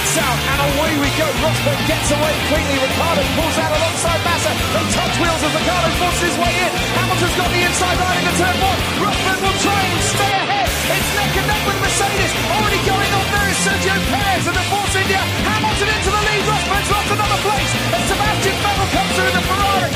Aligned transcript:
lights 0.00 0.16
out, 0.16 0.38
and 0.48 0.60
away 0.64 0.92
we 0.96 1.08
go. 1.20 1.28
Rosberg 1.44 1.80
gets 1.84 2.08
away 2.08 2.34
quickly. 2.48 2.76
Ricardo 2.80 3.22
pulls 3.36 3.56
out 3.60 3.72
alongside 3.76 4.20
Massa. 4.24 4.52
They 4.72 4.84
touch 4.96 5.14
wheels 5.20 5.42
as 5.44 5.52
Ricardo 5.52 5.88
forces 6.00 6.22
his 6.24 6.36
way 6.40 6.52
in. 6.56 6.72
Hamilton's 6.96 7.36
got 7.36 7.50
the 7.52 7.62
inside 7.68 7.98
line 8.00 8.16
into 8.24 8.34
turn 8.40 8.56
one. 8.64 8.80
Rosberg 9.04 9.38
will 9.44 9.58
try 9.60 9.80
and 9.92 10.00
stay 10.00 10.32
ahead. 10.40 10.68
It's 10.96 11.10
neck 11.20 11.32
and 11.36 11.46
neck 11.52 11.62
with 11.68 11.78
Mercedes. 11.84 12.32
Already 12.48 12.80
going 12.88 13.12
on 13.12 13.26
there 13.28 13.48
is 13.52 13.58
Sergio 13.60 13.96
Perez 14.08 14.44
and 14.48 14.56
the 14.56 14.66
Force 14.72 14.94
India. 14.96 15.20
Hamilton 15.20 15.88
into 15.92 16.10
the 16.16 16.22
lead. 16.24 16.42
Rosberg's 16.48 16.90
lost 16.96 17.10
another 17.12 17.40
place. 17.44 17.72
And 17.92 18.02
Sebastian 18.08 18.56
Vettel 18.64 18.88
comes 18.96 19.12
through 19.16 19.32
the 19.36 19.42
Ferrari. 19.44 19.92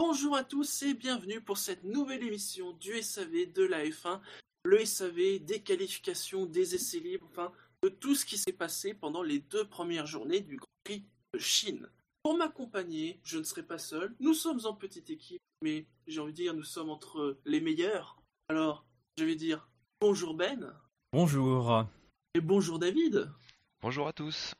Bonjour 0.00 0.36
à 0.36 0.44
tous 0.44 0.82
et 0.84 0.94
bienvenue 0.94 1.40
pour 1.40 1.58
cette 1.58 1.84
nouvelle 1.84 2.24
émission 2.24 2.72
du 2.80 3.02
SAV 3.02 3.52
de 3.52 3.64
la 3.64 3.84
F1, 3.84 4.20
le 4.64 4.84
SAV 4.84 5.38
des 5.44 5.60
qualifications, 5.60 6.46
des 6.46 6.74
essais 6.74 7.00
libres, 7.00 7.26
enfin 7.30 7.52
de 7.82 7.88
tout 7.88 8.14
ce 8.14 8.24
qui 8.26 8.38
s'est 8.38 8.52
passé 8.52 8.94
pendant 8.94 9.22
les 9.22 9.38
deux 9.38 9.66
premières 9.66 10.06
journées 10.06 10.40
du 10.40 10.56
Grand 10.56 10.66
Prix 10.84 11.04
de 11.34 11.38
Chine. 11.38 11.88
Pour 12.22 12.36
m'accompagner, 12.36 13.20
je 13.22 13.38
ne 13.38 13.44
serai 13.44 13.62
pas 13.62 13.78
seul, 13.78 14.14
nous 14.20 14.34
sommes 14.34 14.60
en 14.64 14.74
petite 14.74 15.10
équipe, 15.10 15.40
mais 15.62 15.86
j'ai 16.06 16.20
envie 16.20 16.32
de 16.32 16.36
dire 16.36 16.54
nous 16.54 16.64
sommes 16.64 16.90
entre 16.90 17.38
les 17.44 17.60
meilleurs. 17.60 18.20
Alors, 18.48 18.84
je 19.16 19.24
vais 19.24 19.36
dire 19.36 19.68
bonjour 20.00 20.34
Ben 20.34 20.74
Bonjour. 21.12 21.84
et 22.34 22.40
bonjour 22.40 22.78
David. 22.78 23.30
Bonjour 23.80 24.08
à 24.08 24.12
tous. 24.12 24.52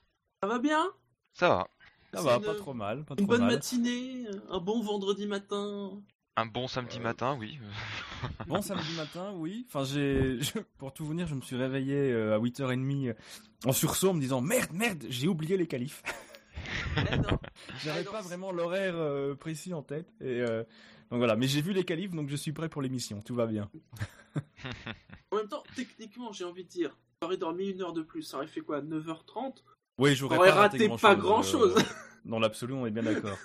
Ça 0.42 0.48
va 0.48 0.58
bien? 0.58 0.92
Ça 1.34 1.48
va. 1.48 1.68
Ça 2.14 2.22
va, 2.22 2.36
une- 2.36 2.42
pas 2.44 2.54
trop 2.54 2.72
mal, 2.72 3.04
pas 3.04 3.14
Une 3.18 3.26
trop 3.26 3.26
bonne 3.26 3.40
mal. 3.42 3.54
matinée, 3.54 4.26
un 4.48 4.60
bon 4.60 4.80
vendredi 4.80 5.26
matin. 5.26 6.00
Un 6.38 6.46
bon 6.46 6.68
samedi 6.68 7.00
matin, 7.00 7.36
oui. 7.40 7.58
Bon 8.46 8.62
samedi 8.62 8.94
matin, 8.96 9.32
oui. 9.34 9.66
Enfin, 9.66 9.82
j'ai, 9.82 10.38
je- 10.40 10.60
pour 10.78 10.94
tout 10.94 11.04
vous 11.04 11.12
dire, 11.14 11.26
je 11.26 11.34
me 11.34 11.40
suis 11.40 11.56
réveillé 11.56 11.96
euh, 12.12 12.36
à 12.36 12.38
8h30 12.38 13.08
euh, 13.08 13.14
en 13.66 13.72
sursaut 13.72 14.10
en 14.10 14.14
me 14.14 14.20
disant 14.20 14.40
merde, 14.40 14.70
merde, 14.72 15.02
j'ai 15.08 15.26
oublié 15.26 15.56
les 15.56 15.66
qualifs. 15.66 16.00
Non. 16.96 17.38
J'avais 17.82 18.04
pas 18.04 18.20
vraiment 18.20 18.52
l'horaire 18.52 18.94
euh, 18.96 19.34
précis 19.34 19.74
en 19.74 19.82
tête. 19.82 20.06
Et 20.20 20.40
euh, 20.40 20.62
donc 21.10 21.18
voilà, 21.18 21.34
mais 21.34 21.48
j'ai 21.48 21.60
vu 21.60 21.72
les 21.72 21.82
qualifs, 21.84 22.12
donc 22.12 22.28
je 22.28 22.36
suis 22.36 22.52
prêt 22.52 22.68
pour 22.68 22.82
l'émission. 22.82 23.20
Tout 23.20 23.34
va 23.34 23.46
bien. 23.46 23.68
En 25.32 25.36
même 25.38 25.48
temps, 25.48 25.64
techniquement, 25.74 26.30
j'ai 26.32 26.44
envie 26.44 26.62
de 26.62 26.68
dire, 26.68 26.96
j'aurais 27.20 27.36
dormi 27.36 27.70
une 27.70 27.82
heure 27.82 27.92
de 27.92 28.02
plus, 28.02 28.22
ça 28.22 28.36
aurait 28.36 28.46
fait 28.46 28.60
quoi 28.60 28.80
9h30 28.80 29.54
Oui, 29.98 30.14
j'aurais 30.14 30.36
pas 30.36 30.54
raté 30.54 30.86
raté, 30.86 30.88
pas 31.02 31.16
grand-chose, 31.16 31.74
grand-chose. 31.74 31.84
euh, 31.84 31.94
dans 32.26 32.38
l'absolu, 32.38 32.74
on 32.74 32.86
est 32.86 32.92
bien 32.92 33.02
d'accord. 33.02 33.38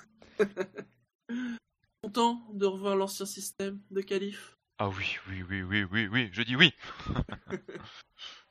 Content 2.14 2.44
de 2.54 2.68
revoir 2.68 2.96
l'ancien 2.96 3.26
système 3.26 3.80
de 3.90 4.02
qualif 4.02 4.56
Ah 4.78 4.88
oui, 4.88 5.18
oui, 5.28 5.42
oui, 5.50 5.64
oui, 5.64 5.84
oui, 5.92 6.08
oui, 6.12 6.30
je 6.32 6.44
dis 6.44 6.56
oui. 6.56 6.72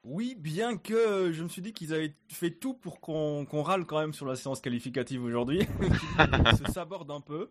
Oui, 0.04 0.34
bien 0.36 0.76
que 0.76 1.30
je 1.32 1.44
me 1.44 1.48
suis 1.48 1.62
dit 1.62 1.72
qu'ils 1.72 1.94
avaient 1.94 2.16
fait 2.28 2.50
tout 2.50 2.74
pour 2.74 3.00
qu'on 3.00 3.44
qu'on 3.44 3.62
râle 3.62 3.86
quand 3.86 4.00
même 4.00 4.14
sur 4.14 4.26
la 4.26 4.34
séance 4.34 4.60
qualificative 4.60 5.22
aujourd'hui. 5.22 5.60
Ils 6.18 6.56
se 6.56 6.72
sabordent 6.72 7.12
un 7.12 7.20
peu. 7.20 7.50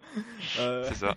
Euh, 0.60 0.84
C'est 0.90 0.96
ça. 0.96 1.16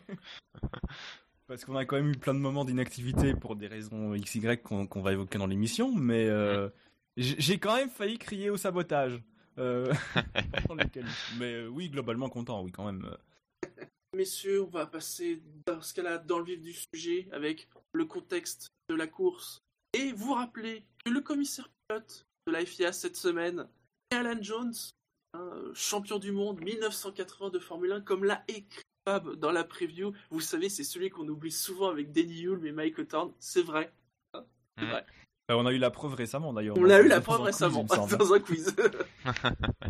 Parce 1.48 1.64
qu'on 1.64 1.74
a 1.74 1.84
quand 1.84 1.96
même 1.96 2.10
eu 2.10 2.16
plein 2.16 2.34
de 2.34 2.38
moments 2.38 2.64
d'inactivité 2.64 3.34
pour 3.34 3.56
des 3.56 3.66
raisons 3.66 4.14
XY 4.14 4.58
qu'on 4.62 4.86
qu'on 4.86 5.02
va 5.02 5.12
évoquer 5.12 5.38
dans 5.38 5.48
l'émission, 5.48 5.92
mais 5.92 6.28
euh, 6.28 6.68
j'ai 7.16 7.58
quand 7.58 7.74
même 7.74 7.90
failli 7.90 8.16
crier 8.16 8.48
au 8.48 8.56
sabotage. 8.56 9.20
Euh, 9.58 9.92
mais 11.40 11.52
euh, 11.52 11.66
oui, 11.66 11.90
globalement 11.90 12.28
content, 12.28 12.62
oui, 12.62 12.70
quand 12.70 12.84
même. 12.84 13.04
Messieurs, 14.14 14.62
on 14.62 14.66
va 14.70 14.86
passer 14.86 15.42
dans 15.66 15.80
ce 15.82 15.92
cas-là 15.94 16.18
dans 16.18 16.38
le 16.38 16.44
vif 16.44 16.60
du 16.60 16.72
sujet 16.72 17.28
avec 17.32 17.68
le 17.92 18.04
contexte 18.04 18.68
de 18.88 18.94
la 18.94 19.06
course. 19.06 19.60
Et 19.92 20.12
vous 20.12 20.34
rappelez 20.34 20.84
que 21.04 21.10
le 21.10 21.20
commissaire 21.20 21.68
pilote 21.88 22.24
de 22.46 22.52
la 22.52 22.64
FIA 22.64 22.92
cette 22.92 23.16
semaine 23.16 23.66
est 24.10 24.16
Alan 24.16 24.40
Jones, 24.40 24.74
hein, 25.34 25.50
champion 25.74 26.18
du 26.18 26.30
monde 26.32 26.60
1980 26.60 27.50
de 27.50 27.58
Formule 27.58 27.92
1, 27.92 28.00
comme 28.02 28.24
l'a 28.24 28.44
écrit 28.48 28.82
Fab 29.06 29.34
dans 29.36 29.50
la 29.52 29.64
preview. 29.64 30.12
Vous 30.30 30.40
savez, 30.40 30.68
c'est 30.68 30.84
celui 30.84 31.10
qu'on 31.10 31.28
oublie 31.28 31.50
souvent 31.52 31.88
avec 31.90 32.12
Danny 32.12 32.42
Hulme 32.46 32.66
et 32.66 32.72
Mike 32.72 32.98
Hawthorne. 32.98 33.32
C'est 33.40 33.62
vrai. 33.62 33.92
Hein, 34.32 34.44
C'est 34.78 34.84
Mm. 34.84 34.90
vrai. 34.90 35.06
Euh, 35.50 35.54
on 35.56 35.66
a 35.66 35.72
eu 35.72 35.78
la 35.78 35.90
preuve 35.90 36.14
récemment 36.14 36.52
d'ailleurs. 36.54 36.78
On 36.78 36.84
l'a 36.84 37.00
eu 37.02 37.08
la 37.08 37.20
preuve 37.20 37.42
récemment, 37.42 37.84
dans 37.84 38.32
un 38.32 38.40
quiz. 38.40 38.74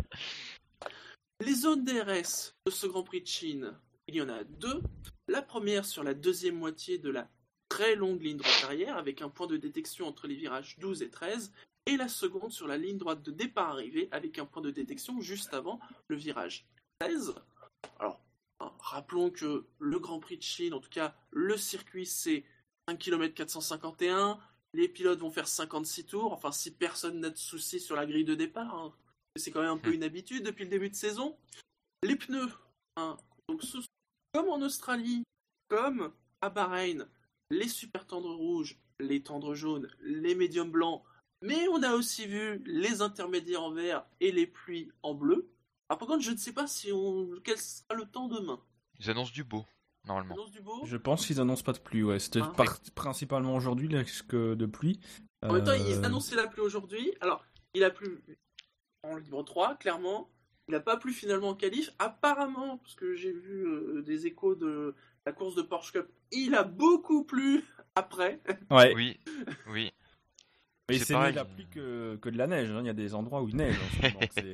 Les 1.41 1.53
zones 1.53 1.83
DRS 1.85 2.53
de 2.65 2.71
ce 2.71 2.87
Grand 2.87 3.03
Prix 3.03 3.21
de 3.21 3.27
Chine, 3.27 3.73
il 4.07 4.15
y 4.15 4.21
en 4.21 4.29
a 4.29 4.43
deux. 4.43 4.81
La 5.27 5.41
première 5.41 5.85
sur 5.85 6.03
la 6.03 6.13
deuxième 6.13 6.55
moitié 6.55 6.97
de 6.97 7.09
la 7.09 7.29
très 7.69 7.95
longue 7.95 8.21
ligne 8.21 8.37
droite 8.37 8.63
arrière, 8.63 8.97
avec 8.97 9.21
un 9.21 9.29
point 9.29 9.47
de 9.47 9.57
détection 9.57 10.07
entre 10.07 10.27
les 10.27 10.35
virages 10.35 10.77
12 10.79 11.01
et 11.01 11.09
13. 11.09 11.51
Et 11.87 11.97
la 11.97 12.07
seconde 12.07 12.51
sur 12.51 12.67
la 12.67 12.77
ligne 12.77 12.97
droite 12.97 13.21
de 13.21 13.31
départ-arrivée, 13.31 14.07
avec 14.11 14.39
un 14.39 14.45
point 14.45 14.61
de 14.63 14.71
détection 14.71 15.19
juste 15.21 15.53
avant 15.53 15.79
le 16.07 16.15
virage 16.15 16.65
16. 17.01 17.35
Alors, 17.99 18.19
hein, 18.59 18.71
rappelons 18.79 19.29
que 19.29 19.65
le 19.79 19.99
Grand 19.99 20.19
Prix 20.19 20.37
de 20.37 20.43
Chine, 20.43 20.73
en 20.73 20.79
tout 20.79 20.89
cas 20.89 21.15
le 21.31 21.57
circuit, 21.57 22.07
c'est 22.07 22.43
1 22.87 22.95
km 22.95 23.35
451. 23.35 24.39
Les 24.73 24.87
pilotes 24.89 25.19
vont 25.19 25.29
faire 25.29 25.47
56 25.47 26.05
tours, 26.05 26.33
enfin 26.33 26.51
si 26.51 26.71
personne 26.71 27.19
n'a 27.19 27.29
de 27.29 27.37
soucis 27.37 27.79
sur 27.79 27.95
la 27.95 28.05
grille 28.07 28.25
de 28.25 28.35
départ. 28.35 28.73
hein. 28.75 28.93
C'est 29.37 29.51
quand 29.51 29.61
même 29.61 29.71
un 29.71 29.77
peu 29.77 29.93
une 29.93 30.03
habitude 30.03 30.43
depuis 30.43 30.63
le 30.63 30.69
début 30.71 30.89
de 30.89 30.95
saison. 30.95 31.37
Les 32.03 32.15
pneus, 32.15 32.51
hein, 32.97 33.15
donc 33.47 33.61
ce- 33.63 33.77
comme 34.35 34.49
en 34.49 34.61
Australie, 34.61 35.23
comme 35.69 36.11
à 36.41 36.49
Bahreïn, 36.49 37.07
les 37.51 37.69
super 37.69 38.05
tendres 38.05 38.35
rouges, 38.35 38.77
les 38.99 39.23
tendres 39.23 39.55
jaunes, 39.55 39.87
les 40.01 40.35
médiums 40.35 40.69
blancs, 40.71 41.03
mais 41.41 41.69
on 41.69 41.81
a 41.83 41.93
aussi 41.93 42.27
vu 42.27 42.61
les 42.65 43.01
intermédiaires 43.01 43.63
en 43.63 43.71
vert 43.71 44.05
et 44.19 44.33
les 44.33 44.45
pluies 44.45 44.91
en 45.03 45.13
bleu. 45.13 45.49
Alors 45.87 45.99
par 45.99 46.07
contre, 46.09 46.21
je 46.23 46.31
ne 46.31 46.37
sais 46.37 46.51
pas 46.51 46.67
si 46.67 46.91
on 46.91 47.29
quel 47.45 47.57
sera 47.57 47.93
le 47.93 48.03
temps 48.05 48.27
demain. 48.27 48.59
Ils 48.99 49.09
annoncent 49.09 49.31
du 49.31 49.45
beau, 49.45 49.63
normalement. 50.05 50.33
Annonce 50.35 50.51
du 50.51 50.59
beau 50.61 50.81
Je 50.83 50.97
pense 50.97 51.25
qu'ils 51.25 51.39
annoncent 51.39 51.63
pas 51.63 51.71
de 51.73 51.79
pluie, 51.79 52.03
ouais. 52.03 52.19
C'était 52.19 52.41
Ah. 52.41 52.51
par- 52.57 52.81
principalement 52.93 53.55
aujourd'hui, 53.55 53.87
de 53.87 54.65
pluie. 54.65 54.99
En 55.43 55.53
même 55.53 55.63
temps, 55.63 55.71
Euh, 55.71 55.77
ils 55.77 56.03
annonçaient 56.03 56.35
la 56.35 56.47
pluie 56.47 56.61
aujourd'hui. 56.61 57.13
Alors, 57.21 57.45
il 57.73 57.85
a 57.85 57.89
plu 57.89 58.21
en 59.03 59.15
libre 59.15 59.43
3, 59.43 59.75
clairement. 59.75 60.29
Il 60.67 60.71
n'a 60.71 60.79
pas 60.79 60.97
plu 60.97 61.13
finalement 61.13 61.49
en 61.49 61.55
qualif. 61.55 61.91
Apparemment, 61.99 62.77
parce 62.77 62.95
que 62.95 63.15
j'ai 63.15 63.31
vu 63.31 63.65
euh, 63.67 64.01
des 64.01 64.25
échos 64.27 64.55
de 64.55 64.95
la 65.25 65.31
course 65.31 65.55
de 65.55 65.61
Porsche 65.61 65.91
Cup, 65.93 66.07
il 66.31 66.55
a 66.55 66.63
beaucoup 66.63 67.23
plu 67.23 67.63
après. 67.95 68.39
Ouais, 68.71 68.93
Oui, 68.95 69.19
oui. 69.69 69.91
mais 70.89 70.97
c'est 70.99 71.13
mieux 71.15 71.31
la 71.31 71.45
pluie 71.45 71.67
que, 71.71 72.15
que 72.17 72.29
de 72.29 72.37
la 72.37 72.47
neige. 72.47 72.69
hein. 72.71 72.79
Il 72.81 72.87
y 72.87 72.89
a 72.89 72.93
des 72.93 73.13
endroits 73.15 73.41
où 73.41 73.49
il 73.49 73.55
neige 73.55 73.75
en 73.75 74.07
ce 74.07 74.13
moment. 74.13 74.53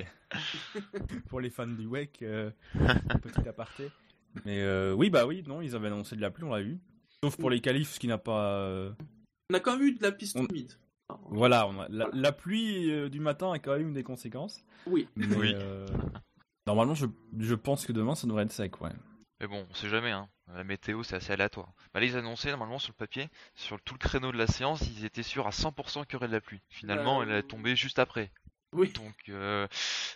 Pour 1.29 1.39
les 1.41 1.49
fans 1.49 1.67
du 1.67 1.85
WEC, 1.88 2.22
euh, 2.23 2.51
petit 3.22 3.47
aparté. 3.47 3.89
Mais 4.45 4.61
euh, 4.61 4.93
oui, 4.93 5.09
bah 5.09 5.25
oui, 5.25 5.43
non, 5.47 5.61
ils 5.61 5.75
avaient 5.75 5.88
annoncé 5.88 6.16
de 6.16 6.22
la 6.22 6.31
pluie, 6.31 6.43
on 6.45 6.51
l'a 6.51 6.61
eu. 6.61 6.78
Sauf 7.23 7.35
pour 7.38 7.49
les 7.49 7.59
qualifs, 7.61 7.91
ce 7.91 7.99
qui 7.99 8.07
n'a 8.07 8.17
pas. 8.17 8.59
euh, 8.61 8.91
On 9.51 9.55
a 9.55 9.59
quand 9.59 9.78
même 9.78 9.88
eu 9.88 9.93
de 9.93 10.01
la 10.03 10.11
piste 10.11 10.38
humide. 10.38 10.72
Voilà, 11.29 11.67
on 11.67 11.79
a- 11.79 11.88
la, 11.89 12.09
la 12.13 12.31
pluie 12.31 12.91
euh, 12.91 13.09
du 13.09 13.19
matin 13.19 13.51
a 13.51 13.59
quand 13.59 13.77
même 13.77 13.94
des 13.94 14.03
conséquences. 14.03 14.63
Oui. 14.85 15.07
Mais, 15.16 15.35
Oui. 15.35 15.53
euh, 15.55 15.88
Normalement, 16.67 16.94
je, 16.94 17.07
je 17.39 17.55
pense 17.55 17.85
que 17.85 17.91
demain, 17.91 18.13
ça 18.16 18.27
devrait 18.27 18.44
être 18.44 18.51
sec, 18.51 18.79
ouais. 18.81 18.91
Mais 19.39 19.47
bon, 19.47 19.66
on 19.69 19.73
sait 19.73 19.89
jamais, 19.89 20.11
hein. 20.11 20.29
La 20.53 20.63
météo, 20.63 21.01
c'est 21.01 21.16
assez 21.16 21.31
aléatoire. 21.33 21.73
Bah 21.94 21.99
là, 21.99 22.05
ils 22.05 22.16
annonçaient, 22.17 22.51
normalement, 22.51 22.77
sur 22.77 22.91
le 22.91 22.97
papier, 22.97 23.29
sur 23.55 23.81
tout 23.81 23.95
le 23.95 23.99
créneau 23.99 24.31
de 24.31 24.38
la 24.38 24.45
séance, 24.47 24.81
ils 24.88 25.05
étaient 25.05 25.23
sûrs 25.23 25.47
à 25.47 25.51
100% 25.51 26.03
qu'il 26.03 26.13
y 26.13 26.16
aurait 26.17 26.27
de 26.27 26.33
la 26.33 26.41
pluie. 26.41 26.61
Finalement, 26.69 27.19
Bah, 27.19 27.25
elle 27.28 27.35
est 27.38 27.43
tombée 27.43 27.75
juste 27.75 27.97
après. 27.97 28.31
Oui. 28.73 28.91
Donc, 28.93 29.16
euh, 29.29 29.67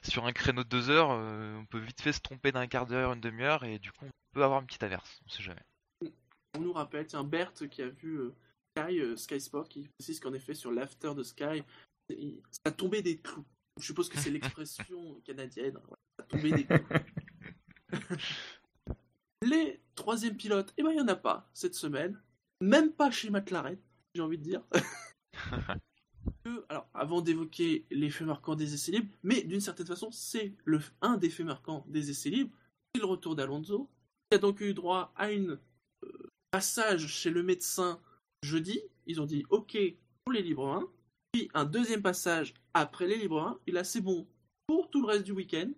sur 0.03 0.25
un 0.25 0.33
créneau 0.33 0.63
de 0.63 0.69
deux 0.69 0.89
heures, 0.89 1.09
euh, 1.11 1.57
on 1.57 1.65
peut 1.65 1.79
vite 1.79 1.99
fait 2.01 2.13
se 2.13 2.19
tromper 2.21 2.51
d'un 2.51 2.67
quart 2.67 2.85
d'heure, 2.85 3.13
une 3.13 3.21
demi-heure, 3.21 3.63
et 3.63 3.79
du 3.79 3.91
coup, 3.91 4.05
on 4.05 4.11
peut 4.33 4.43
avoir 4.43 4.59
une 4.61 4.67
petite 4.67 4.83
averse. 4.83 5.19
On 5.25 5.29
sait 5.29 5.43
jamais. 5.43 5.63
On 6.57 6.61
nous 6.61 6.73
rappelle, 6.73 7.07
tiens, 7.07 7.23
Bert 7.23 7.53
qui 7.71 7.81
a 7.81 7.87
vu 7.89 8.17
euh, 8.17 8.35
Sky, 8.77 8.99
euh, 8.99 9.15
Sky 9.15 9.39
Sport, 9.39 9.69
qui 9.69 9.87
précise 9.87 10.19
qu'en 10.19 10.33
effet, 10.33 10.53
sur 10.53 10.71
l'after 10.71 11.13
de 11.15 11.23
Sky, 11.23 11.63
ça 12.09 12.61
a 12.65 12.71
tombé 12.71 13.01
des 13.01 13.17
clous. 13.17 13.45
Je 13.79 13.85
suppose 13.85 14.09
que 14.09 14.19
c'est 14.19 14.31
l'expression 14.31 15.21
canadienne. 15.25 15.75
Ouais, 15.75 15.97
ça 16.17 16.25
tombé 16.25 16.51
des 16.51 16.65
clous. 16.65 16.79
Les 19.41 19.79
troisièmes 19.93 20.37
pilotes, 20.37 20.73
eh 20.77 20.83
ben, 20.83 20.89
il 20.89 20.95
n'y 20.95 21.01
en 21.01 21.07
a 21.07 21.15
pas 21.15 21.47
cette 21.53 21.75
semaine. 21.75 22.19
Même 22.61 22.91
pas 22.91 23.11
chez 23.11 23.29
McLaren, 23.29 23.77
j'ai 24.13 24.21
envie 24.21 24.37
de 24.39 24.43
dire. 24.43 24.63
Alors, 26.69 26.89
avant 26.93 27.21
d'évoquer 27.21 27.85
les 27.91 28.09
faits 28.09 28.25
marquants 28.25 28.55
des 28.55 28.73
essais 28.73 28.91
libres, 28.91 29.13
mais 29.23 29.43
d'une 29.43 29.61
certaine 29.61 29.85
façon, 29.85 30.09
c'est 30.11 30.55
le 30.63 30.79
un 31.01 31.17
des 31.17 31.29
faits 31.29 31.45
marquants 31.45 31.85
des 31.87 32.09
essais 32.09 32.29
libres, 32.29 32.55
c'est 32.93 33.01
le 33.01 33.07
retour 33.07 33.35
d'Alonso, 33.35 33.89
qui 34.29 34.35
a 34.35 34.39
donc 34.39 34.61
eu 34.61 34.73
droit 34.73 35.13
à 35.15 35.31
une 35.31 35.59
euh, 36.03 36.29
passage 36.49 37.07
chez 37.07 37.29
le 37.29 37.43
médecin 37.43 37.99
jeudi. 38.43 38.81
Ils 39.07 39.21
ont 39.21 39.25
dit 39.25 39.43
OK 39.49 39.77
pour 40.23 40.33
les 40.33 40.41
libres 40.41 40.67
1, 40.67 40.87
puis 41.31 41.49
un 41.53 41.65
deuxième 41.65 42.01
passage 42.01 42.53
après 42.73 43.07
les 43.07 43.17
libres 43.17 43.41
1, 43.41 43.59
et 43.67 43.71
là 43.71 43.83
c'est 43.83 44.01
bon 44.01 44.27
pour 44.67 44.89
tout 44.89 45.01
le 45.01 45.07
reste 45.07 45.23
du 45.23 45.31
week-end. 45.31 45.69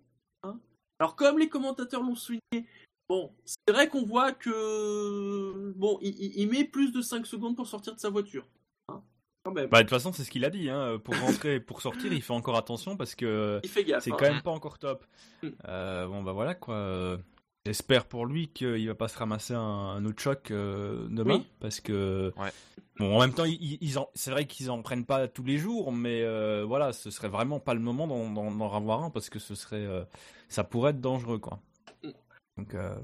hein. 0.43 0.59
Alors, 0.99 1.15
comme 1.15 1.37
les 1.37 1.49
commentateurs 1.49 2.01
l'ont 2.01 2.15
souligné, 2.15 2.65
bon, 3.09 3.31
c'est 3.45 3.71
vrai 3.73 3.87
qu'on 3.87 4.03
voit 4.03 4.31
que 4.31 5.73
bon, 5.75 5.99
il, 6.01 6.47
met 6.49 6.63
plus 6.63 6.91
de 6.91 7.01
5 7.01 7.25
secondes 7.25 7.55
pour 7.55 7.67
sortir 7.67 7.93
de 7.93 7.99
sa 7.99 8.09
voiture. 8.09 8.47
hein. 8.89 9.01
Quand 9.43 9.51
même. 9.51 9.69
Bah, 9.69 9.79
de 9.79 9.83
toute 9.83 9.91
façon, 9.91 10.11
c'est 10.11 10.23
ce 10.23 10.31
qu'il 10.31 10.45
a 10.45 10.49
dit. 10.49 10.69
Hein. 10.69 10.99
Pour 11.03 11.17
rentrer 11.19 11.55
et 11.55 11.59
pour 11.59 11.81
sortir, 11.81 12.11
il 12.11 12.21
fait 12.21 12.33
encore 12.33 12.57
attention 12.57 12.97
parce 12.97 13.15
que 13.15 13.61
c'est 13.63 14.11
quand 14.11 14.21
même 14.21 14.41
pas 14.41 14.51
encore 14.51 14.79
top. 14.79 15.05
Mm. 15.43 15.47
Euh, 15.67 16.07
bon, 16.07 16.23
bah 16.23 16.31
voilà 16.31 16.55
quoi. 16.55 17.19
J'espère 17.67 18.05
pour 18.05 18.25
lui 18.25 18.47
qu'il 18.47 18.87
va 18.87 18.95
pas 18.95 19.09
se 19.09 19.17
ramasser 19.17 19.53
un, 19.53 19.59
un 19.59 20.05
autre 20.05 20.21
choc 20.21 20.51
euh, 20.51 21.05
demain. 21.09 21.39
Oui. 21.39 21.47
Parce 21.59 21.81
que. 21.81 22.31
Ouais. 22.37 22.49
Bon, 22.97 23.17
en 23.17 23.19
même 23.19 23.33
temps, 23.33 23.43
ils, 23.45 23.99
c'est 24.15 24.31
vrai 24.31 24.45
qu'ils 24.47 24.71
en 24.71 24.81
prennent 24.81 25.05
pas 25.05 25.27
tous 25.27 25.43
les 25.43 25.57
jours, 25.57 25.91
mais 25.91 26.23
euh, 26.23 26.63
voilà, 26.65 26.93
ce 26.93 27.11
serait 27.11 27.27
vraiment 27.27 27.59
pas 27.59 27.73
le 27.73 27.81
moment 27.81 28.07
d'en, 28.07 28.73
avoir 28.73 29.03
un 29.03 29.09
parce 29.09 29.29
que 29.29 29.37
ce 29.39 29.53
serait. 29.53 29.85
euh, 29.85 30.05
ça 30.47 30.63
pourrait 30.63 30.91
être 30.91 31.01
dangereux 31.01 31.39
quoi. 31.39 31.59
Mm. 32.03 32.09
Donc. 32.57 32.73
euh, 32.73 32.95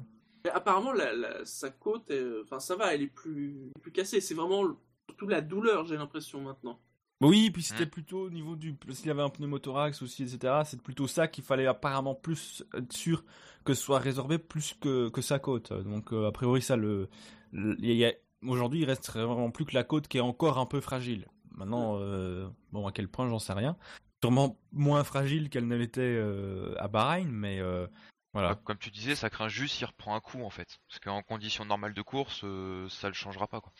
Mais 0.45 0.51
apparemment, 0.51 0.93
la, 0.93 1.13
la- 1.13 1.43
sa 1.45 1.69
côte, 1.69 2.09
enfin 2.43 2.59
ça 2.61 2.77
va, 2.77 2.95
elle 2.95 3.01
est 3.01 3.07
plus, 3.07 3.69
plus 3.81 3.91
cassée. 3.91 4.21
C'est 4.21 4.33
vraiment 4.33 4.63
surtout 5.09 5.27
la 5.27 5.41
douleur, 5.41 5.85
j'ai 5.85 5.97
l'impression 5.97 6.39
maintenant. 6.39 6.79
Oui, 7.23 7.49
puis 7.51 7.63
c'était 7.63 7.85
Mm. 7.85 7.89
plutôt 7.89 8.19
au 8.25 8.29
niveau 8.29 8.55
du. 8.55 8.75
S'il 8.91 9.07
y 9.07 9.11
avait 9.11 9.21
un 9.21 9.29
pneumothorax 9.29 10.01
aussi, 10.01 10.23
etc., 10.23 10.61
c'est 10.65 10.81
plutôt 10.81 11.07
ça 11.07 11.27
qu'il 11.27 11.43
fallait 11.43 11.65
apparemment 11.67 12.15
plus 12.15 12.63
être 12.75 12.91
sûr 12.93 13.23
que 13.63 13.73
ce 13.73 13.81
soit 13.81 13.99
résorbé 13.99 14.37
plus 14.37 14.73
que, 14.79 15.09
que 15.09 15.21
sa 15.21 15.39
côte. 15.39 15.71
Donc, 15.73 16.11
euh, 16.13 16.27
a 16.27 16.31
priori, 16.31 16.61
ça 16.61 16.75
le. 16.75 17.09
Aujourd'hui, 18.45 18.81
il 18.81 18.85
reste 18.85 19.09
vraiment 19.11 19.51
plus 19.51 19.65
que 19.65 19.73
la 19.73 19.83
côte 19.83 20.07
qui 20.07 20.17
est 20.17 20.21
encore 20.21 20.57
un 20.57 20.65
peu 20.65 20.81
fragile. 20.81 21.27
Maintenant, 21.51 21.97
euh, 21.99 22.47
bon, 22.71 22.85
à 22.87 22.91
quel 22.91 23.07
point, 23.07 23.29
j'en 23.29 23.39
sais 23.39 23.53
rien. 23.53 23.77
Sûrement 24.21 24.57
moins 24.71 25.03
fragile 25.03 25.49
qu'elle 25.49 25.67
ne 25.67 25.75
l'était 25.75 26.01
euh, 26.01 26.75
à 26.77 26.87
Bahreïn, 26.87 27.29
mais 27.29 27.61
voilà. 28.33 28.55
Bah, 28.55 28.61
Comme 28.63 28.77
tu 28.77 28.89
disais, 28.89 29.15
ça 29.15 29.29
craint 29.29 29.47
juste 29.47 29.75
s'il 29.75 29.85
reprend 29.85 30.15
un 30.15 30.19
coup 30.19 30.43
en 30.43 30.49
fait. 30.49 30.79
Parce 30.89 30.99
qu'en 30.99 31.21
conditions 31.21 31.65
normales 31.65 31.93
de 31.93 32.01
course, 32.01 32.43
ça 32.89 33.07
le 33.07 33.13
changera 33.13 33.47
pas 33.47 33.61
quoi. 33.61 33.71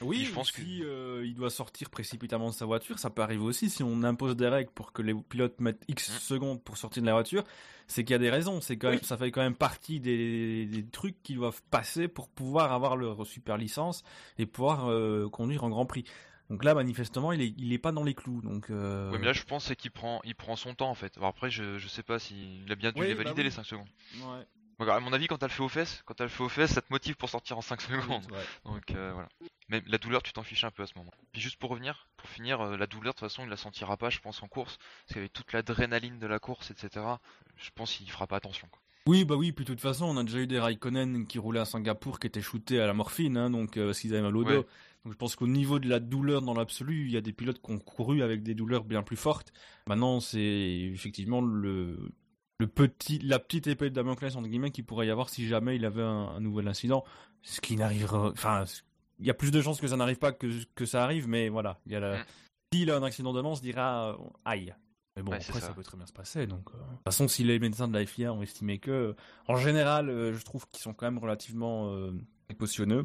Oui, 0.00 0.24
je 0.24 0.32
pense 0.32 0.50
que- 0.50 0.60
si 0.60 0.82
euh, 0.82 1.22
il 1.24 1.34
doit 1.34 1.50
sortir 1.50 1.88
précipitamment 1.90 2.48
de 2.50 2.54
sa 2.54 2.66
voiture, 2.66 2.98
ça 2.98 3.10
peut 3.10 3.22
arriver 3.22 3.42
aussi. 3.42 3.70
Si 3.70 3.82
on 3.82 4.02
impose 4.02 4.36
des 4.36 4.48
règles 4.48 4.70
pour 4.70 4.92
que 4.92 5.02
les 5.02 5.14
pilotes 5.14 5.60
mettent 5.60 5.82
X 5.88 6.10
Mm. 6.10 6.18
secondes 6.20 6.62
pour 6.62 6.76
sortir 6.76 7.02
de 7.02 7.06
la 7.06 7.12
voiture, 7.14 7.44
c'est 7.86 8.02
qu'il 8.04 8.12
y 8.12 8.16
a 8.16 8.18
des 8.18 8.30
raisons. 8.30 8.60
C'est 8.60 8.76
quand 8.76 8.88
Oui. 8.88 8.94
même, 8.96 9.04
ça 9.04 9.16
fait 9.16 9.30
quand 9.30 9.42
même 9.42 9.54
partie 9.54 10.00
des, 10.00 10.66
des 10.66 10.84
trucs 10.86 11.22
qu'ils 11.22 11.36
doivent 11.36 11.62
passer 11.70 12.08
pour 12.08 12.28
pouvoir 12.28 12.72
avoir 12.72 12.96
leur 12.96 13.26
super 13.26 13.56
licence 13.56 14.02
et 14.38 14.46
pouvoir 14.46 14.88
euh, 14.90 15.28
conduire 15.30 15.64
en 15.64 15.70
Grand 15.70 15.86
Prix. 15.86 16.04
Donc 16.50 16.62
là, 16.64 16.74
manifestement, 16.74 17.32
il 17.32 17.40
est, 17.40 17.54
il 17.56 17.72
est 17.72 17.78
pas 17.78 17.90
dans 17.92 18.04
les 18.04 18.14
clous. 18.14 18.42
Donc 18.42 18.68
euh, 18.70 19.10
Ouais, 19.12 19.18
mais 19.18 19.24
là 19.26 19.32
je 19.32 19.44
pense 19.44 19.64
c'est 19.64 19.76
qu'il 19.76 19.90
prend, 19.90 20.20
il 20.24 20.34
prend 20.34 20.56
son 20.56 20.74
temps 20.74 20.90
en 20.90 20.94
fait. 20.94 21.16
Alors 21.16 21.30
après, 21.30 21.50
je, 21.50 21.78
je 21.78 21.88
sais 21.88 22.02
pas 22.02 22.18
s'il 22.18 22.70
a 22.70 22.74
bien 22.74 22.92
dû 22.92 23.00
Oui, 23.00 23.06
les 23.06 23.14
bah 23.14 23.22
valider 23.22 23.40
oui. 23.40 23.44
les 23.44 23.50
5 23.50 23.64
secondes. 23.64 23.88
ouais. 24.16 24.44
Donc, 24.80 24.88
à 24.88 24.98
mon 24.98 25.12
avis, 25.12 25.28
quand 25.28 25.38
t'as 25.38 25.46
le 25.46 25.52
fait 25.52 25.62
aux 25.62 25.68
fesses, 25.68 26.02
quand 26.04 26.14
t'as 26.14 26.24
le 26.24 26.30
fait 26.30 26.42
aux 26.42 26.48
fesses, 26.48 26.72
ça 26.72 26.82
te 26.82 26.88
motive 26.92 27.14
pour 27.14 27.28
sortir 27.28 27.56
en 27.56 27.60
5 27.62 27.80
secondes. 27.80 28.24
Ouais. 28.32 28.38
Donc 28.72 28.90
euh, 28.90 29.12
voilà. 29.14 29.28
Mais 29.68 29.82
la 29.86 29.98
douleur, 29.98 30.22
tu 30.22 30.32
t'en 30.32 30.42
fiches 30.42 30.64
un 30.64 30.70
peu 30.70 30.82
à 30.82 30.86
ce 30.86 30.94
moment. 30.96 31.12
Puis 31.32 31.40
juste 31.40 31.56
pour 31.56 31.70
revenir, 31.70 32.08
pour 32.16 32.28
finir, 32.28 32.60
euh, 32.60 32.76
la 32.76 32.86
douleur, 32.86 33.14
de 33.14 33.18
toute 33.18 33.28
façon, 33.28 33.44
il 33.44 33.48
la 33.48 33.56
sentira 33.56 33.96
pas, 33.96 34.10
je 34.10 34.18
pense, 34.20 34.42
en 34.42 34.48
course. 34.48 34.78
Parce 35.06 35.14
qu'avec 35.14 35.32
toute 35.32 35.52
l'adrénaline 35.52 36.18
de 36.18 36.26
la 36.26 36.38
course, 36.38 36.70
etc., 36.70 37.06
je 37.56 37.70
pense 37.74 37.92
qu'il 37.92 38.10
fera 38.10 38.26
pas 38.26 38.36
attention. 38.36 38.68
Quoi. 38.70 38.80
Oui, 39.06 39.24
bah 39.24 39.36
oui, 39.36 39.52
puis 39.52 39.64
de 39.64 39.70
toute 39.70 39.80
façon, 39.82 40.06
on 40.06 40.16
a 40.16 40.24
déjà 40.24 40.38
eu 40.38 40.46
des 40.46 40.58
Raikkonen 40.58 41.26
qui 41.26 41.38
roulaient 41.38 41.60
à 41.60 41.66
Singapour 41.66 42.18
qui 42.18 42.26
étaient 42.26 42.40
shootés 42.40 42.80
à 42.80 42.86
la 42.86 42.94
morphine, 42.94 43.36
hein, 43.36 43.50
donc 43.50 43.76
euh, 43.76 43.86
parce 43.86 44.00
qu'ils 44.00 44.14
avaient 44.14 44.22
mal 44.22 44.36
au 44.36 44.44
dos. 44.44 44.50
Ouais. 44.50 44.66
Donc 45.04 45.12
je 45.12 45.18
pense 45.18 45.36
qu'au 45.36 45.46
niveau 45.46 45.78
de 45.78 45.88
la 45.88 46.00
douleur 46.00 46.40
dans 46.40 46.54
l'absolu, 46.54 47.04
il 47.04 47.12
y 47.12 47.18
a 47.18 47.20
des 47.20 47.34
pilotes 47.34 47.60
qui 47.60 47.70
ont 47.70 47.78
couru 47.78 48.22
avec 48.22 48.42
des 48.42 48.54
douleurs 48.54 48.84
bien 48.84 49.02
plus 49.02 49.18
fortes. 49.18 49.52
Maintenant, 49.86 50.20
c'est 50.20 50.40
effectivement 50.40 51.42
le, 51.42 52.10
le 52.58 52.66
petit, 52.66 53.18
la 53.18 53.38
petite 53.38 53.66
épée 53.66 53.90
de 53.90 53.94
Damoclès 53.94 54.34
entre 54.36 54.48
guillemets 54.48 54.70
qu'il 54.70 54.86
pourrait 54.86 55.06
y 55.06 55.10
avoir 55.10 55.28
si 55.28 55.46
jamais 55.46 55.76
il 55.76 55.84
avait 55.84 56.02
un, 56.02 56.28
un 56.28 56.40
nouvel 56.40 56.68
incident, 56.68 57.04
ce 57.42 57.60
qui 57.60 57.76
n'arrivera. 57.76 58.30
Enfin, 58.30 58.64
il 59.18 59.26
y 59.26 59.30
a 59.30 59.34
plus 59.34 59.50
de 59.50 59.60
chances 59.60 59.80
que 59.80 59.88
ça 59.88 59.96
n'arrive 59.96 60.18
pas 60.18 60.32
que, 60.32 60.46
que 60.74 60.86
ça 60.86 61.04
arrive, 61.04 61.28
mais 61.28 61.48
voilà, 61.48 61.78
il 61.86 61.92
y 61.92 61.96
a 61.96 62.00
la. 62.00 62.18
Mm. 62.18 62.24
S'il 62.72 62.90
a 62.90 62.96
un 62.96 63.02
accident 63.02 63.32
demain, 63.32 63.50
on 63.50 63.54
se 63.54 63.62
dira 63.62 64.10
euh, 64.12 64.16
aïe. 64.44 64.74
Mais 65.16 65.22
bon, 65.22 65.30
Ouais, 65.30 65.36
après, 65.36 65.60
ça. 65.60 65.68
ça. 65.68 65.72
peut 65.72 65.84
très 65.84 65.96
bien 65.96 66.06
se 66.06 66.12
passer. 66.12 66.46
Donc, 66.46 66.70
euh, 66.70 66.78
de 66.78 66.94
toute 66.96 67.04
façon, 67.04 67.28
si 67.28 67.44
les 67.44 67.58
médecins 67.60 67.86
de 67.86 67.96
la 67.96 68.04
FIA 68.04 68.32
ont 68.32 68.42
estimé 68.42 68.78
que, 68.78 69.14
en 69.46 69.56
général, 69.56 70.10
euh, 70.10 70.32
je 70.34 70.44
trouve 70.44 70.66
qu'ils 70.70 70.82
sont 70.82 70.92
quand 70.92 71.06
même 71.06 71.18
relativement 71.18 71.94
euh, 71.94 72.12
précautionneux. 72.48 73.02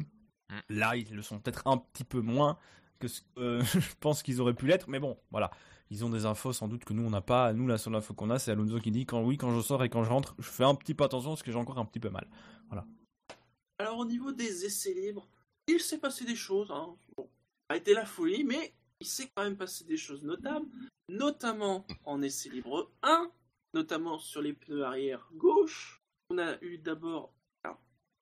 Mm. 0.48 0.54
Là, 0.70 0.96
ils 0.96 1.14
le 1.14 1.22
sont 1.22 1.38
peut-être 1.38 1.66
un 1.66 1.76
petit 1.76 2.04
peu 2.04 2.20
moins 2.20 2.58
que 2.98 3.06
ce 3.06 3.20
que 3.20 3.40
euh, 3.40 3.62
je 3.64 3.94
pense 4.00 4.22
qu'ils 4.22 4.40
auraient 4.40 4.54
pu 4.54 4.66
l'être. 4.66 4.88
Mais 4.88 4.98
bon, 4.98 5.16
voilà. 5.30 5.50
Ils 5.92 6.04
ont 6.04 6.10
des 6.10 6.24
infos 6.24 6.52
sans 6.52 6.68
doute 6.68 6.84
que 6.84 6.92
nous, 6.92 7.04
on 7.04 7.10
n'a 7.10 7.20
pas. 7.20 7.52
Nous, 7.52 7.66
la 7.66 7.78
seule 7.78 7.94
info 7.96 8.14
qu'on 8.14 8.30
a, 8.30 8.38
c'est 8.38 8.52
Alonso 8.52 8.78
qui 8.78 8.90
dit 8.92 9.06
quand 9.06 9.22
oui, 9.22 9.36
quand 9.36 9.54
je 9.54 9.60
sors 9.60 9.82
et 9.82 9.88
quand 9.88 10.04
je 10.04 10.10
rentre, 10.10 10.36
je 10.38 10.48
fais 10.48 10.64
un 10.64 10.74
petit 10.76 10.94
peu 10.94 11.02
attention 11.02 11.30
parce 11.30 11.42
que 11.42 11.50
j'ai 11.50 11.58
encore 11.58 11.78
un 11.78 11.84
petit 11.84 11.98
peu 12.00 12.10
mal. 12.10 12.28
Alors 13.78 13.96
au 13.96 14.04
niveau 14.04 14.30
des 14.30 14.66
essais 14.66 14.92
libres, 14.92 15.26
il 15.72 15.80
s'est 15.80 15.98
passé 15.98 16.24
des 16.24 16.36
choses. 16.36 16.70
Hein. 16.70 16.96
Bon, 17.16 17.24
ça 17.68 17.74
a 17.74 17.76
été 17.76 17.94
la 17.94 18.06
folie, 18.06 18.44
mais 18.44 18.74
il 19.00 19.06
s'est 19.06 19.30
quand 19.34 19.44
même 19.44 19.56
passé 19.56 19.84
des 19.84 19.96
choses 19.96 20.22
notables, 20.24 20.66
notamment 21.08 21.86
en 22.04 22.22
essai 22.22 22.48
libre 22.50 22.90
1, 23.02 23.30
notamment 23.74 24.18
sur 24.18 24.42
les 24.42 24.52
pneus 24.52 24.84
arrière 24.84 25.26
gauche. 25.32 26.00
On 26.30 26.38
a 26.38 26.62
eu 26.62 26.78
d'abord 26.78 27.32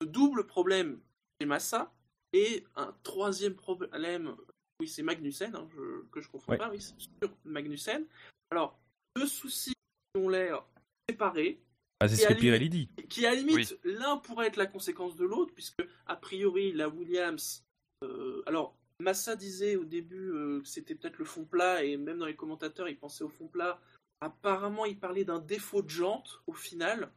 le 0.01 0.07
double 0.07 0.47
problème 0.47 1.01
chez 1.41 1.45
Massa 1.45 1.93
et 2.31 2.63
un 2.75 2.95
troisième 3.03 3.55
problème, 3.55 4.35
oui 4.79 4.87
c'est 4.87 5.03
Magnussen, 5.03 5.53
hein, 5.55 5.67
je- 5.75 6.05
que 6.09 6.21
je 6.21 6.29
confonds 6.29 6.53
Ouais. 6.53 6.57
pas, 6.57 6.69
oui, 6.71 6.79
c'est 6.81 6.95
sur 6.99 7.35
Magnussen. 7.43 8.05
Alors, 8.49 8.79
deux 9.17 9.27
soucis 9.27 9.73
qui 9.73 10.21
ont 10.21 10.29
l'air 10.29 10.65
séparés, 11.09 11.61
Ah, 12.01 12.07
c'est 12.07 12.15
ce 12.15 12.27
que 12.27 12.33
Pirelli 12.33 12.69
dit. 12.69 12.89
qui 13.09 13.25
à 13.25 13.31
la 13.31 13.35
limite 13.35 13.77
l'un 13.83 14.17
pourrait 14.17 14.47
être 14.47 14.55
la 14.57 14.65
conséquence 14.65 15.15
de 15.17 15.25
l'autre 15.25 15.53
puisque 15.53 15.83
a 16.05 16.15
priori 16.15 16.71
la 16.71 16.87
Williams 16.87 17.63
euh, 18.03 18.41
alors 18.45 18.75
Massa 19.01 19.35
disait 19.35 19.75
au 19.75 19.83
début 19.83 20.31
euh, 20.31 20.61
que 20.61 20.67
c'était 20.67 20.95
peut-être 20.95 21.17
le 21.17 21.25
fond 21.25 21.43
plat 21.45 21.83
et 21.83 21.97
même 21.97 22.17
dans 22.19 22.25
les 22.25 22.35
commentateurs 22.35 22.87
ils 22.89 22.97
pensaient 22.97 23.23
au 23.23 23.29
fond 23.29 23.47
plat. 23.47 23.79
Apparemment 24.21 24.85
il 24.85 24.97
parlait 24.99 25.25
d'un 25.25 25.39
défaut 25.39 25.81
de 25.81 25.89
jante 25.89 26.41
au 26.47 26.53
final. 26.53 27.09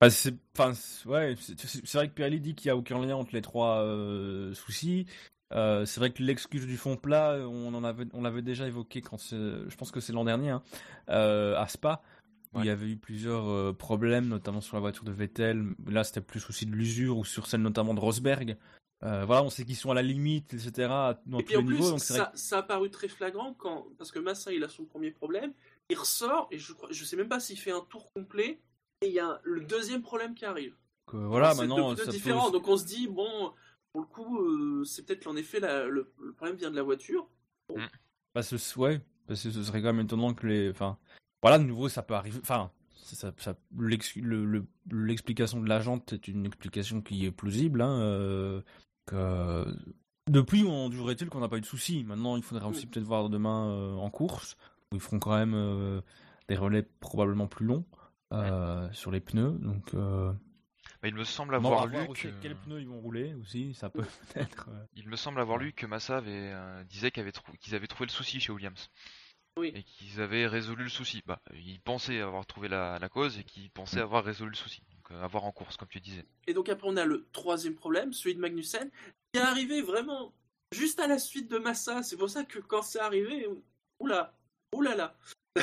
Bah, 0.00 0.10
c'est, 0.10 0.34
enfin, 0.56 0.74
c'est- 0.74 1.06
ouais, 1.08 1.34
c'est 1.40 1.58
c'est- 1.60 1.94
vrai 1.94 2.08
que 2.08 2.14
Pirelli 2.14 2.40
dit 2.40 2.54
qu'il 2.54 2.68
n'y 2.68 2.70
a 2.70 2.76
aucun 2.76 3.04
lien 3.04 3.16
entre 3.16 3.34
les 3.34 3.42
trois 3.42 3.82
euh, 3.82 4.54
soucis. 4.54 5.06
Euh, 5.54 5.84
c'est 5.86 5.98
vrai 5.98 6.12
que 6.12 6.22
l'excuse 6.22 6.66
du 6.66 6.76
fond 6.76 6.96
plat, 6.96 7.38
on 7.40 7.74
en 7.74 7.82
avait, 7.82 8.06
on 8.12 8.22
l'avait 8.22 8.42
déjà 8.42 8.66
évoqué 8.68 9.00
quand 9.00 9.18
c'est, 9.18 9.36
je 9.36 9.76
pense 9.76 9.90
que 9.90 9.98
c'est 9.98 10.12
l'an 10.12 10.24
dernier, 10.24 10.50
hein, 10.50 10.62
euh, 11.08 11.56
à 11.56 11.66
Spa, 11.68 12.02
Ouais. 12.54 12.62
il 12.62 12.66
y 12.66 12.70
avait 12.70 12.88
eu 12.90 12.96
plusieurs 12.96 13.46
euh, 13.48 13.72
problèmes, 13.72 14.26
notamment 14.28 14.60
sur 14.60 14.76
la 14.76 14.80
voiture 14.80 15.04
de 15.04 15.12
Vettel. 15.12 15.74
Là, 15.86 16.02
c'était 16.04 16.20
plus 16.20 16.48
aussi 16.48 16.64
de 16.66 16.72
l'usure 16.72 17.18
ou 17.18 17.24
sur 17.24 17.46
celle 17.46 17.60
notamment 17.62 17.94
de 17.94 18.00
Rosberg. 18.00 18.56
Euh, 19.04 19.24
voilà, 19.24 19.42
on 19.44 19.50
sait 19.50 19.64
qu'ils 19.64 19.76
sont 19.76 19.90
à 19.90 19.94
la 19.94 20.02
limite, 20.02 20.54
etc. 20.54 20.88
Dans 21.26 21.38
et 21.38 21.42
tous 21.42 21.46
puis 21.46 21.56
en 21.56 21.60
les 21.60 21.66
plus 21.66 21.74
niveaux. 21.76 21.90
Donc 21.90 21.98
vrai 22.00 22.16
ça, 22.16 22.32
ça 22.34 22.58
a 22.58 22.62
paru 22.62 22.90
très 22.90 23.06
flagrant 23.08 23.54
quand 23.54 23.86
parce 23.96 24.10
que 24.10 24.18
Massa 24.18 24.52
il 24.52 24.64
a 24.64 24.68
son 24.68 24.84
premier 24.86 25.12
problème 25.12 25.52
il 25.90 25.96
ressort 25.96 26.48
et 26.50 26.58
je 26.58 26.72
je 26.90 27.04
sais 27.04 27.16
même 27.16 27.28
pas 27.28 27.38
s'il 27.38 27.58
fait 27.58 27.70
un 27.70 27.80
tour 27.88 28.12
complet 28.12 28.58
et 29.02 29.06
il 29.06 29.12
y 29.12 29.20
a 29.20 29.40
le 29.44 29.60
deuxième 29.60 30.02
problème 30.02 30.34
qui 30.34 30.44
arrive 30.44 30.74
que, 31.06 31.16
voilà, 31.16 31.52
c'est 31.52 31.60
maintenant, 31.60 31.94
pose- 31.94 32.50
donc 32.50 32.66
on 32.66 32.76
se 32.76 32.84
dit 32.86 33.06
bon 33.06 33.52
pour 33.92 34.00
le 34.00 34.06
coup 34.08 34.40
euh, 34.40 34.84
c'est 34.84 35.06
peut-être 35.06 35.28
en 35.28 35.36
effet 35.36 35.60
la- 35.60 35.86
le, 35.86 36.12
le 36.20 36.32
problème 36.32 36.56
vient 36.56 36.70
de 36.72 36.76
la 36.76 36.82
voiture 36.82 37.28
Bah, 38.34 38.42
ce, 38.42 38.56
ouais, 38.78 39.00
parce 39.26 39.42
que 39.42 39.50
ce 39.50 39.62
serait 39.62 39.80
quand 39.80 39.92
même 39.92 40.04
étonnant 40.04 40.34
que 40.34 40.46
les. 40.46 40.70
Enfin, 40.70 40.98
voilà, 41.42 41.58
de 41.58 41.64
nouveau, 41.64 41.88
ça 41.88 42.02
peut 42.02 42.14
arriver. 42.14 42.38
Enfin, 42.42 42.70
ça, 42.94 43.32
ça- 43.38 43.54
le- 43.76 44.66
l'explication 44.90 45.60
de 45.60 45.68
la 45.68 45.80
jante 45.80 46.12
est 46.12 46.28
une 46.28 46.46
explication 46.46 47.00
qui 47.00 47.24
est 47.26 47.30
plausible. 47.30 47.80
Hein, 47.82 48.00
euh, 48.00 48.62
que... 49.06 49.64
Depuis, 50.30 50.64
on 50.64 50.90
durerait-il 50.90 51.30
qu'on 51.30 51.40
n'a 51.40 51.48
pas 51.48 51.56
eu 51.56 51.62
de 51.62 51.66
soucis? 51.66 52.04
Maintenant, 52.04 52.36
il 52.36 52.42
faudra 52.42 52.68
aussi 52.68 52.86
Mm. 52.86 52.90
peut-être 52.90 53.06
voir 53.06 53.28
demain 53.30 53.70
euh, 53.70 53.94
en 53.94 54.10
course, 54.10 54.56
où 54.92 54.96
ils 54.96 55.00
feront 55.00 55.18
quand 55.18 55.34
même 55.36 55.54
euh, 55.54 56.02
des 56.48 56.56
relais 56.56 56.82
probablement 57.00 57.46
plus 57.46 57.64
longs 57.66 57.84
sur 58.92 59.10
les 59.10 59.20
pneus. 59.20 59.56
Donc, 59.60 59.94
Bah, 59.94 61.08
il 61.08 61.14
me 61.14 61.24
semble 61.24 61.54
avoir 61.54 61.86
lu 61.86 61.96
que... 62.14 62.28
quels 62.42 62.56
pneus 62.56 62.80
ils 62.82 62.88
vont 62.88 63.00
rouler 63.00 63.32
aussi. 63.34 63.72
Ça 63.72 63.88
peut 63.88 64.02
peut-être. 64.34 64.68
euh, 64.70 64.84
Il 64.96 65.08
me 65.08 65.16
semble 65.16 65.40
avoir 65.40 65.56
lu 65.58 65.72
que 65.72 65.86
Massa 65.86 66.18
avait, 66.18 66.52
disait 66.90 67.10
qu'ils 67.10 67.22
avaient, 67.22 67.32
trou- 67.32 67.52
qu'ils 67.60 67.74
avaient 67.74 67.86
trouvé 67.86 68.06
le 68.06 68.12
souci 68.12 68.38
chez 68.40 68.52
Williams. 68.52 68.90
Oui. 69.58 69.72
Et 69.74 69.82
qu'ils 69.82 70.20
avaient 70.20 70.46
résolu 70.46 70.84
le 70.84 70.90
souci. 70.90 71.22
Bah, 71.26 71.40
ils 71.54 71.80
pensaient 71.80 72.20
avoir 72.20 72.46
trouvé 72.46 72.68
la, 72.68 72.98
la 73.00 73.08
cause 73.08 73.38
et 73.38 73.44
qu'ils 73.44 73.70
pensaient 73.70 74.00
Mm. 74.00 74.02
avoir 74.02 74.24
résolu 74.24 74.50
le 74.50 74.56
souci. 74.56 74.82
Donc, 74.94 75.10
euh, 75.12 75.22
avoir 75.22 75.44
en 75.44 75.52
course, 75.52 75.76
comme 75.76 75.88
tu 75.88 76.00
disais. 76.00 76.24
et 76.46 76.54
donc 76.54 76.68
après 76.68 76.86
on 76.88 76.96
a 76.96 77.04
le 77.04 77.26
troisième 77.32 77.74
problème 77.74 78.12
celui 78.12 78.34
de 78.34 78.40
Magnussen 78.40 78.90
qui 79.32 79.40
est 79.40 79.42
arrivé 79.42 79.82
vraiment 79.82 80.32
juste 80.72 81.00
à 81.00 81.06
la 81.06 81.18
suite 81.18 81.50
de 81.50 81.58
Massa 81.58 82.02
c'est 82.02 82.16
pour 82.16 82.28
ça 82.30 82.44
que 82.44 82.58
quand 82.58 82.82
c'est 82.82 83.00
arrivé 83.00 83.46
oula 84.00 84.34
oulala 84.74 85.16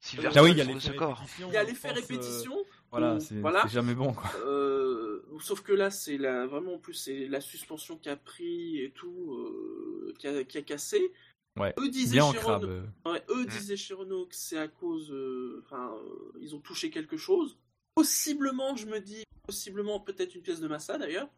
Silverstone 0.00 0.40
Ah 0.40 0.42
oui, 0.44 0.50
il 0.52 0.58
y 0.58 0.60
a 0.60 0.64
l'effet 0.64 0.90
répétition. 0.90 1.48
il 1.48 1.52
y 1.52 1.56
a 1.56 1.64
l'effet 1.64 1.88
euh, 1.88 1.92
répétition 1.92 2.56
Voilà, 2.90 3.20
c'est 3.20 3.36
voilà. 3.40 3.66
jamais 3.68 3.94
bon, 3.94 4.12
quoi. 4.12 4.30
Euh, 4.44 5.22
sauf 5.40 5.60
que 5.62 5.72
là, 5.72 5.90
c'est 5.90 6.18
la, 6.18 6.46
vraiment 6.46 6.74
en 6.74 6.78
plus 6.78 6.94
c'est 6.94 7.26
la 7.28 7.40
suspension 7.40 7.96
qui 7.96 8.08
a 8.08 8.16
pris 8.16 8.80
et 8.82 8.90
tout, 8.90 9.34
euh, 9.34 10.12
qui, 10.18 10.26
a, 10.26 10.44
qui 10.44 10.58
a 10.58 10.62
cassé. 10.62 11.12
Ouais, 11.58 11.72
Eux 11.78 11.88
disaient 11.88 12.16
Bien 12.16 12.32
chez. 12.32 12.38
Renault, 12.38 12.66
euh. 12.68 12.86
ouais, 13.06 13.22
eux 13.30 13.46
disaient 13.46 13.76
chez 13.76 13.94
Renault 13.94 14.26
que 14.26 14.34
c'est 14.34 14.58
à 14.58 14.66
cause, 14.68 15.10
euh, 15.12 15.62
enfin, 15.64 15.92
euh, 15.94 16.32
ils 16.40 16.54
ont 16.54 16.60
touché 16.60 16.90
quelque 16.90 17.16
chose. 17.16 17.56
Possiblement, 17.94 18.74
je 18.76 18.86
me 18.86 18.98
dis, 19.00 19.22
possiblement 19.46 20.00
peut-être 20.00 20.34
une 20.34 20.42
pièce 20.42 20.60
de 20.60 20.66
Massa 20.68 20.98
d'ailleurs. 20.98 21.28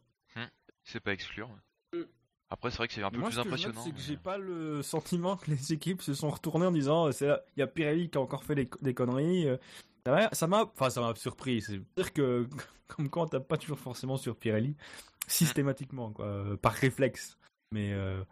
C'est 0.85 1.01
pas 1.01 1.13
exclure. 1.13 1.51
Après, 2.49 2.71
c'est 2.71 2.77
vrai 2.77 2.87
que 2.89 2.95
c'est 2.95 3.03
un 3.03 3.11
peu 3.11 3.19
Moi, 3.19 3.29
plus 3.29 3.37
ce 3.37 3.43
que 3.43 3.45
je 3.45 3.49
note, 3.51 3.59
impressionnant. 3.61 3.83
c'est 3.85 3.91
que 3.91 3.97
mais- 3.97 4.03
j'ai 4.03 4.17
pas 4.17 4.39
le 4.39 4.81
sentiment 4.83 5.37
que 5.37 5.51
les 5.51 5.73
équipes 5.73 6.01
se 6.01 6.15
sont 6.15 6.31
retournées 6.31 6.67
en 6.67 6.71
disant, 6.73 7.11
c'est 7.11 7.27
là- 7.27 7.45
il 7.57 7.61
y 7.61 7.63
a 7.63 7.67
Pirelli 7.67 8.09
qui 8.09 8.17
a 8.17 8.21
encore 8.21 8.45
fait 8.45 8.55
des, 8.55 8.71
des 8.83 8.95
conneries. 8.95 9.47
Ça 10.07 10.13
m'a- 10.13 10.31
Ça 10.33 10.47
m'a, 10.47 10.63
enfin, 10.65 10.89
ça 10.89 11.01
m'a 11.01 11.13
surpris. 11.17 11.61
C'est 11.61 11.81
dire 11.97 12.13
que, 12.13 12.47
comme 12.87 13.11
quand 13.11 13.27
t'as 13.27 13.41
pas 13.41 13.59
toujours 13.59 13.81
forcément 13.81 14.17
sur 14.17 14.37
Pirelli, 14.37 14.77
systématiquement, 15.27 16.13
quoi, 16.13 16.45
par 16.63 16.73
réflexe. 16.73 17.37
Mais 17.73 17.93
euh, 17.93 18.23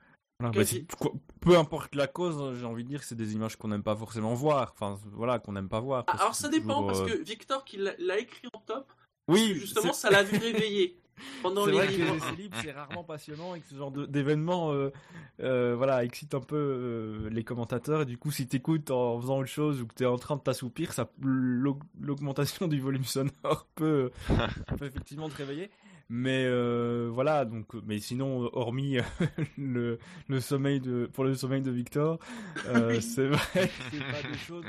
voilà, 0.40 0.52
bah, 0.52 1.08
peu 1.40 1.56
importe 1.56 1.94
la 1.94 2.06
cause, 2.06 2.58
j'ai 2.58 2.66
envie 2.66 2.84
de 2.84 2.88
dire 2.88 3.00
que 3.00 3.06
c'est 3.06 3.14
des 3.14 3.34
images 3.34 3.56
qu'on 3.56 3.68
n'aime 3.68 3.82
pas 3.82 3.96
forcément 3.96 4.34
voir. 4.34 4.72
Enfin, 4.74 4.98
voilà, 5.12 5.38
qu'on 5.38 5.52
n'aime 5.52 5.68
pas 5.68 5.80
voir. 5.80 6.04
Ah, 6.06 6.16
alors 6.18 6.30
que 6.30 6.36
ça 6.36 6.48
dépend 6.48 6.80
toujours, 6.82 6.86
parce 6.86 7.00
euh, 7.00 7.18
que 7.18 7.22
Victor 7.24 7.64
qui 7.64 7.78
l'a 7.78 8.18
écrit 8.18 8.48
en 8.52 8.60
top, 8.60 8.92
oui, 9.28 9.54
justement 9.54 9.92
ça 9.92 10.10
l'a 10.10 10.22
vu 10.24 10.36
réveiller 10.38 10.98
pendant 11.42 11.64
C'est 11.64 11.70
les 11.70 11.76
vrai 11.76 11.86
que 11.86 11.92
les 11.92 11.98
livres. 11.98 12.16
essais 12.16 12.36
libres, 12.36 12.56
c'est 12.62 12.72
rarement 12.72 13.04
passionnant 13.04 13.54
et 13.54 13.60
que 13.60 13.68
ce 13.68 13.74
genre 13.74 13.90
d'événement 13.90 14.72
euh, 14.72 14.90
euh, 15.40 15.74
voilà, 15.76 16.04
excite 16.04 16.34
un 16.34 16.40
peu 16.40 16.56
euh, 16.56 17.30
les 17.30 17.44
commentateurs. 17.44 18.02
Et 18.02 18.06
du 18.06 18.18
coup, 18.18 18.30
si 18.30 18.46
t'écoutes 18.46 18.90
en 18.90 19.20
faisant 19.20 19.38
autre 19.38 19.48
chose 19.48 19.80
ou 19.80 19.86
que 19.86 19.94
t'es 19.94 20.06
en 20.06 20.18
train 20.18 20.36
de 20.36 20.42
t'assoupir, 20.42 20.92
l'augmentation 21.20 22.68
du 22.68 22.80
volume 22.80 23.04
sonore 23.04 23.66
peut, 23.74 24.10
peut 24.78 24.86
effectivement 24.86 25.28
te 25.28 25.36
réveiller. 25.36 25.70
Mais 26.08 26.44
euh, 26.46 27.08
voilà, 27.12 27.44
donc, 27.44 27.72
mais 27.86 27.98
sinon, 27.98 28.50
hormis 28.52 28.98
euh, 28.98 29.02
le, 29.58 29.98
le 30.28 30.40
sommeil 30.40 30.80
de, 30.80 31.06
pour 31.12 31.24
le 31.24 31.34
sommeil 31.34 31.62
de 31.62 31.70
Victor, 31.70 32.18
euh, 32.66 32.96
Oui. 32.96 33.02
c'est 33.02 33.26
vrai 33.26 33.70
c'est 33.90 33.98
pas 34.00 34.28
des 34.30 34.38
choses. 34.46 34.64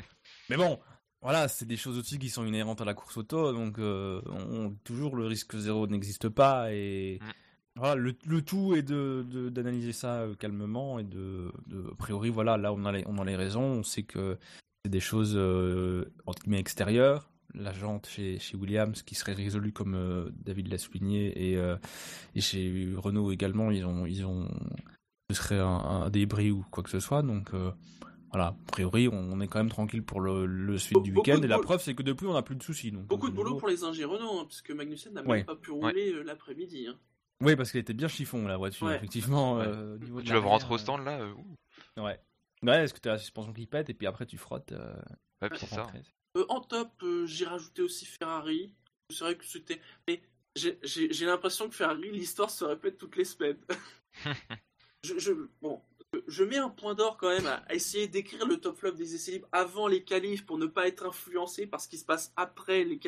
Mais 0.49 0.55
bon, 0.57 0.79
voilà, 1.21 1.47
c'est 1.47 1.65
des 1.65 1.75
choses 1.77 1.97
aussi 1.97 2.19
qui 2.19 2.29
sont 2.29 2.45
inhérentes 2.45 2.81
à 2.81 2.85
la 2.85 2.93
course 2.93 3.17
auto, 3.17 3.51
donc 3.51 3.79
euh, 3.79 4.21
on, 4.27 4.75
toujours 4.83 5.15
le 5.15 5.25
risque 5.25 5.55
zéro 5.57 5.87
n'existe 5.87 6.29
pas 6.29 6.71
et 6.73 7.19
Mm. 7.21 7.31
voilà, 7.79 7.95
le, 7.95 8.15
le 8.25 8.41
tout 8.41 8.73
est 8.75 8.83
de 8.83 9.49
d'analyser 9.49 9.91
ça 9.91 10.25
calmement 10.39 10.99
et 10.99 11.03
de, 11.03 11.51
de 11.67 11.91
a 11.91 11.95
priori 11.95 12.29
voilà, 12.29 12.55
là 12.57 12.71
on 12.71 12.85
a 12.85 12.91
les, 12.93 13.03
on 13.07 13.17
a 13.17 13.25
les 13.25 13.35
raisons, 13.35 13.61
on 13.79 13.83
sait 13.83 14.03
que 14.03 14.37
c'est 14.83 14.91
des 14.91 14.99
choses 15.01 15.33
euh, 15.35 16.05
entre 16.25 16.43
guillemets 16.43 16.59
extérieures. 16.59 17.29
La 17.57 17.73
jante 17.73 18.07
chez, 18.07 18.37
chez 18.39 18.57
Williams 18.57 19.01
qui 19.03 19.15
serait 19.15 19.33
résolue 19.33 19.71
comme 19.71 19.95
euh, 19.95 20.29
David 20.43 20.67
l'a 20.67 20.77
souligné 20.77 21.51
et, 21.51 21.57
euh, 21.57 21.77
et 22.35 22.41
chez 22.41 22.93
Renault 22.97 23.31
également 23.31 23.71
ils 23.71 23.85
ont 23.85 24.05
ils 24.05 24.25
ont 24.25 24.47
ce 25.29 25.35
serait 25.35 25.59
un, 25.59 25.65
un 25.67 26.09
débris 26.09 26.51
ou 26.51 26.65
quoi 26.69 26.83
que 26.83 26.89
ce 26.89 26.99
soit 26.99 27.21
donc 27.21 27.53
euh, 27.53 27.71
voilà, 28.31 28.47
a 28.47 28.55
priori, 28.71 29.07
on 29.07 29.15
on 29.15 29.39
est 29.39 29.47
quand 29.47 29.59
même 29.59 29.69
tranquille 29.69 30.03
pour 30.03 30.19
le, 30.19 30.45
le 30.45 30.77
suite 30.77 31.01
du 31.03 31.13
week-end. 31.13 31.41
Et 31.41 31.47
la 31.47 31.57
preuve, 31.59 31.81
c'est 31.81 31.95
que 31.95 32.03
depuis, 32.03 32.25
on 32.27 32.33
n'a 32.33 32.41
plus 32.41 32.57
de 32.57 32.63
soucis. 32.63 32.91
Donc, 32.91 33.05
Beaucoup 33.05 33.29
de 33.29 33.33
boulot 33.35 33.51
nouveau- 33.51 33.59
pour 33.61 33.69
les 33.69 33.85
ingés 33.85 34.03
Renault, 34.03 34.39
hein, 34.41 34.45
puisque 34.45 34.71
Magnussen 34.71 35.13
n'a 35.13 35.21
Ouais. 35.21 35.37
même 35.37 35.45
pas 35.45 35.55
pu 35.55 35.71
rouler 35.71 36.21
l'après-midi. 36.25 36.87
hein. 36.89 36.97
Oui, 37.41 37.55
parce 37.55 37.71
qu'elle 37.71 37.79
était 37.81 37.93
bien 37.93 38.09
chiffon, 38.09 38.45
la 38.45 38.57
voiture, 38.57 38.87
Ouais. 38.87 38.97
effectivement. 38.97 39.61
Euh, 39.61 39.97
niveau 39.99 40.19
Tu 40.19 40.27
vas 40.27 40.33
l'arrière, 40.33 40.49
rentrer 40.51 40.73
au 40.73 40.77
stand 40.77 41.05
là 41.05 41.21
euh. 41.21 41.33
Ouais. 41.95 42.19
Ouais, 42.63 42.83
est-ce 42.83 42.93
que 42.93 42.99
tu 42.99 43.07
as 43.07 43.13
la 43.13 43.17
suspension 43.19 43.53
qui 43.53 43.67
pète 43.67 43.89
et 43.89 43.93
puis 43.93 44.05
après 44.05 44.25
tu 44.25 44.37
frottes 44.37 44.73
euh, 44.73 44.93
Ouais, 45.41 45.47
c'est 45.55 45.67
ça. 45.67 45.87
Euh, 46.37 46.45
en 46.49 46.61
top, 46.61 46.91
euh, 47.03 47.25
j'ai 47.25 47.45
rajouté 47.45 47.81
aussi 47.81 48.05
Ferrari. 48.05 48.73
C'est 49.09 49.23
vrai 49.23 49.37
que 49.37 49.45
c'était. 49.45 49.79
Mais 50.07 50.21
j'ai- 50.55 50.79
l'impression 51.25 51.69
que 51.69 51.75
Ferrari, 51.75 52.11
l'histoire 52.11 52.49
se 52.49 52.65
répète 52.65 52.97
toutes 52.97 53.15
les 53.15 53.25
semaines. 53.25 53.59
je, 55.03 55.17
je- 55.17 55.47
bon, 55.61 55.81
je 56.27 56.43
mets 56.43 56.57
un 56.57 56.69
point 56.69 56.95
d'or 56.95 57.17
quand 57.17 57.29
même 57.29 57.47
à, 57.47 57.63
essayer 57.73 58.07
d'écrire 58.07 58.45
le 58.45 58.57
top 58.57 58.77
flop 58.77 58.91
des 58.91 59.15
essais 59.15 59.31
libres 59.31 59.47
avant 59.51 59.87
les 59.87 60.03
qualifs 60.03 60.45
pour 60.45 60.57
ne 60.57 60.65
pas 60.65 60.87
être 60.87 61.05
influencé 61.05 61.67
par 61.67 61.81
ce 61.81 61.87
qui 61.87 61.97
se 61.97 62.05
passe 62.05 62.33
après 62.35 62.83
les, 62.83 62.99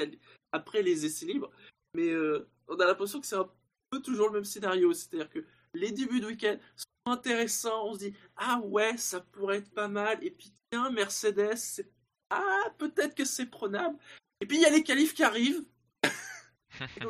après 0.51 0.81
les 0.81 1.05
essais 1.05 1.25
libres. 1.25 1.51
Mais 1.93 2.09
euh, 2.09 2.47
on 2.67 2.75
a 2.79 2.85
l'impression 2.85 3.19
que 3.19 3.27
c'est 3.27 3.35
un 3.35 3.49
peu 3.89 4.01
toujours 4.01 4.27
le 4.27 4.33
même 4.33 4.45
scénario. 4.45 4.93
C'est-à-dire 4.93 5.29
que 5.29 5.43
les 5.73 5.91
débuts 5.91 6.19
de 6.19 6.27
week-end 6.27 6.57
sont 6.75 7.11
intéressants. 7.11 7.87
On 7.87 7.93
se 7.93 7.99
dit, 7.99 8.13
ah 8.35 8.59
ouais, 8.63 8.97
ça 8.97 9.21
pourrait 9.21 9.57
être 9.57 9.71
pas 9.71 9.87
mal. 9.87 10.23
Et 10.23 10.31
puis, 10.31 10.53
tiens, 10.71 10.89
Mercedes, 10.91 11.55
c'est 11.55 11.89
ah, 12.29 12.63
peut-être 12.77 13.15
que 13.15 13.25
c'est 13.25 13.45
prenable. 13.45 13.95
Et 14.41 14.45
puis 14.45 14.57
il 14.57 14.61
y 14.61 14.65
a 14.65 14.69
les 14.69 14.83
qualifs 14.83 15.13
qui 15.13 15.23
arrivent. 15.23 15.63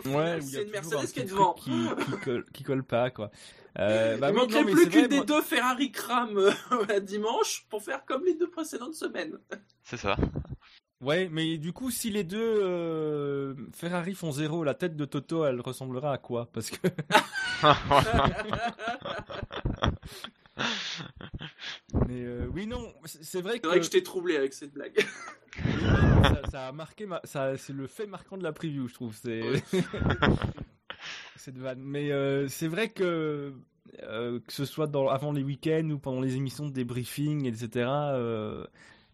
Ouais, 0.05 0.15
a 0.31 0.41
c'est 0.41 0.63
une 0.63 0.69
Mercedes 0.69 1.07
qui 1.11 1.19
est 1.19 1.25
devant. 1.25 1.53
qui, 1.53 1.71
qui, 2.05 2.11
colle, 2.23 2.45
qui 2.53 2.63
colle 2.63 2.83
pas, 2.85 3.09
quoi. 3.09 3.31
Euh, 3.79 4.15
bah, 4.19 4.29
Il 4.29 4.35
manquerait 4.35 4.61
non, 4.61 4.65
mais 4.65 4.71
plus 4.71 4.87
qu'une 4.89 5.07
des 5.07 5.17
moi- 5.17 5.25
deux 5.25 5.41
Ferrari 5.41 5.91
crame 5.91 6.37
euh, 6.37 6.99
dimanche 7.01 7.65
pour 7.69 7.83
faire 7.83 8.05
comme 8.05 8.23
les 8.23 8.35
deux 8.35 8.49
précédentes 8.49 8.93
semaines. 8.95 9.37
C'est 9.83 9.97
ça. 9.97 10.15
Ouais, 11.01 11.27
mais 11.29 11.57
du 11.57 11.73
coup, 11.73 11.91
si 11.91 12.09
les 12.11 12.23
deux 12.23 12.39
euh, 12.41 13.53
Ferrari 13.73 14.15
font 14.15 14.31
zéro, 14.31 14.63
la 14.63 14.73
tête 14.73 14.95
de 14.95 15.03
Toto, 15.05 15.43
elle 15.45 15.59
ressemblera 15.59 16.13
à 16.13 16.17
quoi? 16.17 16.49
Parce 16.53 16.69
que 16.71 16.87
Mais 22.07 22.23
euh, 22.23 22.47
oui, 22.53 22.67
non, 22.67 22.93
c'est 23.05 23.23
c'est 23.23 23.41
vrai 23.41 23.53
C'est 23.53 23.59
que, 23.61 23.67
vrai 23.67 23.79
que 23.79 23.85
je 23.85 23.91
t'ai 23.91 24.03
troublé 24.03 24.35
avec 24.35 24.53
cette 24.53 24.73
blague. 24.73 25.05
ça, 26.23 26.41
ça 26.51 26.67
a 26.67 26.71
marqué, 26.71 27.05
ma... 27.05 27.21
ça, 27.23 27.57
c'est 27.57 27.73
le 27.73 27.87
fait 27.87 28.07
marquant 28.07 28.37
de 28.37 28.43
la 28.43 28.51
preview, 28.51 28.87
je 28.87 28.93
trouve. 28.93 29.15
C'est 29.15 29.41
cette 31.35 31.57
vanne. 31.57 31.81
Mais 31.81 32.11
euh, 32.11 32.47
c'est 32.47 32.67
vrai 32.67 32.89
que 32.89 33.53
euh, 34.03 34.39
que 34.39 34.53
ce 34.53 34.65
soit 34.65 34.87
dans, 34.87 35.07
avant 35.07 35.31
les 35.31 35.43
week-ends 35.43 35.89
ou 35.89 35.97
pendant 35.99 36.21
les 36.21 36.35
émissions 36.35 36.65
de 36.65 36.73
débriefing, 36.73 37.45
etc. 37.45 37.85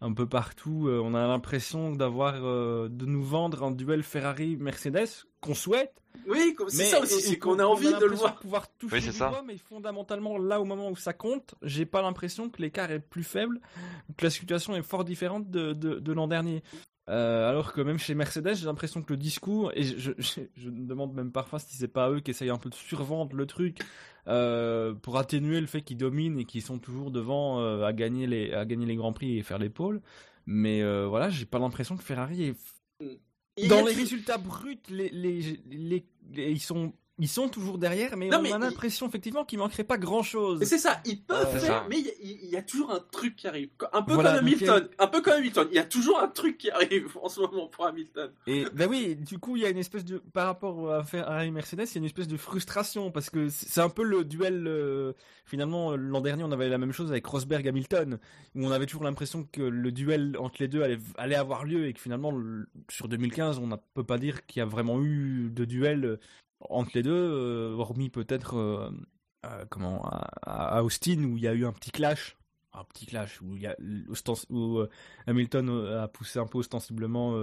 un 0.00 0.12
peu 0.12 0.26
partout, 0.26 0.88
on 0.90 1.14
a 1.14 1.26
l'impression 1.26 1.92
d'avoir 1.92 2.40
de 2.42 3.06
nous 3.06 3.22
vendre 3.22 3.62
un 3.62 3.70
duel 3.70 4.02
Ferrari-Mercedes 4.02 5.26
qu'on 5.40 5.54
souhaite. 5.54 6.03
Oui, 6.26 6.54
comme- 6.54 6.68
c'est 6.70 6.78
Mais- 6.78 6.84
ça 6.90 7.00
aussi, 7.00 7.20
c'est 7.20 7.38
qu'on 7.38 7.58
a 7.58 7.64
envie 7.64 7.92
de 7.92 8.04
le 8.06 8.14
voir. 8.16 8.38
pouvoir 8.40 8.68
toucher 8.76 8.94
Oui, 8.96 9.02
c'est 9.02 9.10
du 9.10 9.16
ça. 9.16 9.28
doigt, 9.30 9.42
mais 9.46 9.56
fondamentalement, 9.58 10.38
là, 10.38 10.60
au 10.60 10.64
moment 10.64 10.90
où 10.90 10.96
ça 10.96 11.12
compte, 11.12 11.54
j'ai 11.62 11.86
pas 11.86 12.02
l'impression 12.02 12.48
que 12.48 12.60
l'écart 12.62 12.90
est 12.90 13.00
plus 13.00 13.24
faible, 13.24 13.60
que 14.16 14.24
la 14.24 14.30
situation 14.30 14.74
est 14.76 14.82
fort 14.82 15.04
différente 15.04 15.50
de, 15.50 15.72
de, 15.72 15.98
de 15.98 16.12
l'an 16.12 16.28
dernier. 16.28 16.62
Euh, 17.10 17.50
alors 17.50 17.74
que 17.74 17.82
même 17.82 17.98
chez 17.98 18.14
Mercedes, 18.14 18.54
j'ai 18.54 18.64
l'impression 18.64 19.02
que 19.02 19.12
le 19.12 19.18
discours, 19.18 19.70
et 19.74 19.82
je, 19.82 20.12
je, 20.16 20.40
je 20.56 20.70
me 20.70 20.86
demande 20.86 21.12
même 21.12 21.32
parfois 21.32 21.58
si 21.58 21.76
c'est 21.76 21.86
pas 21.88 22.08
eux 22.10 22.20
qui 22.20 22.30
essayent 22.30 22.48
un 22.48 22.56
peu 22.56 22.70
de 22.70 22.74
survendre 22.74 23.36
le 23.36 23.44
truc 23.44 23.80
euh, 24.26 24.94
pour 24.94 25.18
atténuer 25.18 25.60
le 25.60 25.66
fait 25.66 25.82
qu'ils 25.82 25.98
dominent 25.98 26.38
et 26.38 26.46
qu'ils 26.46 26.62
sont 26.62 26.78
toujours 26.78 27.10
devant 27.10 27.60
euh, 27.60 27.84
à 27.84 27.92
gagner 27.92 28.26
les 28.26 28.54
à 28.54 28.64
gagner 28.64 28.86
les 28.86 28.96
grands 28.96 29.12
prix 29.12 29.36
et 29.36 29.42
faire 29.42 29.58
les 29.58 29.68
pôles. 29.68 30.00
Mais 30.46 30.82
euh, 30.82 31.06
voilà, 31.06 31.28
j'ai 31.28 31.44
pas 31.44 31.58
l'impression 31.58 31.94
que 31.98 32.02
Ferrari 32.02 32.44
est 32.44 32.56
dans 33.68 33.84
les 33.84 33.94
résultats 33.94 34.38
bruts, 34.38 34.76
les, 34.88 35.08
les, 35.10 35.40
les, 35.70 36.06
les- 36.32 36.50
ils, 36.50 36.60
sont, 36.60 36.92
ils 37.18 37.28
sont 37.28 37.48
toujours 37.48 37.78
derrière, 37.78 38.16
mais 38.16 38.28
Non, 38.28 38.38
on 38.38 38.42
mais 38.42 38.52
a 38.52 38.56
il- 38.56 38.60
l'impression 38.60 39.06
effectivement 39.08 39.44
qu'il 39.44 39.58
manquerait 39.60 39.84
pas 39.84 39.98
grand 39.98 40.22
chose. 40.24 40.58
Mais 40.58 40.66
c'est 40.66 40.78
ça, 40.78 41.00
ils 41.04 41.22
peuvent 41.22 41.46
Euh, 41.54 41.58
faire, 41.60 41.86
mais 41.88 41.98
il 42.00 42.06
y, 42.06 42.08
a- 42.08 42.12
il 42.44 42.50
y 42.50 42.56
a 42.56 42.62
toujours 42.62 42.90
un 42.90 42.98
truc 43.12 43.36
qui 43.36 43.46
arrive. 43.46 43.68
Un 43.92 44.02
peu 44.02 44.14
Voilà, 44.14 44.30
comme 44.36 44.46
Hamilton. 44.46 44.88
Un 44.98 45.06
peu 45.06 45.20
comme 45.22 45.34
Hamilton. 45.34 45.68
Il 45.70 45.76
y 45.76 45.78
a 45.78 45.84
toujours 45.84 46.18
un 46.20 46.26
truc 46.28 46.58
qui 46.58 46.70
arrive 46.70 47.16
en 47.22 47.28
ce 47.28 47.40
moment 47.40 47.68
pour 47.68 47.86
Hamilton. 47.86 48.30
Et 48.48 48.64
bah 48.74 48.86
oui, 48.88 49.14
du 49.16 49.38
coup, 49.38 49.56
il 49.56 49.62
y 49.62 49.66
a 49.66 49.70
une 49.70 49.78
espèce 49.78 50.04
de. 50.04 50.18
Par 50.32 50.46
rapport 50.46 50.92
à 50.92 51.04
Ferrari 51.04 51.50
Mercedes, 51.52 51.84
il 51.90 51.94
y 51.94 51.98
a 51.98 52.00
une 52.00 52.04
espèce 52.06 52.26
de 52.28 52.36
frustration 52.36 53.10
parce 53.12 53.30
que 53.30 53.48
c'est 53.48 53.80
un 53.80 53.88
peu 53.90 54.02
le 54.02 54.24
duel. 54.24 54.64
euh, 54.66 55.12
finalement, 55.46 55.94
l'an 55.94 56.20
dernier, 56.22 56.42
on 56.42 56.52
avait 56.52 56.68
la 56.70 56.78
même 56.78 56.92
chose 56.92 57.10
avec 57.10 57.26
Rosberg 57.26 57.68
Hamilton, 57.68 58.18
où 58.54 58.64
on 58.66 58.70
avait 58.70 58.86
toujours 58.86 59.04
l'impression 59.04 59.46
que 59.52 59.60
le 59.60 59.92
duel 59.92 60.36
entre 60.38 60.56
les 60.60 60.68
deux 60.68 60.82
allait, 60.82 60.98
allait 61.18 61.34
avoir 61.34 61.64
lieu 61.66 61.86
et 61.86 61.92
que 61.92 62.00
finalement, 62.00 62.30
le- 62.32 62.66
sur 62.88 63.08
2015, 63.08 63.58
on 63.58 63.66
ne 63.66 63.76
peut 63.92 64.04
pas 64.04 64.16
dire 64.16 64.46
qu'il 64.46 64.60
y 64.60 64.62
a 64.62 64.66
vraiment 64.66 65.02
eu 65.02 65.50
de 65.52 65.64
duel 65.66 66.04
euh, 66.06 66.16
entre 66.60 66.90
les 66.94 67.02
deux, 67.02 67.12
euh, 67.12 67.74
hormis 67.76 68.10
peut-être. 68.10 68.56
euh, 68.56 68.90
euh, 69.46 69.64
comment 69.68 70.02
à, 70.42 70.82
Austin 70.82 71.22
où 71.24 71.36
il 71.36 71.42
y 71.42 71.48
a 71.48 71.52
eu 71.52 71.66
un 71.66 71.72
petit 71.72 71.90
clash 71.90 72.38
un 72.72 72.82
petit 72.84 73.04
clash 73.04 73.42
où 73.42 74.80
Hamilton 75.26 75.86
a 75.98 76.08
poussé 76.08 76.38
un 76.38 76.46
peu 76.46 76.58
ostensiblement 76.58 77.36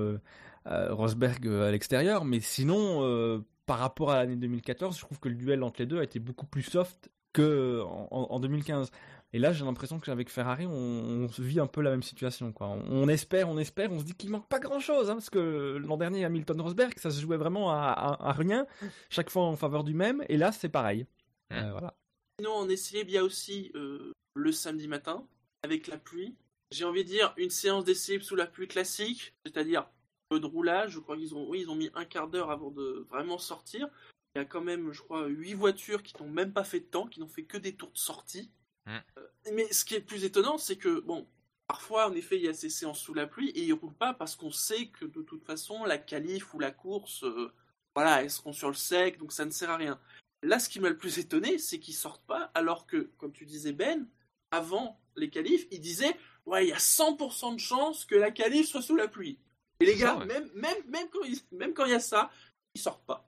Rosberg 0.66 1.48
à 1.48 1.70
l'extérieur 1.70 2.26
mais 2.26 2.40
sinon 2.40 3.44
par 3.68 3.78
rapport 3.78 4.10
à 4.10 4.16
l'année 4.16 4.36
2014 4.36 4.96
je 4.96 5.02
trouve 5.02 5.20
que 5.20 5.30
le 5.30 5.36
duel 5.36 5.62
entre 5.62 5.80
les 5.82 5.86
deux 5.86 6.00
a 6.00 6.04
été 6.04 6.18
beaucoup 6.18 6.48
plus 6.48 6.64
soft 6.64 7.12
que 7.34 7.84
en, 7.86 8.08
en 8.10 8.40
2015 8.40 8.90
et 9.34 9.40
là 9.40 9.54
j'ai 9.54 9.64
l'impression 9.66 10.00
qu'avec 10.00 10.30
Ferrari 10.30 10.66
on, 10.68 10.72
on 10.72 11.26
vit 11.40 11.60
un 11.60 11.68
peu 11.68 11.82
la 11.82 11.92
même 11.92 12.04
situation 12.04 12.52
quoi 12.52 12.68
on, 12.68 12.84
on 12.90 13.08
espère 13.08 13.48
on 13.50 13.58
espère 13.58 13.92
on 13.92 14.00
se 14.00 14.04
dit 14.06 14.14
qu'il 14.14 14.30
manque 14.30 14.48
pas 14.48 14.60
grand 14.60 14.80
chose 14.80 15.08
parce 15.08 15.30
que 15.30 15.78
l'an 15.78 15.98
dernier 15.98 16.26
Hamilton 16.26 16.60
Rosberg 16.62 16.94
ça 16.98 17.12
se 17.12 17.22
jouait 17.22 17.38
vraiment 17.38 17.72
à, 17.72 17.78
à- 17.92 18.30
à 18.30 18.32
rien 18.34 18.68
chaque 19.10 19.30
fois 19.30 19.44
en 19.44 19.56
faveur 19.56 19.84
du 19.84 19.94
même 19.94 20.24
et 20.30 20.38
là 20.38 20.52
c'est 20.52 20.70
pareil 20.70 21.06
Mm. 21.50 21.56
Euh, 21.56 21.72
voilà 21.74 21.94
Sinon, 22.40 22.54
on 22.56 22.70
essayait 22.70 23.04
bien 23.04 23.24
aussi 23.24 23.72
euh, 23.76 24.14
le 24.36 24.52
samedi 24.54 24.88
matin, 24.88 25.28
avec 25.64 25.88
la 25.88 25.98
pluie. 25.98 26.34
J'ai 26.72 26.86
envie 26.86 27.04
de 27.04 27.10
dire 27.10 27.34
une 27.36 27.50
séance 27.50 27.84
d'essai 27.84 28.20
sous 28.22 28.38
la 28.38 28.48
pluie 28.48 28.70
classique, 28.70 29.34
c'est-à-dire 29.46 29.86
peu 30.30 30.40
de 30.40 30.46
roulage. 30.46 30.92
Je 30.94 31.00
crois 31.00 31.18
qu'ils 31.18 31.36
ont, 31.36 31.48
oui, 31.50 31.60
ils 31.64 31.70
ont 31.70 31.76
mis 31.76 31.90
un 31.94 32.06
quart 32.06 32.30
d'heure 32.30 32.50
avant 32.52 32.72
de 32.72 33.06
vraiment 33.10 33.38
sortir. 33.38 33.90
Il 34.34 34.40
y 34.40 34.42
a 34.42 34.46
quand 34.46 34.62
même, 34.62 34.94
je 34.94 35.02
crois, 35.02 35.28
huit 35.28 35.54
voitures 35.56 36.02
qui 36.02 36.14
n'ont 36.24 36.30
même 36.30 36.54
pas 36.54 36.64
fait 36.64 36.80
de 36.80 36.86
temps, 36.86 37.06
qui 37.06 37.20
n'ont 37.20 37.28
fait 37.28 37.44
que 37.44 37.58
des 37.58 37.74
tours 37.76 37.92
de 37.92 37.98
sortie. 37.98 38.50
Mm. 38.86 38.98
Euh, 39.18 39.28
mais 39.54 39.72
ce 39.72 39.86
qui 39.86 39.96
est 39.96 40.00
le 40.00 40.06
plus 40.06 40.24
étonnant, 40.24 40.58
c'est 40.58 40.78
que, 40.78 41.00
bon, 41.02 41.28
parfois, 41.68 42.10
en 42.10 42.14
effet, 42.14 42.38
il 42.38 42.44
y 42.44 42.48
a 42.48 42.54
ces 42.54 42.70
séances 42.70 43.00
sous 43.00 43.14
la 43.14 43.28
pluie 43.28 43.50
et 43.50 43.64
ils 43.64 43.74
roulent 43.74 43.94
pas 43.94 44.14
parce 44.14 44.36
qu'on 44.36 44.52
sait 44.52 44.88
que 44.88 45.06
de 45.06 45.22
toute 45.22 45.44
façon, 45.46 45.86
la 45.86 45.98
qualif 45.98 46.54
ou 46.54 46.60
la 46.60 46.72
course, 46.72 47.24
euh, 47.24 47.52
voilà, 47.96 48.24
elles 48.24 48.32
seront 48.32 48.54
sur 48.54 48.70
le 48.70 48.76
sec, 48.76 49.18
donc 49.18 49.32
ça 49.32 49.46
ne 49.46 49.52
sert 49.52 49.70
à 49.70 49.78
rien. 49.78 50.00
là, 50.44 50.60
ce 50.60 50.70
qui 50.70 50.80
m'a 50.80 50.90
le 50.90 50.98
plus 50.98 51.20
étonné, 51.20 51.58
c'est 51.58 51.80
qu'ils 51.80 51.94
sortent 51.94 52.26
pas, 52.26 52.52
alors 52.54 52.88
que, 52.88 53.10
comme 53.18 53.32
tu 53.32 53.46
disais 53.46 53.74
Ben, 53.74 54.08
avant 54.52 55.00
les 55.16 55.30
qualifs, 55.30 55.68
ils 55.72 55.80
disaient 55.80 56.16
ouais, 56.46 56.66
il 56.66 56.70
y 56.70 56.74
a 56.74 56.78
100% 56.78 57.56
de 57.56 57.60
chance 57.60 58.06
que 58.06 58.16
la 58.16 58.32
qualif 58.32 58.68
soit 58.68 58.82
sous 58.82 58.96
la 58.96 59.08
pluie. 59.08 59.40
Et 59.80 59.86
les 59.86 59.96
gars, 59.96 60.14
ça, 60.14 60.18
ouais. 60.18 60.26
même, 60.26 60.50
même, 60.56 60.78
même, 60.88 61.08
quand 61.12 61.24
il, 61.24 61.40
même 61.52 61.74
quand 61.74 61.86
il 61.86 61.92
y 61.92 61.96
a 61.96 62.00
ça, 62.00 62.32
ils 62.76 62.82
sortent 62.82 63.06
pas. 63.06 63.28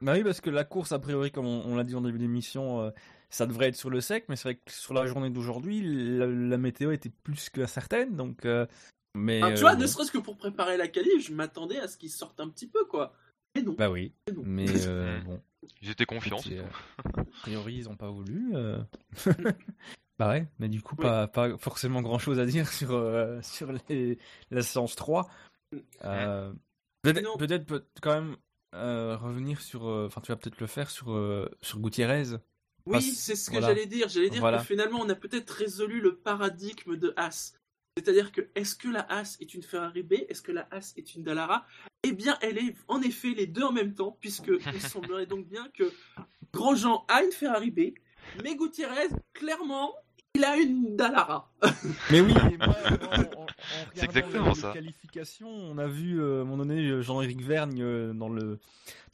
Bah 0.00 0.12
oui, 0.12 0.22
parce 0.22 0.40
que 0.40 0.50
la 0.50 0.62
course, 0.62 0.92
a 0.92 1.00
priori, 1.00 1.32
comme 1.32 1.46
on, 1.46 1.64
on 1.64 1.74
l'a 1.74 1.82
dit 1.82 1.96
en 1.96 2.00
début 2.00 2.18
d'émission, 2.18 2.82
euh, 2.82 2.90
ça 3.30 3.46
devrait 3.46 3.68
être 3.68 3.76
sur 3.76 3.90
le 3.90 4.00
sec, 4.00 4.24
mais 4.28 4.36
c'est 4.36 4.44
vrai 4.48 4.54
que 4.56 4.72
sur 4.72 4.94
la 4.94 5.06
journée 5.06 5.30
d'aujourd'hui, 5.30 5.82
la, 5.82 6.26
la 6.26 6.58
météo 6.58 6.90
était 6.92 7.10
plus 7.22 7.50
que 7.50 7.66
certaine, 7.66 8.16
donc. 8.16 8.44
euh, 8.44 8.66
mais. 9.14 9.40
Tu 9.40 9.46
euh, 9.46 9.60
vois, 9.60 9.74
bon. 9.74 9.82
ne 9.82 9.86
serait-ce 9.86 10.12
que 10.12 10.18
pour 10.18 10.36
préparer 10.36 10.76
la 10.76 10.88
qualif, 10.88 11.26
je 11.26 11.32
m'attendais 11.34 11.78
à 11.78 11.88
ce 11.88 11.96
qu'ils 11.96 12.10
sortent 12.10 12.40
un 12.40 12.48
petit 12.48 12.66
peu, 12.68 12.84
quoi. 12.86 13.12
Mais 13.54 13.62
non. 13.62 13.72
Bah 13.72 13.90
oui, 13.90 14.12
Mais 14.28 14.32
non. 14.34 14.42
mais 14.44 14.86
euh, 14.86 15.18
Mm. 15.20 15.24
bon. 15.24 15.42
Ils 15.82 15.90
étaient 15.90 16.06
confiants. 16.06 16.38
euh, 16.52 16.62
a 17.08 17.22
priori, 17.42 17.74
ils 17.74 17.88
ont 17.88 17.96
pas 17.96 18.10
voulu. 18.10 18.52
euh. 18.54 18.78
bah 20.18 20.28
ouais, 20.30 20.46
mais 20.58 20.68
du 20.68 20.80
coup, 20.82 20.94
Oui. 20.98 21.02
pas, 21.04 21.26
pas 21.26 21.56
forcément 21.58 22.00
grand 22.02 22.18
chose 22.18 22.38
à 22.38 22.46
dire 22.46 22.68
sur, 22.72 22.92
euh, 22.92 23.40
sur 23.42 23.72
les, 23.88 24.18
la 24.50 24.62
séance 24.62 24.94
3. 24.96 25.28
Euh, 26.04 26.52
peut-être, 27.02 27.66
peut 27.66 27.84
quand 28.00 28.14
même 28.14 28.36
euh, 28.74 29.16
revenir 29.16 29.60
sur. 29.60 29.86
euh, 29.88 30.06
Enfin, 30.06 30.20
tu 30.20 30.32
vas 30.32 30.36
peut-être 30.36 30.60
le 30.60 30.66
faire 30.66 30.90
sur, 30.90 31.10
euh, 31.12 31.48
sur 31.60 31.80
Gutiérrez. 31.80 32.24
Oui, 32.88 32.92
Parce- 32.94 33.04
c'est 33.04 33.36
ce 33.36 33.50
que 33.50 33.56
voilà. 33.58 33.68
j'allais 33.68 33.86
dire. 33.86 34.08
J'allais 34.08 34.30
dire 34.30 34.40
Voilà. 34.40 34.58
que 34.58 34.64
finalement, 34.64 34.98
on 35.02 35.08
a 35.10 35.14
peut-être 35.14 35.50
résolu 35.50 36.00
le 36.00 36.16
paradigme 36.16 36.96
de 36.96 37.12
Haas. 37.16 37.52
C'est-à-dire 37.98 38.32
que 38.32 38.48
est-ce 38.54 38.74
que 38.74 38.88
la 38.88 39.00
Haas 39.12 39.36
est 39.40 39.52
une 39.54 39.62
Ferrari 39.62 40.02
B? 40.02 40.14
Est-ce 40.28 40.40
que 40.40 40.52
la 40.52 40.66
Haas 40.70 40.94
est 40.96 41.14
une 41.14 41.22
Dallara? 41.22 41.66
Eh 42.04 42.12
bien, 42.12 42.38
elle 42.40 42.56
est 42.56 42.74
en 42.86 43.02
effet 43.02 43.30
les 43.34 43.46
deux 43.46 43.62
en 43.64 43.72
même 43.72 43.94
temps, 43.94 44.16
puisque 44.20 44.48
il 44.74 44.80
semblerait 44.80 45.26
donc 45.26 45.46
bien 45.46 45.68
que 45.74 45.92
Grosjean 46.52 47.04
a 47.08 47.22
une 47.24 47.32
Ferrari 47.32 47.70
B, 47.70 47.92
mais 48.42 48.56
Gutiérrez, 48.56 49.08
clairement, 49.34 49.94
il 50.34 50.44
a 50.44 50.56
une 50.56 50.96
Dallara. 50.96 51.50
Mais 52.10 52.20
oui, 52.20 52.32
C'est 52.38 52.60
regardant 52.60 53.46
exactement 54.04 54.48
les, 54.50 54.54
ça. 54.54 54.72
qualifications, 54.72 55.48
on 55.50 55.78
a 55.78 55.86
vu 55.86 56.20
euh, 56.20 56.38
à 56.38 56.40
un 56.42 56.44
moment 56.44 56.58
donné 56.64 57.02
Jean-Éric 57.02 57.42
Vergne 57.42 57.82
euh, 57.82 58.12
dans 58.12 58.28
le 58.28 58.58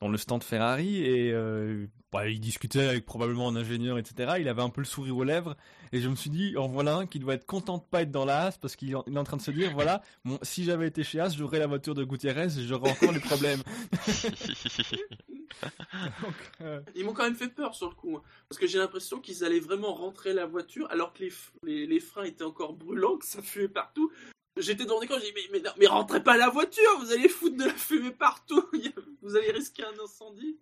dans 0.01 0.09
le 0.09 0.19
stand 0.19 0.43
Ferrari 0.43 0.99
et 1.05 1.31
euh, 1.33 1.87
bah, 2.13 2.29
il 2.29 2.41
discutait 2.41 2.89
avec 2.89 3.07
probablement 3.07 3.49
un 3.49 3.57
ingénieur, 3.57 3.97
etc. 3.99 4.35
Il 4.41 4.49
avait 4.49 4.61
un 4.63 4.69
peu 4.69 4.81
le 4.81 4.87
sourire 4.87 5.17
aux 5.17 5.25
lèvres 5.25 5.57
et 5.93 6.01
je 6.01 6.09
me 6.09 6.17
suis 6.17 6.31
dit, 6.31 6.57
en 6.57 6.67
voilà 6.67 6.97
un 6.97 7.07
qui 7.07 7.21
doit 7.21 7.35
être 7.35 7.47
content 7.47 7.79
de 7.79 7.85
pas 7.85 8.03
être 8.03 8.11
dans 8.11 8.25
la 8.25 8.43
Haas 8.47 8.59
parce 8.61 8.75
qu'il 8.77 8.91
est 8.91 8.95
en- 8.97 9.25
train 9.25 9.37
de 9.37 9.43
se 9.43 9.51
dire, 9.53 9.71
voilà, 9.73 10.03
bon, 10.25 10.39
si 10.43 10.65
j'avais 10.65 10.89
été 10.89 11.05
chez 11.05 11.21
Haas, 11.21 11.35
j'aurais 11.39 11.61
la 11.61 11.67
voiture 11.69 11.95
de 11.95 12.05
Gutiérrez 12.05 12.59
et 12.59 12.67
j'aurais 12.67 12.91
encore 12.91 13.13
les 13.13 13.21
problèmes. 13.21 13.63
Donc, 16.23 16.35
euh, 16.61 16.81
Ils 16.95 17.05
m'ont 17.05 17.13
quand 17.13 17.25
même 17.25 17.35
fait 17.37 17.49
peur 17.49 17.75
sur 17.75 17.89
le 17.89 17.95
coup, 17.95 18.17
hein, 18.17 18.23
parce 18.49 18.59
que 18.59 18.67
j'ai 18.67 18.79
l'impression 18.79 19.21
qu'ils 19.21 19.45
allaient 19.45 19.61
vraiment 19.61 19.95
rentrer 19.95 20.33
la 20.33 20.47
voiture 20.47 20.87
alors 20.91 21.13
que 21.13 21.21
les, 21.21 21.31
f- 21.31 21.51
les, 21.63 21.87
les 21.87 22.01
freins 22.01 22.25
étaient 22.25 22.45
encore 22.45 22.75
brûlants, 22.75 23.17
que 23.19 23.27
ça 23.27 23.43
fumait 23.43 23.69
partout. 23.69 24.11
J'étais 24.57 24.85
dans 24.85 25.01
l'écran, 25.01 25.17
j'ai 25.21 25.33
dit 25.33 25.33
mais, 25.35 25.49
mais, 25.59 25.61
non, 25.61 25.71
mais 25.79 25.87
rentrez 25.89 26.23
pas 26.23 26.37
la 26.37 26.49
voiture, 26.49 26.99
vous 27.01 27.11
allez 27.13 27.29
foutre 27.29 27.57
de 27.57 27.65
la 27.65 27.75
fumée 27.75 28.13
partout, 28.13 28.63
vous 29.23 29.37
allez 29.37 29.51
risquer 29.51 29.83
un 29.85 30.03
incendie. 30.03 30.57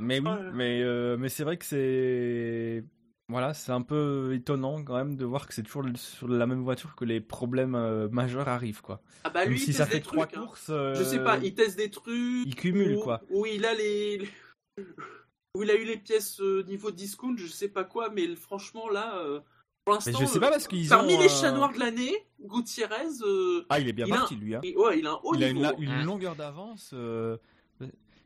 Mais 0.00 0.18
oui, 0.18 0.24
là. 0.24 0.50
mais, 0.52 0.82
euh, 0.82 1.16
mais 1.16 1.28
c'est 1.28 1.44
vrai 1.44 1.56
que 1.56 1.64
c'est. 1.64 2.84
Voilà, 3.28 3.54
c'est 3.54 3.72
un 3.72 3.82
peu 3.82 4.32
étonnant 4.34 4.84
quand 4.84 4.94
même 4.96 5.16
de 5.16 5.24
voir 5.24 5.48
que 5.48 5.54
c'est 5.54 5.64
toujours 5.64 5.84
sur 5.96 6.28
la 6.28 6.46
même 6.46 6.62
voiture 6.62 6.94
que 6.94 7.04
les 7.04 7.20
problèmes 7.20 7.74
euh, 7.74 8.08
majeurs 8.08 8.46
arrivent, 8.48 8.82
quoi. 8.82 9.00
Ah 9.24 9.30
bah 9.30 9.40
Même 9.40 9.50
lui, 9.50 9.58
si 9.58 9.70
il 9.70 9.74
ça 9.74 9.84
teste 9.84 9.92
fait 9.92 9.98
des 9.98 10.04
trois 10.04 10.26
trucs. 10.26 10.38
hein. 10.38 10.46
courses. 10.46 10.70
euh, 10.70 10.94
Je 10.94 11.02
sais 11.02 11.18
pas, 11.22 11.36
il 11.38 11.52
teste 11.54 11.76
des 11.76 11.90
trucs. 11.90 12.46
il 12.46 12.54
cumule, 12.54 12.96
où- 12.96 13.00
quoi. 13.02 13.20
Où 13.30 13.44
il 13.44 13.64
a 13.66 13.74
les. 13.74 14.18
les- 14.18 14.28
Où 15.56 15.62
il 15.64 15.70
a 15.70 15.74
eu 15.74 15.84
les 15.84 15.96
pièces 15.96 16.38
euh, 16.40 16.62
niveau 16.68 16.90
discount, 16.92 17.34
je 17.36 17.46
sais 17.46 17.68
pas 17.68 17.82
quoi, 17.82 18.10
mais 18.10 18.36
franchement 18.36 18.88
là, 18.90 19.18
euh, 19.18 19.40
pour 19.84 19.94
Mais 19.94 20.12
l'instant. 20.12 20.18
je 20.20 20.26
sais 20.26 20.36
euh, 20.36 20.40
pas 20.40 20.50
parce 20.50 20.68
qu'ils 20.68 20.88
Parmi 20.88 21.14
ont. 21.14 21.18
les 21.18 21.24
un- 21.26 21.28
chats 21.28 21.50
noirs 21.52 21.72
de 21.72 21.78
l'année, 21.80 22.14
Gutiérrez. 22.40 23.06
euh, 23.22 23.64
Ah, 23.70 23.80
il 23.80 23.88
est 23.88 23.92
bien 23.94 24.06
il 24.06 24.12
a 24.12 24.16
parti, 24.18 24.34
un- 24.34 24.38
lui. 24.38 24.54
Hein. 24.54 24.60
il- 24.62 24.76
ouais, 24.76 24.98
il 25.00 25.06
a 25.06 25.12
un 25.12 25.20
haut 25.24 25.34
il 25.34 25.42
a 25.42 25.48
une, 25.48 25.56
niveau. 25.56 25.70
la- 25.70 25.78
une 25.98 26.04
longueur 26.04 26.36
d'avance. 26.36 26.90
euh, 26.92 27.38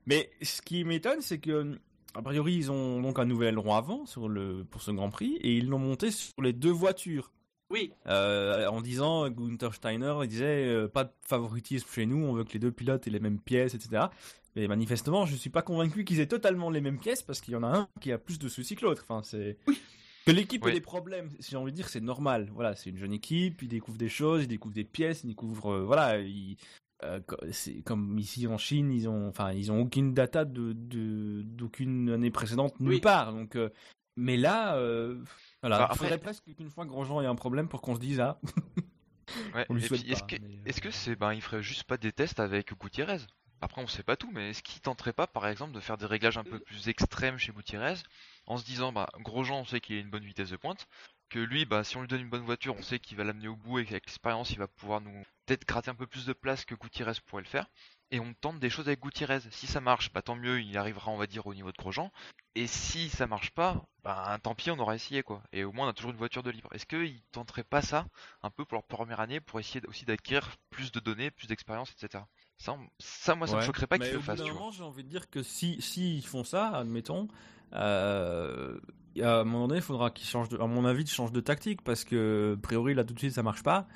Mais 0.06 0.30
ce 0.42 0.60
qui 0.60 0.84
m'étonne, 0.84 1.20
c'est 1.22 1.38
que. 1.38 1.78
A 2.14 2.22
priori, 2.22 2.54
ils 2.54 2.70
ont 2.72 3.00
donc 3.00 3.18
un 3.18 3.24
nouvel 3.24 3.48
aileron 3.54 3.74
avant 3.74 4.04
sur 4.06 4.28
le... 4.28 4.64
pour 4.64 4.82
ce 4.82 4.90
Grand 4.90 5.10
Prix 5.10 5.36
et 5.36 5.56
ils 5.56 5.68
l'ont 5.68 5.78
monté 5.78 6.10
sur 6.10 6.32
les 6.42 6.52
deux 6.52 6.70
voitures. 6.72 7.30
Oui, 7.70 7.92
Euh, 8.08 8.66
en 8.66 8.80
disant, 8.80 9.28
Gunther 9.30 9.74
Steiner 9.74 10.14
il 10.22 10.28
disait 10.28 10.66
euh, 10.66 10.88
pas 10.88 11.04
de 11.04 11.12
favoritisme 11.22 11.86
chez 11.88 12.04
nous, 12.04 12.16
on 12.16 12.32
veut 12.32 12.42
que 12.42 12.52
les 12.54 12.58
deux 12.58 12.72
pilotes 12.72 13.06
aient 13.06 13.10
les 13.10 13.20
mêmes 13.20 13.38
pièces, 13.38 13.74
etc. 13.74 14.06
Mais 14.56 14.66
manifestement, 14.66 15.24
je 15.24 15.36
suis 15.36 15.50
pas 15.50 15.62
convaincu 15.62 16.04
qu'ils 16.04 16.18
aient 16.18 16.26
totalement 16.26 16.68
les 16.70 16.80
mêmes 16.80 16.98
pièces 16.98 17.22
parce 17.22 17.40
qu'il 17.40 17.54
y 17.54 17.56
en 17.56 17.62
a 17.62 17.68
un 17.68 17.88
qui 18.00 18.10
a 18.10 18.18
plus 18.18 18.40
de 18.40 18.48
soucis 18.48 18.74
que 18.74 18.84
l'autre. 18.84 19.04
Enfin, 19.08 19.22
c'est 19.22 19.56
que 20.26 20.32
l'équipe 20.32 20.64
Oui. 20.64 20.72
ait 20.72 20.74
des 20.74 20.80
problèmes. 20.80 21.30
Si 21.38 21.52
j'ai 21.52 21.56
envie 21.56 21.70
de 21.70 21.76
dire, 21.76 21.88
c'est 21.88 22.00
normal. 22.00 22.50
Voilà, 22.52 22.74
c'est 22.74 22.90
une 22.90 22.98
jeune 22.98 23.12
équipe, 23.12 23.62
ils 23.62 23.68
découvrent 23.68 23.98
des 23.98 24.08
choses, 24.08 24.42
ils 24.42 24.48
découvrent 24.48 24.74
des 24.74 24.82
pièces, 24.82 25.22
ils 25.22 25.28
découvrent, 25.28 25.70
euh, 25.74 25.84
voilà, 25.84 26.18
ils- 26.18 26.56
euh, 27.04 27.20
comme 27.84 28.18
ici 28.18 28.46
en 28.46 28.58
Chine, 28.58 28.92
ils 28.92 29.08
ont, 29.08 29.28
enfin, 29.28 29.52
ils 29.52 29.70
ont 29.72 29.80
aucune 29.80 30.12
data 30.14 30.44
de 30.44 30.72
de- 30.72 31.42
d'aucune 31.42 32.10
année 32.10 32.30
précédente 32.30 32.78
nulle 32.80 32.94
Oui. 32.94 33.00
part. 33.00 33.32
Donc, 33.32 33.56
euh, 33.56 33.70
mais 34.16 34.36
là, 34.36 34.76
euh, 34.76 35.22
voilà, 35.62 35.78
Bah, 35.78 35.82
il 35.82 35.92
après- 35.92 35.96
faudrait 35.96 36.18
presque 36.18 36.44
qu'une 36.56 36.70
fois 36.70 36.84
Grosjean 36.84 37.20
ait 37.22 37.26
un 37.26 37.34
problème 37.34 37.68
pour 37.68 37.80
qu'on 37.82 37.94
se 37.94 38.00
dise 38.00 38.20
ah. 38.20 38.38
Ouais, 39.54 39.66
est-ce 39.70 40.24
que, 40.24 40.36
mais, 40.42 40.58
est-ce 40.66 40.80
que 40.80 40.90
c'est, 40.90 41.14
ben, 41.16 41.32
il 41.32 41.40
ferait 41.40 41.62
juste 41.62 41.84
pas 41.84 41.96
des 41.96 42.10
tests 42.12 42.40
avec 42.40 42.76
Gutiérrez? 42.78 43.18
Après, 43.60 43.80
on 43.82 43.86
sait 43.86 44.02
pas 44.02 44.16
tout, 44.16 44.30
mais 44.32 44.50
est-ce 44.50 44.62
qu'il 44.62 44.80
tenterait 44.80 45.12
pas, 45.12 45.26
par 45.26 45.46
exemple, 45.46 45.72
de 45.72 45.80
faire 45.80 45.98
des 45.98 46.06
réglages 46.06 46.38
un 46.38 46.44
peu 46.44 46.58
plus 46.58 46.88
extrêmes 46.88 47.36
chez 47.38 47.52
Gutiérrez, 47.52 47.94
en 48.46 48.56
se 48.56 48.64
disant, 48.64 48.90
bah, 48.90 49.08
Grosjean, 49.20 49.60
on 49.60 49.64
sait 49.64 49.80
qu'il 49.80 49.96
a 49.96 50.00
une 50.00 50.10
bonne 50.10 50.24
vitesse 50.24 50.50
de 50.50 50.56
pointe, 50.56 50.88
que 51.30 51.38
lui, 51.38 51.64
bah, 51.64 51.84
si 51.84 51.96
on 51.96 52.02
lui 52.02 52.08
donne 52.08 52.20
une 52.20 52.28
bonne 52.28 52.44
voiture, 52.44 52.76
on 52.76 52.82
sait 52.82 52.98
qu'il 52.98 53.16
va 53.16 53.24
l'amener 53.24 53.48
au 53.48 53.56
bout 53.56 53.78
et 53.78 53.86
qu'avec 53.86 54.04
l'expérience, 54.04 54.50
il 54.50 54.58
va 54.58 54.68
pouvoir 54.68 55.00
nous 55.00 55.22
peut-être 55.46 55.66
gratter 55.66 55.90
un 55.90 55.94
peu 55.94 56.06
plus 56.06 56.26
de 56.26 56.32
place 56.32 56.64
que 56.64 56.74
Gutiérrez 56.74 57.12
pourrait 57.26 57.42
le 57.42 57.48
faire. 57.48 57.66
Et 58.12 58.18
on 58.18 58.34
tente 58.34 58.58
des 58.58 58.70
choses 58.70 58.88
avec 58.88 59.00
Gutiérrez. 59.00 59.40
Si 59.50 59.66
ça 59.66 59.80
marche, 59.80 60.12
bah 60.12 60.20
tant 60.20 60.34
mieux, 60.34 60.60
il 60.60 60.76
arrivera, 60.76 61.12
on 61.12 61.16
va 61.16 61.28
dire, 61.28 61.46
au 61.46 61.54
niveau 61.54 61.70
de 61.70 61.76
Grosjean. 61.76 62.10
Et 62.56 62.66
si 62.66 63.08
ça 63.08 63.28
marche 63.28 63.50
pas, 63.50 63.84
bah 64.02 64.36
tant 64.42 64.56
pis, 64.56 64.72
on 64.72 64.78
aura 64.80 64.96
essayé 64.96 65.22
quoi. 65.22 65.42
Et 65.52 65.62
au 65.62 65.72
moins, 65.72 65.86
on 65.86 65.90
a 65.90 65.92
toujours 65.92 66.10
une 66.10 66.16
voiture 66.16 66.42
de 66.42 66.50
libre. 66.50 66.68
Est-ce 66.72 66.86
qu'ils 66.86 67.22
tenteraient 67.30 67.64
pas 67.64 67.82
ça 67.82 68.06
un 68.42 68.50
peu 68.50 68.64
pour 68.64 68.74
leur 68.74 68.84
première 68.84 69.20
année 69.20 69.40
pour 69.40 69.60
essayer 69.60 69.80
aussi 69.86 70.04
d'acquérir 70.04 70.56
plus 70.70 70.90
de 70.90 70.98
données, 70.98 71.30
plus 71.30 71.46
d'expérience, 71.46 71.92
etc. 71.92 72.24
Ça, 72.58 72.76
ça, 72.98 73.34
moi, 73.36 73.46
ça 73.46 73.56
me 73.56 73.62
choquerait 73.62 73.86
pas 73.86 73.98
qu'ils 73.98 74.12
le 74.12 74.20
fassent, 74.20 74.42
j'ai 74.72 74.82
envie 74.82 75.04
de 75.04 75.08
dire 75.08 75.30
que 75.30 75.42
si, 75.44 75.80
si 75.80 76.18
ils 76.18 76.26
font 76.26 76.44
ça, 76.44 76.68
admettons, 76.76 77.28
euh, 77.72 78.78
à 79.20 79.40
un 79.40 79.44
moment 79.44 79.66
donné, 79.68 79.78
il 79.80 79.82
faudra 79.82 80.10
qu'ils 80.10 80.26
changent, 80.28 80.48
de, 80.48 80.58
à 80.58 80.66
mon 80.66 80.84
avis, 80.84 81.04
de 81.04 81.08
changent 81.08 81.32
de 81.32 81.40
tactique 81.40 81.82
parce 81.82 82.04
que, 82.04 82.54
a 82.56 82.60
priori, 82.60 82.94
là 82.94 83.04
tout 83.04 83.14
de 83.14 83.18
suite, 83.18 83.32
ça 83.32 83.42
marche 83.42 83.62
pas. 83.62 83.88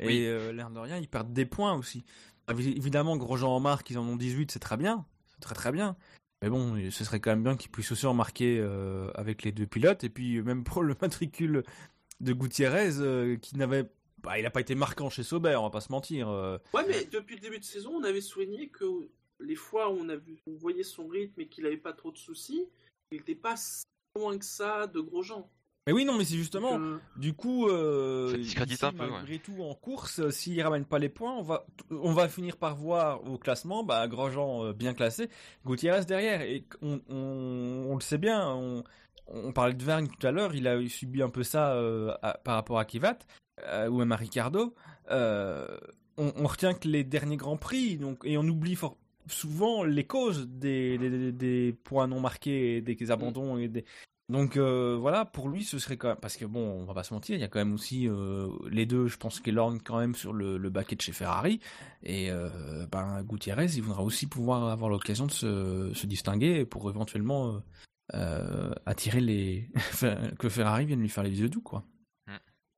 Et 0.00 0.06
Oui. 0.06 0.24
euh, 0.26 0.52
l'air 0.52 0.70
de 0.70 0.78
rien, 0.78 0.96
ils 0.98 1.08
perdent 1.08 1.32
des 1.32 1.44
points 1.46 1.74
aussi. 1.74 2.04
Évi- 2.48 2.76
Évidemment, 2.76 3.16
Grosjean 3.16 3.50
en 3.54 3.60
marque, 3.60 3.90
ils 3.90 3.98
en 3.98 4.06
ont 4.06 4.16
18, 4.16 4.50
c'est 4.50 4.58
très 4.58 4.76
bien. 4.76 5.04
C'est 5.28 5.40
très 5.40 5.54
très 5.54 5.72
bien. 5.72 5.96
Mais 6.42 6.48
bon, 6.50 6.76
ce 6.90 7.04
serait 7.04 7.20
quand 7.20 7.30
même 7.30 7.44
bien 7.44 7.56
qu'ils 7.56 7.70
puissent 7.70 7.92
aussi 7.92 8.06
en 8.06 8.14
marquer 8.14 8.58
euh, 8.58 9.10
avec 9.14 9.42
les 9.44 9.52
deux 9.52 9.66
pilotes. 9.66 10.02
Et 10.04 10.08
puis, 10.08 10.42
même 10.42 10.64
pour 10.64 10.82
le 10.82 10.96
matricule 11.02 11.62
de 12.20 12.32
Gutiérrez, 12.32 12.98
euh, 12.98 13.36
qui 13.36 13.56
n'avait. 13.56 13.84
Bah, 14.22 14.38
il 14.38 14.42
n'a 14.44 14.50
pas 14.50 14.60
été 14.60 14.74
marquant 14.76 15.10
chez 15.10 15.24
Sauber, 15.24 15.56
on 15.56 15.64
va 15.64 15.70
pas 15.70 15.80
se 15.80 15.90
mentir. 15.90 16.28
euh. 16.28 16.56
Ouais, 16.74 16.84
mais 16.88 17.04
depuis 17.06 17.34
le 17.34 17.40
début 17.40 17.58
de 17.58 17.64
saison, 17.64 17.90
on 17.96 18.04
avait 18.04 18.20
souligné 18.20 18.68
que 18.68 18.84
les 19.40 19.56
fois 19.56 19.90
où 19.92 19.96
on, 20.00 20.08
a 20.08 20.14
vu, 20.16 20.36
on 20.46 20.54
voyait 20.54 20.84
son 20.84 21.08
rythme 21.08 21.40
et 21.40 21.48
qu'il 21.48 21.66
avait 21.66 21.76
pas 21.76 21.92
trop 21.92 22.12
de 22.12 22.16
soucis, 22.18 22.68
il 23.10 23.18
n'était 23.18 23.34
pas 23.34 23.54
loin 24.16 24.38
que 24.38 24.44
ça 24.44 24.86
de 24.86 25.00
Grosjean. 25.00 25.48
Mais 25.86 25.92
oui, 25.92 26.04
non, 26.04 26.16
mais 26.16 26.24
c'est 26.24 26.36
justement. 26.36 26.78
Euh, 26.78 26.98
Du 27.16 27.34
coup, 27.34 27.66
euh, 27.68 28.30
Ça 28.30 28.36
discrédite 28.36 28.74
ici, 28.76 28.84
un 28.84 28.92
peu, 28.92 29.10
malgré 29.10 29.38
tout 29.40 29.60
en 29.62 29.74
course, 29.74 30.20
euh, 30.20 30.30
s'il 30.30 30.60
ramène 30.62 30.84
pas 30.84 31.00
les 31.00 31.08
points, 31.08 31.32
on 31.36 31.42
va, 31.42 31.66
on 31.90 32.12
va 32.12 32.28
finir 32.28 32.56
par 32.56 32.76
voir 32.76 33.28
au 33.28 33.36
classement, 33.36 33.82
bah, 33.82 34.06
Grosjean 34.06 34.66
euh, 34.66 34.72
bien 34.72 34.94
classé, 34.94 35.28
Gutiérrez 35.66 36.04
derrière. 36.04 36.40
Et 36.42 36.64
on, 36.82 37.00
on, 37.08 37.86
on 37.90 37.94
le 37.96 38.00
sait 38.00 38.18
bien, 38.18 38.48
on, 38.54 38.84
on 39.26 39.52
parlait 39.52 39.74
de 39.74 39.82
Vergne 39.82 40.06
tout 40.06 40.24
à 40.24 40.30
l'heure, 40.30 40.54
il 40.54 40.68
a 40.68 40.78
subi 40.88 41.20
un 41.20 41.30
peu 41.30 41.42
ça 41.42 41.72
euh, 41.74 42.14
à- 42.22 42.34
par 42.38 42.54
rapport 42.54 42.78
à 42.78 42.84
Kivat 42.84 43.18
euh, 43.64 43.88
ou 43.88 43.98
même 43.98 44.12
à 44.12 44.16
Ricardo. 44.16 44.74
Euh, 45.10 45.66
on, 46.16 46.32
on 46.36 46.46
retient 46.46 46.74
que 46.74 46.86
les 46.86 47.02
derniers 47.02 47.36
grands 47.38 47.56
prix, 47.56 47.96
donc, 47.96 48.20
et 48.24 48.38
on 48.38 48.42
oublie 48.46 48.76
fort 48.76 48.98
souvent 49.26 49.84
les 49.84 50.04
causes 50.04 50.48
des, 50.48 50.98
des, 50.98 51.10
des- 51.10 51.32
des 51.32 51.72
points 51.84 52.06
non 52.06 52.20
marqués, 52.20 52.76
et 52.78 52.80
des 52.82 53.10
abandons 53.10 53.58
et 53.58 53.68
des, 53.68 53.84
donc 54.28 54.56
euh, 54.56 54.96
voilà, 54.98 55.24
pour 55.26 55.48
lui, 55.50 55.62
ce 55.64 55.78
serait 55.78 55.96
quand 55.98 56.08
même 56.08 56.16
parce 56.16 56.36
que 56.36 56.44
bon, 56.46 56.60
on 56.60 56.84
va 56.84 56.94
pas 56.94 57.02
se 57.02 57.12
mentir, 57.12 57.36
il 57.36 57.40
y 57.40 57.44
a 57.44 57.48
quand 57.48 57.58
même 57.58 57.74
aussi 57.74 58.08
euh, 58.08 58.48
les 58.70 58.86
deux. 58.86 59.06
Je 59.08 59.16
pense 59.18 59.40
qu'Elorn 59.40 59.80
quand 59.82 59.98
même 59.98 60.14
sur 60.14 60.32
le, 60.32 60.56
le 60.56 60.70
baquet 60.70 60.96
de 60.96 61.02
chez 61.02 61.12
Ferrari 61.12 61.60
et 62.02 62.30
euh, 62.30 62.86
ben 62.90 63.22
Gutiérrez, 63.24 63.66
il 63.74 63.82
voudra 63.82 64.02
aussi 64.02 64.26
pouvoir 64.26 64.68
avoir 64.68 64.88
l'occasion 64.88 65.26
de 65.26 65.32
se, 65.32 65.90
se 65.92 66.06
distinguer 66.06 66.64
pour 66.64 66.88
éventuellement 66.88 67.60
attirer 68.86 69.20
les 69.20 69.70
que 70.38 70.48
Ferrari 70.48 70.86
vienne 70.86 71.00
lui 71.00 71.08
faire 71.08 71.24
les 71.24 71.38
yeux 71.40 71.48
doux 71.48 71.62
quoi. 71.62 71.84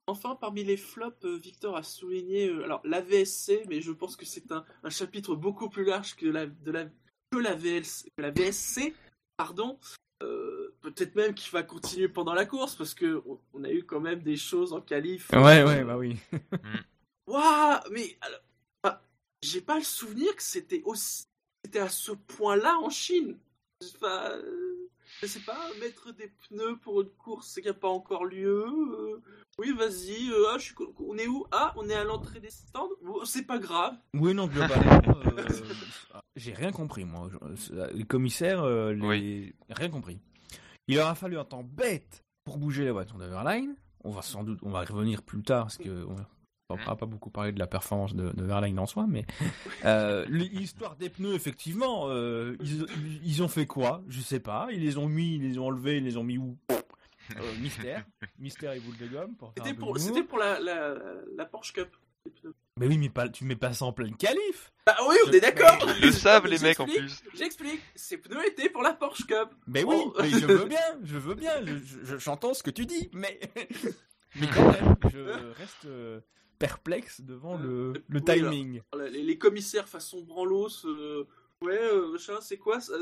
Enfin, 0.06 0.36
parmi 0.36 0.64
les 0.64 0.76
flops, 0.76 1.24
euh, 1.24 1.36
Victor 1.38 1.76
a 1.76 1.82
souligné 1.82 2.48
euh, 2.48 2.64
alors 2.64 2.80
la 2.84 3.00
VSC, 3.00 3.64
mais 3.68 3.80
je 3.80 3.90
pense 3.90 4.16
que 4.16 4.26
c'est 4.26 4.52
un, 4.52 4.64
un 4.82 4.90
chapitre 4.90 5.34
beaucoup 5.34 5.70
plus 5.70 5.84
large 5.84 6.14
que 6.14 6.26
la, 6.26 6.46
de 6.46 6.70
la, 6.70 6.84
que 7.30 7.38
la, 7.38 7.54
VLC, 7.54 8.10
que 8.16 8.22
la 8.22 8.30
VSC. 8.30 8.94
Pardon. 9.36 9.78
Euh, 10.22 10.74
peut-être 10.80 11.16
même 11.16 11.34
qu'il 11.34 11.50
va 11.52 11.62
continuer 11.62 12.08
pendant 12.08 12.34
la 12.34 12.46
course 12.46 12.76
parce 12.76 12.94
que 12.94 13.22
on- 13.26 13.40
on 13.52 13.64
a 13.64 13.70
eu 13.70 13.82
quand 13.84 14.00
même 14.00 14.22
des 14.22 14.36
choses 14.36 14.72
en 14.72 14.80
qualif. 14.80 15.30
Ouais, 15.32 15.60
euh, 15.60 15.66
ouais, 15.66 15.84
bah 15.84 15.96
oui. 15.98 16.16
Waouh, 17.26 17.80
mais 17.90 18.16
alors, 18.20 18.40
ah, 18.84 19.02
j'ai 19.42 19.60
pas 19.62 19.76
le 19.78 19.82
souvenir 19.84 20.34
que 20.36 20.42
c'était 20.42 20.82
aussi, 20.84 21.24
c'était 21.64 21.80
à 21.80 21.88
ce 21.88 22.12
point-là 22.12 22.78
en 22.78 22.90
Chine. 22.90 23.38
Enfin, 23.96 24.30
euh, 24.32 24.73
je 25.26 25.32
sais 25.32 25.40
pas, 25.40 25.68
mettre 25.80 26.12
des 26.12 26.28
pneus 26.48 26.76
pour 26.82 27.00
une 27.00 27.08
course 27.10 27.58
qui 27.60 27.68
a 27.68 27.72
pas 27.74 27.88
encore 27.88 28.24
lieu. 28.26 28.64
euh, 28.66 29.22
oui, 29.58 29.72
vas-y. 29.72 30.30
euh, 30.30 30.48
ah, 30.52 30.58
je 30.58 30.64
suis, 30.64 30.74
co- 30.74 30.94
on 30.98 31.16
est 31.16 31.26
où? 31.26 31.46
Ah, 31.50 31.72
on 31.76 31.88
est 31.88 31.94
à 31.94 32.04
l'entrée 32.04 32.40
des 32.40 32.50
stands? 32.50 32.88
Bon, 33.02 33.24
c'est 33.24 33.44
pas 33.46 33.58
grave. 33.58 33.94
Oui, 34.14 34.34
non, 34.34 34.46
globalement, 34.48 35.00
euh, 35.26 35.46
j'ai 36.36 36.52
rien 36.52 36.72
compris, 36.72 37.04
moi. 37.04 37.30
Je- 37.54 37.96
Les 37.96 38.04
commissaires, 38.04 38.62
euh, 38.62 38.92
les... 38.92 39.00
Oui. 39.06 39.54
rien 39.70 39.88
compris. 39.88 40.18
Il 40.88 40.96
leur 40.96 41.08
a 41.08 41.14
fallu 41.14 41.38
un 41.38 41.44
temps 41.44 41.64
bête 41.64 42.22
pour 42.44 42.58
bouger 42.58 42.84
la 42.84 42.92
voiture 42.92 43.16
d'Overline. 43.16 43.74
On 44.02 44.10
va 44.10 44.20
sans 44.20 44.44
doute, 44.44 44.58
on 44.62 44.70
va 44.70 44.84
revenir 44.84 45.22
plus 45.22 45.42
tard, 45.42 45.64
parce 45.64 45.78
que 45.78 46.04
on 46.06 46.14
va 46.14 46.28
pas 46.68 47.06
beaucoup 47.06 47.30
parler 47.30 47.52
de 47.52 47.58
la 47.58 47.66
performance 47.66 48.14
de, 48.14 48.30
de 48.30 48.44
Verlaine 48.44 48.78
en 48.78 48.86
soi, 48.86 49.06
mais 49.08 49.26
euh, 49.84 50.24
l'histoire 50.28 50.96
des 50.96 51.10
pneus, 51.10 51.34
effectivement, 51.34 52.06
euh, 52.08 52.56
ils, 52.62 52.86
ils 53.24 53.42
ont 53.42 53.48
fait 53.48 53.66
quoi? 53.66 54.02
Je 54.08 54.20
sais 54.20 54.40
pas. 54.40 54.68
Ils 54.72 54.80
les 54.82 54.96
ont 54.98 55.08
mis, 55.08 55.36
ils 55.36 55.42
les 55.42 55.58
ont 55.58 55.66
enlevés, 55.66 55.98
ils 55.98 56.04
les 56.04 56.16
ont 56.16 56.24
mis 56.24 56.38
où? 56.38 56.56
Euh, 56.70 57.40
Mystère, 57.60 58.04
mystère 58.38 58.72
et 58.72 58.80
boule 58.80 58.96
de 58.98 59.06
gomme. 59.06 59.34
C'était 59.96 60.22
pour, 60.22 60.38
la, 60.38 60.60
la, 60.60 60.94
la 61.36 61.44
Porsche 61.46 61.72
Cup. 61.72 61.88
Mais 62.78 62.86
oui, 62.86 62.98
mais 62.98 63.08
pas, 63.08 63.28
tu 63.28 63.44
mets 63.44 63.56
pas 63.56 63.72
ça 63.72 63.84
en 63.86 63.92
pleine 63.92 64.16
qualif. 64.16 64.72
Bah 64.86 64.96
oui, 65.08 65.16
on 65.26 65.30
est 65.30 65.40
d'accord. 65.40 65.78
Ils 66.00 66.06
le 66.06 66.12
savent, 66.12 66.46
les 66.46 66.58
mecs, 66.58 66.80
en 66.80 66.86
J'explique, 66.86 67.22
plus. 67.30 67.38
J'explique. 67.38 67.80
Ces 67.94 68.18
pneus 68.18 68.46
étaient 68.46 68.68
pour 68.68 68.82
la 68.82 68.92
Porsche 68.94 69.24
Cup. 69.26 69.48
Mais 69.66 69.84
oui, 69.84 69.96
Oh. 69.98 70.14
mais 70.20 70.28
je 70.30 70.46
veux 70.46 70.64
bien, 70.66 70.78
je 71.02 71.16
veux 71.16 71.34
bien, 71.34 71.52
je- 71.64 72.04
je- 72.04 72.16
j'entends 72.18 72.52
ce 72.52 72.62
que 72.62 72.70
tu 72.70 72.84
dis, 72.86 73.08
mais 73.12 73.38
mais 74.36 74.46
quand 74.48 74.72
même, 74.72 74.96
je 75.12 75.18
reste 75.58 75.84
euh, 75.86 76.20
perplexe 76.68 77.20
devant 77.20 77.56
le, 77.56 77.92
le 78.08 78.20
Oui, 78.20 78.30
alors. 78.40 78.50
timing. 78.52 78.80
Les, 78.98 79.22
les 79.22 79.38
commissaires 79.38 79.88
façon 79.88 80.22
branlos, 80.22 80.84
euh, 80.86 81.24
ouais, 81.62 81.78
euh, 81.78 82.12
machin, 82.12 82.40
c'est 82.40 82.56
quoi 82.58 82.80
ça 82.80 82.94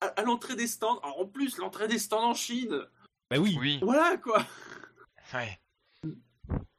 À, 0.00 0.06
à 0.06 0.22
l'entrée 0.22 0.56
des 0.56 0.66
stands. 0.66 0.98
Alors, 1.02 1.20
en 1.20 1.26
plus, 1.26 1.58
l'entrée 1.58 1.86
des 1.88 1.98
stands 1.98 2.24
en 2.30 2.34
Chine. 2.34 2.86
Bah 3.30 3.36
oui. 3.38 3.56
Oui, 3.60 3.78
Voilà 3.82 4.16
quoi. 4.16 4.44
ouais. 5.34 5.60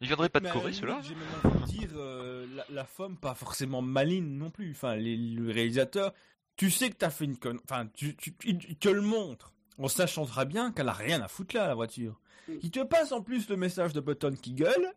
Ils 0.01 0.07
viendraient 0.07 0.29
pas 0.29 0.39
de 0.41 0.49
Corée, 0.51 0.73
ceux-là 0.73 0.99
J'ai 1.01 1.15
même 1.15 1.23
envie 1.43 1.59
de 1.79 1.79
dire 1.79 1.89
euh, 1.95 2.45
la, 2.53 2.65
la 2.69 2.83
femme 2.85 3.17
pas 3.17 3.33
forcément 3.33 3.81
maligne 3.81 4.37
non 4.37 4.51
plus. 4.51 4.71
Enfin, 4.71 4.95
les, 4.95 5.15
le 5.17 5.51
réalisateur, 5.51 6.13
tu 6.57 6.69
sais 6.69 6.89
que 6.89 6.95
t'as 6.95 7.09
fait 7.09 7.25
une 7.25 7.37
conne. 7.37 7.59
Enfin, 7.63 7.87
tu, 7.93 8.15
tu, 8.15 8.35
il 8.43 8.59
il 8.69 8.77
te 8.77 8.89
le 8.89 9.01
montre. 9.01 9.53
En 9.77 9.87
sachant 9.87 10.25
très 10.25 10.45
bien 10.45 10.71
qu'elle 10.71 10.87
a 10.89 10.93
rien 10.93 11.21
à 11.21 11.27
foutre 11.27 11.55
là, 11.55 11.67
la 11.67 11.75
voiture. 11.75 12.19
Mm. 12.47 12.53
Il 12.61 12.71
te 12.71 12.83
passe 12.83 13.11
en 13.11 13.21
plus 13.21 13.49
le 13.49 13.57
message 13.57 13.93
de 13.93 13.99
Button 14.01 14.35
qui 14.41 14.53
gueule. 14.53 14.93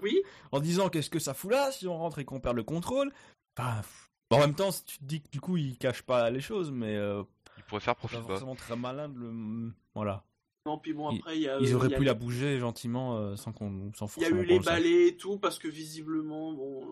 Oui. 0.00 0.22
en 0.52 0.60
disant 0.60 0.88
qu'est-ce 0.88 1.10
que 1.10 1.18
ça 1.18 1.34
fout 1.34 1.50
là 1.50 1.72
si 1.72 1.86
on 1.88 1.96
rentre 1.98 2.18
et 2.18 2.24
qu'on 2.24 2.40
perd 2.40 2.56
le 2.56 2.62
contrôle. 2.62 3.12
Enfin, 3.58 3.82
en 4.30 4.38
même 4.38 4.54
temps, 4.54 4.70
si 4.70 4.84
tu 4.84 4.98
te 4.98 5.04
dis 5.04 5.20
que 5.22 5.28
du 5.30 5.40
coup 5.40 5.56
il 5.56 5.76
cache 5.78 6.02
pas 6.02 6.30
les 6.30 6.40
choses, 6.40 6.70
mais 6.70 6.94
euh, 6.96 7.22
Ils 7.58 7.64
pourraient 7.64 7.80
faire 7.80 7.94
c'est 7.94 7.98
profil 7.98 8.18
pas 8.18 8.22
bas. 8.24 8.28
forcément 8.34 8.54
très 8.54 8.76
malin 8.76 9.08
de 9.08 9.18
le. 9.18 9.72
Voilà. 9.94 10.24
Non, 10.66 10.78
puis 10.78 10.92
bon, 10.92 11.10
Ils- 11.10 11.18
après, 11.18 11.36
il 11.36 11.42
y 11.42 11.48
a. 11.48 11.58
Ils 11.58 11.74
auraient 11.74 11.88
il 11.88 11.92
y 11.92 11.94
a- 11.94 11.98
pu 11.98 12.04
la 12.04 12.14
bouger 12.14 12.58
gentiment 12.58 13.16
euh, 13.16 13.34
sans 13.36 13.52
qu'on 13.52 13.90
sans 13.94 14.14
Il 14.16 14.22
y 14.22 14.26
a 14.26 14.28
eu 14.28 14.44
les 14.44 14.60
balais 14.60 15.08
et 15.08 15.16
tout, 15.16 15.38
parce 15.38 15.58
que 15.58 15.68
visiblement, 15.68 16.52
bon. 16.52 16.86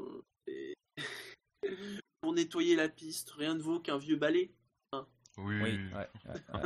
euh, 0.49 0.75
Pour 2.21 2.33
nettoyer 2.33 2.75
la 2.77 2.89
piste, 2.89 3.31
rien 3.31 3.55
ne 3.55 3.61
vaut 3.63 3.79
qu'un 3.81 3.99
vieux 3.99 4.17
balai. 4.17 4.51
Oui, 4.93 5.01
Oui, 5.39 5.61
ouais, 5.63 5.73
ouais, 5.95 6.09
ouais, 6.55 6.61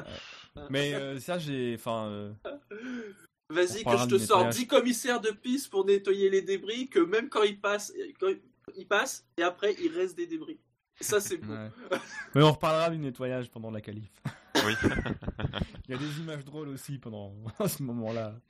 ouais. 0.56 0.62
mais 0.70 0.94
euh, 0.94 1.20
ça 1.20 1.38
j'ai. 1.38 1.74
Enfin. 1.74 2.34
Vas-y, 3.52 3.84
que 3.84 3.96
je 3.96 4.06
te 4.06 4.18
sors 4.18 4.38
nettoyage. 4.38 4.56
10 4.56 4.66
commissaires 4.66 5.20
de 5.20 5.30
piste 5.30 5.70
pour 5.70 5.84
nettoyer 5.84 6.30
les 6.30 6.42
débris, 6.42 6.88
que 6.88 7.00
même 7.00 7.28
quand 7.28 7.42
ils 7.42 7.60
passent, 7.60 7.92
quand 8.18 8.32
ils 8.76 8.86
passent, 8.86 9.26
et 9.36 9.42
après, 9.42 9.74
il 9.80 9.92
reste 9.92 10.16
des 10.16 10.26
débris. 10.26 10.58
Ça, 11.00 11.20
c'est 11.20 11.36
bon. 11.38 11.52
ouais. 11.52 11.70
mais 12.34 12.42
on 12.42 12.52
reparlera 12.52 12.90
du 12.90 12.98
nettoyage 12.98 13.50
pendant 13.50 13.70
la 13.70 13.80
qualif. 13.80 14.10
oui. 14.64 14.74
Il 15.88 15.90
y 15.90 15.94
a 15.94 15.98
des 15.98 16.20
images 16.20 16.44
drôles 16.44 16.68
aussi 16.68 16.96
pendant 16.98 17.34
à 17.58 17.68
ce 17.68 17.82
moment-là. 17.82 18.40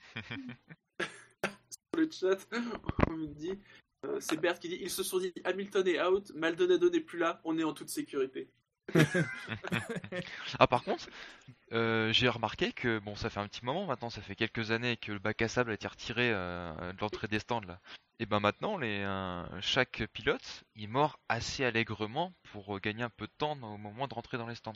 Sur 1.01 1.97
le 1.97 2.09
chat, 2.11 2.47
on 3.09 3.15
me 3.15 3.27
dit, 3.27 3.59
euh, 4.07 4.19
c'est 4.21 4.37
Bert 4.37 4.59
qui 4.59 4.69
dit, 4.69 4.79
ils 4.81 4.91
se 4.91 5.03
sont 5.03 5.19
dit 5.19 5.33
Hamilton 5.45 5.87
est 5.89 6.01
out, 6.01 6.31
Maldonado 6.35 6.91
n'est 6.91 7.01
plus 7.01 7.19
là, 7.19 7.41
on 7.45 7.59
est 7.59 7.65
en 7.65 7.73
toute 7.73 7.89
sécurité. 7.89 8.49
Ah 10.59 10.67
par 10.67 10.83
contre, 10.85 11.09
euh, 11.73 12.13
j'ai 12.13 12.29
remarqué 12.29 12.73
que 12.73 12.99
bon 12.99 13.15
ça 13.15 13.31
fait 13.31 13.41
un 13.41 13.49
petit 13.49 13.65
moment 13.65 13.87
maintenant, 13.87 14.11
ça 14.11 14.21
fait 14.21 14.35
quelques 14.35 14.71
années 14.71 14.97
que 14.97 15.13
le 15.13 15.19
bac 15.19 15.41
à 15.43 15.49
sable 15.49 15.71
a 15.71 15.75
été 15.75 15.87
retiré 15.87 16.31
euh, 16.33 16.93
de 16.93 17.01
l'entrée 17.01 17.29
des 17.29 17.39
stands 17.39 17.61
là. 17.61 17.81
Et 18.19 18.27
ben 18.27 18.41
maintenant 18.41 18.77
les 18.77 19.01
euh, 19.01 19.61
chaque 19.61 20.05
pilote 20.13 20.65
il 20.77 20.89
mord 20.89 21.19
assez 21.29 21.65
allègrement 21.65 22.33
pour 22.53 22.79
gagner 22.81 23.03
un 23.03 23.11
peu 23.11 23.27
de 23.27 23.33
temps 23.39 23.53
au 23.53 23.79
moment 23.79 24.09
de 24.09 24.15
rentrer 24.15 24.39
dans 24.39 24.47
les 24.47 24.55
stands. 24.55 24.75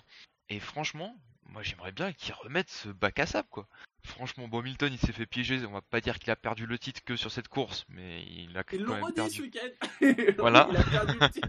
Et 0.49 0.61
franchement, 0.61 1.17
moi 1.49 1.63
j'aimerais 1.63 1.93
bien 1.93 2.13
qu'ils 2.13 2.35
remettent 2.35 2.71
ce 2.71 2.89
bac 2.89 3.19
à 3.19 3.27
sable 3.27 3.49
quoi. 3.51 3.69
Franchement, 4.05 4.47
bon 4.47 4.63
Milton 4.63 4.93
il 4.93 4.99
s'est 4.99 5.13
fait 5.13 5.27
piéger, 5.27 5.67
on 5.67 5.73
va 5.73 5.83
pas 5.83 6.01
dire 6.01 6.19
qu'il 6.21 6.31
a 6.31 6.37
perdu 6.37 6.67
le 6.67 6.79
titre 6.79 7.03
que 7.05 7.17
sur 7.17 7.33
cette 7.33 7.49
course, 7.49 7.85
mais 7.89 8.25
il 8.25 8.57
a 8.57 8.63
quand 8.63 8.79
même 8.79 9.05
ce 9.09 9.13
perdu. 9.13 9.43
week-end. 9.43 10.35
Voilà. 10.39 10.69
Il 10.71 10.77
a 10.77 10.83
perdu 10.85 11.19
le 11.21 11.29
titre 11.29 11.49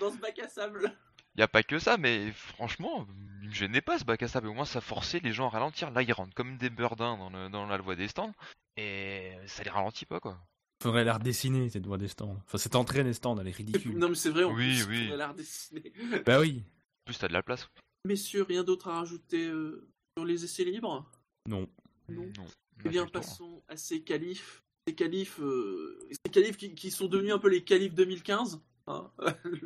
dans 0.00 0.10
ce 0.10 0.16
bac 0.16 0.38
à 0.38 0.48
sable. 0.48 0.92
Il 1.36 1.40
y 1.40 1.42
a 1.42 1.48
pas 1.48 1.62
que 1.62 1.78
ça, 1.78 1.96
mais 1.96 2.30
franchement, 2.32 3.06
il 3.42 3.48
me 3.48 3.54
gênait 3.54 3.80
pas 3.80 3.98
ce 3.98 4.04
bac 4.04 4.22
à 4.22 4.28
sable. 4.28 4.48
Au 4.48 4.54
moins, 4.54 4.64
ça 4.66 4.80
forçait 4.82 5.20
les 5.20 5.32
gens 5.32 5.46
à 5.46 5.50
ralentir. 5.50 5.90
Là, 5.90 6.02
ils 6.02 6.12
rentrent 6.12 6.34
comme 6.34 6.58
des 6.58 6.68
burdins 6.70 7.16
dans, 7.16 7.30
le- 7.30 7.48
dans 7.48 7.66
la 7.66 7.78
voie 7.78 7.96
des 7.96 8.08
stands. 8.08 8.34
Et 8.76 9.32
ça 9.46 9.62
les 9.62 9.70
ralentit 9.70 10.04
pas, 10.06 10.20
quoi. 10.20 10.38
Faudrait 10.82 11.04
la 11.04 11.14
redessiner 11.14 11.68
cette 11.70 11.86
voie 11.86 11.96
des 11.98 12.08
stands. 12.08 12.36
Enfin, 12.46 12.58
cette 12.58 12.74
entrée 12.76 13.02
des 13.04 13.12
stands, 13.14 13.38
elle 13.38 13.48
est 13.48 13.52
ridicule. 13.56 13.96
Non, 13.96 14.08
mais 14.10 14.14
c'est 14.14 14.30
vrai, 14.30 14.44
en 14.44 14.52
Oui, 14.54 14.82
plus, 14.82 14.86
oui. 14.88 15.08
on 15.10 15.14
a 15.14 15.16
l'art 15.16 15.34
dessiné. 15.34 15.92
Bah 16.26 16.40
oui. 16.40 16.62
En 16.66 17.04
plus, 17.06 17.18
t'as 17.18 17.28
de 17.28 17.32
la 17.32 17.42
place. 17.42 17.68
Messieurs, 18.04 18.42
rien 18.42 18.64
d'autre 18.64 18.88
à 18.88 18.96
rajouter 18.98 19.46
euh, 19.46 19.88
sur 20.18 20.24
les 20.26 20.44
essais 20.44 20.64
libres? 20.64 21.08
Non. 21.48 21.68
Non. 22.08 22.26
on 22.38 22.44
Eh 22.84 22.88
bien, 22.88 23.04
tour. 23.04 23.12
passons 23.12 23.62
à 23.68 23.76
ces 23.76 24.02
qualifs. 24.02 24.60
Ces 24.88 24.94
qualifs, 24.96 25.38
euh, 25.40 25.98
ces 26.10 26.30
qualifs 26.32 26.56
qui, 26.56 26.74
qui 26.74 26.90
sont 26.90 27.06
devenus 27.06 27.32
un 27.32 27.38
peu 27.38 27.48
les 27.48 27.62
qualifs 27.62 27.94
2015. 27.94 28.60
hein. 28.88 29.10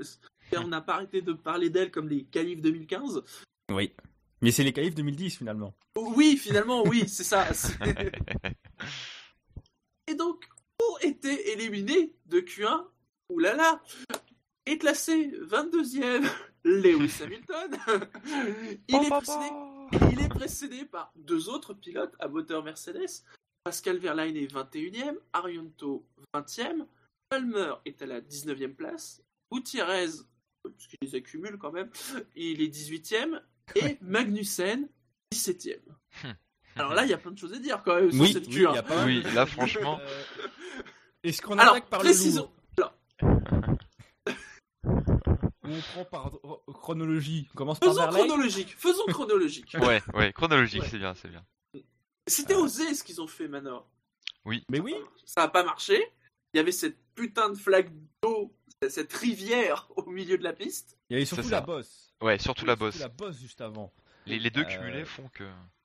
on 0.57 0.69
n'a 0.69 0.81
pas 0.81 0.95
arrêté 0.95 1.23
de 1.23 1.33
parler 1.33 1.71
d'elles 1.71 1.91
comme 1.91 2.09
les 2.09 2.25
qualifs 2.25 2.61
2015. 2.61 3.23
Oui. 3.73 3.93
Mais 4.43 4.51
c'est 4.51 4.65
les 4.65 4.73
qualifs 4.73 4.95
2010 4.95 5.39
finalement. 5.39 5.75
Oui, 5.97 6.37
finalement, 6.37 6.83
oui, 6.85 7.09
c'est 7.09 7.25
ça. 7.25 7.47
Et 10.09 10.15
donc, 10.15 10.47
pour 10.79 10.99
été 11.03 11.53
éliminé 11.53 12.13
de 12.27 12.41
Q1, 12.41 12.85
oulala, 13.31 13.83
est 14.67 14.79
classé 14.79 15.33
22e 15.43 16.29
Lewis 16.65 17.23
Hamilton. 17.23 17.79
Il 18.89 18.97
est, 18.97 19.09
précédé, 19.09 19.47
il 20.13 20.21
est 20.21 20.29
précédé 20.29 20.85
par 20.85 21.13
deux 21.17 21.49
autres 21.49 21.75
pilotes 21.75 22.15
à 22.19 22.29
moteur 22.29 22.63
Mercedes. 22.63 23.25
Pascal 23.65 23.99
Verlaine 23.99 24.37
est 24.37 24.53
21e, 24.53 25.17
Arianto 25.33 26.07
20e, 26.35 26.87
Palmer 27.29 27.75
est 27.85 28.01
à 28.03 28.07
la 28.07 28.21
19e 28.21 28.75
place, 28.75 29.23
Gutiérrez, 29.53 30.11
parce 30.71 30.87
qu'il 30.87 30.99
les 31.03 31.15
accumule 31.15 31.57
quand 31.59 31.73
même, 31.73 31.91
il 32.35 32.61
est 32.63 32.69
18e, 32.75 33.41
et 33.75 33.99
Magnussen 34.01 34.89
17e. 35.35 35.81
Alors 36.77 36.93
là, 36.95 37.05
il 37.05 37.11
y 37.11 37.15
a 37.15 37.19
plein 37.19 37.31
de 37.33 37.39
choses 37.39 37.53
à 37.53 37.59
dire 37.59 37.83
quand 37.83 37.97
même 37.97 38.13
sur 38.13 38.21
Oui, 38.21 38.33
cette 38.33 38.47
oui, 38.49 38.55
Q1. 38.55 38.71
il 38.71 38.75
y 38.75 38.79
a 38.79 38.83
pas 38.83 38.97
mal 38.97 39.07
Oui, 39.07 39.23
là, 39.35 39.47
franchement. 39.47 39.99
Euh, 40.01 40.23
Est-ce 41.23 41.41
qu'on 41.43 41.59
Alors, 41.59 41.75
attaque 41.75 41.89
par 41.89 42.01
précisons- 42.01 42.51
le 42.79 42.83
lourd 42.83 42.93
on 45.65 45.81
prend 45.81 46.05
par 46.05 46.31
ro- 46.33 46.63
chronologie 46.69 47.49
On 47.55 47.57
commence 47.57 47.79
par 47.81 47.89
Faisons 47.89 48.01
Verlaine 48.03 48.27
chronologique, 48.27 48.75
faisons 48.79 49.07
chronologique. 49.09 49.75
Ouais, 49.81 50.01
ouais, 50.15 50.33
chronologique, 50.33 50.83
Ouais. 50.83 50.89
c'est 50.91 50.99
bien, 50.99 51.15
c'est 51.15 51.29
bien. 51.29 51.45
C'était 52.29 52.55
osé 52.55 52.95
ce 52.95 53.03
qu'ils 53.05 53.21
ont 53.21 53.27
fait, 53.27 53.49
Manor. 53.49 53.89
Mais 54.69 54.81
oui. 54.81 54.95
Ça 55.25 55.43
n'a 55.43 55.49
pas 55.49 55.65
marché. 55.65 56.03
Il 56.55 56.57
y 56.59 56.61
avait 56.61 56.73
cette 56.73 56.99
putain 57.15 57.51
de 57.51 57.57
flaque 57.57 57.91
d'eau, 58.23 58.56
cette 58.89 59.13
rivière 59.13 59.89
au 59.97 60.11
milieu 60.11 60.39
de 60.39 60.45
la 60.45 60.53
piste. 60.53 60.97
Il 61.11 61.15
y 61.15 61.17
avait 61.17 61.25
surtout 61.25 61.49
la 61.49 61.61
bosse. 61.61 62.13
Ouais, 62.21 62.39
surtout 62.39 62.67
la 62.67 62.77
bosse. 62.77 62.99
La 63.01 63.09
bosse 63.09 63.39
juste 63.41 63.61
avant. 63.61 63.93
Les, 64.27 64.39
les 64.39 64.51
deux 64.51 64.63
Euh, 64.63 64.65
cumulés 64.65 65.05
font 65.05 65.29
que. 65.33 65.45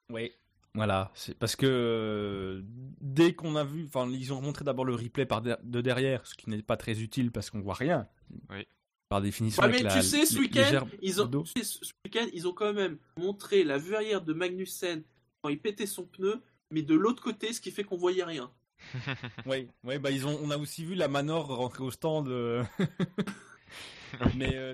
Oui. 0.09 0.31
Voilà, 0.73 1.11
c'est 1.15 1.37
parce 1.37 1.57
que 1.57 1.65
euh, 1.67 2.61
dès 3.01 3.33
qu'on 3.33 3.57
a 3.57 3.63
vu, 3.65 3.85
enfin 3.87 4.09
ils 4.09 4.31
ont 4.31 4.41
montré 4.41 4.63
d'abord 4.63 4.85
le 4.85 4.95
replay 4.95 5.25
par 5.25 5.41
de, 5.41 5.57
de 5.63 5.81
derrière, 5.81 6.25
ce 6.25 6.33
qui 6.33 6.49
n'est 6.49 6.61
pas 6.61 6.77
très 6.77 7.01
utile 7.01 7.29
parce 7.29 7.49
qu'on 7.49 7.59
voit 7.59 7.73
rien. 7.73 8.07
Oui. 8.49 8.65
Par 9.09 9.21
définition. 9.21 9.61
Ouais, 9.61 9.67
avec 9.67 9.83
mais 9.83 9.89
la- 9.89 9.95
tu 9.95 10.01
sais, 10.07 10.25
ce 10.25 10.39
week-end, 10.39 10.87
ils 11.01 11.21
ont, 11.21 11.25
d'eau. 11.25 11.43
tu 11.43 11.51
sais, 11.61 11.65
ce 11.65 11.83
ce 11.83 11.91
week-end, 12.05 12.25
ils 12.33 12.47
ont 12.47 12.53
quand 12.53 12.73
même 12.73 12.97
montré 13.17 13.65
la 13.65 13.77
vue 13.77 13.95
arrière 13.95 14.21
de 14.21 14.31
Magnussen 14.31 15.03
quand 15.41 15.49
il 15.49 15.59
pétait 15.59 15.85
son 15.85 16.05
pneu, 16.05 16.41
mais 16.71 16.81
de 16.83 16.95
l'autre 16.95 17.21
côté, 17.21 17.51
ce 17.51 17.59
qui 17.59 17.71
fait 17.71 17.83
qu'on 17.83 17.97
voyait 17.97 18.23
rien. 18.23 18.49
Oui, 19.45 19.67
ouais, 19.83 19.99
bah 19.99 20.11
ils 20.11 20.25
ont, 20.27 20.37
on 20.43 20.51
a 20.51 20.57
aussi 20.57 20.83
vu 20.85 20.95
la 20.95 21.07
Manor 21.07 21.47
rentrer 21.47 21.83
au 21.83 21.91
stand. 21.91 22.27
euh, 22.27 22.63
mais, 24.35 24.55
euh, 24.55 24.73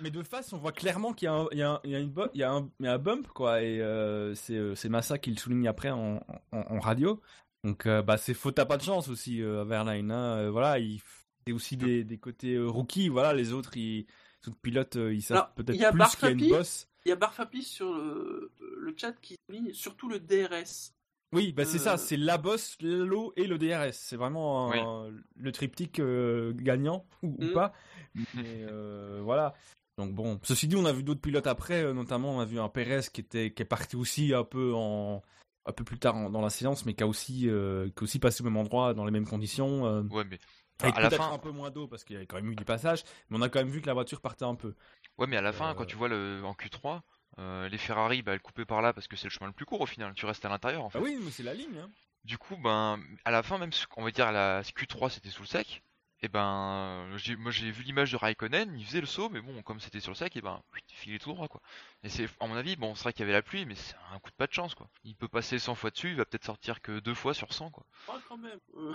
mais 0.00 0.10
de 0.10 0.22
face, 0.22 0.52
on 0.52 0.58
voit 0.58 0.72
clairement 0.72 1.12
qu'il 1.12 1.26
y 1.26 1.28
a 1.28 1.34
un, 1.34 1.46
il 1.52 1.58
y 1.58 1.62
a 1.62 1.70
un- 1.72 1.80
il 1.84 1.90
y 1.90 1.94
a 1.96 1.98
une 1.98 2.10
bo- 2.10 2.28
il 2.34 2.40
y 2.40 2.42
a 2.42 2.52
un, 2.52 2.70
il 2.80 2.86
y 2.86 2.88
a 2.88 2.94
un 2.94 2.98
bump, 2.98 3.26
quoi. 3.28 3.62
Et 3.62 3.80
euh, 3.80 4.34
c'est 4.34 4.74
c'est 4.74 4.88
Massa 4.88 5.18
qui 5.18 5.30
le 5.30 5.36
souligne 5.38 5.66
après 5.68 5.90
en, 5.90 6.16
en, 6.52 6.58
en 6.60 6.80
radio. 6.80 7.20
Donc, 7.64 7.88
bah, 7.88 8.16
c'est 8.16 8.34
faute 8.34 8.58
à 8.60 8.66
pas 8.66 8.76
de 8.76 8.82
chance 8.82 9.08
aussi, 9.08 9.42
à 9.42 9.64
Verlaine. 9.64 10.10
Hein. 10.12 10.50
Voilà, 10.50 10.78
il 10.78 11.00
c'est 11.46 11.52
aussi 11.52 11.76
des, 11.76 12.04
des 12.04 12.18
côtés 12.18 12.58
rookies. 12.58 13.08
Voilà, 13.08 13.32
les 13.32 13.52
autres, 13.52 13.76
ils, 13.76 14.00
les 14.44 14.48
autres 14.48 14.58
pilotes, 14.60 14.96
ils 14.96 15.22
savent 15.22 15.38
peut-être 15.56 15.76
plus 15.90 15.98
qu'il 16.16 16.24
y 16.24 16.26
a 16.26 16.30
une 16.32 16.38
bosse. 16.50 16.88
Il 17.04 17.08
y 17.10 17.12
a 17.12 17.16
Barfapi 17.16 17.62
sur 17.62 17.92
le, 17.94 18.52
le 18.78 18.94
chat 18.96 19.12
qui 19.20 19.36
souligne 19.48 19.72
surtout 19.72 20.08
le 20.08 20.18
DRS. 20.20 20.92
Oui, 21.32 21.52
bah 21.52 21.64
c'est 21.64 21.76
Euh, 21.76 21.80
ça, 21.80 21.98
c'est 21.98 22.16
la 22.16 22.38
bosse, 22.38 22.76
l'eau 22.80 23.32
et 23.36 23.46
le 23.46 23.58
DRS. 23.58 23.92
C'est 23.94 24.16
vraiment 24.16 25.08
le 25.36 25.52
triptyque 25.52 25.98
euh, 26.00 26.52
gagnant 26.54 27.06
ou, 27.22 27.28
ou 27.38 27.44
Mm. 27.44 27.52
pas. 27.52 27.72
Mais 28.34 28.62
euh, 28.70 29.20
voilà. 29.22 29.54
Donc 29.98 30.14
bon, 30.14 30.38
ceci 30.42 30.68
dit, 30.68 30.76
on 30.76 30.84
a 30.84 30.92
vu 30.92 31.02
d'autres 31.02 31.20
pilotes 31.20 31.46
après, 31.46 31.82
euh, 31.82 31.92
notamment 31.94 32.36
on 32.36 32.40
a 32.40 32.44
vu 32.44 32.58
un 32.60 32.68
Perez 32.68 33.00
qui 33.12 33.22
était 33.22 33.50
qui 33.52 33.62
est 33.62 33.66
parti 33.66 33.96
aussi 33.96 34.34
un 34.34 34.44
peu 34.44 34.72
en 34.74 35.22
un 35.64 35.72
peu 35.72 35.84
plus 35.84 35.98
tard 35.98 36.14
en- 36.14 36.30
dans 36.30 36.42
la 36.42 36.50
séance, 36.50 36.84
mais 36.86 36.94
qui 36.94 37.02
a 37.02 37.06
aussi 37.06 37.48
euh, 37.48 37.88
qui 37.88 38.00
a 38.00 38.02
aussi 38.04 38.18
passé 38.18 38.42
au 38.42 38.44
même 38.44 38.56
endroit 38.58 38.94
dans 38.94 39.04
les 39.04 39.10
mêmes 39.10 39.26
conditions. 39.26 39.86
euh, 39.86 40.02
Ouais, 40.02 40.24
mais 40.24 40.38
avec 40.80 40.96
à 40.96 41.00
la 41.00 41.10
fin, 41.10 41.32
un 41.32 41.38
peu 41.38 41.50
moins 41.50 41.70
d'eau 41.70 41.88
parce 41.88 42.04
qu'il 42.04 42.14
y 42.14 42.16
avait 42.18 42.26
quand 42.26 42.36
même 42.36 42.50
eu 42.50 42.54
du 42.56 42.64
passage, 42.64 43.04
mais 43.30 43.38
on 43.38 43.42
a 43.42 43.48
quand 43.48 43.58
même 43.60 43.70
vu 43.70 43.80
que 43.80 43.86
la 43.86 43.94
voiture 43.94 44.20
partait 44.20 44.44
un 44.44 44.54
peu. 44.54 44.74
ouais, 45.18 45.26
mais 45.26 45.38
à 45.38 45.42
la 45.42 45.52
fin, 45.52 45.70
Euh, 45.70 45.74
quand 45.74 45.86
tu 45.86 45.96
vois 45.96 46.08
le 46.08 46.42
en 46.44 46.52
Q3, 46.52 47.02
euh, 47.38 47.68
les 47.68 47.78
Ferrari, 47.78 48.22
bah, 48.22 48.32
elles 48.32 48.40
coupaient 48.40 48.64
par 48.64 48.82
là 48.82 48.92
parce 48.92 49.08
que 49.08 49.16
c'est 49.16 49.26
le 49.26 49.30
chemin 49.30 49.46
le 49.48 49.52
plus 49.52 49.66
court 49.66 49.80
au 49.80 49.86
final. 49.86 50.14
Tu 50.14 50.26
restes 50.26 50.44
à 50.44 50.48
l'intérieur 50.48 50.84
en 50.84 50.90
fait. 50.90 50.98
Ah 50.98 51.02
oui, 51.02 51.18
mais 51.20 51.30
c'est 51.30 51.42
la 51.42 51.54
ligne. 51.54 51.78
Hein. 51.78 51.90
Du 52.24 52.38
coup, 52.38 52.56
ben, 52.56 52.98
à 53.24 53.30
la 53.30 53.42
fin, 53.42 53.58
même 53.58 53.72
si 53.72 53.84
on 53.96 54.04
va 54.04 54.10
dire 54.10 54.32
la 54.32 54.62
Q3 54.62 55.10
c'était 55.10 55.30
sous 55.30 55.42
le 55.42 55.46
sec, 55.48 55.82
et 56.22 56.28
ben, 56.28 57.06
j'ai- 57.18 57.36
moi 57.36 57.52
j'ai 57.52 57.70
vu 57.70 57.82
l'image 57.84 58.10
de 58.10 58.16
Raikkonen, 58.16 58.76
il 58.78 58.84
faisait 58.86 59.00
le 59.00 59.06
saut, 59.06 59.28
mais 59.28 59.40
bon, 59.40 59.62
comme 59.62 59.78
c'était 59.80 60.00
sur 60.00 60.10
le 60.10 60.16
sec, 60.16 60.34
et 60.36 60.40
ben, 60.40 60.60
il 60.88 60.94
filait 60.96 61.18
tout 61.18 61.32
droit 61.32 61.46
quoi. 61.46 61.60
Et 62.02 62.08
c'est, 62.08 62.26
à 62.40 62.46
mon 62.46 62.56
avis, 62.56 62.74
bon, 62.74 62.94
c'est 62.94 63.02
vrai 63.04 63.12
qu'il 63.12 63.20
y 63.20 63.24
avait 63.24 63.32
la 63.32 63.42
pluie, 63.42 63.64
mais 63.66 63.74
c'est 63.76 63.94
un 64.12 64.18
coup 64.18 64.30
de 64.30 64.34
pas 64.36 64.46
de 64.46 64.52
chance 64.52 64.74
quoi. 64.74 64.88
Il 65.04 65.14
peut 65.14 65.28
passer 65.28 65.58
100 65.58 65.74
fois 65.74 65.90
dessus, 65.90 66.10
il 66.10 66.16
va 66.16 66.24
peut-être 66.24 66.44
sortir 66.46 66.80
que 66.80 66.98
deux 67.00 67.14
fois 67.14 67.34
sur 67.34 67.52
100 67.52 67.70
quoi. 67.70 67.84
Ouais, 68.08 68.14
quand 68.28 68.38
même. 68.38 68.58
Euh, 68.76 68.94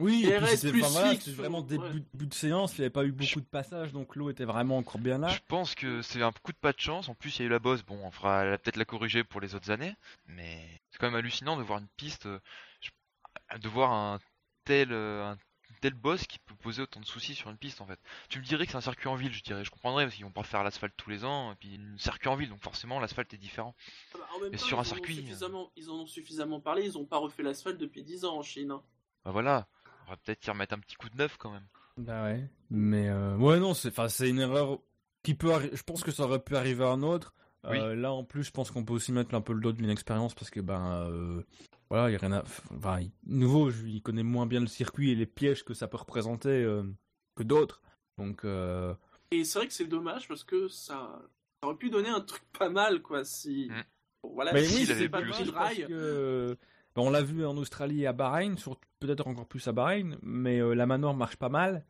Oui, 0.00 0.26
et 0.26 0.38
puis 0.38 0.46
c'était 0.48 0.70
plus 0.70 0.82
enfin, 0.82 0.90
voilà, 0.92 1.10
fixe, 1.10 1.24
c'était 1.24 1.36
vraiment 1.36 1.60
début 1.62 2.26
de 2.26 2.34
séance, 2.34 2.72
il 2.78 2.80
n'y 2.80 2.84
avait 2.84 2.90
pas 2.90 3.04
eu 3.04 3.10
beaucoup 3.12 3.40
de 3.40 3.46
passages, 3.46 3.92
donc 3.92 4.14
l'eau 4.14 4.30
était 4.30 4.44
vraiment 4.44 4.78
encore 4.78 5.00
bien 5.00 5.18
là. 5.18 5.28
Je 5.28 5.40
pense 5.48 5.74
que 5.74 6.02
c'est 6.02 6.22
un 6.22 6.30
coup 6.30 6.52
de 6.52 6.56
pas 6.56 6.72
de 6.72 6.78
chance. 6.78 7.08
En 7.08 7.14
plus, 7.14 7.36
il 7.36 7.40
y 7.40 7.42
a 7.42 7.46
eu 7.46 7.50
la 7.50 7.58
bosse. 7.58 7.82
Bon, 7.84 7.98
on 8.04 8.10
fera 8.12 8.44
peut-être 8.58 8.76
la 8.76 8.84
corriger 8.84 9.24
pour 9.24 9.40
les 9.40 9.54
autres 9.56 9.70
années, 9.70 9.94
mais 10.26 10.80
c'est 10.90 10.98
quand 10.98 11.06
même 11.06 11.16
hallucinant 11.16 11.56
de 11.56 11.62
voir 11.62 11.80
une 11.80 11.88
piste, 11.96 12.26
euh, 12.26 12.38
de 13.58 13.68
voir 13.68 13.92
un 13.92 14.18
tel, 14.64 14.92
euh, 14.92 15.30
un 15.32 15.38
tel 15.80 15.94
boss 15.94 16.26
qui 16.26 16.38
peut 16.38 16.54
poser 16.54 16.82
autant 16.82 17.00
de 17.00 17.06
soucis 17.06 17.34
sur 17.34 17.50
une 17.50 17.56
piste 17.56 17.80
en 17.80 17.86
fait. 17.86 17.98
Tu 18.28 18.38
me 18.38 18.44
dirais 18.44 18.66
que 18.66 18.72
c'est 18.72 18.78
un 18.78 18.82
circuit 18.82 19.08
en 19.08 19.16
ville, 19.16 19.32
je 19.32 19.42
dirais, 19.42 19.64
je 19.64 19.70
comprendrais 19.70 20.04
parce 20.04 20.14
qu'ils 20.16 20.24
vont 20.24 20.30
pas 20.30 20.42
faire 20.42 20.62
l'asphalte 20.64 20.94
tous 20.96 21.10
les 21.10 21.24
ans, 21.24 21.52
et 21.52 21.54
puis 21.56 21.78
un 21.94 21.98
circuit 21.98 22.28
en 22.28 22.36
ville, 22.36 22.48
donc 22.48 22.62
forcément 22.62 23.00
l'asphalte 23.00 23.32
est 23.34 23.38
différent. 23.38 23.74
bah, 24.14 24.20
en 24.36 24.40
même 24.40 24.50
Mais 24.52 24.58
temps, 24.58 24.64
sur 24.66 24.76
ils 24.76 24.78
un 24.78 24.78
en 24.78 24.80
ont 24.82 24.84
circuit, 24.84 25.14
euh. 25.18 25.22
Suffisamment, 25.22 25.72
ils 25.76 25.90
en 25.90 25.94
ont 25.94 26.06
suffisamment 26.06 26.60
parlé, 26.60 26.84
ils 26.84 26.98
ont 26.98 27.04
pas 27.06 27.18
refait 27.18 27.42
l'asphalte 27.42 27.78
depuis 27.78 28.02
10 28.02 28.24
ans 28.24 28.36
en 28.36 28.42
Chine. 28.42 28.70
hein. 28.70 28.82
Bah 29.24 29.30
voilà, 29.32 29.66
va 30.08 30.16
peut-être 30.16 30.46
y 30.46 30.50
remettre 30.50 30.74
un 30.74 30.78
petit 30.78 30.96
coup 30.96 31.08
de 31.10 31.16
neuf 31.16 31.36
quand 31.36 31.50
même. 31.50 31.66
Bah 31.96 32.24
ouais. 32.24 32.48
Mais 32.70 33.08
euh, 33.08 33.36
ouais, 33.36 33.58
non, 33.58 33.74
c'est 33.74 33.88
enfin, 33.88 34.08
c'est 34.08 34.28
une 34.28 34.38
erreur 34.40 34.78
qui 35.22 35.34
peut 35.34 35.48
arri- 35.50 35.74
Je 35.74 35.82
pense 35.82 36.02
que 36.04 36.10
ça 36.12 36.24
aurait 36.24 36.42
pu 36.42 36.56
arriver 36.56 36.84
à 36.84 36.88
un 36.88 37.02
autre. 37.02 37.34
Euh, 37.66 37.94
Là, 37.96 38.12
en 38.12 38.22
plus, 38.24 38.44
je 38.44 38.50
pense 38.52 38.70
qu'on 38.70 38.84
peut 38.84 38.92
aussi 38.94 39.12
mettre 39.12 39.34
un 39.34 39.40
peu 39.40 39.52
le 39.52 39.60
dos 39.60 39.72
d'une 39.72 39.90
expérience 39.90 40.32
parce 40.34 40.48
que, 40.48 40.60
ben, 40.60 41.02
euh, 41.10 41.42
voilà, 41.90 42.08
il 42.08 42.12
y 42.12 42.16
a 42.16 42.18
rien 42.18 42.32
à. 42.32 42.44
Enfin, 42.76 43.00
il- 43.00 43.10
nouveau, 43.26 43.70
je- 43.70 43.84
il 43.86 44.00
connaît 44.00 44.22
moins 44.22 44.46
bien 44.46 44.60
le 44.60 44.68
circuit 44.68 45.10
et 45.10 45.14
les 45.16 45.26
pièges 45.26 45.64
que 45.64 45.74
ça 45.74 45.88
peut 45.88 45.96
représenter 45.98 46.48
euh, 46.50 46.84
que 47.34 47.42
d'autres. 47.42 47.82
Donc, 48.16 48.44
euh, 48.44 48.94
Et 49.32 49.44
c'est 49.44 49.58
vrai 49.58 49.66
que 49.68 49.74
c'est 49.74 49.86
dommage 49.86 50.28
parce 50.28 50.44
que 50.44 50.68
ça, 50.68 51.20
ça 51.60 51.66
aurait 51.68 51.76
pu 51.76 51.90
donner 51.90 52.08
un 52.08 52.20
truc 52.20 52.42
pas 52.56 52.70
mal, 52.70 53.02
quoi, 53.02 53.24
si. 53.24 53.68
Mm. 53.70 53.82
Bon, 54.22 54.32
voilà, 54.34 54.52
Mais 54.52 54.64
si 54.64 54.76
oui, 54.78 54.86
c'est 54.86 55.08
pas 55.08 55.20
le 55.20 55.32
rail. 55.50 55.84
que, 55.88 56.56
on 57.02 57.10
l'a 57.10 57.22
vu 57.22 57.44
en 57.46 57.56
Australie 57.56 58.02
et 58.02 58.06
à 58.06 58.12
Bahreïn, 58.12 58.56
peut-être 59.00 59.26
encore 59.26 59.46
plus 59.46 59.66
à 59.68 59.72
Bahreïn, 59.72 60.16
mais 60.22 60.60
euh, 60.60 60.74
la 60.74 60.86
manœuvre 60.86 61.14
marche 61.14 61.36
pas 61.36 61.48
mal. 61.48 61.84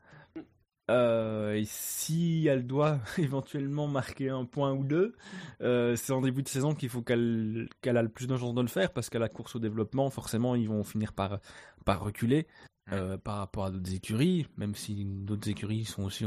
Euh, 0.91 1.55
et 1.55 1.65
si 1.67 2.47
elle 2.47 2.67
doit 2.67 2.99
éventuellement 3.19 3.89
marquer 3.89 4.31
un 4.31 4.45
point 4.45 4.73
ou 4.73 4.85
deux, 4.85 5.15
euh, 5.61 5.97
c'est 5.97 6.13
en 6.13 6.23
début 6.23 6.43
de 6.43 6.49
saison 6.49 6.75
qu'il 6.75 6.89
faut 6.89 7.03
qu'elle 7.03 7.69
qu'elle 7.83 7.97
a 7.99 8.03
le 8.03 8.09
plus 8.09 8.27
de 8.27 8.37
chances 8.37 8.55
de 8.55 8.63
le 8.63 8.69
faire 8.69 8.93
parce 8.93 9.11
qu'à 9.11 9.19
la 9.19 9.29
course 9.29 9.57
au 9.57 9.59
développement, 9.59 10.09
forcément, 10.11 10.55
ils 10.55 10.69
vont 10.69 10.85
finir 10.85 11.13
par, 11.13 11.41
par 11.85 12.03
reculer 12.03 12.47
euh, 12.93 13.19
par 13.19 13.37
rapport 13.37 13.67
à 13.67 13.71
d'autres 13.71 13.95
écuries, 13.95 14.47
même 14.57 14.75
si 14.75 15.05
d'autres 15.05 15.51
écuries 15.51 15.85
sont 15.85 16.05
aussi 16.05 16.25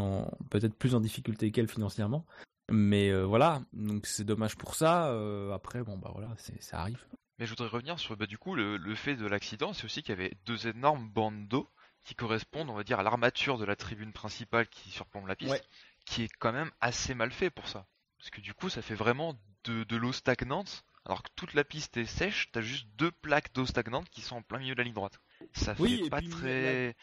peut-être 0.51 0.75
plus 0.75 0.93
en 0.93 0.99
difficulté 0.99 1.51
qu'elle 1.51 1.67
financièrement. 1.67 2.25
Mais 2.71 3.11
voilà, 3.23 3.63
donc 3.73 4.05
c'est 4.05 4.23
dommage 4.23 4.55
pour 4.55 4.75
ça. 4.75 5.11
Après, 5.53 5.83
bon 5.83 5.97
bah 5.97 6.11
voilà, 6.13 6.29
ça 6.37 6.79
arrive. 6.79 7.03
Mais 7.41 7.47
je 7.47 7.53
voudrais 7.53 7.69
revenir 7.69 7.97
sur 7.97 8.15
bah, 8.15 8.27
du 8.27 8.37
coup 8.37 8.53
le, 8.53 8.77
le 8.77 8.93
fait 8.93 9.15
de 9.15 9.25
l'accident, 9.25 9.73
c'est 9.73 9.85
aussi 9.85 10.03
qu'il 10.03 10.11
y 10.15 10.19
avait 10.19 10.31
deux 10.45 10.67
énormes 10.67 11.09
bandes 11.09 11.47
d'eau 11.47 11.67
qui 12.03 12.13
correspondent, 12.13 12.69
on 12.69 12.75
va 12.75 12.83
dire, 12.83 12.99
à 12.99 13.03
l'armature 13.03 13.57
de 13.57 13.65
la 13.65 13.75
tribune 13.75 14.13
principale 14.13 14.67
qui 14.67 14.91
surplombe 14.91 15.25
la 15.25 15.35
piste, 15.35 15.49
Ouais. 15.49 15.63
qui 16.05 16.21
est 16.21 16.29
quand 16.37 16.51
même 16.51 16.69
assez 16.81 17.15
mal 17.15 17.31
fait 17.31 17.49
pour 17.49 17.67
ça. 17.67 17.87
Parce 18.19 18.29
que 18.29 18.41
du 18.41 18.53
coup, 18.53 18.69
ça 18.69 18.83
fait 18.83 18.93
vraiment 18.93 19.39
de, 19.63 19.83
de 19.85 19.95
l'eau 19.95 20.11
stagnante, 20.13 20.83
alors 21.03 21.23
que 21.23 21.29
toute 21.35 21.55
la 21.55 21.63
piste 21.63 21.97
est 21.97 22.05
sèche, 22.05 22.51
t'as 22.51 22.61
juste 22.61 22.85
deux 22.95 23.09
plaques 23.09 23.51
d'eau 23.55 23.65
stagnante 23.65 24.07
qui 24.11 24.21
sont 24.21 24.35
en 24.35 24.41
plein 24.43 24.59
milieu 24.59 24.75
de 24.75 24.79
la 24.79 24.83
ligne 24.83 24.93
droite. 24.93 25.19
Ça 25.55 25.73
fait 25.73 25.97
pas 26.11 26.19
puis, 26.19 26.29
très. 26.29 26.95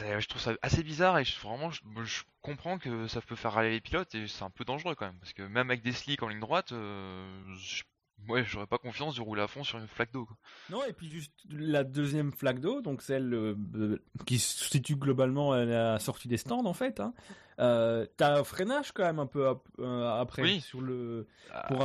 Je 0.00 0.26
trouve 0.26 0.42
ça 0.42 0.54
assez 0.62 0.82
bizarre 0.82 1.16
et 1.20 1.24
je, 1.24 1.38
vraiment 1.38 1.70
je, 1.70 1.80
je 2.02 2.22
comprends 2.40 2.76
que 2.76 3.06
ça 3.06 3.20
peut 3.20 3.36
faire 3.36 3.52
râler 3.52 3.70
les 3.70 3.80
pilotes 3.80 4.16
et 4.16 4.26
c'est 4.26 4.42
un 4.42 4.50
peu 4.50 4.64
dangereux 4.64 4.96
quand 4.96 5.06
même 5.06 5.18
parce 5.20 5.32
que 5.32 5.42
même 5.42 5.70
avec 5.70 5.82
des 5.82 5.92
slicks 5.92 6.24
en 6.24 6.28
ligne 6.28 6.40
droite, 6.40 6.72
euh, 6.72 7.40
je- 7.54 7.84
ouais 8.28 8.44
j'aurais 8.44 8.66
pas 8.66 8.78
confiance 8.78 9.16
de 9.16 9.20
rouler 9.22 9.42
à 9.42 9.46
fond 9.48 9.64
sur 9.64 9.78
une 9.78 9.86
flaque 9.86 10.12
d'eau. 10.12 10.28
Non, 10.70 10.84
et 10.84 10.92
puis 10.92 11.10
juste 11.10 11.32
la 11.50 11.84
deuxième 11.84 12.32
flaque 12.32 12.60
d'eau, 12.60 12.80
donc 12.80 13.02
celle 13.02 13.32
euh, 13.34 13.54
euh, 13.74 14.02
qui 14.26 14.38
se 14.38 14.64
situe 14.70 14.96
globalement 14.96 15.52
à 15.52 15.64
la 15.64 15.98
sortie 15.98 16.28
des 16.28 16.36
stands 16.36 16.64
en 16.64 16.74
fait. 16.74 17.00
Hein. 17.00 17.14
Euh, 17.58 18.06
T'as 18.16 18.38
un 18.38 18.44
freinage 18.44 18.92
quand 18.92 19.04
même 19.04 19.18
un 19.18 19.26
peu 19.26 19.48
ap- 19.48 19.68
euh, 19.78 20.08
après 20.20 20.42
Oui. 20.42 20.60
sur 20.60 20.80
le 20.80 21.26
Ah, 21.52 21.66
pour 21.68 21.84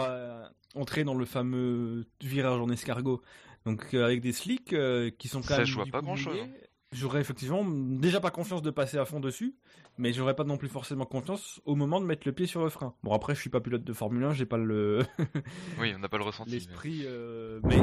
entrer 0.82 1.04
dans 1.04 1.14
le 1.16 1.26
fameux 1.26 2.06
virage 2.22 2.60
en 2.60 2.70
escargot. 2.70 3.22
Donc 3.66 3.94
avec 3.94 4.22
des 4.22 4.32
slicks 4.32 4.74
qui 5.18 5.28
sont 5.28 5.42
quand 5.42 5.48
Ça, 5.50 5.58
même 5.58 5.66
je 5.66 5.76
vois 5.76 5.86
pas 5.86 6.02
mouillés, 6.02 6.42
hein. 6.44 6.48
J'aurais 6.94 7.20
effectivement 7.20 7.66
déjà 7.66 8.22
pas 8.22 8.32
confiance 8.32 8.62
de 8.62 8.70
passer 8.72 8.98
à 8.98 9.04
fond 9.06 9.20
dessus, 9.20 9.56
mais 9.98 10.14
j'aurais 10.14 10.36
pas 10.36 10.46
non 10.46 10.58
plus 10.58 10.70
forcément 10.70 11.06
confiance 11.06 11.60
au 11.66 11.76
moment 11.76 12.00
de 12.00 12.06
mettre 12.06 12.26
le 12.26 12.32
pied 12.32 12.46
sur 12.48 12.64
le 12.64 12.70
frein. 12.70 12.94
Bon 13.04 13.14
après 13.14 13.36
je 13.36 13.42
suis 13.42 13.50
pas 13.50 13.60
pilote 13.60 13.84
de 13.84 13.94
Formule 13.94 14.24
1, 14.24 14.34
j'ai 14.34 14.46
pas 14.46 14.58
le 14.58 15.06
oui, 15.80 15.94
on 15.96 16.00
n'a 16.00 16.08
pas 16.08 16.18
le 16.18 16.24
ressenti. 16.24 16.52
mais- 16.52 16.56
l'esprit, 16.58 17.02
euh, 17.06 17.60
mais 17.64 17.78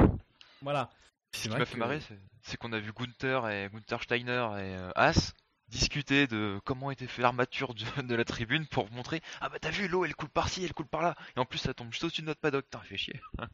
voilà. 0.62 0.88
Ce 1.32 1.42
qui 1.42 1.48
m'a 1.50 1.64
fait 1.66 1.76
marrer, 1.76 2.00
c'est- 2.00 2.18
c'est 2.42 2.56
qu'on 2.56 2.72
a 2.72 2.78
vu 2.78 2.92
Gunther 2.98 3.46
et 3.50 3.68
Gunther 3.72 4.02
Steiner 4.02 4.30
et 4.58 4.74
euh, 4.76 4.90
Haas 4.94 5.34
discuter 5.68 6.26
de 6.26 6.60
comment 6.64 6.90
était 6.90 7.06
fait 7.06 7.22
l'armature 7.22 7.74
de 8.02 8.14
la 8.14 8.24
tribune 8.24 8.66
pour 8.66 8.90
montrer 8.92 9.20
ah 9.40 9.48
bah 9.48 9.58
t'as 9.60 9.70
vu 9.70 9.88
l'eau 9.88 10.04
elle 10.04 10.14
coule 10.14 10.28
par-ci 10.28 10.64
elle 10.64 10.72
coule 10.74 10.86
par-là 10.86 11.14
et 11.36 11.40
en 11.40 11.44
plus 11.44 11.58
ça 11.58 11.74
tombe 11.74 11.90
juste 11.90 12.04
au-dessus 12.04 12.22
de 12.22 12.26
notre 12.26 12.40
paddock 12.40 12.64
Putain, 12.64 12.80
fait 12.84 12.96
chier 12.96 13.20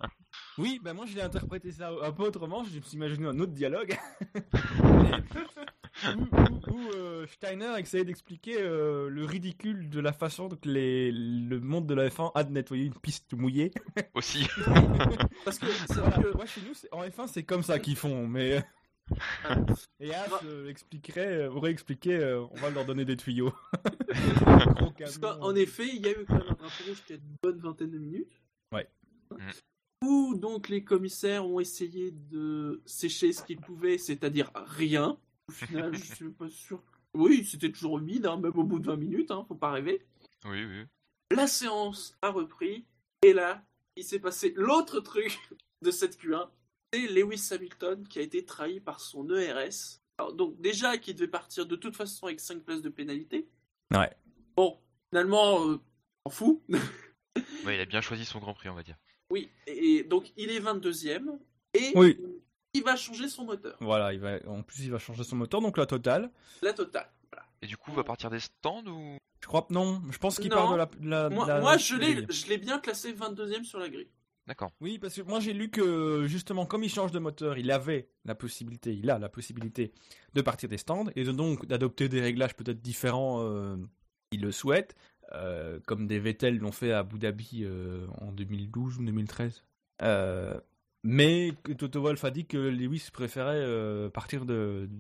Oui, 0.58 0.80
bah 0.82 0.92
moi 0.92 1.06
je 1.06 1.14
l'ai 1.14 1.22
interprété 1.22 1.72
ça 1.72 1.90
un 2.02 2.12
peu 2.12 2.24
autrement, 2.24 2.64
je 2.64 2.76
me 2.76 2.82
suis 2.82 2.96
imaginé 2.96 3.26
un 3.26 3.38
autre 3.40 3.52
dialogue. 3.52 3.96
où 6.16 6.20
où- 6.20 6.72
où, 6.72 6.90
euh, 6.94 7.26
Steiner 7.26 7.72
essayait 7.78 8.04
d'expliquer 8.04 8.56
euh, 8.60 9.08
le 9.08 9.24
ridicule 9.24 9.88
de 9.88 10.00
la 10.00 10.12
façon 10.12 10.48
que 10.48 10.68
les, 10.68 11.10
le 11.12 11.60
monde 11.60 11.86
de 11.86 11.94
la 11.94 12.08
F1 12.08 12.32
a 12.34 12.44
de 12.44 12.52
nettoyer 12.52 12.84
une 12.84 12.94
piste 12.94 13.32
mouillée. 13.34 13.72
aussi 14.14 14.46
Parce 15.44 15.58
que 15.58 15.66
c'est 15.88 15.94
Voilà, 15.94 16.10
vrai 16.16 16.22
que 16.30 16.36
Moi 16.36 16.46
chez 16.46 16.60
nous, 16.62 16.72
en 16.92 17.04
F1 17.04 17.26
c'est 17.28 17.42
comme 17.42 17.62
ça 17.62 17.78
qu'ils 17.78 17.96
font, 17.96 18.26
mais... 18.26 18.64
Et 20.00 20.14
As 20.14 20.44
euh, 20.44 20.68
expliquerait, 20.68 21.42
euh, 21.42 21.50
aurait 21.50 21.70
expliqué, 21.70 22.16
euh, 22.16 22.44
on 22.50 22.56
va 22.56 22.70
leur 22.70 22.84
donner 22.84 23.04
des 23.04 23.16
tuyaux. 23.16 23.52
Parce 24.98 25.18
camion. 25.18 25.38
qu'en 25.38 25.54
effet, 25.54 25.88
il 25.88 26.04
y 26.04 26.08
a 26.08 26.12
eu 26.12 26.24
quand 26.26 26.38
même 26.38 26.56
un 26.60 26.86
rouge 26.86 27.02
qui 27.06 27.14
a 27.14 27.16
une 27.16 27.36
bonne 27.42 27.58
vingtaine 27.58 27.90
de 27.90 27.98
minutes. 27.98 28.40
Ouais. 28.72 28.88
Mm. 29.30 30.06
Où 30.06 30.34
donc 30.34 30.68
les 30.68 30.82
commissaires 30.82 31.46
ont 31.46 31.60
essayé 31.60 32.10
de 32.10 32.82
sécher 32.86 33.32
ce 33.32 33.42
qu'ils 33.42 33.60
pouvaient, 33.60 33.98
c'est-à-dire 33.98 34.50
rien. 34.54 35.18
Au 35.48 35.52
final, 35.52 35.94
je 35.94 36.14
suis 36.14 36.30
pas 36.30 36.48
sûr. 36.48 36.82
Oui, 37.14 37.44
c'était 37.44 37.70
toujours 37.70 37.98
humide, 37.98 38.26
hein, 38.26 38.36
même 38.36 38.56
au 38.56 38.64
bout 38.64 38.78
de 38.78 38.86
20 38.86 38.96
minutes, 38.96 39.30
hein, 39.30 39.44
faut 39.48 39.56
pas 39.56 39.72
rêver. 39.72 40.06
oui 40.44 40.64
oui 40.64 40.84
La 41.36 41.46
séance 41.46 42.16
a 42.22 42.30
repris, 42.30 42.86
et 43.22 43.32
là, 43.32 43.64
il 43.96 44.04
s'est 44.04 44.20
passé 44.20 44.54
l'autre 44.56 45.00
truc 45.00 45.38
de 45.82 45.90
cette 45.90 46.16
Q1. 46.16 46.48
C'est 46.92 47.06
Lewis 47.06 47.48
Hamilton 47.52 48.06
qui 48.08 48.18
a 48.18 48.22
été 48.22 48.44
trahi 48.44 48.80
par 48.80 49.00
son 49.00 49.28
ERS. 49.30 50.00
Alors, 50.18 50.32
donc, 50.34 50.60
déjà, 50.60 50.98
qui 50.98 51.14
devait 51.14 51.28
partir 51.28 51.66
de 51.66 51.76
toute 51.76 51.96
façon 51.96 52.26
avec 52.26 52.40
5 52.40 52.62
places 52.62 52.82
de 52.82 52.88
pénalité. 52.88 53.48
Ouais. 53.94 54.10
Bon, 54.56 54.78
finalement, 55.10 55.66
euh, 55.68 55.78
on 56.24 56.30
fout. 56.30 56.60
Ouais, 57.64 57.76
il 57.76 57.80
a 57.80 57.84
bien 57.84 58.00
choisi 58.00 58.24
son 58.24 58.40
Grand 58.40 58.54
Prix 58.54 58.68
on 58.70 58.74
va 58.74 58.82
dire 58.82 58.96
Oui, 59.30 59.48
et 59.66 60.02
donc 60.02 60.32
il 60.36 60.50
est 60.50 60.58
22ème 60.60 61.38
et 61.74 61.92
Oui. 61.94 62.18
il 62.74 62.82
va 62.82 62.96
changer 62.96 63.28
son 63.28 63.44
moteur, 63.44 63.76
Voilà, 63.80 64.12
il 64.12 64.18
va, 64.18 64.38
en 64.48 64.62
plus 64.62 64.80
il 64.84 64.90
va 64.90 64.98
changer 64.98 65.22
son 65.22 65.36
moteur, 65.36 65.60
donc 65.60 65.76
la 65.78 65.86
totale. 65.86 66.30
la 66.60 66.72
totale. 66.72 67.08
Voilà. 67.30 67.46
et 67.62 67.66
du 67.68 67.76
coup 67.76 67.92
va 67.92 68.02
partir 68.02 68.30
des 68.30 68.40
stands 68.40 68.84
ou? 68.86 69.16
Je 69.40 69.46
crois 69.46 69.64
non, 69.70 70.02
je 70.10 70.18
pense 70.18 70.38
qu'il 70.40 70.50
part 70.50 70.72
de 70.72 70.76
la. 70.76 70.86
de 70.86 71.08
la- 71.08 71.28
de 71.28 71.34
Moi, 71.34 71.46
moi, 71.60 71.76
de 71.76 71.92
la 71.92 71.98
l'ai 71.98 72.14
grille. 72.14 72.26
je 72.30 72.46
l'ai 72.48 72.58
bien 72.58 72.78
classé 72.80 73.12
22ème 73.14 73.64
sur 73.64 73.78
la 73.78 73.88
grille. 73.88 74.08
D'accord. 74.50 74.72
Oui, 74.80 74.98
parce 74.98 75.14
que 75.14 75.22
moi 75.22 75.38
j'ai 75.38 75.52
lu 75.52 75.70
que 75.70 76.26
justement, 76.26 76.66
comme 76.66 76.82
il 76.82 76.90
change 76.90 77.12
de 77.12 77.20
moteur, 77.20 77.56
il 77.56 77.70
avait 77.70 78.08
la 78.24 78.34
possibilité, 78.34 78.92
il 78.92 79.08
a 79.08 79.16
la 79.16 79.28
possibilité 79.28 79.92
de 80.34 80.42
partir 80.42 80.68
des 80.68 80.76
stands 80.76 81.06
et 81.14 81.22
de 81.22 81.30
donc 81.30 81.66
d'adopter 81.66 82.08
des 82.08 82.20
réglages 82.20 82.56
peut-être 82.56 82.82
différents. 82.82 83.44
Euh, 83.44 83.76
il 84.32 84.40
le 84.40 84.50
souhaite, 84.50 84.96
euh, 85.34 85.78
comme 85.86 86.08
des 86.08 86.18
Vettel 86.18 86.58
l'ont 86.58 86.72
fait 86.72 86.90
à 86.90 86.98
Abu 86.98 87.20
Dhabi 87.20 87.60
euh, 87.62 88.08
en 88.20 88.32
2012 88.32 88.98
ou 88.98 89.04
2013. 89.04 89.62
Euh, 90.02 90.58
mais 91.04 91.52
Toto 91.78 92.02
Wolff 92.02 92.24
a 92.24 92.32
dit 92.32 92.44
que 92.44 92.58
Lewis 92.58 93.08
préférait 93.12 94.10
partir 94.10 94.46
de, 94.46 94.90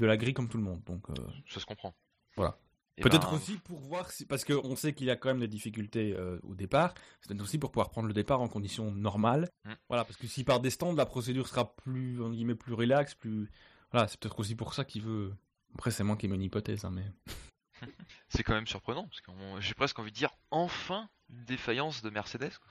de 0.00 0.06
la 0.06 0.16
grille 0.16 0.34
comme 0.34 0.48
tout 0.48 0.58
le 0.58 0.64
monde. 0.64 0.82
Donc 0.86 1.06
Ça 1.46 1.60
se 1.60 1.64
comprend. 1.64 1.94
Voilà. 2.36 2.58
Et 2.96 3.02
Peut-être 3.02 3.30
ben, 3.30 3.36
aussi 3.36 3.56
pour 3.56 3.78
voir 3.78 4.10
si, 4.10 4.26
parce 4.26 4.44
qu'on 4.44 4.76
sait 4.76 4.92
qu'il 4.92 5.08
a 5.10 5.16
quand 5.16 5.28
même 5.28 5.40
des 5.40 5.48
difficultés 5.48 6.14
euh, 6.14 6.38
au 6.42 6.54
départ. 6.54 6.94
C'est 7.20 7.28
peut-être 7.28 7.42
aussi 7.42 7.58
pour 7.58 7.70
pouvoir 7.70 7.90
prendre 7.90 8.08
le 8.08 8.14
départ 8.14 8.40
en 8.40 8.48
conditions 8.48 8.90
normales. 8.90 9.48
Mm. 9.64 9.72
Voilà, 9.88 10.04
parce 10.04 10.16
que 10.16 10.26
s'il 10.26 10.44
part 10.44 10.60
des 10.60 10.70
stands, 10.70 10.94
la 10.94 11.06
procédure 11.06 11.48
sera 11.48 11.74
plus, 11.76 12.22
en 12.22 12.30
guillemets, 12.30 12.54
plus 12.54 12.74
relax, 12.74 13.14
plus. 13.14 13.50
Voilà, 13.90 14.06
c'est 14.08 14.20
peut-être 14.20 14.38
aussi 14.38 14.54
pour 14.54 14.74
ça 14.74 14.84
qu'il 14.84 15.02
veut. 15.02 15.34
Après, 15.74 15.90
c'est 15.90 16.04
moi 16.04 16.16
qui 16.16 16.28
mets 16.28 16.34
une 16.34 16.42
hypothèse, 16.42 16.84
hein, 16.84 16.90
mais. 16.90 17.06
C'est 18.28 18.42
quand 18.42 18.52
même 18.52 18.66
surprenant 18.66 19.06
parce 19.06 19.22
que 19.22 19.32
j'ai 19.60 19.72
presque 19.72 19.98
envie 19.98 20.10
de 20.10 20.16
dire 20.16 20.36
enfin 20.50 21.08
une 21.30 21.44
défaillance 21.46 22.02
de 22.02 22.10
Mercedes. 22.10 22.50
quoi. 22.58 22.68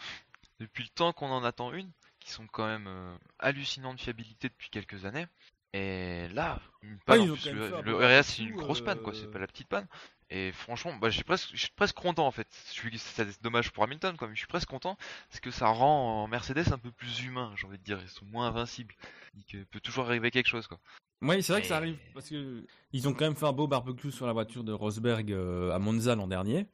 Depuis 0.59 0.83
le 0.83 0.89
temps 0.89 1.13
qu'on 1.13 1.31
en 1.31 1.43
attend 1.43 1.73
une, 1.73 1.91
qui 2.19 2.31
sont 2.31 2.47
quand 2.47 2.67
même 2.67 2.87
euh, 2.87 3.17
hallucinants 3.39 3.93
de 3.93 3.99
fiabilité 3.99 4.49
depuis 4.49 4.69
quelques 4.69 5.05
années. 5.05 5.25
Et 5.73 6.27
là, 6.29 6.59
une 6.81 6.97
panne. 6.99 7.21
En 7.21 7.33
plus, 7.33 7.43
quand 7.43 7.53
même 7.53 7.83
le, 7.83 7.99
le 7.99 8.19
RS 8.19 8.23
c'est 8.23 8.43
une 8.43 8.55
grosse 8.55 8.81
panne 8.81 8.99
quoi, 8.99 9.13
euh, 9.13 9.15
c'est 9.15 9.29
pas 9.29 9.39
la 9.39 9.47
petite 9.47 9.67
panne. 9.67 9.87
Et 10.31 10.51
franchement, 10.51 10.93
bah, 10.95 11.09
j'ai 11.09 11.23
presque, 11.23 11.49
je 11.53 11.57
suis 11.57 11.71
presque 11.75 11.95
content 11.95 12.25
en 12.25 12.31
fait. 12.31 12.47
Je 12.67 12.71
suis, 12.73 12.97
c'est 12.97 13.41
dommage 13.41 13.71
pour 13.71 13.83
Hamilton 13.83 14.15
quoi, 14.17 14.27
mais 14.27 14.35
je 14.35 14.39
suis 14.39 14.47
presque 14.47 14.67
content 14.67 14.97
parce 15.29 15.39
que 15.39 15.51
ça 15.51 15.67
rend 15.67 16.27
Mercedes 16.27 16.71
un 16.71 16.77
peu 16.77 16.91
plus 16.91 17.23
humain, 17.23 17.51
j'ai 17.55 17.67
envie 17.67 17.77
de 17.77 17.83
dire. 17.83 17.99
Ils 18.01 18.09
sont 18.09 18.25
moins 18.25 18.47
invincibles. 18.47 18.95
Il 19.35 19.65
peut 19.65 19.79
toujours 19.79 20.05
arriver 20.05 20.31
quelque 20.31 20.47
chose 20.47 20.67
quoi. 20.67 20.79
Oui, 21.21 21.43
c'est 21.43 21.51
vrai 21.51 21.61
que 21.61 21.67
ça 21.67 21.77
arrive, 21.77 21.97
parce 22.13 22.29
que 22.29 22.65
ils 22.93 23.07
ont 23.07 23.13
quand 23.13 23.25
même 23.25 23.35
fait 23.35 23.45
un 23.45 23.51
beau 23.51 23.67
barbecue 23.67 24.11
sur 24.11 24.25
la 24.25 24.31
voiture 24.33 24.63
de 24.63 24.71
Rosberg 24.71 25.33
euh, 25.33 25.71
à 25.71 25.79
Monza 25.79 26.15
l'an 26.15 26.27
dernier. 26.27 26.65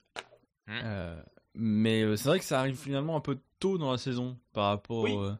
Mm. 0.67 0.71
Euh, 0.83 1.21
mais 1.55 2.03
euh, 2.03 2.15
c'est 2.15 2.29
vrai 2.29 2.39
que 2.39 2.45
ça 2.45 2.59
arrive 2.59 2.77
finalement 2.77 3.15
un 3.15 3.21
peu 3.21 3.39
tôt 3.59 3.77
dans 3.77 3.91
la 3.91 3.97
saison 3.97 4.37
par 4.53 4.65
rapport. 4.67 5.03
Oui. 5.03 5.15
euh, 5.17 5.33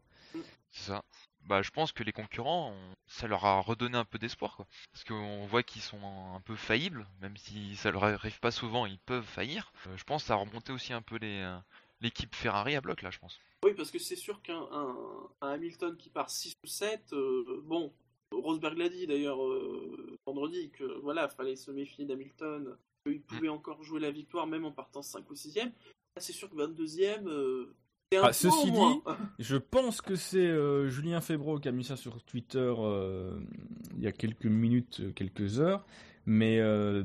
C'est 0.71 0.91
ça. 0.91 1.03
Bah, 1.45 1.61
je 1.61 1.69
pense 1.69 1.91
que 1.91 2.03
les 2.03 2.11
concurrents, 2.11 2.71
on- 2.71 2.95
ça 3.07 3.27
leur 3.27 3.45
a 3.45 3.61
redonné 3.61 3.97
un 3.97 4.05
peu 4.05 4.17
d'espoir, 4.17 4.55
quoi. 4.55 4.65
Parce 4.91 5.03
qu'on 5.03 5.45
voit 5.45 5.61
qu'ils 5.63 5.81
sont 5.83 5.99
un 6.35 6.41
peu 6.41 6.55
faillibles, 6.55 7.05
même 7.21 7.37
si 7.37 7.75
ça 7.75 7.91
leur 7.91 8.03
arrive 8.03 8.39
pas 8.39 8.51
souvent, 8.51 8.85
ils 8.87 8.97
peuvent 8.99 9.23
faillir. 9.25 9.71
Euh, 9.87 9.95
je 9.97 10.03
pense 10.03 10.23
que 10.23 10.27
ça 10.27 10.33
a 10.33 10.37
remonté 10.37 10.71
aussi 10.73 10.91
un 10.91 11.03
peu 11.03 11.17
les, 11.17 11.41
euh, 11.41 11.57
l'équipe 12.01 12.33
Ferrari 12.33 12.75
à 12.75 12.81
bloc, 12.81 13.01
là, 13.03 13.11
je 13.11 13.19
pense. 13.19 13.39
Oui, 13.63 13.73
parce 13.75 13.91
que 13.91 13.99
c'est 13.99 14.15
sûr 14.15 14.41
qu'un 14.41 14.67
un, 14.71 14.95
un 15.41 15.49
Hamilton 15.49 15.95
qui 15.97 16.09
part 16.09 16.29
6 16.29 16.53
ou 16.63 16.67
7, 16.67 17.13
euh, 17.13 17.61
bon, 17.63 17.93
Rosberg 18.31 18.77
l'a 18.77 18.89
dit 18.89 19.05
d'ailleurs 19.07 19.37
vendredi, 20.25 20.71
que 20.71 20.83
voilà, 21.01 21.29
fallait 21.29 21.55
se 21.55 21.71
méfier 21.71 22.05
d'Hamilton, 22.05 22.75
qu'il 23.05 23.21
pouvait 23.21 23.49
encore 23.49 23.83
jouer 23.83 23.99
la 23.99 24.11
victoire 24.11 24.47
même 24.47 24.65
en 24.65 24.71
partant 24.71 25.01
5 25.03 25.29
ou 25.29 25.35
6ème. 25.35 25.71
Là, 26.15 26.21
c'est 26.21 26.33
sûr 26.33 26.49
que 26.49 26.55
22ème, 26.55 27.27
euh, 27.27 27.65
c'est 27.67 27.69
un 27.69 27.84
Ah, 28.21 28.33
ceci 28.33 28.71
moins. 28.71 29.01
Je 29.39 29.57
pense 29.57 30.01
que 30.01 30.15
c'est 30.15 30.37
euh, 30.37 30.89
Julien 30.89 31.21
Febro 31.21 31.59
qui 31.59 31.67
a 31.67 31.71
mis 31.71 31.83
ça 31.83 31.97
sur 31.97 32.23
Twitter 32.23 32.73
euh, 32.77 33.39
il 33.97 34.03
y 34.03 34.07
a 34.07 34.11
quelques 34.11 34.45
minutes, 34.45 35.01
euh, 35.01 35.11
quelques 35.11 35.59
heures. 35.59 35.85
Mais 36.25 36.59
euh, 36.59 37.03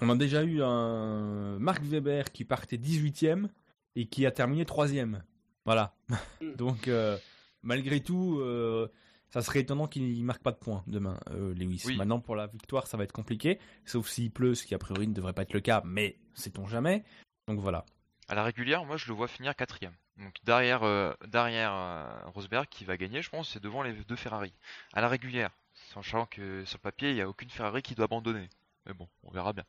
on 0.00 0.10
a 0.10 0.16
déjà 0.16 0.44
eu 0.44 0.62
un 0.62 1.58
Marc 1.58 1.82
Weber 1.82 2.32
qui 2.32 2.44
partait 2.44 2.76
18ème 2.76 3.48
et 3.96 4.06
qui 4.06 4.26
a 4.26 4.30
terminé 4.30 4.64
3ème. 4.64 5.22
Voilà. 5.64 5.94
Mm. 6.40 6.52
Donc, 6.56 6.88
euh, 6.88 7.18
malgré 7.62 8.00
tout, 8.00 8.38
euh, 8.40 8.88
ça 9.28 9.42
serait 9.42 9.60
étonnant 9.60 9.86
qu'il 9.86 10.24
marque 10.24 10.42
pas 10.42 10.52
de 10.52 10.56
points 10.56 10.82
demain, 10.86 11.18
euh, 11.30 11.54
Lewis. 11.54 11.82
Oui. 11.86 11.96
Maintenant, 11.96 12.20
pour 12.20 12.36
la 12.36 12.46
victoire, 12.46 12.86
ça 12.86 12.96
va 12.96 13.04
être 13.04 13.12
compliqué. 13.12 13.58
Sauf 13.84 14.08
s'il 14.08 14.30
pleut, 14.30 14.54
ce 14.54 14.64
qui 14.64 14.74
a 14.74 14.78
priori 14.78 15.08
ne 15.08 15.14
devrait 15.14 15.32
pas 15.32 15.42
être 15.42 15.52
le 15.52 15.60
cas, 15.60 15.82
mais 15.84 16.16
sait-on 16.34 16.66
jamais. 16.66 17.04
Donc 17.48 17.60
voilà. 17.60 17.84
À 18.28 18.34
la 18.34 18.44
régulière, 18.44 18.84
moi, 18.84 18.96
je 18.96 19.08
le 19.08 19.14
vois 19.14 19.28
finir 19.28 19.54
quatrième. 19.56 19.94
Donc 20.18 20.34
derrière, 20.44 20.82
euh, 20.82 21.12
derrière 21.28 21.72
euh, 21.72 22.30
Rosberg, 22.34 22.66
qui 22.68 22.84
va 22.84 22.96
gagner, 22.96 23.22
je 23.22 23.30
pense, 23.30 23.50
c'est 23.50 23.62
devant 23.62 23.82
les 23.82 23.92
deux 23.92 24.16
Ferrari. 24.16 24.52
À 24.92 25.00
la 25.00 25.08
régulière, 25.08 25.50
sachant 25.94 26.26
que 26.26 26.64
sur 26.64 26.78
le 26.78 26.82
papier, 26.82 27.10
il 27.10 27.14
n'y 27.14 27.20
a 27.20 27.28
aucune 27.28 27.50
Ferrari 27.50 27.82
qui 27.82 27.94
doit 27.94 28.06
abandonner. 28.06 28.48
Mais 28.86 28.94
bon, 28.94 29.08
on 29.22 29.30
verra 29.30 29.52
bien. 29.52 29.64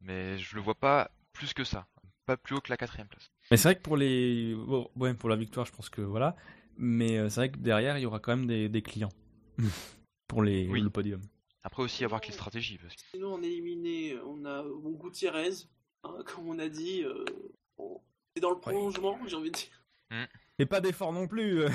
Mais 0.00 0.38
je 0.38 0.56
le 0.56 0.62
vois 0.62 0.74
pas 0.74 1.10
plus 1.32 1.54
que 1.54 1.64
ça. 1.64 1.86
Pas 2.26 2.36
plus 2.36 2.56
haut 2.56 2.60
que 2.60 2.70
la 2.70 2.76
quatrième 2.76 3.06
place. 3.08 3.30
Mais 3.50 3.56
c'est 3.56 3.68
vrai 3.68 3.76
que 3.76 3.82
pour 3.82 3.96
les, 3.96 4.54
bon, 4.54 4.90
ouais, 4.96 5.14
pour 5.14 5.28
la 5.28 5.36
victoire, 5.36 5.64
je 5.64 5.72
pense 5.72 5.88
que 5.88 6.00
voilà. 6.02 6.36
Mais 6.76 7.16
euh, 7.16 7.28
c'est 7.28 7.40
vrai 7.40 7.50
que 7.50 7.58
derrière, 7.58 7.98
il 7.98 8.02
y 8.02 8.06
aura 8.06 8.18
quand 8.20 8.36
même 8.36 8.46
des, 8.46 8.68
des 8.68 8.82
clients 8.82 9.12
pour 10.28 10.42
les, 10.42 10.68
Oui. 10.68 10.80
le 10.80 10.90
podium. 10.90 11.20
Après 11.62 11.82
aussi, 11.82 12.04
avoir 12.04 12.20
que 12.20 12.26
les 12.26 12.32
stratégies. 12.32 12.78
Parce 12.78 12.94
que... 12.94 13.00
Sinon, 13.12 13.34
on 13.34 13.42
est 13.42 13.46
éliminé, 13.48 14.16
on 14.24 14.44
a 14.44 14.62
bon, 14.62 14.90
Gutiérrez, 14.92 15.50
hein, 16.04 16.18
comme 16.26 16.48
on 16.48 16.58
a 16.58 16.68
dit, 16.68 17.02
euh, 17.04 17.24
c'est 18.34 18.40
dans 18.42 18.50
le 18.50 18.58
prolongement, 18.58 19.18
j'ai 19.26 19.36
envie 19.36 19.50
de 19.50 19.56
dire. 19.56 20.26
Et 20.58 20.66
pas 20.66 20.80
d'effort 20.80 21.12
non 21.12 21.26
plus. 21.26 21.62
euh. 21.62 21.68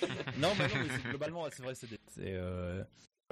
non, 0.38 0.50
mais 0.58 0.68
non, 0.68 0.74
mais 1.04 1.10
globalement, 1.10 1.46
c'est 1.50 1.62
vrai, 1.62 1.74
c'est. 1.74 1.88
euh, 2.18 2.82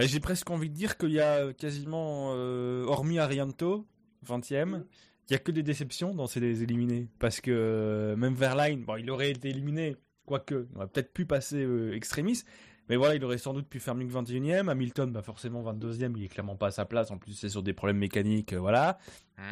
J'ai 0.00 0.20
presque 0.20 0.48
envie 0.50 0.68
de 0.70 0.74
dire 0.74 0.96
qu'il 0.98 1.10
y 1.12 1.20
a 1.20 1.52
quasiment, 1.52 2.32
euh, 2.34 2.84
hormis 2.84 3.18
Arianto, 3.18 3.86
20ème, 4.26 4.84
il 5.28 5.32
y 5.32 5.36
a 5.36 5.38
que 5.38 5.50
des 5.52 5.62
déceptions 5.62 6.14
dans 6.14 6.26
ces 6.26 6.62
éliminés. 6.62 7.08
Parce 7.18 7.40
que 7.40 7.50
euh, 7.50 8.16
même 8.16 8.34
Verline, 8.34 8.84
bon, 8.84 8.96
il 8.96 9.10
aurait 9.10 9.30
été 9.30 9.48
éliminé, 9.50 9.96
quoique, 10.24 10.66
il 10.70 10.76
aurait 10.76 10.88
peut-être 10.88 11.12
pu 11.12 11.26
passer 11.26 11.62
euh, 11.64 11.94
extremis. 11.94 12.42
Mais 12.88 12.94
voilà, 12.96 13.16
il 13.16 13.24
aurait 13.24 13.38
sans 13.38 13.52
doute 13.52 13.68
pu 13.68 13.80
faire 13.80 13.96
mieux 13.96 14.06
que 14.06 14.12
21ème. 14.12 14.68
Hamilton, 14.70 15.10
bah 15.10 15.22
forcément 15.22 15.60
22ème, 15.72 16.12
il 16.16 16.24
est 16.24 16.28
clairement 16.28 16.54
pas 16.54 16.68
à 16.68 16.70
sa 16.70 16.84
place. 16.84 17.10
En 17.10 17.18
plus, 17.18 17.32
c'est 17.32 17.48
sur 17.48 17.64
des 17.64 17.72
problèmes 17.72 17.98
mécaniques, 17.98 18.52
euh, 18.52 18.60
voilà. 18.60 18.98
Mm. 19.38 19.42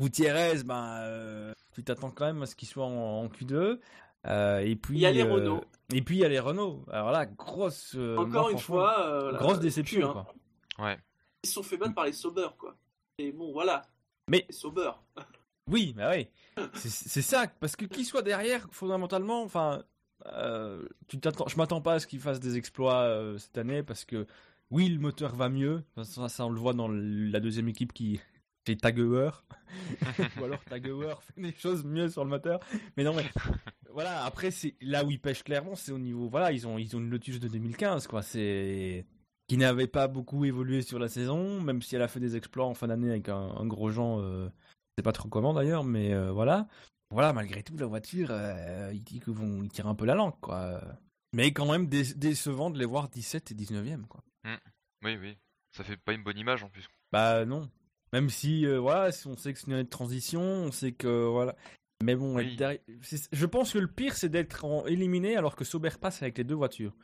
Gutiérrez, 0.00 0.62
ben, 0.64 0.98
euh, 1.02 1.52
tu 1.72 1.84
t'attends 1.84 2.10
quand 2.10 2.26
même 2.26 2.42
à 2.42 2.46
ce 2.46 2.56
qu'il 2.56 2.68
soit 2.68 2.84
en, 2.86 3.24
en 3.24 3.28
Q2. 3.28 3.78
Euh, 4.26 4.58
et 4.60 4.74
puis, 4.76 4.96
Il 4.96 5.00
y 5.00 5.06
a 5.06 5.12
les 5.12 5.22
euh, 5.22 5.32
Renault. 5.32 5.64
Et 5.92 6.00
puis 6.02 6.16
il 6.16 6.20
y 6.20 6.24
a 6.24 6.28
les 6.28 6.40
Renault. 6.40 6.84
Alors 6.90 7.10
là, 7.10 7.26
grosse. 7.26 7.94
euh, 7.94 8.16
Encore 8.16 8.42
moi, 8.44 8.52
une 8.52 8.58
fois, 8.58 9.06
euh, 9.06 9.32
grosse 9.36 9.60
déception. 9.60 10.08
Q1. 10.08 10.12
quoi. 10.12 10.34
Ouais. 10.78 10.98
Ils 11.42 11.46
se 11.48 11.52
sont 11.54 11.62
fait 11.62 11.76
battre 11.76 11.94
par 11.94 12.06
les 12.06 12.12
Sauber, 12.12 12.48
quoi. 12.58 12.74
Et 13.18 13.30
bon, 13.32 13.52
voilà. 13.52 13.82
Mais- 14.28 14.44
Les 14.48 14.54
Sauber. 14.54 14.90
Oui, 15.70 15.94
bah 15.96 16.10
oui. 16.14 16.28
C'est 16.74 17.22
ça, 17.22 17.46
parce 17.60 17.76
que 17.76 17.84
qui 17.84 18.04
soit 18.04 18.22
derrière, 18.22 18.66
fondamentalement, 18.70 19.42
enfin, 19.42 19.82
euh, 20.26 20.86
tu 21.06 21.18
t'attends, 21.20 21.46
je 21.48 21.56
m'attends 21.56 21.80
pas 21.82 21.94
à 21.94 22.00
ce 22.00 22.06
qu'il 22.06 22.20
fasse 22.20 22.40
des 22.40 22.56
exploits 22.56 23.02
euh, 23.02 23.36
cette 23.38 23.58
année, 23.58 23.82
parce 23.82 24.04
que 24.04 24.26
oui, 24.70 24.88
le 24.88 24.98
moteur 24.98 25.34
va 25.34 25.48
mieux. 25.48 25.82
Ça, 26.02 26.28
ça, 26.28 26.46
on 26.46 26.50
le 26.50 26.58
voit 26.60 26.72
dans 26.72 26.88
la 26.88 27.40
deuxième 27.40 27.68
équipe 27.68 27.92
qui 27.92 28.20
c'est 28.66 28.76
Taguer, 28.80 29.30
ou 30.40 30.44
alors 30.44 30.64
Taguer 30.64 31.14
fait 31.20 31.40
des 31.40 31.54
choses 31.54 31.84
mieux 31.84 32.08
sur 32.08 32.24
le 32.24 32.30
moteur. 32.30 32.60
Mais 32.96 33.04
non, 33.04 33.14
mais 33.14 33.24
voilà. 33.92 34.24
Après, 34.24 34.50
c'est 34.50 34.74
là 34.80 35.04
où 35.04 35.10
ils 35.10 35.20
pêchent 35.20 35.42
clairement, 35.42 35.74
c'est 35.74 35.92
au 35.92 35.98
niveau, 35.98 36.28
voilà, 36.28 36.52
ils 36.52 36.66
ont 36.66 36.78
ils 36.78 36.96
ont 36.96 37.00
une 37.00 37.10
Lotus 37.10 37.40
de 37.40 37.48
2015, 37.48 38.06
quoi. 38.06 38.22
C'est 38.22 39.04
qui 39.48 39.58
n'avait 39.58 39.86
pas 39.88 40.08
beaucoup 40.08 40.44
évolué 40.46 40.80
sur 40.80 40.98
la 40.98 41.08
saison, 41.08 41.60
même 41.60 41.82
si 41.82 41.94
elle 41.96 42.02
a 42.02 42.08
fait 42.08 42.20
des 42.20 42.34
exploits 42.36 42.64
en 42.66 42.72
fin 42.74 42.86
d'année 42.88 43.10
avec 43.10 43.28
un, 43.28 43.36
un 43.56 43.66
gros 43.66 43.90
Jean. 43.90 44.20
Euh, 44.20 44.46
je 44.48 45.00
sais 45.00 45.02
pas 45.02 45.12
trop 45.12 45.28
comment 45.28 45.52
d'ailleurs, 45.52 45.84
mais 45.84 46.14
euh, 46.14 46.30
voilà. 46.32 46.66
Voilà, 47.10 47.32
malgré 47.32 47.62
tout, 47.62 47.76
la 47.76 47.86
voiture, 47.86 48.28
euh, 48.30 48.90
il 48.94 49.02
dit 49.02 49.20
qu'ils 49.20 49.34
vont 49.34 49.62
ils 49.62 49.68
tirent 49.68 49.86
un 49.88 49.94
peu 49.94 50.06
la 50.06 50.14
langue, 50.14 50.38
quoi. 50.40 50.80
Mais 51.34 51.52
quand 51.52 51.70
même 51.70 51.88
dé- 51.88 52.14
décevant 52.14 52.70
de 52.70 52.78
les 52.78 52.86
voir 52.86 53.08
17 53.08 53.50
et 53.50 53.54
19e, 53.54 54.06
quoi. 54.06 54.22
Oui, 55.04 55.18
oui. 55.20 55.36
Ça 55.76 55.84
fait 55.84 55.96
pas 55.96 56.12
une 56.14 56.22
bonne 56.22 56.38
image 56.38 56.62
en 56.62 56.68
plus. 56.70 56.88
Bah 57.12 57.44
non. 57.44 57.68
Même 58.14 58.30
si, 58.30 58.64
euh, 58.64 58.78
voilà, 58.78 59.10
si 59.10 59.26
on 59.26 59.36
sait 59.36 59.52
que 59.52 59.58
c'est 59.58 59.66
une 59.66 59.72
année 59.72 59.82
de 59.82 59.88
transition, 59.88 60.40
on 60.40 60.70
sait 60.70 60.92
que, 60.92 61.26
voilà. 61.26 61.56
Mais 62.04 62.14
bon, 62.14 62.36
Oui. 62.36 62.54
derrière- 62.54 62.78
je 63.32 63.46
pense 63.46 63.72
que 63.72 63.78
le 63.78 63.88
pire, 63.88 64.14
c'est 64.14 64.28
d'être 64.28 64.64
éliminé 64.86 65.36
alors 65.36 65.56
que 65.56 65.64
Sauber 65.64 65.90
passe 66.00 66.22
avec 66.22 66.38
les 66.38 66.44
deux 66.44 66.54
voitures. 66.54 66.94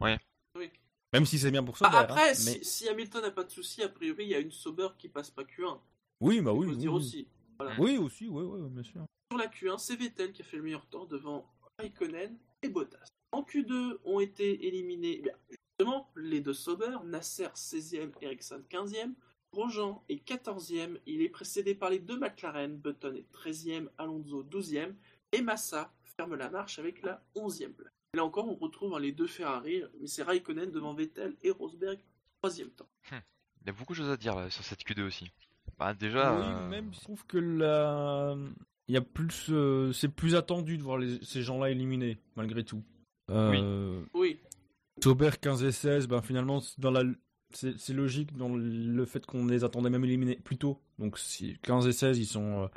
Ouais. 0.00 0.18
Oui. 0.58 0.68
Même 1.12 1.24
si 1.24 1.38
c'est 1.38 1.52
bien 1.52 1.62
pour 1.62 1.76
Ah, 1.82 1.84
Sauber. 1.84 1.96
après, 1.98 2.30
hein, 2.30 2.34
si, 2.34 2.58
mais... 2.58 2.64
si 2.64 2.88
Hamilton 2.88 3.22
n'a 3.22 3.30
pas 3.30 3.44
de 3.44 3.50
soucis, 3.50 3.84
a 3.84 3.88
priori, 3.88 4.24
il 4.24 4.30
y 4.30 4.34
a 4.34 4.40
une 4.40 4.50
Sauber 4.50 4.88
qui 4.98 5.08
passe 5.08 5.30
pas 5.30 5.44
Q1. 5.44 5.78
Oui, 6.20 6.40
bah 6.40 6.52
oui. 6.52 6.66
faut 6.66 6.72
oui, 6.72 6.78
dire 6.78 6.92
oui. 6.92 6.98
aussi. 6.98 7.28
Oui, 7.78 7.96
aussi, 7.98 8.26
oui, 8.28 8.42
oui, 8.42 8.68
bien 8.68 8.82
sûr. 8.82 9.06
Sur 9.30 9.38
la 9.38 9.46
Q1, 9.46 9.78
c'est 9.78 9.94
Vettel 9.94 10.32
qui 10.32 10.42
a 10.42 10.44
fait 10.44 10.56
le 10.56 10.64
meilleur 10.64 10.86
temps 10.86 11.04
devant 11.04 11.48
Raikkonen 11.78 12.36
et 12.62 12.68
Bottas. 12.68 13.06
En 13.30 13.42
Q2 13.42 13.98
ont 14.04 14.18
été 14.18 14.66
éliminés 14.66 15.18
eh 15.20 15.22
bien, 15.22 15.32
justement 15.78 16.10
les 16.16 16.40
deux 16.40 16.54
Sauber, 16.54 16.96
Nasser 17.04 17.46
16e, 17.54 18.10
Ericsson 18.20 18.64
15e, 18.68 19.14
Grosjean 19.52 20.02
est 20.08 20.26
14e, 20.26 20.98
il 21.06 21.22
est 21.22 21.28
précédé 21.28 21.74
par 21.74 21.90
les 21.90 21.98
deux 21.98 22.18
McLaren, 22.18 22.76
Button 22.76 23.14
est 23.14 23.26
13e, 23.32 23.88
Alonso 23.98 24.42
12e, 24.44 24.92
et 25.32 25.40
Massa 25.42 25.92
ferme 26.16 26.34
la 26.34 26.50
marche 26.50 26.78
avec 26.78 27.02
la 27.02 27.22
11e 27.34 27.72
place. 27.72 27.92
Là 28.14 28.24
encore, 28.24 28.48
on 28.48 28.54
retrouve 28.54 28.94
hein, 28.94 29.00
les 29.00 29.12
deux 29.12 29.26
Ferrari, 29.26 29.82
mais 30.00 30.06
c'est 30.06 30.22
Raikkonen 30.22 30.70
devant 30.70 30.94
Vettel 30.94 31.36
et 31.42 31.50
Rosberg 31.50 31.98
3e 32.42 32.70
temps. 32.70 32.88
Il 33.10 33.66
y 33.66 33.70
a 33.70 33.72
beaucoup 33.72 33.92
de 33.94 33.98
choses 33.98 34.10
à 34.10 34.16
dire 34.16 34.34
là, 34.36 34.48
sur 34.50 34.62
cette 34.64 34.80
Q2 34.82 35.02
aussi. 35.02 35.30
Bah 35.78 35.92
déjà, 35.94 36.34
Oui, 36.38 36.44
euh, 36.46 36.68
même 36.68 36.94
je 36.94 37.00
trouve 37.00 37.26
que 37.26 37.36
la... 37.38 38.36
il 38.88 38.94
y 38.94 38.96
a 38.96 39.00
plus, 39.02 39.46
euh, 39.50 39.92
c'est 39.92 40.08
plus 40.08 40.34
attendu 40.34 40.78
de 40.78 40.82
voir 40.82 40.98
les- 40.98 41.22
ces 41.24 41.42
gens-là 41.42 41.70
éliminés, 41.70 42.18
malgré 42.36 42.64
tout. 42.64 42.82
Euh, 43.30 44.02
Oui. 44.14 44.38
Sauber 45.02 45.30
15 45.40 45.64
et 45.64 45.72
16, 45.72 46.06
ben 46.08 46.22
finalement, 46.22 46.62
dans 46.78 46.90
la... 46.90 47.02
c'est 47.52 47.92
logique 47.94 48.36
dans 48.36 48.54
le 48.54 49.04
fait 49.06 49.24
qu'on 49.24 49.46
les 49.46 49.64
attendait 49.64 49.90
même 49.90 50.04
éliminés 50.04 50.36
plus 50.36 50.58
tôt. 50.58 50.80
Donc 50.98 51.18
si 51.18 51.56
15 51.62 51.86
et 51.86 51.92
16, 51.92 52.18
ils 52.18 52.26
sont, 52.26 52.64
euh, 52.64 52.68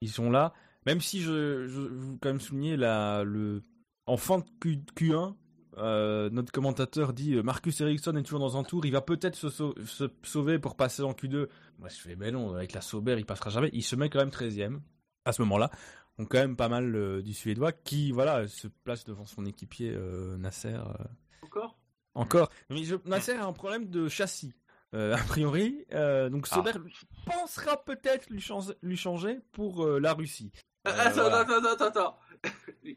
ils 0.00 0.10
sont 0.10 0.30
là. 0.30 0.52
Même 0.86 1.00
si 1.00 1.20
je, 1.20 1.66
je 1.68 1.80
quand 2.20 2.28
même 2.30 2.40
souligner 2.40 2.76
la, 2.76 3.24
le... 3.24 3.62
en 4.06 4.16
fin 4.16 4.38
de 4.38 4.44
Q, 4.60 4.78
Q1, 4.96 5.34
euh, 5.78 6.28
notre 6.30 6.52
commentateur 6.52 7.12
dit 7.12 7.34
euh, 7.34 7.42
Marcus 7.42 7.80
Ericsson 7.80 8.16
est 8.16 8.22
toujours 8.22 8.40
dans 8.40 8.56
un 8.56 8.62
tour, 8.64 8.84
il 8.84 8.92
va 8.92 9.00
peut-être 9.00 9.36
se, 9.36 9.48
sau- 9.48 9.74
se 9.86 10.04
sauver 10.22 10.58
pour 10.58 10.76
passer 10.76 11.02
en 11.02 11.12
Q2. 11.12 11.48
Moi 11.78 11.88
je 11.88 11.96
fais, 11.96 12.16
ben 12.16 12.32
non, 12.34 12.54
avec 12.54 12.72
la 12.72 12.80
Sauber, 12.80 13.16
il 13.18 13.24
passera 13.26 13.50
jamais. 13.50 13.70
Il 13.72 13.82
se 13.82 13.96
met 13.96 14.10
quand 14.10 14.18
même 14.18 14.28
13ème 14.30 14.80
à 15.24 15.32
ce 15.32 15.42
moment-là. 15.42 15.70
Donc 16.18 16.30
quand 16.30 16.38
même 16.38 16.56
pas 16.56 16.68
mal 16.68 16.94
euh, 16.94 17.22
du 17.22 17.32
Suédois 17.32 17.72
qui, 17.72 18.12
voilà, 18.12 18.46
se 18.48 18.68
place 18.68 19.04
devant 19.04 19.24
son 19.24 19.46
équipier 19.46 19.96
Nasser. 20.38 20.76
Encore? 21.42 21.78
Encore. 22.14 22.50
Mais 22.70 22.84
je- 22.84 22.96
Nasser 23.04 23.32
a 23.32 23.44
un 23.46 23.52
problème 23.52 23.88
de 23.88 24.08
châssis. 24.08 24.54
euh, 24.94 25.14
a 25.16 25.22
priori, 25.22 25.86
Euh, 25.92 26.28
donc 26.28 26.46
Ah. 26.50 26.56
Sauber 26.56 26.72
pensera 27.24 27.82
peut-être 27.82 28.28
lui, 28.28 28.42
changer- 28.42 28.74
lui 28.82 28.96
changer 28.96 29.40
pour 29.52 29.84
euh, 29.86 29.98
la 29.98 30.12
Russie. 30.12 30.52
Ah, 30.84 30.90
Attends, 30.90 31.22
voilà. 31.22 31.38
attends, 31.40 31.64
attends, 31.64 31.84
attends. 31.86 32.18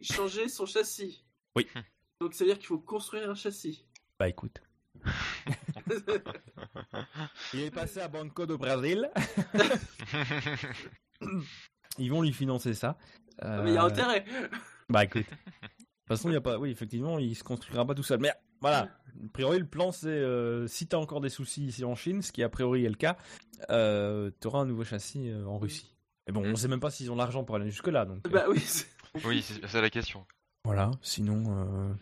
Changer 0.01 0.49
son 0.49 0.66
châssis. 0.66 1.24
Oui. 1.55 1.66
Donc 2.20 2.34
ça 2.34 2.43
veut 2.43 2.49
dire 2.49 2.57
qu'il 2.57 2.68
faut 2.68 2.80
construire 2.80 3.30
un 3.30 3.36
châssis. 3.36 3.86
Bah 4.20 4.28
écoute. 4.28 4.61
Il 7.53 7.61
est 7.61 7.72
passé 7.72 7.99
à 8.01 8.07
Banco 8.07 8.45
do 8.45 8.57
Brasil. 8.57 9.09
Ils 11.97 12.09
vont 12.11 12.22
lui 12.22 12.34
financer 12.34 12.74
ça. 12.74 12.97
Ah, 13.39 13.61
Mais 13.63 13.72
il 13.72 13.76
y 13.76 13.78
a 13.78 13.84
intérêt. 13.84 14.26
Bah 14.89 15.03
écoute. 15.03 15.26
De 15.26 15.28
toute 15.28 16.07
façon, 16.07 16.30
il 16.30 16.34
y 16.34 16.38
a 16.38 16.41
pas. 16.41 16.57
Oui, 16.57 16.72
effectivement, 16.72 17.20
il 17.20 17.36
se 17.36 17.43
construira 17.43 17.86
pas 17.86 17.95
tout 17.95 18.03
seul. 18.03 18.20
Mais 18.20 18.32
voilà. 18.61 18.89
A 19.24 19.28
priori, 19.34 19.59
le 19.59 19.66
plan, 19.66 19.91
c'est 19.91 20.07
euh, 20.07 20.68
si 20.68 20.88
t'as 20.88 20.97
encore 20.97 21.22
des 21.22 21.30
soucis 21.30 21.66
ici 21.66 21.86
en 21.86 21.95
Chine, 21.95 22.22
ce 22.22 22.32
qui 22.32 22.43
a 22.43 22.49
priori 22.49 22.86
est 22.86 22.89
le 22.89 22.95
cas, 22.95 23.18
euh, 23.70 24.32
t'auras 24.39 24.59
un 24.59 24.66
nouveau 24.66 24.84
châssis 24.84 25.30
euh, 25.30 25.45
en 25.45 25.57
Russie. 25.57 25.95
Mais 26.28 26.34
bon, 26.34 26.43
on 26.45 26.55
sait 26.55 26.68
même 26.68 26.80
pas 26.80 26.89
s'ils 26.91 27.11
ont 27.11 27.16
l'argent 27.16 27.43
pour 27.43 27.55
aller 27.55 27.70
jusque 27.70 27.88
là. 27.88 28.05
Donc 28.05 28.26
euh, 28.28 28.30
Bah 28.30 28.45
oui. 28.49 28.59
c'est- 28.59 28.88
oui, 29.26 29.41
c'est 29.41 29.66
c'est 29.68 29.82
la 29.82 29.89
question. 29.89 30.26
voilà. 30.63 30.91
Sinon, 31.01 31.43
euh, 31.47 31.93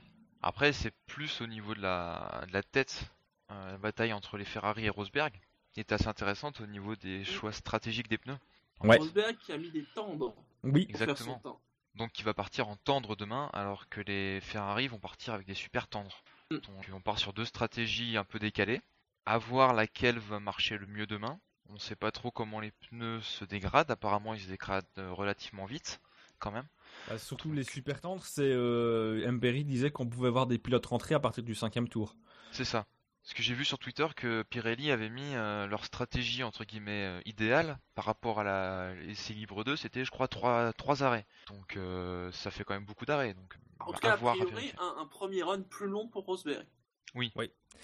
Après, 0.41 0.73
c'est 0.73 0.93
plus 1.05 1.41
au 1.41 1.47
niveau 1.47 1.73
de 1.75 1.81
la, 1.81 2.43
de 2.47 2.53
la 2.53 2.63
tête. 2.63 3.05
Euh, 3.51 3.71
la 3.73 3.77
bataille 3.77 4.13
entre 4.13 4.37
les 4.37 4.45
Ferrari 4.45 4.85
et 4.85 4.89
Rosberg 4.89 5.33
est 5.77 5.91
assez 5.91 6.07
intéressante 6.07 6.61
au 6.61 6.65
niveau 6.67 6.95
des 6.95 7.23
choix 7.23 7.51
stratégiques 7.51 8.09
des 8.09 8.17
pneus. 8.17 8.37
Ouais. 8.83 8.97
Rosberg 8.97 9.37
qui 9.37 9.51
a 9.53 9.57
mis 9.57 9.71
des 9.71 9.85
tendres 9.95 10.33
oui. 10.63 10.85
pour 10.87 10.97
faire 10.97 11.09
Exactement. 11.09 11.35
son 11.43 11.49
temps. 11.51 11.59
Donc 11.95 12.11
qui 12.11 12.23
va 12.23 12.33
partir 12.33 12.67
en 12.69 12.75
tendre 12.75 13.15
demain, 13.15 13.49
alors 13.53 13.87
que 13.89 14.01
les 14.01 14.39
Ferrari 14.41 14.87
vont 14.87 14.97
partir 14.99 15.33
avec 15.35 15.45
des 15.45 15.53
super 15.53 15.87
tendres. 15.87 16.23
Mm. 16.53 16.59
Donc 16.59 16.85
on 16.93 17.01
part 17.01 17.19
sur 17.19 17.33
deux 17.33 17.45
stratégies 17.45 18.17
un 18.17 18.23
peu 18.23 18.39
décalées. 18.39 18.81
À 19.25 19.37
voir 19.37 19.73
laquelle 19.73 20.19
va 20.19 20.39
marcher 20.39 20.77
le 20.77 20.85
mieux 20.85 21.07
demain. 21.07 21.39
On 21.69 21.77
sait 21.77 21.95
pas 21.95 22.11
trop 22.11 22.29
comment 22.29 22.59
les 22.59 22.71
pneus 22.71 23.21
se 23.21 23.45
dégradent. 23.45 23.89
Apparemment, 23.89 24.33
ils 24.33 24.41
se 24.41 24.49
dégradent 24.49 24.85
euh, 24.97 25.11
relativement 25.13 25.65
vite, 25.65 26.01
quand 26.39 26.51
même. 26.51 26.67
Bah, 27.07 27.17
surtout 27.17 27.51
les 27.53 27.63
super 27.63 28.01
tendres, 28.01 28.25
c'est 28.25 28.41
euh, 28.43 29.31
Mberi 29.31 29.63
disait 29.63 29.89
qu'on 29.89 30.07
pouvait 30.07 30.29
voir 30.29 30.45
des 30.45 30.57
pilotes 30.57 30.85
rentrer 30.85 31.15
à 31.15 31.19
partir 31.19 31.43
du 31.43 31.55
cinquième 31.55 31.87
tour. 31.87 32.15
C'est 32.51 32.65
ça. 32.65 32.85
Parce 33.23 33.33
que 33.33 33.41
j'ai 33.41 33.53
vu 33.53 33.63
sur 33.63 33.79
Twitter 33.79 34.05
que 34.15 34.43
Pirelli 34.43 34.91
avait 34.91 35.09
mis 35.09 35.33
euh, 35.35 35.65
leur 35.67 35.85
stratégie 35.85 36.43
entre 36.43 36.65
guillemets 36.65 37.05
euh, 37.05 37.21
idéale 37.25 37.79
par 37.95 38.05
rapport 38.05 38.39
à 38.39 38.43
la 38.43 38.93
l'essai 38.95 39.33
libre 39.33 39.63
2, 39.63 39.77
c'était 39.77 40.03
je 40.03 40.11
crois 40.11 40.27
trois, 40.27 40.73
trois 40.73 41.03
arrêts. 41.03 41.25
Donc 41.47 41.77
euh, 41.77 42.31
ça 42.33 42.51
fait 42.51 42.63
quand 42.65 42.73
même 42.73 42.85
beaucoup 42.85 43.05
d'arrêts. 43.05 43.33
Donc 43.33 43.57
En 43.79 43.93
tout 43.93 43.99
à 43.99 43.99
cas, 43.99 44.13
a 44.13 44.17
priori, 44.17 44.73
un, 44.77 45.01
un 45.01 45.05
premier 45.05 45.41
run 45.41 45.61
plus 45.61 45.87
long 45.87 46.07
pour 46.07 46.25
Rosberg. 46.25 46.65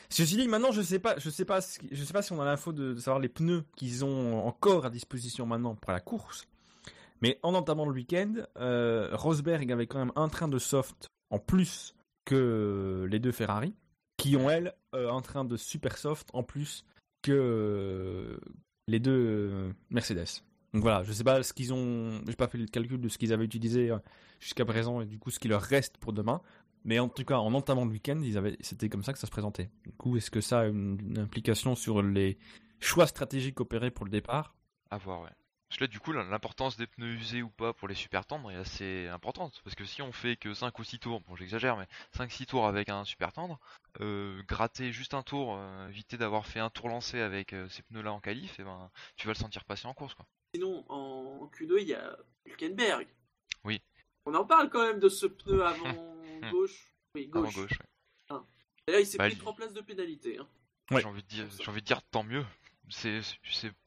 Ceci 0.10 0.38
dit, 0.38 0.48
maintenant, 0.48 0.72
je 0.72 0.82
sais 0.82 1.00
pas, 1.00 1.18
je 1.20 1.30
sais 1.30 1.46
pas, 1.46 1.60
je 1.60 2.04
sais 2.04 2.14
pas 2.14 2.22
si 2.22 2.32
on 2.34 2.42
a 2.42 2.46
l'info 2.46 2.74
de, 2.74 2.94
de 2.94 3.00
savoir 3.00 3.20
les 3.20 3.30
pneus 3.30 3.64
qu'ils 3.76 4.04
ont 4.04 4.46
encore 4.46 4.86
à 4.86 4.90
disposition 4.90 5.46
maintenant 5.46 5.76
pour 5.76 5.92
la 5.92 6.00
course. 6.00 6.48
Mais 7.22 7.40
en 7.44 7.54
entamant 7.54 7.86
le 7.86 7.92
week-end, 7.92 8.34
euh, 8.58 9.10
Rosberg 9.14 9.72
avait 9.72 9.88
quand 9.88 10.00
même 10.00 10.14
un 10.16 10.30
train 10.30 10.48
de 10.48 10.58
soft 10.58 11.10
en 11.30 11.38
plus 11.40 11.94
que 12.26 13.08
les 13.10 13.20
deux 13.20 13.32
Ferrari, 13.32 13.76
qui 14.20 14.36
ont 14.36 14.50
elles 14.50 14.76
euh, 14.94 15.12
un 15.12 15.22
train 15.22 15.46
de 15.46 15.58
super 15.58 15.98
soft 15.98 16.30
en 16.34 16.44
plus 16.44 16.86
que 17.24 17.32
euh, 17.32 18.38
les 18.88 19.00
deux 19.00 19.12
euh, 19.12 19.72
Mercedes. 19.90 20.44
Donc 20.74 20.84
voilà, 20.84 21.04
je 21.04 21.12
sais 21.12 21.24
pas 21.24 21.42
ce 21.42 21.54
qu'ils 21.54 21.74
ont, 21.74 22.22
j'ai 22.28 22.36
pas 22.36 22.48
fait 22.48 22.60
le 22.60 22.68
calcul 22.68 23.02
de 23.02 23.10
ce 23.10 23.18
qu'ils 23.18 23.34
avaient 23.34 23.46
utilisé 23.46 23.90
euh, 23.90 23.98
jusqu'à 24.40 24.66
présent 24.66 25.02
et 25.02 25.06
du 25.06 25.18
coup 25.18 25.32
ce 25.32 25.40
qui 25.40 25.48
leur 25.48 25.62
reste 25.62 25.98
pour 25.98 26.14
demain. 26.14 26.42
Mais 26.86 27.00
en 27.00 27.10
tout 27.10 27.26
cas, 27.26 27.38
en 27.38 27.54
entamant 27.54 27.86
le 27.86 27.92
week-end, 27.92 28.22
c'était 28.62 28.88
comme 28.88 29.04
ça 29.04 29.12
que 29.12 29.20
ça 29.20 29.28
se 29.28 29.32
présentait. 29.32 29.70
Du 29.84 29.92
coup, 29.92 30.16
est-ce 30.16 30.32
que 30.32 30.42
ça 30.42 30.62
a 30.62 30.66
une, 30.68 30.98
une 31.02 31.20
implication 31.20 31.76
sur 31.76 32.02
les 32.02 32.38
choix 32.80 33.08
stratégiques 33.08 33.60
opérés 33.60 33.92
pour 33.92 34.06
le 34.06 34.12
départ? 34.12 34.56
À 34.90 34.98
voir, 34.98 35.22
ouais. 35.24 35.30
Parce 35.70 35.78
que 35.78 35.84
là, 35.84 35.88
du 35.88 36.00
coup, 36.00 36.12
l'importance 36.12 36.78
des 36.78 36.88
pneus 36.88 37.14
usés 37.14 37.44
ou 37.44 37.50
pas 37.50 37.74
pour 37.74 37.88
les 37.88 37.94
super 37.94 38.26
tendres 38.26 38.50
est 38.52 38.56
assez 38.56 39.08
importante. 39.08 39.62
Parce 39.64 39.76
que 39.76 39.86
si 39.86 40.02
on 40.02 40.12
fait 40.12 40.36
que 40.36 40.54
5 40.56 40.78
ou 40.80 40.84
6 40.84 40.98
tours, 41.00 41.22
bon 41.22 41.36
j'exagère, 41.36 41.78
mais 41.78 41.88
5-6 42.18 42.48
tours 42.48 42.66
avec 42.66 42.90
un 42.90 43.06
super 43.06 43.32
tendre, 43.32 43.60
euh, 44.02 44.42
gratter 44.48 44.92
juste 44.92 45.14
un 45.14 45.22
tour, 45.22 45.56
euh, 45.56 45.88
éviter 45.90 46.18
d'avoir 46.18 46.48
fait 46.48 46.60
un 46.60 46.72
tour 46.72 46.90
lancé 46.90 47.20
avec 47.20 47.54
euh, 47.54 47.70
ces 47.70 47.84
pneus-là 47.84 48.12
en 48.12 48.20
qualif, 48.20 48.60
et 48.60 48.64
ben 48.64 48.90
tu 49.16 49.28
vas 49.28 49.34
le 49.34 49.38
sentir 49.40 49.64
passer 49.64 49.86
en 49.88 49.94
course, 49.94 50.16
quoi. 50.16 50.26
Sinon, 50.56 50.84
en 50.90 51.46
Q2, 51.54 51.78
il 51.82 51.88
y 51.90 51.94
a 51.94 52.18
Hülkenberg. 52.48 53.08
Oui. 53.64 53.80
On 54.26 54.34
en 54.34 54.46
parle 54.46 54.72
quand 54.72 54.82
même 54.82 55.00
de 55.00 55.08
ce 55.10 55.28
pneu 55.28 55.64
avant 55.64 55.84
gauche. 56.52 56.88
Oui, 57.14 57.30
Avant 57.32 57.44
gauche. 57.44 57.56
gauche, 57.56 57.80
ouais. 58.32 58.38
Et 58.88 58.92
là, 58.94 59.00
il 59.02 59.06
s'est 59.06 59.20
Bah, 59.20 59.26
pris 59.26 59.36
lui- 59.36 59.40
3 59.42 59.54
places 59.54 59.74
de 59.74 59.82
pénalité. 59.82 60.40
hein. 60.40 60.48
Ouais. 60.90 61.02
J'ai 61.02 61.08
envie 61.08 61.22
de 61.22 61.28
dire, 61.28 61.46
j'ai 61.62 61.70
envie 61.70 61.82
de 61.82 61.86
dire 61.86 62.02
tant 62.02 62.24
mieux. 62.24 62.44
C'est, 62.90 63.22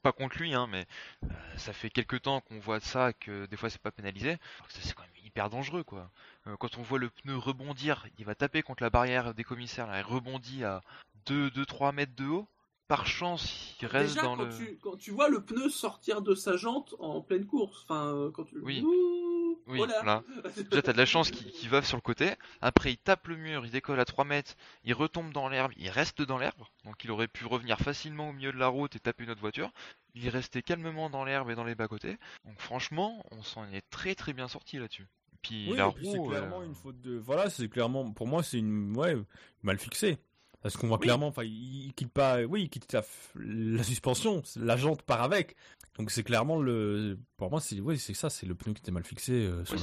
pas 0.02 0.12
contre 0.12 0.38
lui, 0.38 0.54
hein, 0.54 0.66
mais 0.70 0.86
euh, 1.24 1.28
ça 1.56 1.72
fait 1.72 1.90
quelques 1.90 2.22
temps 2.22 2.40
qu'on 2.40 2.58
voit 2.58 2.80
ça, 2.80 3.12
que 3.12 3.46
des 3.46 3.56
fois 3.56 3.70
c'est 3.70 3.80
pas 3.80 3.90
pénalisé. 3.90 4.36
C'est 4.68 4.94
quand 4.94 5.02
même 5.02 5.24
hyper 5.24 5.50
dangereux, 5.50 5.84
quoi. 5.84 6.10
Euh, 6.46 6.56
quand 6.56 6.78
on 6.78 6.82
voit 6.82 6.98
le 6.98 7.10
pneu 7.10 7.36
rebondir, 7.36 8.06
il 8.18 8.24
va 8.24 8.34
taper 8.34 8.62
contre 8.62 8.82
la 8.82 8.90
barrière 8.90 9.34
des 9.34 9.44
commissaires, 9.44 9.86
là, 9.86 10.00
il 10.00 10.04
rebondit 10.04 10.64
à 10.64 10.82
2-3 11.26 11.92
mètres 11.92 12.14
de 12.16 12.26
haut. 12.26 12.48
Par 12.88 13.06
chance, 13.06 13.74
il 13.80 13.86
reste 13.86 14.16
Déjà, 14.16 14.22
dans 14.22 14.36
quand, 14.36 14.44
le. 14.44 14.56
tu, 14.56 14.78
quand 14.82 14.96
tu 14.96 15.12
vois 15.12 15.28
le 15.28 15.42
pneu 15.42 15.70
sortir 15.70 16.20
de 16.20 16.34
sa 16.34 16.56
jante 16.56 16.94
en 16.98 17.22
pleine 17.22 17.46
course, 17.46 17.84
enfin, 17.84 18.12
euh, 18.12 18.30
quand 18.30 18.44
tu. 18.44 18.58
Oui. 18.58 18.82
Ouh, 18.82 19.21
Oui, 19.66 19.78
voilà. 19.78 20.02
là. 20.02 20.22
Déjà, 20.70 20.82
t'as 20.82 20.92
de 20.92 20.98
la 20.98 21.06
chance 21.06 21.30
qu'il 21.30 21.68
va 21.68 21.82
sur 21.82 21.96
le 21.96 22.02
côté. 22.02 22.30
Après, 22.60 22.92
il 22.92 22.96
tape 22.98 23.26
le 23.28 23.36
mur, 23.36 23.64
il 23.64 23.70
décolle 23.70 24.00
à 24.00 24.04
3 24.04 24.24
mètres, 24.24 24.54
il 24.84 24.94
retombe 24.94 25.32
dans 25.32 25.48
l'herbe, 25.48 25.72
il 25.76 25.88
reste 25.88 26.22
dans 26.22 26.38
l'herbe. 26.38 26.62
Donc, 26.84 27.02
il 27.04 27.10
aurait 27.10 27.28
pu 27.28 27.44
revenir 27.46 27.78
facilement 27.78 28.30
au 28.30 28.32
milieu 28.32 28.52
de 28.52 28.58
la 28.58 28.68
route 28.68 28.96
et 28.96 29.00
taper 29.00 29.24
une 29.24 29.30
autre 29.30 29.40
voiture. 29.40 29.70
Il 30.14 30.26
est 30.26 30.30
resté 30.30 30.62
calmement 30.62 31.10
dans 31.10 31.24
l'herbe 31.24 31.50
et 31.50 31.54
dans 31.54 31.64
les 31.64 31.74
bas-côtés. 31.74 32.18
Donc, 32.44 32.58
franchement, 32.60 33.24
on 33.30 33.42
s'en 33.42 33.64
est 33.72 33.84
très 33.90 34.14
très 34.14 34.32
bien 34.32 34.48
sorti 34.48 34.78
là-dessus. 34.78 35.06
Puis, 35.42 35.68
Oui, 35.70 35.76
la 35.76 35.88
et 35.88 35.92
puis 35.92 36.08
c'est 36.10 36.18
roue. 36.18 36.28
clairement 36.28 36.60
euh, 36.60 36.66
une 36.66 36.74
faute 36.74 37.00
de. 37.00 37.16
Voilà, 37.18 37.50
c'est 37.50 37.68
clairement. 37.68 38.10
Pour 38.12 38.28
moi, 38.28 38.42
c'est 38.42 38.58
une. 38.58 38.96
Ouais, 38.96 39.16
mal 39.62 39.78
fixé. 39.78 40.18
Parce 40.62 40.76
qu'on 40.76 40.86
voit 40.86 40.98
Oui. 40.98 41.02
clairement. 41.02 41.26
Enfin, 41.26 41.42
il, 41.42 41.86
il 41.86 41.94
quitte 41.94 42.12
pas. 42.12 42.42
Oui, 42.42 42.62
il 42.62 42.68
quitte 42.70 42.92
la, 42.92 43.00
f- 43.00 43.34
la 43.36 43.82
suspension. 43.82 44.42
c'est- 44.44 44.60
La 44.60 44.76
jante 44.76 45.02
part 45.02 45.22
avec. 45.22 45.56
Donc 45.98 46.10
c'est 46.10 46.22
clairement 46.22 46.60
le. 46.60 47.18
Pour 47.36 47.50
moi, 47.50 47.60
c'est. 47.60 47.76
C'est 47.98 48.14
ça. 48.14 48.30
C'est 48.30 48.46
le 48.46 48.54
pneu 48.54 48.72
qui 48.72 48.80
était 48.80 48.92
mal 48.92 49.04
fixé 49.04 49.32
euh, 49.32 49.64
sur 49.64 49.74
Oui, 49.74 49.82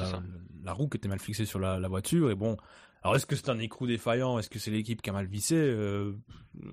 la, 0.64 0.74
roue 0.74 0.88
qui 0.89 0.97
était 0.97 1.07
mal 1.07 1.20
fixée 1.20 1.45
sur 1.45 1.60
la, 1.60 1.80
la 1.80 1.88
voiture. 1.88 2.32
Et 2.32 2.36
bon. 2.36 2.57
Alors, 3.01 3.16
est-ce 3.16 3.26
que 3.26 3.36
c'est 3.36 3.49
un 3.49 3.60
écrou 3.60 3.88
défaillant? 3.88 4.39
Est-ce 4.39 4.49
que 4.49 4.60
c'est 4.60 4.72
l'équipe 4.72 5.01
qui 5.01 5.10
a 5.10 5.14
mal 5.14 5.28
vissé? 5.28 5.55
Euh, 5.55 6.14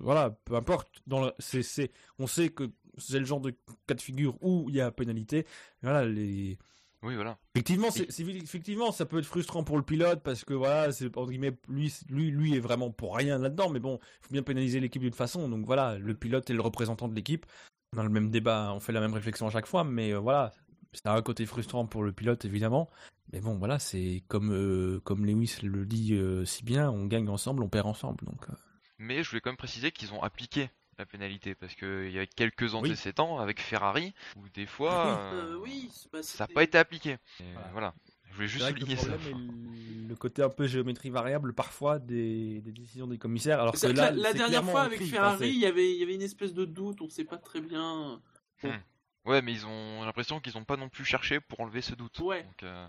Voilà, 0.01 0.31
peu 0.43 0.55
importe. 0.55 0.89
Dans 1.05 1.25
le- 1.25 1.31
c'est, 1.39 1.63
c'est, 1.63 1.91
on 2.19 2.27
sait 2.27 2.49
que 2.49 2.69
c'est 2.97 3.19
le 3.19 3.25
genre 3.25 3.39
de 3.39 3.55
cas 3.85 3.93
de 3.93 4.01
figure 4.01 4.37
où 4.41 4.65
il 4.69 4.75
y 4.75 4.81
a 4.81 4.91
pénalité. 4.91 5.45
Voilà, 5.81 6.03
les. 6.05 6.57
Oui, 7.03 7.13
voilà. 7.15 7.37
Effectivement, 7.55 7.91
c'est, 7.91 8.11
c'est- 8.11 8.23
effectivement, 8.23 8.91
ça 8.91 9.05
peut 9.05 9.19
être 9.19 9.25
frustrant 9.25 9.63
pour 9.63 9.77
le 9.77 9.83
pilote 9.83 10.21
parce 10.23 10.43
que 10.43 10.55
voilà, 10.55 10.91
c'est 10.91 11.05
entre 11.15 11.29
guillemets, 11.29 11.55
lui, 11.69 11.93
lui, 12.09 12.31
lui 12.31 12.55
est 12.55 12.59
vraiment 12.59 12.89
pour 12.91 13.15
rien 13.15 13.37
là-dedans. 13.37 13.69
Mais 13.69 13.79
bon, 13.79 13.99
il 14.01 14.25
faut 14.27 14.33
bien 14.33 14.43
pénaliser 14.43 14.79
l'équipe 14.79 15.03
d'une 15.03 15.13
façon. 15.13 15.47
Donc 15.47 15.63
voilà, 15.65 15.97
le 15.99 16.13
pilote 16.15 16.49
est 16.49 16.53
le 16.53 16.61
représentant 16.61 17.07
de 17.07 17.13
l'équipe. 17.15 17.45
Dans 17.93 18.03
le 18.03 18.09
même 18.09 18.29
débat, 18.29 18.71
on 18.73 18.79
fait 18.79 18.91
la 18.91 18.99
même 18.99 19.13
réflexion 19.13 19.47
à 19.47 19.49
chaque 19.49 19.65
fois, 19.65 19.83
mais 19.83 20.11
euh, 20.13 20.19
voilà, 20.19 20.51
c'est 20.93 21.07
un 21.07 21.21
côté 21.21 21.45
frustrant 21.45 21.85
pour 21.85 22.03
le 22.03 22.11
pilote 22.11 22.45
évidemment. 22.45 22.89
Mais 23.33 23.41
bon, 23.41 23.57
voilà, 23.57 23.79
c'est 23.79 24.23
comme 24.27 24.51
euh, 24.51 24.99
comme 25.03 25.25
Lewis 25.25 25.57
le 25.63 25.85
dit 25.85 26.13
euh, 26.13 26.45
si 26.45 26.63
bien, 26.63 26.89
on 26.89 27.05
gagne 27.05 27.29
ensemble, 27.29 27.63
on 27.63 27.69
perd 27.69 27.87
ensemble. 27.87 28.25
Donc 28.25 28.49
euh, 28.49 28.53
Mais 28.99 29.23
je 29.23 29.29
voulais 29.29 29.41
quand 29.41 29.49
même 29.49 29.57
préciser 29.57 29.91
qu'ils 29.91 30.13
ont 30.13 30.21
appliqué 30.23 30.69
la 30.97 31.05
pénalité. 31.05 31.55
Parce 31.55 31.75
qu'il 31.75 32.11
y 32.11 32.19
a 32.19 32.25
quelques 32.25 32.73
antécédents 32.73 33.39
avec 33.39 33.61
Ferrari 33.61 34.13
où 34.35 34.47
des 34.49 34.65
fois. 34.65 35.19
Euh, 35.33 35.55
euh, 35.55 35.59
oui, 35.61 35.89
bah, 36.11 36.23
Ça 36.23 36.45
n'a 36.47 36.53
pas 36.53 36.63
été 36.63 36.77
appliqué. 36.77 37.17
Et 37.39 37.43
Voilà. 37.53 37.69
voilà. 37.71 37.93
Je 38.39 38.43
voulais 38.43 38.47
juste 38.47 38.65
le 38.65 38.71
souligner 38.71 38.95
ça. 38.95 39.07
problème 39.07 39.27
est 39.27 40.01
le, 40.03 40.07
le 40.09 40.15
côté 40.15 40.41
un 40.43 40.49
peu 40.49 40.67
géométrie 40.67 41.09
variable 41.09 41.53
parfois 41.53 41.99
des, 41.99 42.61
des 42.61 42.71
décisions 42.71 43.07
des 43.07 43.17
commissaires. 43.17 43.59
Alors 43.59 43.73
que 43.73 43.87
là, 43.87 44.11
que 44.11 44.17
la, 44.19 44.33
dernière 44.33 44.63
fois 44.63 44.81
avec. 44.83 45.01
Ferrari, 45.03 45.35
Enfin, 45.35 45.45
il 45.45 45.57
y 45.59 45.65
avait, 45.65 45.91
il 45.91 45.97
y 45.99 46.03
avait 46.03 46.15
une 46.15 46.21
espèce 46.21 46.53
de 46.53 46.65
doute, 46.65 47.01
on 47.01 47.09
sait 47.09 47.23
pas 47.25 47.37
très 47.37 47.61
bien. 47.61 48.21
Ouais, 48.63 48.79
Ouais, 49.25 49.41
mais 49.41 49.51
ils 49.51 49.65
ont 49.65 50.03
l'impression 50.05 50.39
qu'ils 50.39 50.57
ont 50.57 50.63
pas 50.63 50.77
non 50.77 50.87
plus 50.87 51.03
cherché 51.03 51.41
pour 51.41 51.59
enlever 51.59 51.81
ce 51.81 51.95
doute. 51.95 52.17
Ouais. 52.19 52.43
Donc, 52.43 52.63
euh, 52.63 52.87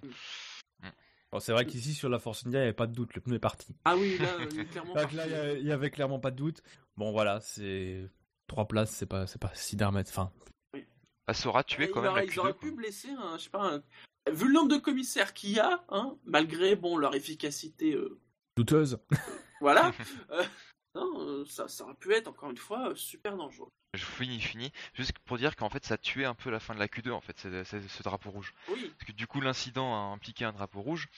Bon, 1.31 1.41
c'est 1.41 1.53
vrai 1.53 1.67
qu'ici 1.67 1.93
sur 1.93 2.09
la 2.09 2.19
Force 2.19 2.47
India, 2.47 2.59
il 2.61 2.63
n'y 2.63 2.69
avait 2.69 2.73
pas 2.73 2.87
de 2.87 2.95
doute, 2.95 3.15
le 3.15 3.21
pneu 3.21 3.35
est 3.35 3.39
parti. 3.39 3.77
Ah 3.85 3.97
oui, 3.99 4.17
là, 4.19 4.29
il 4.51 4.61
est 4.61 4.65
clairement. 4.71 4.95
Donc 4.95 5.13
là, 5.13 5.25
parti. 5.25 5.29
il 5.29 5.31
y 5.31 5.35
a- 5.35 5.53
il 5.59 5.67
y, 5.67 5.73
avait 5.73 5.91
clairement 5.91 6.19
pas 6.21 6.31
de 6.31 6.37
doute. 6.37 6.63
Bon, 6.97 7.13
voilà, 7.13 7.41
c'est 7.43 8.09
trois 8.47 8.67
places, 8.67 8.93
c'est 8.93 9.05
pas, 9.05 9.27
c'est 9.27 9.39
pas 9.41 9.51
si 9.53 9.77
dramatique. 9.77 10.15
Enfin, 10.17 10.33
bah, 11.27 11.35
ça 11.35 11.49
aura 11.51 11.65
tué 11.65 11.85
Ouais, 11.85 11.91
quand 11.91 12.01
il 12.01 12.05
même 12.05 12.13
aurait- 12.13 12.21
la 12.23 12.27
ils 12.27 12.31
Q2. 12.35 12.39
auraient 12.39 12.53
quoi. 12.53 12.61
pu 12.61 12.71
blesser 12.71 13.11
un, 13.11 13.37
je 13.37 13.43
sais 13.43 13.51
pas, 13.51 13.75
un- 13.75 13.83
vu 14.31 14.47
le 14.49 14.53
nombre 14.55 14.68
de 14.68 14.76
commissaires 14.79 15.35
qu'il 15.35 15.51
y 15.51 15.59
a, 15.61 15.85
hein, 15.91 16.16
malgré 16.24 16.76
bon 16.76 16.97
leur 16.97 17.14
efficacité, 17.14 17.95
euh, 17.95 18.18
douteuse. 18.57 18.99
voilà, 19.61 19.93
euh, 20.31 20.45
non, 20.95 21.20
euh, 21.20 21.45
ça, 21.47 21.68
ça 21.68 21.85
aurait 21.85 21.95
pu 21.95 22.12
être 22.12 22.29
encore 22.29 22.51
une 22.51 22.57
fois 22.57 22.93
super 22.95 23.37
dangereux. 23.37 23.70
Je 23.95 24.05
finis, 24.05 24.41
fini. 24.41 24.70
Juste 24.95 25.18
pour 25.20 25.39
dire 25.39 25.57
qu'en 25.57 25.70
fait, 25.70 25.85
ça 25.85 25.97
tuait 25.97 26.26
un 26.26 26.35
peu 26.35 26.51
la 26.51 26.61
fin 26.61 26.74
de 26.74 26.79
la 26.79 26.89
Q2 26.89 27.11
en 27.11 27.20
fait, 27.22 27.39
c'est- 27.39 27.64
c'est- 27.64 27.89
ce 27.89 28.03
drapeau 28.03 28.31
rouge. 28.31 28.53
Oui, 28.68 28.93
Parce 28.99 29.05
que 29.07 29.12
du 29.12 29.26
coup, 29.26 29.41
l'incident 29.41 29.95
a 29.95 30.12
impliqué 30.12 30.45
un 30.45 30.53
drapeau 30.53 30.83
rouge. 30.83 31.09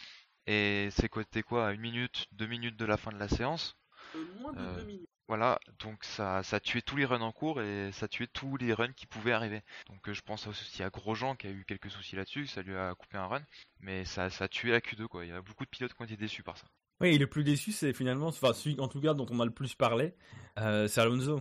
Et 0.46 0.88
c'est 0.92 1.08
quoi, 1.08 1.22
c'était 1.24 1.42
quoi, 1.42 1.68
à 1.68 1.72
une 1.72 1.80
minute, 1.80 2.26
deux 2.32 2.46
minutes 2.46 2.76
de 2.76 2.84
la 2.84 2.96
fin 2.96 3.10
de 3.12 3.18
la 3.18 3.28
séance? 3.28 3.76
euh, 4.14 4.24
moins 4.40 4.52
de 4.52 4.58
Euh, 4.58 4.76
deux 4.76 4.84
minutes. 4.84 5.08
Voilà, 5.30 5.60
donc 5.78 6.02
ça, 6.02 6.42
ça 6.42 6.58
tuait 6.58 6.82
tous 6.82 6.96
les 6.96 7.04
runs 7.04 7.20
en 7.20 7.30
cours 7.30 7.62
et 7.62 7.92
ça 7.92 8.08
tuait 8.08 8.26
tous 8.26 8.56
les 8.56 8.72
runs 8.74 8.90
qui 8.92 9.06
pouvaient 9.06 9.30
arriver. 9.30 9.62
Donc 9.88 10.08
euh, 10.08 10.12
je 10.12 10.22
pense 10.22 10.48
aussi 10.48 10.82
à 10.82 10.90
Grosjean 10.90 11.36
qui 11.36 11.46
a 11.46 11.50
eu 11.50 11.64
quelques 11.68 11.88
soucis 11.88 12.16
là-dessus, 12.16 12.48
ça 12.48 12.62
lui 12.62 12.74
a 12.76 12.96
coupé 12.96 13.16
un 13.16 13.26
run, 13.26 13.42
mais 13.78 14.04
ça, 14.04 14.28
ça 14.28 14.46
a 14.46 14.48
tué 14.48 14.72
la 14.72 14.80
Q2 14.80 15.06
quoi. 15.06 15.24
Il 15.24 15.28
y 15.28 15.32
a 15.32 15.40
beaucoup 15.40 15.64
de 15.64 15.70
pilotes 15.70 15.94
qui 15.94 16.02
ont 16.02 16.04
été 16.04 16.16
déçus 16.16 16.42
par 16.42 16.58
ça. 16.58 16.66
Oui, 17.00 17.16
le 17.16 17.28
plus 17.28 17.44
déçu, 17.44 17.70
c'est 17.70 17.92
finalement, 17.92 18.26
enfin, 18.26 18.52
celui 18.52 18.80
en 18.80 18.88
tout 18.88 19.00
cas 19.00 19.14
dont 19.14 19.26
on 19.30 19.38
a 19.38 19.44
le 19.44 19.52
plus 19.52 19.76
parlé, 19.76 20.14
euh, 20.58 20.88
c'est 20.88 21.00
Alonso. 21.00 21.36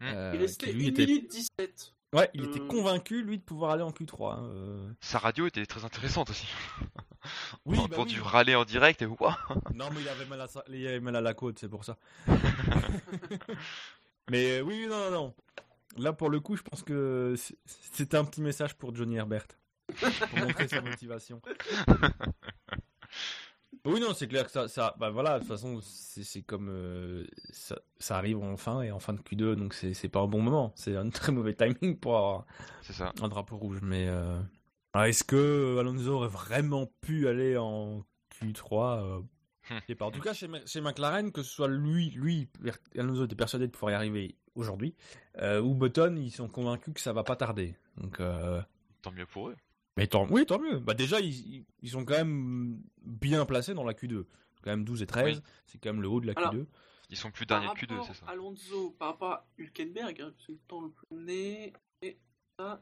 Hmm. 0.00 0.04
Euh, 0.06 0.30
il 0.34 0.40
restait 0.40 0.70
qui, 0.70 0.72
1 0.72 0.78
lui, 0.78 0.86
était... 0.88 1.04
minute 1.04 1.30
17. 1.30 1.92
Ouais, 2.14 2.30
il 2.32 2.44
Euh. 2.44 2.48
était 2.48 2.60
convaincu, 2.66 3.22
lui, 3.22 3.36
de 3.36 3.42
pouvoir 3.42 3.72
aller 3.72 3.82
en 3.82 3.90
Q3. 3.90 4.36
hein, 4.38 4.44
euh. 4.44 4.90
Sa 5.00 5.18
radio 5.18 5.46
était 5.46 5.66
très 5.66 5.84
intéressante 5.84 6.30
aussi. 6.30 6.46
Oui, 7.64 7.78
on 7.80 7.84
a 7.84 7.88
bah 7.88 7.96
entendu 7.96 8.20
oui. 8.20 8.28
râler 8.28 8.54
en 8.54 8.64
direct 8.64 9.02
et 9.02 9.06
ouah. 9.06 9.38
Non, 9.74 9.88
mais 9.92 10.00
il 10.02 10.08
avait 10.08 10.26
mal 10.26 10.40
à, 10.40 10.46
sa- 10.48 10.64
il 10.68 10.86
avait 10.86 11.00
mal 11.00 11.16
à 11.16 11.20
la 11.20 11.34
côte, 11.34 11.58
c'est 11.58 11.68
pour 11.68 11.84
ça. 11.84 11.96
mais 14.30 14.58
euh, 14.58 14.62
oui, 14.62 14.86
non, 14.88 14.98
non, 14.98 15.10
non. 15.10 15.34
Là, 15.96 16.12
pour 16.12 16.28
le 16.30 16.40
coup, 16.40 16.56
je 16.56 16.62
pense 16.62 16.82
que 16.82 17.34
c'est- 17.36 17.56
c'était 17.66 18.16
un 18.16 18.24
petit 18.24 18.40
message 18.42 18.74
pour 18.74 18.94
Johnny 18.94 19.16
Herbert. 19.16 19.46
Pour 20.30 20.38
montrer 20.40 20.68
sa 20.68 20.80
motivation. 20.80 21.40
Oui, 23.84 24.00
non, 24.00 24.14
c'est 24.14 24.28
clair 24.28 24.46
que 24.46 24.50
ça, 24.50 24.66
ça 24.66 24.94
bah 24.98 25.10
voilà, 25.10 25.34
de 25.34 25.38
toute 25.40 25.48
façon, 25.48 25.78
c'est 25.82 26.40
comme 26.40 26.68
euh, 26.70 27.26
ça, 27.52 27.76
ça 27.98 28.16
arrive 28.16 28.38
en 28.38 28.56
fin 28.56 28.80
et 28.80 28.90
en 28.90 28.98
fin 28.98 29.12
de 29.12 29.20
Q2, 29.20 29.56
donc 29.56 29.74
c'est 29.74 30.08
pas 30.08 30.20
un 30.20 30.26
bon 30.26 30.40
moment. 30.40 30.72
C'est 30.74 30.96
un 30.96 31.10
très 31.10 31.32
mauvais 31.32 31.52
timing 31.54 31.98
pour 31.98 32.16
avoir 32.16 32.46
ça. 32.82 33.12
un 33.20 33.28
drapeau 33.28 33.58
rouge. 33.58 33.80
Mais 33.82 34.06
euh, 34.08 34.40
est-ce 35.02 35.24
que 35.24 35.76
Alonso 35.78 36.12
aurait 36.12 36.28
vraiment 36.28 36.86
pu 37.00 37.28
aller 37.28 37.56
en 37.56 38.04
Q3 38.40 39.02
euh, 39.02 39.20
Hmm. 39.70 39.78
Je 39.80 39.86
sais 39.86 39.94
pas. 39.94 40.04
En 40.04 40.10
tout 40.10 40.20
cas, 40.20 40.34
chez, 40.34 40.46
chez 40.66 40.82
McLaren, 40.82 41.32
que 41.32 41.42
ce 41.42 41.50
soit 41.50 41.68
lui, 41.68 42.10
lui, 42.10 42.50
Alonso 42.98 43.24
était 43.24 43.34
persuadé 43.34 43.66
de 43.66 43.72
pouvoir 43.72 43.92
y 43.92 43.94
arriver 43.94 44.36
aujourd'hui, 44.54 44.94
euh, 45.38 45.58
ou 45.62 45.74
Button, 45.74 46.16
ils 46.18 46.30
sont 46.30 46.48
convaincus 46.48 46.92
que 46.92 47.00
ça 47.00 47.14
va 47.14 47.24
pas 47.24 47.34
tarder. 47.34 47.74
Donc, 47.96 48.20
euh, 48.20 48.60
Tant 49.00 49.10
mieux 49.10 49.24
pour 49.24 49.48
eux. 49.48 49.56
mais 49.96 50.06
tant, 50.06 50.26
oui, 50.30 50.44
tant 50.44 50.58
mieux. 50.58 50.80
Bah 50.80 50.92
déjà, 50.92 51.18
ils, 51.18 51.64
ils- 51.80 51.88
sont 51.88 52.04
quand 52.04 52.12
même 52.12 52.78
bien 53.06 53.46
placés 53.46 53.72
dans 53.72 53.84
la 53.84 53.94
Q2. 53.94 54.26
Quand 54.62 54.70
même 54.70 54.84
12 54.84 55.00
et 55.00 55.06
13, 55.06 55.38
Oui. 55.38 55.42
c'est 55.64 55.78
quand 55.78 55.94
même 55.94 56.02
le 56.02 56.08
haut 56.08 56.20
de 56.20 56.26
la 56.26 56.34
Alors, 56.36 56.52
Q2. 56.52 56.66
Ils 57.08 57.16
sont 57.16 57.30
plus 57.30 57.46
derniers 57.46 57.68
de 57.68 57.72
Q2, 57.72 57.90
rapport 57.92 58.06
c'est 58.06 58.14
ça. 58.20 58.26
à 58.26 58.32
Alonso, 58.32 58.90
par 58.98 59.08
rapport 59.12 59.30
à 59.32 59.46
Hülkenberg, 59.56 60.20
hein, 60.20 60.30
parce 60.36 60.46
que 60.46 60.52
le 60.52 60.58
temps 60.68 60.82
le 60.82 60.90
premier, 60.90 61.68
et 61.68 61.72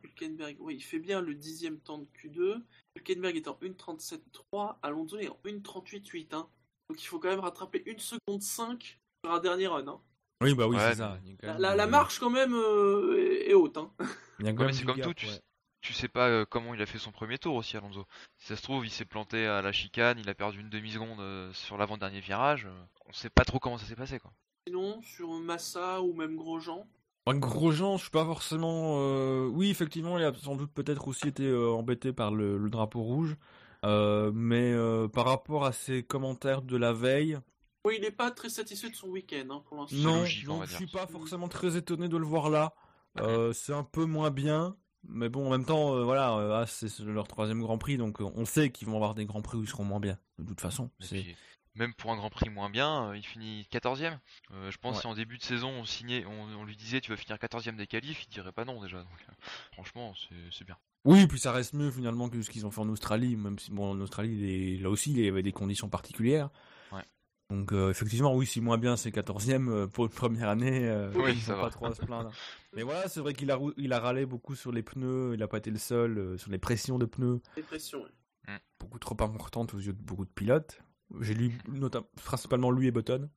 Hülkenberg, 0.04 0.56
oui, 0.60 0.76
il 0.76 0.82
fait 0.82 0.98
bien 0.98 1.20
le 1.20 1.34
dixième 1.34 1.78
temps 1.78 1.98
de 1.98 2.06
Q2. 2.18 2.62
Hülkenberg 2.96 3.36
est 3.36 3.48
en 3.48 3.54
1.37.3, 3.62 4.76
Alonso 4.82 5.18
est 5.18 5.28
en 5.28 5.38
1.38.8. 5.44 6.34
Hein. 6.34 6.48
Donc 6.88 7.02
il 7.02 7.06
faut 7.06 7.18
quand 7.18 7.28
même 7.30 7.40
rattraper 7.40 7.82
1 7.86 7.98
seconde 7.98 8.42
5 8.42 8.98
sur 9.24 9.32
un 9.32 9.40
dernier 9.40 9.66
run. 9.68 9.86
Hein. 9.88 10.00
Oui, 10.42 10.54
bah 10.54 10.66
oui, 10.66 10.76
Ouais, 10.76 10.90
c'est 10.90 10.96
ça. 10.96 11.18
La, 11.42 11.52
même, 11.52 11.60
la- 11.60 11.76
la 11.76 11.86
marche 11.86 12.18
quand 12.18 12.30
même 12.30 12.52
euh, 12.54 13.16
est, 13.18 13.50
est 13.50 13.54
haute. 13.54 13.76
Hein. 13.76 13.90
il 14.40 14.46
y 14.46 14.48
a 14.48 14.52
quand 14.52 14.58
Ouais, 14.58 14.64
mais 14.64 14.64
même 14.66 14.72
c'est 14.72 14.84
comme 14.84 14.96
gap, 14.96 15.06
tout, 15.06 15.14
tu, 15.14 15.26
ouais. 15.26 15.40
tu 15.80 15.92
sais 15.94 16.08
pas 16.08 16.28
euh, 16.28 16.44
comment 16.44 16.74
il 16.74 16.82
a 16.82 16.86
fait 16.86 16.98
son 16.98 17.12
premier 17.12 17.38
tour 17.38 17.54
aussi, 17.54 17.76
Alonso. 17.76 18.04
Si 18.38 18.48
ça 18.48 18.56
se 18.56 18.62
trouve, 18.62 18.84
il 18.84 18.90
s'est 18.90 19.04
planté 19.04 19.46
à 19.46 19.62
la 19.62 19.72
chicane, 19.72 20.18
il 20.18 20.28
a 20.28 20.34
perdu 20.34 20.60
une 20.60 20.68
demi-seconde 20.68 21.20
euh, 21.20 21.52
sur 21.52 21.78
l'avant-dernier 21.78 22.20
virage. 22.20 22.68
on 23.06 23.12
sait 23.12 23.30
pas 23.30 23.44
trop 23.44 23.58
comment 23.60 23.78
ça 23.78 23.86
s'est 23.86 23.96
passé 23.96 24.18
quoi. 24.18 24.32
Sinon, 24.66 25.00
sur 25.02 25.28
Massa 25.30 26.02
ou 26.02 26.12
même 26.12 26.36
Grosjean, 26.36 26.86
Moi, 27.26 27.36
Grosjean, 27.36 27.96
je 27.98 28.02
suis 28.02 28.10
pas 28.10 28.24
forcément. 28.24 28.96
euh, 28.98 29.46
Oui, 29.48 29.70
effectivement, 29.70 30.18
il 30.18 30.24
a 30.24 30.32
sans 30.34 30.56
doute 30.56 30.72
peut-être 30.72 31.06
aussi 31.08 31.28
été 31.28 31.44
euh, 31.46 31.70
embêté 31.70 32.12
par 32.12 32.32
le, 32.32 32.58
le 32.58 32.70
drapeau 32.70 33.02
rouge. 33.02 33.36
Euh, 33.84 34.30
mais 34.34 34.72
euh, 34.72 35.08
par 35.08 35.26
rapport 35.26 35.64
à 35.64 35.72
ses 35.72 36.02
commentaires 36.04 36.62
de 36.62 36.76
la 36.76 36.92
veille, 36.92 37.38
oui, 37.84 37.94
il 37.98 38.02
n'est 38.02 38.12
pas 38.12 38.30
très 38.30 38.48
satisfait 38.48 38.90
de 38.90 38.94
son 38.94 39.08
week-end 39.08 39.44
hein, 39.50 39.62
pour 39.66 39.76
l'instant. 39.76 39.96
non, 39.96 40.20
logique, 40.20 40.48
on 40.48 40.58
donc 40.58 40.66
je 40.68 40.74
suis 40.76 40.86
pas 40.86 41.06
forcément 41.08 41.48
très 41.48 41.76
étonné 41.76 42.08
de 42.08 42.16
le 42.16 42.24
voir 42.24 42.48
là. 42.48 42.74
Euh, 43.18 43.52
c'est 43.52 43.72
un 43.72 43.82
peu 43.82 44.04
moins 44.04 44.30
bien, 44.30 44.76
mais 45.08 45.28
bon, 45.28 45.46
en 45.48 45.50
même 45.50 45.64
temps, 45.64 45.94
euh, 45.96 46.04
voilà, 46.04 46.36
euh, 46.38 46.62
ah, 46.62 46.66
c'est 46.66 46.96
leur 47.00 47.26
troisième 47.26 47.60
Grand 47.60 47.78
Prix, 47.78 47.96
donc 47.98 48.20
on 48.20 48.44
sait 48.44 48.70
qu'ils 48.70 48.86
vont 48.86 48.94
avoir 48.94 49.14
des 49.14 49.26
Grands 49.26 49.42
Prix 49.42 49.58
où 49.58 49.62
ils 49.64 49.68
seront 49.68 49.84
moins 49.84 50.00
bien. 50.00 50.16
De 50.38 50.44
toute 50.46 50.60
façon, 50.60 50.90
c'est. 51.00 51.26
Même 51.74 51.94
pour 51.94 52.12
un 52.12 52.16
Grand 52.16 52.30
Prix 52.30 52.50
moins 52.50 52.68
bien, 52.70 53.08
euh, 53.10 53.16
il 53.16 53.22
finit 53.24 53.66
14ème. 53.70 54.18
Euh, 54.52 54.70
je 54.70 54.78
pense 54.78 54.96
Ouais. 54.96 55.00
si 55.02 55.06
en 55.06 55.14
début 55.14 55.38
de 55.38 55.42
saison 55.42 55.68
on 55.70 55.84
signait, 55.84 56.24
on, 56.26 56.42
on 56.60 56.64
lui 56.64 56.76
disait 56.76 57.00
tu 57.00 57.10
vas 57.10 57.16
finir 57.16 57.38
14ème 57.38 57.76
des 57.76 57.86
qualifs, 57.86 58.24
il 58.24 58.28
dirait 58.32 58.52
pas 58.52 58.64
non 58.64 58.80
déjà. 58.82 58.98
Donc, 58.98 59.08
euh, 59.28 59.32
franchement, 59.72 60.14
c'est 60.50 60.64
bien. 60.64 60.76
Oui, 61.04 61.26
puis 61.26 61.38
ça 61.40 61.50
reste 61.50 61.72
mieux 61.74 61.90
finalement 61.90 62.28
que 62.28 62.40
ce 62.42 62.50
qu'ils 62.50 62.64
ont 62.66 62.70
fait 62.70 62.80
en 62.80 62.88
Australie, 62.88 63.34
même 63.36 63.58
si 63.58 63.70
bon 63.72 63.90
en 63.90 64.00
Australie 64.00 64.36
les- 64.36 64.78
là 64.78 64.88
aussi 64.90 65.10
il 65.10 65.18
y 65.18 65.26
avait 65.28 65.42
des 65.42 65.50
conditions 65.52 65.88
particulières. 65.88 66.48
Ouais. 66.92 67.02
Donc 67.50 67.72
euh, 67.72 67.90
effectivement 67.90 68.32
oui, 68.36 68.46
si 68.46 68.60
moins 68.60 68.78
bien 68.78 68.96
c'est 68.96 69.10
14e 69.10 69.68
euh, 69.68 69.86
pour 69.88 70.04
une 70.04 70.12
première 70.12 70.48
année, 70.48 70.88
euh, 70.88 71.10
Oui, 71.16 71.32
ils 71.32 71.40
ça 71.40 71.54
ont 71.54 71.56
va. 71.56 71.62
pas 71.64 71.70
trop 71.70 71.86
à 71.86 71.94
se 71.94 72.02
plaindre. 72.02 72.30
Mais 72.74 72.82
voilà, 72.84 73.08
c'est 73.08 73.18
vrai 73.20 73.32
qu'il 73.32 73.50
a 73.50 73.58
il 73.78 73.92
a 73.92 73.98
râlé 73.98 74.26
beaucoup 74.26 74.54
sur 74.54 74.70
les 74.70 74.82
pneus, 74.84 75.32
il 75.34 75.42
a 75.42 75.48
pas 75.48 75.58
été 75.58 75.70
le 75.72 75.78
seul 75.78 76.18
euh, 76.18 76.38
sur 76.38 76.50
les 76.52 76.58
pressions 76.58 76.98
de 76.98 77.06
pneus, 77.06 77.40
Dépression. 77.56 78.02
ouais. 78.46 78.58
beaucoup 78.78 79.00
trop 79.00 79.16
importantes 79.24 79.74
aux 79.74 79.78
yeux 79.80 79.92
de 79.94 80.00
beaucoup 80.02 80.24
de 80.24 80.30
pilotes. 80.30 80.78
J'ai 81.20 81.34
lu 81.34 81.58
notamment 81.68 82.06
principalement 82.24 82.70
lui 82.70 82.86
et 82.88 82.90
Button. 82.90 83.28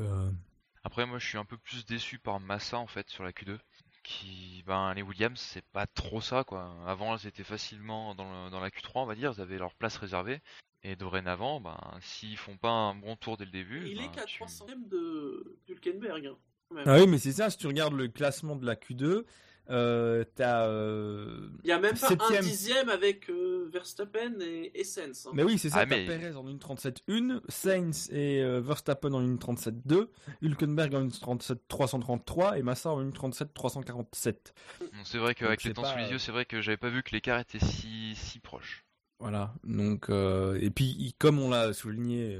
Euh, 0.00 0.30
Après, 0.84 1.06
moi 1.06 1.18
je 1.18 1.26
suis 1.26 1.38
un 1.38 1.44
peu 1.44 1.56
plus 1.58 1.84
déçu 1.86 2.18
par 2.18 2.40
Massa 2.40 2.78
en 2.78 2.86
fait 2.86 3.08
sur 3.10 3.24
la 3.24 3.32
Q2. 3.32 3.58
Qui, 4.04 4.62
ben, 4.66 4.94
les 4.94 5.02
Williams, 5.02 5.38
c'est 5.38 5.64
pas 5.72 5.86
trop 5.86 6.20
ça 6.22 6.42
quoi. 6.44 6.74
Avant, 6.86 7.14
elles 7.16 7.26
étaient 7.26 7.44
facilement 7.44 8.14
dans, 8.14 8.24
le- 8.46 8.50
dans 8.50 8.60
la 8.60 8.70
Q3, 8.70 9.02
on 9.02 9.06
va 9.06 9.14
dire, 9.14 9.32
ils 9.36 9.40
avaient 9.42 9.58
leur 9.58 9.74
place 9.74 9.96
réservée. 9.98 10.40
Et 10.82 10.96
dorénavant, 10.96 11.60
ben, 11.60 11.76
s'ils 12.00 12.36
font 12.38 12.56
pas 12.56 12.70
un 12.70 12.94
bon 12.94 13.16
tour 13.16 13.36
dès 13.36 13.44
le 13.44 13.50
début, 13.50 13.86
Il 13.86 13.98
ben, 13.98 14.04
est 14.04 14.10
qu'à 14.14 14.24
tu- 14.24 14.42
300ème 14.42 14.88
de 14.88 15.58
d'Hülkenberg. 15.66 16.26
Hein. 16.26 16.36
Ah 16.86 16.98
oui, 17.00 17.06
mais 17.06 17.18
c'est 17.18 17.32
ça, 17.32 17.50
si 17.50 17.58
tu 17.58 17.66
regardes 17.66 17.94
le 17.94 18.08
classement 18.08 18.54
de 18.56 18.64
la 18.64 18.76
Q2, 18.76 19.24
euh, 19.70 20.24
t'as 20.34 20.66
euh, 20.68 21.48
Il 21.64 21.68
y 21.68 21.72
a 21.72 21.78
même 21.78 21.96
pas 21.98 22.06
un 22.06 22.08
Septième. 22.10 22.42
dixième 22.42 22.88
avec 22.88 23.28
euh, 23.28 23.68
Verstappen 23.72 24.40
et 24.40 24.70
Essence. 24.74 25.26
hein. 25.26 25.30
Mais 25.34 25.42
oui, 25.42 25.58
c'est 25.58 25.70
ça, 25.70 25.80
Ah, 25.80 25.86
t'as 25.86 25.96
mais- 25.96 26.06
Perez 26.06 26.34
en 26.36 26.44
1.37.1, 26.48 27.40
Sainz 27.48 28.08
et 28.12 28.42
euh, 28.42 28.60
Verstappen 28.60 29.12
en 29.12 29.20
1.37.2, 29.22 30.08
Hülkenberg 30.42 30.94
en 30.94 31.04
1.37.333 31.08 32.58
et 32.58 32.62
Massa 32.62 32.90
en 32.90 33.02
1.37.347. 33.04 34.34
Bon, 34.80 34.86
c'est 35.04 35.18
vrai 35.18 35.34
qu'avec 35.34 35.62
les 35.64 35.72
temps 35.74 35.82
pas, 35.82 35.92
sous 35.92 35.98
les 35.98 36.10
yeux, 36.10 36.18
c'est 36.18 36.32
vrai 36.32 36.44
que 36.44 36.60
j'avais 36.60 36.76
pas 36.76 36.90
vu 36.90 37.02
que 37.02 37.10
l'écart 37.12 37.40
était 37.40 37.58
si, 37.60 38.14
si 38.14 38.38
proche. 38.40 38.84
Voilà, 39.20 39.52
donc, 39.64 40.10
euh, 40.10 40.56
et 40.62 40.70
puis 40.70 41.12
comme 41.18 41.40
on 41.40 41.50
l'a 41.50 41.72
souligné 41.72 42.38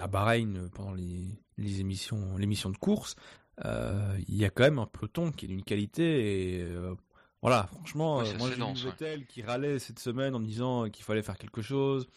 à 0.00 0.08
Bahreïn 0.08 0.68
pendant 0.74 0.94
les, 0.94 1.26
les 1.58 1.80
émissions, 1.80 2.36
l'émission 2.36 2.70
de 2.70 2.76
course, 2.76 3.14
il 3.62 4.36
y 4.36 4.44
a 4.44 4.50
quand 4.50 4.64
même 4.64 4.78
un 4.78 4.86
peloton 4.86 5.30
qui 5.32 5.44
est 5.46 5.48
d'une 5.48 5.62
qualité 5.64 6.58
et 6.58 6.62
euh, 6.62 6.94
voilà, 7.42 7.66
franchement, 7.66 8.18
Ouais, 8.18 8.22
euh, 8.24 8.26
c'est 8.32 8.38
moi 8.38 8.48
j'ai 8.48 8.54
vu 8.56 8.62
ouais. 8.62 8.90
Vettel 8.90 9.26
qui 9.26 9.42
râlait 9.42 9.78
cette 9.78 9.98
semaine 9.98 10.34
en 10.34 10.40
disant 10.40 10.88
qu'il 10.88 11.04
fallait 11.04 11.22
faire 11.22 11.36
quelque 11.38 11.60
chose, 11.62 12.08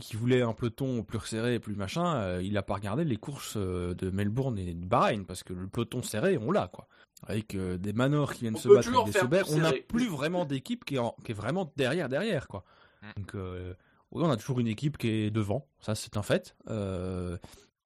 qu'il 0.00 0.18
voulait 0.18 0.40
un 0.42 0.52
peloton 0.52 1.02
plus 1.02 1.18
resserré 1.18 1.54
et 1.54 1.58
plus 1.60 1.74
machin, 1.74 2.14
euh, 2.16 2.42
il 2.42 2.56
a 2.56 2.62
pas 2.62 2.74
regardé 2.74 3.04
les 3.04 3.16
courses 3.16 3.54
euh, 3.56 3.94
de 3.94 4.10
Melbourne 4.10 4.58
et 4.58 4.72
de 4.74 4.86
Bahreïn 4.86 5.24
parce 5.26 5.42
que 5.42 5.52
le 5.52 5.66
peloton 5.68 6.02
serré, 6.02 6.38
on 6.38 6.50
l'a 6.50 6.68
quoi. 6.68 6.86
Avec 7.26 7.54
euh, 7.54 7.76
des 7.76 7.92
Manors 7.92 8.32
qui 8.32 8.42
viennent 8.42 8.56
On 8.56 8.58
se 8.58 8.68
battre 8.68 8.88
avec 8.88 9.12
des 9.12 9.18
Sauber, 9.18 9.42
on 9.50 9.58
n'a 9.58 9.72
plus 9.72 10.08
vraiment 10.08 10.46
d'équipe 10.46 10.84
qui 10.86 10.94
est, 10.94 10.98
en- 10.98 11.14
qui 11.24 11.32
est 11.32 11.34
vraiment 11.34 11.70
derrière 11.76 12.08
derrière 12.08 12.48
quoi. 12.48 12.64
Mm. 13.02 13.20
Donc 13.20 13.34
euh, 13.34 13.74
oui, 14.12 14.22
on 14.24 14.30
a 14.30 14.36
toujours 14.38 14.58
une 14.60 14.66
équipe 14.68 14.96
qui 14.96 15.08
est 15.08 15.30
devant, 15.30 15.66
ça 15.80 15.94
c'est 15.94 16.16
un 16.16 16.22
fait. 16.22 16.56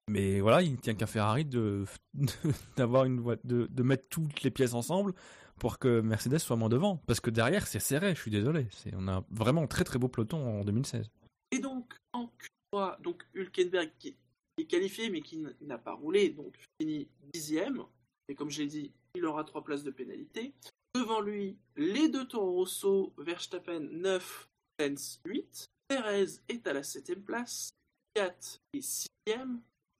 Mais 0.08 0.40
voilà, 0.40 0.62
il 0.62 0.72
ne 0.72 0.76
tient 0.76 0.94
qu'à 0.94 1.06
Ferrari 1.06 1.44
de 1.44 1.84
d'avoir 2.76 3.04
une 3.04 3.22
de, 3.44 3.66
de 3.66 3.82
mettre 3.82 4.08
toutes 4.08 4.42
les 4.42 4.50
pièces 4.50 4.74
ensemble 4.74 5.14
pour 5.58 5.78
que 5.78 6.00
Mercedes 6.00 6.38
soit 6.38 6.56
moins 6.56 6.68
devant, 6.68 6.98
parce 7.06 7.20
que 7.20 7.30
derrière 7.30 7.66
c'est 7.66 7.80
serré. 7.80 8.14
Je 8.14 8.20
suis 8.20 8.30
désolé, 8.30 8.66
c'est 8.70 8.92
on 8.94 9.08
a 9.08 9.24
vraiment 9.30 9.62
un 9.62 9.66
très 9.66 9.84
très 9.84 9.98
beau 9.98 10.08
peloton 10.08 10.60
en 10.60 10.64
2016. 10.64 11.10
Et 11.52 11.58
donc, 11.58 11.94
en 12.12 12.30
Q3, 12.72 13.00
donc 13.00 13.24
Hülkenberg 13.34 13.90
qui 13.98 14.16
est 14.58 14.64
qualifié 14.64 15.10
mais 15.10 15.20
qui 15.20 15.42
n'a 15.62 15.78
pas 15.78 15.94
roulé, 15.94 16.30
donc 16.30 16.54
finit 16.80 17.08
dixième. 17.32 17.82
Et 18.28 18.34
comme 18.34 18.50
je 18.50 18.62
l'ai 18.62 18.68
dit, 18.68 18.92
il 19.14 19.24
aura 19.24 19.44
trois 19.44 19.62
places 19.62 19.84
de 19.84 19.90
pénalité. 19.90 20.54
Devant 20.94 21.20
lui, 21.20 21.56
les 21.76 22.08
deux 22.08 22.26
Toro 22.26 22.52
Rosso, 22.52 23.12
Verstappen 23.18 23.80
9, 23.80 24.48
Sainz 24.80 25.20
8. 25.26 25.66
Perez 25.88 26.40
est 26.48 26.66
à 26.66 26.72
la 26.72 26.82
7 26.82 27.24
place. 27.24 27.70
Fiat 28.16 28.34
est 28.72 28.80
6 28.80 29.06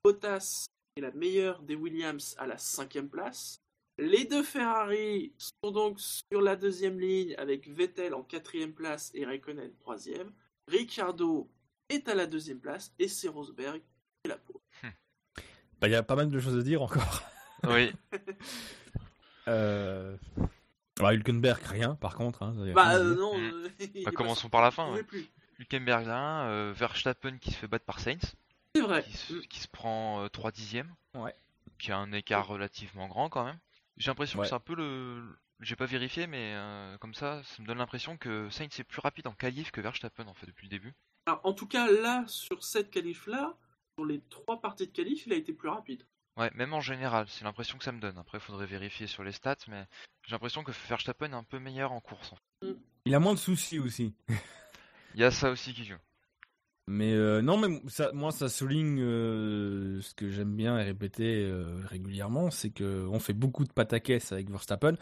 Bottas 0.05 0.67
est 0.97 1.01
la 1.01 1.09
meilleure 1.13 1.63
des 1.63 1.73
Williams 1.73 2.35
à 2.37 2.45
la 2.45 2.59
5 2.59 2.95
place. 3.09 3.57
Les 3.97 4.25
deux 4.25 4.43
Ferrari 4.43 5.33
sont 5.39 5.71
donc 5.71 5.99
sur 5.99 6.41
la 6.41 6.55
deuxième 6.55 6.99
ligne 6.99 7.33
avec 7.39 7.67
Vettel 7.67 8.13
en 8.13 8.21
quatrième 8.21 8.71
place 8.71 9.09
et 9.15 9.25
Raikkonen 9.25 9.73
troisième. 9.79 10.31
Ricciardo 10.67 11.49
est 11.89 12.07
à 12.07 12.13
la 12.13 12.27
deuxième 12.27 12.59
place 12.59 12.93
et 12.99 13.07
c'est 13.07 13.29
Rosberg 13.29 13.79
qui 13.79 14.25
est 14.25 14.27
la 14.27 14.37
peau. 14.37 14.61
Bah, 15.81 15.87
il 15.87 15.91
y 15.91 15.95
a 15.95 16.03
pas 16.03 16.15
mal 16.15 16.29
de 16.29 16.39
choses 16.39 16.59
à 16.59 16.61
dire 16.61 16.83
encore. 16.83 17.23
Oui. 17.63 17.91
Euh... 19.47 20.17
Bah, 20.99 21.13
Hülkenberg, 21.13 21.61
rien, 21.63 21.95
par 21.95 22.15
contre. 22.15 22.41
Hein, 22.43 22.53
Bah 22.73 22.89
rien 22.89 22.99
euh, 22.99 23.09
dire. 23.09 23.19
non, 23.19 23.37
Mm. 23.37 23.63
euh, 23.81 24.03
Bah, 24.05 24.11
commençons 24.11 24.49
par 24.49 24.61
la 24.61 24.71
fin. 24.71 24.91
ouais. 24.93 25.03
Hülkenberg 25.59 26.05
là, 26.05 26.47
euh, 26.49 26.73
Verstappen 26.75 27.37
qui 27.37 27.51
se 27.51 27.57
fait 27.57 27.67
battre 27.67 27.85
par 27.85 27.99
Sainz, 27.99 28.35
C'est 28.75 28.81
vrai. 28.81 29.03
qui 29.03 29.13
se, 29.17 29.33
Mm. 29.33 29.41
qui 29.47 29.59
se 29.59 29.67
prend 29.67 30.23
euh, 30.23 30.27
3 30.29 30.51
dixièmes. 30.51 30.93
Ouais. 31.13 31.33
Qui 31.79 31.91
a 31.91 31.97
un 31.97 32.11
écart 32.11 32.47
relativement 32.47 33.07
grand 33.07 33.29
quand 33.29 33.45
même. 33.45 33.57
J'ai 33.97 34.11
l'impression 34.11 34.39
Ouais. 34.39 34.45
que 34.45 34.49
c'est 34.49 34.55
un 34.55 34.59
peu 34.59 34.75
le. 34.75 35.23
J'ai 35.61 35.75
pas 35.77 35.85
vérifié, 35.85 36.27
mais 36.27 36.53
euh, 36.55 36.97
comme 36.97 37.13
ça, 37.13 37.41
ça 37.43 37.61
me 37.61 37.67
donne 37.67 37.77
l'impression 37.77 38.17
que 38.17 38.49
Sainz 38.49 38.77
est 38.79 38.83
plus 38.83 38.99
rapide 38.99 39.27
en 39.27 39.31
qualif 39.33 39.71
que 39.71 39.79
Verstappen 39.79 40.27
en 40.27 40.33
fait 40.33 40.45
depuis 40.47 40.65
le 40.65 40.69
début. 40.71 40.93
Alors, 41.27 41.39
en 41.45 41.53
tout 41.53 41.65
cas, 41.67 41.89
là, 41.89 42.23
sur 42.27 42.63
cette 42.63 42.91
qualif-là, 42.91 43.55
sur 43.97 44.05
les 44.05 44.19
trois 44.29 44.59
parties 44.59 44.85
de 44.87 44.91
qualif, 44.91 45.25
il 45.25 45.31
a 45.33 45.37
été 45.37 45.53
plus 45.53 45.69
rapide. 45.69 46.03
Ouais, 46.37 46.51
même 46.53 46.73
en 46.73 46.81
général, 46.81 47.27
c'est 47.29 47.45
l'impression 47.45 47.77
que 47.77 47.85
ça 47.85 47.93
me 47.93 48.01
donne. 48.01 48.17
Après, 48.17 48.41
faudrait 48.41 48.65
vérifier 48.65 49.07
sur 49.07 49.23
les 49.23 49.31
stats, 49.31 49.55
mais 49.69 49.85
j'ai 50.23 50.33
l'impression 50.33 50.63
que 50.65 50.73
Verstappen 50.89 51.31
est 51.31 51.35
un 51.35 51.43
peu 51.45 51.59
meilleur 51.59 51.93
en 51.93 52.01
course. 52.01 52.33
en 52.33 52.35
fait. 52.35 52.75
Il 53.05 53.15
a 53.15 53.19
moins 53.19 53.33
de 53.33 53.39
soucis 53.39 53.79
aussi. 53.79 54.13
Il 55.13 55.21
y 55.21 55.23
a 55.23 55.31
ça 55.31 55.49
aussi 55.49 55.73
qui 55.73 55.85
joue. 55.85 55.95
Mais 56.87 57.13
euh, 57.13 57.41
non, 57.41 57.57
mais 57.57 57.81
ça, 57.87 58.11
moi, 58.13 58.31
ça 58.31 58.47
souligne 58.47 58.99
euh, 59.01 60.01
ce 60.01 60.13
que 60.13 60.29
j'aime 60.29 60.55
bien 60.55 60.77
et 60.77 60.83
répéter 60.83 61.43
euh, 61.43 61.79
régulièrement, 61.85 62.51
c'est 62.51 62.69
que 62.69 63.07
on 63.07 63.19
fait 63.19 63.33
beaucoup 63.33 63.63
de 63.63 63.73
pataquès 63.73 64.31
avec 64.31 64.49
Verstappen, 64.51 64.93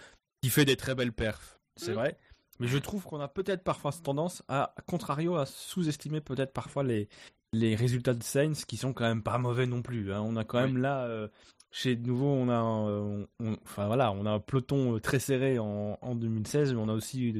qui 0.42 0.50
fait 0.50 0.64
des 0.66 0.78
très 0.78 0.96
belles 0.96 1.12
perfs, 1.14 1.60
c'est 1.76 1.92
Mm. 1.92 1.96
vrai. 1.96 2.18
Mais 2.60 2.68
je 2.68 2.78
trouve 2.78 3.04
qu'on 3.04 3.20
a 3.20 3.28
peut-être 3.28 3.64
parfois 3.64 3.92
tendance 3.92 4.44
à, 4.48 4.74
à 4.78 4.82
contrario, 4.86 5.36
à 5.36 5.46
sous-estimer 5.46 6.22
peut-être 6.22 6.54
parfois 6.54 6.84
les 6.84 7.10
les 7.56 7.76
résultats 7.76 8.14
de 8.16 8.24
Sainz 8.24 8.66
qui 8.66 8.78
sont 8.78 8.94
quand 8.94 9.04
même 9.04 9.22
pas 9.22 9.38
mauvais 9.38 9.68
non 9.68 9.82
plus. 9.84 10.12
hein. 10.12 10.22
On 10.22 10.36
a 10.38 10.44
quand 10.44 10.60
Oui. 10.64 10.72
même 10.72 10.82
là, 10.82 11.28
chez 11.72 11.96
de 11.96 12.08
nouveau, 12.08 12.28
on 12.28 12.50
a, 12.50 12.56
un, 12.56 12.88
on- 12.88 13.28
on- 13.40 13.58
enfin 13.64 13.86
voilà, 13.88 14.12
on 14.12 14.26
a 14.26 14.32
un 14.32 14.40
peloton 14.40 15.00
très 15.00 15.20
serré 15.20 15.60
en, 15.60 15.98
en 16.02 16.16
2016, 16.16 16.74
mais 16.74 16.80
on 16.80 16.90
a 16.90 16.94
aussi 16.94 17.34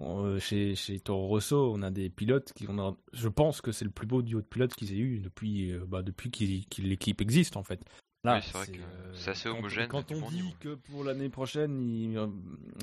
euh, 0.00 0.38
chez, 0.40 0.74
chez 0.74 0.98
Toro 1.00 1.26
Rosso, 1.28 1.72
on 1.74 1.82
a 1.82 1.90
des 1.90 2.08
pilotes 2.10 2.52
qui, 2.54 2.66
on 2.68 2.78
a, 2.78 2.96
je 3.12 3.28
pense 3.28 3.60
que 3.60 3.72
c'est 3.72 3.84
le 3.84 3.90
plus 3.90 4.06
beau 4.06 4.22
duo 4.22 4.40
de 4.40 4.46
pilotes 4.46 4.74
qu'ils 4.74 4.92
aient 4.92 4.98
eu 4.98 5.18
depuis, 5.20 5.70
euh, 5.72 5.84
bah, 5.86 6.02
depuis 6.02 6.30
qu'il- 6.30 6.66
qu'il- 6.66 6.88
l'équipe 6.88 7.20
existe 7.20 7.56
en 7.56 7.62
fait. 7.62 7.80
Là, 8.24 8.36
Oui, 8.36 8.42
c'est 8.44 8.52
vrai 8.56 8.66
que 8.68 8.78
c'est 9.14 9.30
assez 9.32 9.48
quand- 9.48 9.58
homogène, 9.58 9.88
Quand 9.88 10.12
on 10.12 10.20
bon 10.20 10.28
dit 10.30 10.36
niveau. 10.36 10.50
que 10.60 10.74
pour 10.76 11.02
l'année 11.04 11.28
prochaine, 11.28 11.82
il- 11.82 12.16
euh, 12.16 12.28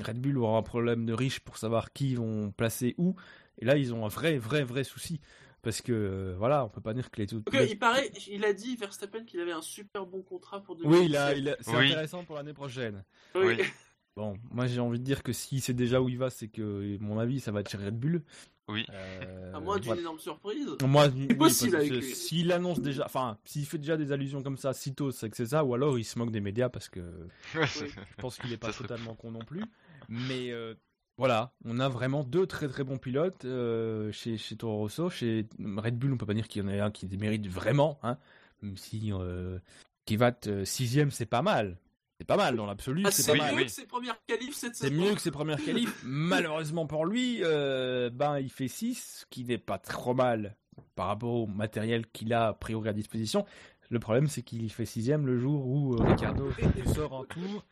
Red 0.04 0.20
Bull 0.20 0.36
aura 0.38 0.58
un 0.58 0.62
problème 0.62 1.06
de 1.06 1.12
riche 1.14 1.40
pour 1.40 1.56
savoir 1.56 1.92
qui 1.92 2.14
vont 2.14 2.52
placer 2.52 2.94
où, 2.98 3.16
et 3.58 3.64
là 3.64 3.76
ils 3.76 3.92
ont 3.94 4.04
un 4.04 4.08
vrai, 4.08 4.36
vrai, 4.38 4.62
vrai 4.64 4.84
souci. 4.84 5.20
Parce 5.62 5.82
que 5.82 5.92
euh, 5.92 6.34
voilà, 6.38 6.64
on 6.64 6.70
peut 6.70 6.80
pas 6.80 6.94
dire 6.94 7.10
que 7.10 7.20
les 7.20 7.34
autres. 7.34 7.44
Donc, 7.44 7.54
euh, 7.54 7.66
il 7.68 7.78
paraît, 7.78 8.10
il 8.30 8.44
a 8.46 8.54
dit, 8.54 8.76
Verstappen, 8.76 9.24
qu'il 9.26 9.40
avait 9.40 9.52
un 9.52 9.60
super 9.60 10.06
bon 10.06 10.22
contrat 10.22 10.62
pour 10.62 10.74
2017. 10.76 11.02
Oui, 11.02 11.10
il 11.10 11.16
a, 11.18 11.34
il 11.34 11.48
a- 11.50 11.56
c'est 11.60 11.76
Oui. 11.76 11.86
intéressant 11.88 12.24
pour 12.24 12.36
l'année 12.36 12.54
prochaine. 12.54 13.04
Oui. 13.34 13.58
Bon, 14.16 14.36
moi 14.50 14.66
j'ai 14.66 14.80
envie 14.80 14.98
de 14.98 15.04
dire 15.04 15.22
que 15.22 15.32
s'il 15.32 15.60
sait 15.62 15.72
déjà 15.72 16.00
où 16.00 16.08
il 16.08 16.18
va, 16.18 16.30
c'est 16.30 16.48
que, 16.48 16.96
à 16.96 17.02
mon 17.02 17.18
avis, 17.18 17.40
ça 17.40 17.52
va 17.52 17.60
être 17.60 17.70
chez 17.70 17.78
Red 17.78 17.98
Bull. 17.98 18.22
Oui. 18.68 18.84
Euh, 18.92 19.52
À 19.54 19.60
moins 19.60 19.76
d'une 19.76 19.86
voilà. 19.86 20.00
énorme 20.00 20.18
surprise. 20.18 20.68
Moi, 20.82 21.08
possible 21.38 21.76
avec. 21.76 22.02
S'il 22.04 22.52
annonce 22.52 22.80
déjà, 22.80 23.04
enfin, 23.06 23.38
s'il 23.44 23.66
fait 23.66 23.78
déjà 23.78 23.96
des 23.96 24.12
allusions 24.12 24.42
comme 24.42 24.56
ça, 24.56 24.72
sitôt, 24.72 25.10
c'est 25.10 25.28
que 25.30 25.36
c'est 25.36 25.46
ça, 25.46 25.64
ou 25.64 25.74
alors 25.74 25.98
il 25.98 26.04
se 26.04 26.18
moque 26.18 26.30
des 26.30 26.40
médias 26.40 26.68
parce 26.68 26.88
que 26.88 27.00
je 27.54 27.86
pense 28.18 28.38
qu'il 28.38 28.52
est 28.52 28.56
pas 28.58 28.72
totalement 28.72 29.14
con 29.14 29.30
non 29.32 29.40
plus. 29.40 29.64
Mais 30.08 30.50
euh, 30.50 30.74
voilà, 31.18 31.52
on 31.64 31.80
a 31.80 31.88
vraiment 31.88 32.22
deux 32.24 32.46
très 32.46 32.68
très 32.68 32.84
bons 32.84 32.98
pilotes 32.98 33.44
euh, 33.44 34.12
chez, 34.12 34.36
chez 34.36 34.56
Toro 34.56 34.78
Rosso. 34.78 35.10
Chez 35.10 35.46
Red 35.76 35.98
Bull, 35.98 36.12
on 36.12 36.16
peut 36.16 36.26
pas 36.26 36.34
dire 36.34 36.46
qu'il 36.48 36.62
y 36.62 36.64
en 36.64 36.68
ait 36.68 36.80
un 36.80 36.90
qui 36.90 37.06
mérite 37.16 37.46
vraiment, 37.48 37.98
hein, 38.02 38.18
même 38.62 38.76
si 38.76 39.12
euh, 39.12 39.58
Kivat 40.06 40.32
euh, 40.46 40.64
sixième, 40.64 41.10
c'est 41.10 41.26
pas 41.26 41.42
mal. 41.42 41.76
C'est 42.20 42.26
pas 42.26 42.36
mal 42.36 42.54
dans 42.54 42.66
l'absolu, 42.66 43.02
Ah, 43.06 43.10
c'est 43.10 43.22
c'est 43.22 43.32
Oui, 43.32 43.40
mieux 43.56 43.64
que 43.64 43.70
ses 43.70 43.86
premières 43.86 44.22
qualifs 44.26 44.54
cette 44.54 44.76
C'est 44.76 44.90
saison. 44.90 45.02
mieux 45.02 45.14
que 45.14 45.20
ses 45.22 45.30
premières 45.30 45.56
qualifs. 45.64 46.02
Malheureusement 46.04 46.86
pour 46.86 47.06
lui, 47.06 47.38
euh, 47.42 48.10
ben 48.10 48.38
il 48.38 48.50
fait 48.50 48.68
6, 48.68 49.20
ce 49.22 49.26
qui 49.30 49.42
n'est 49.44 49.56
pas 49.56 49.78
trop 49.78 50.12
mal 50.12 50.54
par 50.96 51.06
rapport 51.06 51.32
au 51.32 51.46
matériel 51.46 52.06
qu'il 52.08 52.34
a 52.34 52.48
a 52.48 52.52
priori 52.52 52.90
à 52.90 52.92
disposition. 52.92 53.46
Le 53.88 53.98
problème, 54.00 54.26
c'est 54.26 54.42
qu'il 54.42 54.70
fait 54.70 54.84
sixième 54.84 55.24
le 55.26 55.38
jour 55.38 55.66
où 55.66 55.94
euh, 55.94 56.04
Ricardo 56.04 56.50
sort 56.94 57.14
en 57.14 57.24
tour. 57.24 57.64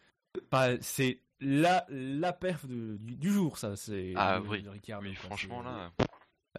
Pas- 0.48 0.80
c'est 0.80 1.20
la, 1.40 1.84
la 1.90 2.32
perf 2.32 2.66
de- 2.66 2.96
du, 3.02 3.16
du 3.16 3.30
jour, 3.30 3.58
ça. 3.58 3.76
C'est 3.76 4.14
Ah 4.16 4.40
de- 4.40 4.46
oui. 4.48 4.62
de 4.62 4.70
Ricardo, 4.70 5.06
Oui, 5.06 5.14
franchement 5.14 5.62
C'est- 5.62 5.68
là. 5.68 5.92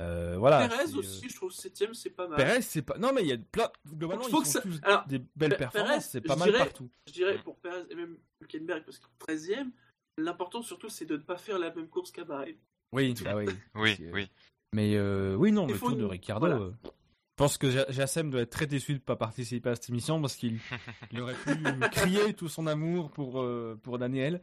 Euh, 0.01 0.37
voilà. 0.37 0.67
Perez 0.67 0.93
euh, 0.93 0.97
aussi, 0.99 1.27
je 1.29 1.35
trouve 1.35 1.51
septième, 1.51 1.93
c'est 1.93 2.09
pas 2.11 2.27
mal. 2.27 2.37
Perez, 2.37 2.61
c'est 2.61 2.81
pas. 2.81 2.97
Non, 2.97 3.11
mais 3.13 3.21
il 3.23 3.27
y 3.27 3.33
a 3.33 3.37
plein. 3.37 3.69
Globalement, 3.87 4.23
Faut 4.23 4.39
ils 4.39 4.43
que 4.43 4.47
ça- 4.49 4.61
tous 4.61 4.79
alors, 4.83 5.05
des 5.07 5.19
belles 5.35 5.51
Pe- 5.51 5.57
performances. 5.57 6.09
C'est 6.09 6.21
pas 6.21 6.35
je 6.35 6.39
mal 6.39 6.49
dirais- 6.51 6.63
partout. 6.63 6.89
Je 7.07 7.13
dirais 7.13 7.37
pour 7.43 7.57
Perez 7.57 7.83
et 7.89 7.95
même 7.95 8.17
Hülkenberg, 8.41 8.83
parce 8.85 8.99
que 8.99 9.07
13ème, 9.19 9.71
l'important 10.17 10.61
surtout 10.61 10.89
c'est 10.89 11.05
de 11.05 11.17
ne 11.17 11.21
pas 11.21 11.37
faire 11.37 11.59
la 11.59 11.73
même 11.73 11.87
course 11.89 12.11
qu'à 12.11 12.23
Bahreïn. 12.23 12.55
Oui, 12.93 13.13
bah 13.23 13.35
oui. 13.35 13.45
Oui. 13.75 14.29
Mais 14.73 14.95
euh, 14.95 15.35
oui, 15.35 15.51
non, 15.51 15.65
Il 15.67 15.71
le 15.73 15.77
faut 15.77 15.89
tour 15.89 15.97
de 15.97 16.05
Ricardo. 16.05 16.47
voilà. 16.47 16.61
euh, 16.61 16.71
je 16.85 16.89
pense 17.35 17.57
que 17.57 17.69
Ja- 17.69 17.85
Jassem 17.89 18.29
doit 18.29 18.41
être 18.41 18.49
très 18.51 18.67
déçu 18.67 18.93
de 18.93 18.97
ne 18.99 19.03
pas 19.03 19.15
participer 19.15 19.69
à 19.69 19.75
cette 19.75 19.89
émission 19.89 20.19
parce 20.21 20.35
qu'il 20.35 20.59
il 21.11 21.19
aurait 21.21 21.35
pu 21.35 21.55
crier 21.91 22.33
tout 22.33 22.47
son 22.49 22.67
amour 22.67 23.11
pour, 23.11 23.41
euh, 23.41 23.77
pour 23.83 23.97
Daniel. 23.97 24.41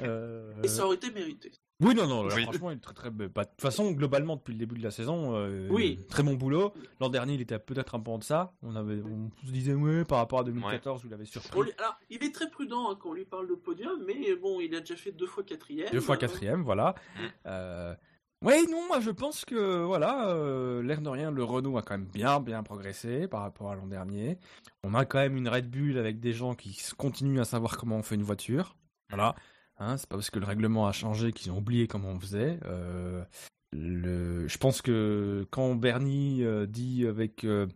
Euh, 0.00 0.52
Et 0.62 0.68
ça 0.68 0.84
aurait 0.86 0.96
été 0.96 1.10
mérité. 1.10 1.52
Oui, 1.80 1.94
non, 1.94 2.06
non, 2.06 2.24
là, 2.24 2.34
Oui. 2.34 2.42
franchement, 2.42 2.70
il 2.70 2.76
est 2.76 2.80
très 2.80 2.92
très. 2.94 3.10
bah, 3.10 3.44
De 3.44 3.48
toute 3.50 3.60
façon, 3.60 3.90
globalement, 3.92 4.36
depuis 4.36 4.52
le 4.52 4.58
début 4.58 4.76
de 4.78 4.82
la 4.82 4.90
saison, 4.90 5.34
euh, 5.34 5.66
Oui. 5.70 5.98
très 6.08 6.22
bon 6.22 6.34
boulot. 6.34 6.72
L'an 7.00 7.08
dernier, 7.08 7.34
il 7.34 7.40
était 7.40 7.58
peut-être 7.58 7.94
un 7.94 8.00
peu 8.00 8.10
en 8.10 8.18
deçà. 8.18 8.52
On, 8.62 8.76
avait, 8.76 9.00
on 9.02 9.30
se 9.46 9.50
disait, 9.52 9.74
ouais, 9.74 10.04
par 10.04 10.18
rapport 10.18 10.40
à 10.40 10.44
2014 10.44 11.04
où 11.04 11.08
il 11.08 11.14
avait 11.14 11.24
surpris. 11.24 11.60
Lui- 11.62 11.72
Alors, 11.78 11.98
il 12.10 12.22
est 12.22 12.34
très 12.34 12.50
prudent 12.50 12.90
hein, 12.90 12.96
quand 13.00 13.10
on 13.10 13.14
lui 13.14 13.24
parle 13.24 13.48
de 13.48 13.54
podium, 13.54 13.98
mais 14.06 14.34
bon, 14.36 14.60
il 14.60 14.74
a 14.74 14.80
déjà 14.80 14.96
fait 14.96 15.12
deux 15.12 15.26
fois 15.26 15.42
quatrième. 15.42 15.88
Deux 15.90 16.00
fois 16.00 16.16
Euh, 16.16 16.18
quatrième, 16.18 16.62
voilà. 16.62 16.94
Mm. 17.16 17.20
Euh, 17.46 17.94
Oui, 18.42 18.54
non, 18.70 18.86
moi 18.88 19.00
je 19.00 19.10
pense 19.10 19.44
que 19.44 19.82
voilà, 19.84 20.28
euh, 20.30 20.82
l'air 20.82 21.02
de 21.02 21.10
rien, 21.10 21.30
le 21.30 21.44
Renault 21.44 21.76
a 21.76 21.82
quand 21.82 21.98
même 21.98 22.06
bien 22.06 22.40
bien 22.40 22.62
progressé 22.62 23.28
par 23.28 23.42
rapport 23.42 23.70
à 23.70 23.74
l'an 23.74 23.86
dernier. 23.86 24.38
On 24.82 24.94
a 24.94 25.04
quand 25.04 25.18
même 25.18 25.36
une 25.36 25.46
Red 25.46 25.70
Bull 25.70 25.98
avec 25.98 26.20
des 26.20 26.32
gens 26.32 26.54
qui 26.54 26.74
continuent 26.96 27.40
à 27.40 27.44
savoir 27.44 27.76
comment 27.76 27.96
on 27.96 28.02
fait 28.02 28.14
une 28.14 28.22
voiture. 28.22 28.76
Voilà, 29.10 29.34
hein, 29.80 29.96
c'est 29.96 30.08
pas 30.08 30.16
parce 30.16 30.30
que 30.30 30.38
le 30.38 30.46
règlement 30.46 30.86
a 30.86 30.92
changé 30.92 31.32
qu'ils 31.32 31.50
ont 31.50 31.58
oublié 31.58 31.88
comment 31.88 32.10
on 32.10 32.20
faisait. 32.20 32.60
Euh. 32.66 33.24
Je 33.72 34.58
pense 34.58 34.82
que 34.82 35.46
quand 35.50 35.74
Bernie 35.74 36.44
euh, 36.44 36.66
dit 36.66 37.06
avec 37.06 37.44
euh, 37.44 37.66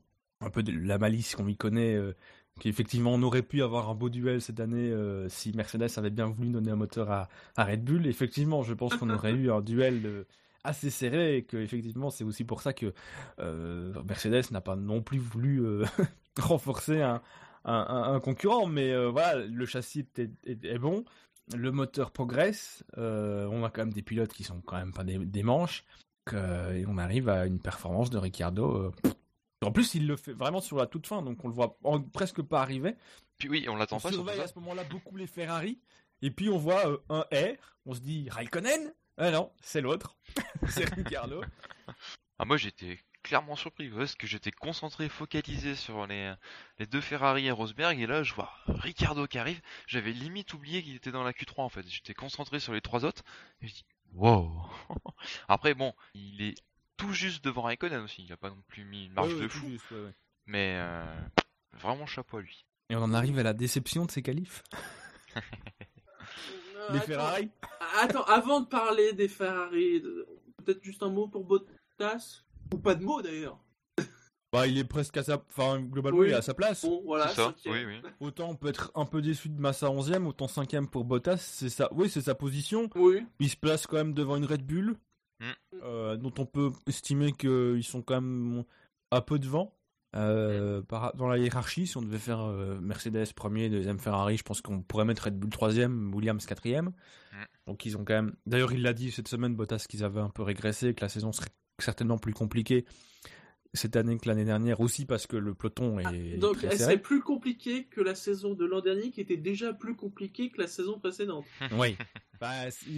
un 0.40 0.50
peu 0.50 0.62
de 0.62 0.72
la 0.72 0.98
malice 0.98 1.34
qu'on 1.34 1.44
lui 1.44 1.56
connaît, 1.56 1.98
qu'effectivement 2.60 3.14
on 3.14 3.22
aurait 3.22 3.42
pu 3.42 3.62
avoir 3.62 3.88
un 3.88 3.94
beau 3.94 4.10
duel 4.10 4.40
cette 4.40 4.60
année 4.60 4.92
si 5.28 5.52
Mercedes 5.52 5.88
avait 5.96 6.10
bien 6.10 6.26
voulu 6.26 6.50
donner 6.50 6.70
un 6.70 6.76
moteur 6.76 7.10
à, 7.10 7.28
Red 7.56 7.84
Bull. 7.84 8.06
Effectivement, 8.06 8.62
je 8.62 8.74
pense 8.74 8.94
qu'on 8.96 9.10
aurait 9.10 9.32
eu 9.32 9.50
un 9.50 9.62
duel 9.62 10.26
assez 10.62 10.90
serré 10.90 11.36
et 11.36 11.42
que 11.44 11.56
effectivement 11.56 12.10
c'est 12.10 12.24
aussi 12.24 12.44
pour 12.44 12.60
ça 12.60 12.74
que 12.74 12.92
Mercedes 14.06 14.50
n'a 14.50 14.60
pas 14.60 14.76
non 14.76 15.00
plus 15.00 15.18
voulu 15.18 15.62
renforcer 16.38 17.00
un, 17.00 18.20
concurrent. 18.20 18.66
Mais 18.66 18.94
voilà, 19.06 19.46
le 19.46 19.64
châssis 19.64 20.06
est 20.44 20.78
bon, 20.78 21.04
le 21.54 21.70
moteur 21.72 22.10
progresse. 22.10 22.84
euh, 22.96 23.46
on 23.50 23.64
a 23.64 23.70
quand 23.70 23.82
même 23.82 23.92
des 23.92 24.02
pilotes 24.02 24.32
qui 24.32 24.44
sont 24.44 24.60
quand 24.62 24.76
même 24.76 24.92
pas 24.92 25.04
des, 25.04 25.18
des 25.18 25.42
manches. 25.42 25.84
que- 26.24 26.72
et 26.74 26.86
on 26.86 26.96
arrive 26.96 27.28
à 27.28 27.44
une 27.44 27.60
performance 27.60 28.08
de 28.10 28.16
Ricciardo. 28.18 28.92
euh, 29.04 29.10
en 29.62 29.72
plus, 29.72 29.94
il 29.94 30.06
le 30.06 30.16
fait 30.16 30.32
vraiment 30.32 30.60
sur 30.62 30.76
la 30.78 30.86
toute 30.86 31.06
fin, 31.06 31.20
donc 31.22 31.44
on 31.44 31.48
le 31.48 31.54
voit 31.54 31.76
en- 31.84 32.00
presque 32.02 32.40
pas 32.42 32.62
arriver. 32.62 32.96
Puis 33.38 33.48
oui, 33.50 33.66
on 33.68 33.76
l'attend 33.76 33.96
On 33.96 34.00
pas 34.00 34.08
sur 34.08 34.16
surveille 34.24 34.40
à 34.40 34.46
ce 34.46 34.54
moment-là 34.58 34.84
beaucoup 34.84 35.16
les 35.16 35.26
Ferrari. 35.26 35.78
Et 36.22 36.30
puis 36.30 36.48
on 36.48 36.56
voit 36.56 36.86
euh, 36.88 36.96
un 37.10 37.20
R. 37.32 37.56
On 37.84 37.92
se 37.94 38.00
dit 38.00 38.28
Raikkonen? 38.30 38.94
Ah 39.18 39.30
non, 39.30 39.52
c'est 39.60 39.80
l'autre. 39.82 40.16
c'est 40.68 40.88
Ricardo. 40.94 41.42
Ah, 42.38 42.44
moi 42.46 42.56
j'étais 42.56 42.98
clairement 43.24 43.56
surpris 43.56 43.88
parce 43.88 44.14
que 44.14 44.26
j'étais 44.28 44.52
concentré, 44.52 45.08
focalisé 45.08 45.74
sur 45.74 46.06
les, 46.06 46.32
les 46.78 46.86
deux 46.86 47.00
Ferrari 47.00 47.46
et 47.46 47.50
Rosberg 47.50 47.98
et 47.98 48.06
là 48.06 48.22
je 48.22 48.34
vois 48.34 48.52
Ricardo 48.68 49.26
qui 49.26 49.38
arrive. 49.38 49.60
J'avais 49.88 50.12
limite 50.12 50.54
oublié 50.54 50.82
qu'il 50.82 50.94
était 50.94 51.10
dans 51.10 51.24
la 51.24 51.32
Q3 51.32 51.62
en 51.62 51.68
fait. 51.68 51.84
J'étais 51.88 52.14
concentré 52.14 52.60
sur 52.60 52.72
les 52.72 52.80
trois 52.80 53.04
autres 53.04 53.24
et 53.62 53.66
je 53.66 53.72
dis 53.74 53.84
wow. 54.12 54.52
Après 55.48 55.74
bon, 55.74 55.92
il 56.14 56.42
est 56.42 56.54
tout 56.96 57.12
juste 57.12 57.42
devant 57.44 57.62
Raikkonen 57.62 58.02
aussi. 58.02 58.22
Il 58.24 58.32
a 58.32 58.36
pas 58.36 58.50
non 58.50 58.62
plus 58.68 58.84
mis 58.84 59.06
une 59.06 59.12
marge 59.14 59.28
Ouais, 59.30 59.34
ouais, 59.34 59.42
de 59.42 59.48
fou, 59.48 59.68
juste, 59.70 59.90
ouais, 59.90 60.00
ouais. 60.00 60.14
mais 60.46 60.74
euh, 60.76 61.04
vraiment 61.72 62.06
chapeau 62.06 62.36
à 62.36 62.42
lui. 62.42 62.64
Et 62.90 62.96
on 62.96 63.02
en 63.02 63.14
arrive 63.14 63.38
à 63.38 63.42
la 63.42 63.54
déception 63.54 64.04
de 64.04 64.10
ces 64.10 64.22
qualifs. 64.22 64.62
Euh, 65.36 65.40
Les 66.90 66.98
attends, 66.98 67.06
Ferrari? 67.06 67.50
Attends, 67.98 68.24
avant 68.24 68.60
de 68.60 68.66
parler 68.66 69.12
des 69.14 69.28
Ferrari, 69.28 70.02
peut-être 70.64 70.82
juste 70.84 71.02
un 71.02 71.08
mot 71.10 71.26
pour 71.28 71.44
Bottas? 71.44 72.42
Ou 72.72 72.78
pas 72.78 72.94
de 72.94 73.04
mot 73.04 73.20
d'ailleurs. 73.22 73.58
Bah, 74.52 74.68
il 74.68 74.78
est 74.78 74.84
presque 74.84 75.16
à 75.16 75.24
sa. 75.24 75.42
Enfin, 75.48 75.80
globalement, 75.80 76.20
Oui. 76.20 76.28
il 76.28 76.32
est 76.32 76.36
à 76.36 76.42
sa 76.42 76.54
place. 76.54 76.84
Bon, 76.84 77.02
voilà, 77.04 77.26
ça, 77.28 77.46
cinquième. 77.46 77.74
oui, 77.88 78.00
oui. 78.04 78.10
Autant 78.20 78.50
on 78.50 78.54
peut 78.54 78.68
être 78.68 78.92
un 78.94 79.04
peu 79.04 79.20
déçu 79.20 79.48
de 79.48 79.60
Massa 79.60 79.88
11ème, 79.88 80.26
autant 80.26 80.46
5ème 80.46 80.86
pour 80.86 81.04
Bottas. 81.04 81.38
C'est 81.38 81.68
ça. 81.68 81.88
Oui, 81.92 82.08
c'est 82.08 82.20
sa 82.20 82.36
position. 82.36 82.88
Oui. 82.94 83.26
Il 83.40 83.50
se 83.50 83.56
place 83.56 83.86
quand 83.88 83.96
même 83.96 84.14
devant 84.14 84.36
une 84.36 84.44
Red 84.44 84.64
Bull, 84.64 84.96
Mm. 85.40 85.44
euh, 85.82 86.16
dont 86.16 86.32
on 86.38 86.46
peut 86.46 86.70
estimer 86.86 87.32
qu'ils 87.32 87.82
sont 87.82 88.02
quand 88.02 88.20
même 88.20 88.62
un 89.10 89.20
peu 89.20 89.38
devant. 89.40 89.74
euh, 90.16 90.80
par- 90.82 91.12
dans 91.16 91.26
la 91.26 91.38
hiérarchie, 91.38 91.88
si 91.88 91.96
on 91.96 92.00
devait 92.02 92.18
faire 92.18 92.38
euh, 92.42 92.78
Mercedes 92.80 93.32
premier, 93.34 93.68
deuxième 93.68 93.98
Ferrari, 93.98 94.36
je 94.36 94.44
pense 94.44 94.60
qu'on 94.62 94.80
pourrait 94.80 95.04
mettre 95.04 95.24
Red 95.24 95.36
Bull 95.36 95.50
troisième, 95.50 96.14
Williams 96.14 96.46
quatrième. 96.46 96.92
Mm. 97.32 97.36
Donc 97.66 97.84
ils 97.84 97.96
ont 97.96 98.04
quand 98.04 98.14
même. 98.14 98.36
D'ailleurs, 98.46 98.72
il 98.72 98.82
l'a 98.82 98.92
dit 98.92 99.10
cette 99.10 99.26
semaine, 99.26 99.56
Bottas, 99.56 99.86
qu'ils 99.88 100.04
avaient 100.04 100.20
un 100.20 100.28
peu 100.30 100.44
régressé, 100.44 100.94
que 100.94 101.00
la 101.00 101.08
saison 101.08 101.32
serait 101.32 101.48
certainement 101.78 102.18
plus 102.18 102.32
compliquée 102.32 102.84
cette 103.72 103.96
année 103.96 104.16
que 104.18 104.28
l'année 104.28 104.44
dernière, 104.44 104.78
aussi 104.80 105.04
parce 105.04 105.26
que 105.26 105.36
le 105.36 105.52
peloton 105.54 105.98
est. 105.98 106.04
Ah, 106.06 106.14
est 106.14 106.36
donc 106.36 106.58
très 106.58 106.66
elle 106.68 106.72
serré. 106.78 106.92
serait 106.92 107.02
plus 107.02 107.20
compliquée 107.22 107.86
que 107.86 108.00
la 108.00 108.14
saison 108.14 108.54
de 108.54 108.64
l'an 108.64 108.80
dernier 108.80 109.10
qui 109.10 109.20
était 109.20 109.36
déjà 109.36 109.72
plus 109.72 109.96
compliquée 109.96 110.50
que 110.50 110.60
la 110.60 110.68
saison 110.68 110.98
précédente. 111.00 111.44
Oui. 111.72 111.96
Bah, 112.40 112.52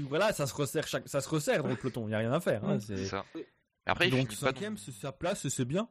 voilà, 0.08 0.32
ça 0.32 0.46
se 0.46 0.54
resserre, 0.54 0.86
chaque... 0.86 1.08
ça 1.08 1.20
se 1.20 1.28
resserre 1.28 1.62
dans 1.62 1.68
le 1.70 1.76
peloton. 1.76 2.08
Il 2.08 2.10
y 2.10 2.14
a 2.14 2.18
rien 2.18 2.32
à 2.32 2.40
faire. 2.40 2.64
hein, 2.64 2.74
Ouais. 2.74 2.80
c'est- 2.80 3.06
ça. 3.06 3.24
Après, 3.86 4.08
il 4.08 4.10
Donc 4.10 4.26
finit, 4.28 4.40
pas 4.40 4.46
cinquième, 4.48 4.76
c'est 4.76 4.92
sa 4.92 5.12
place 5.12 5.46
c'est 5.48 5.64
bien. 5.64 5.88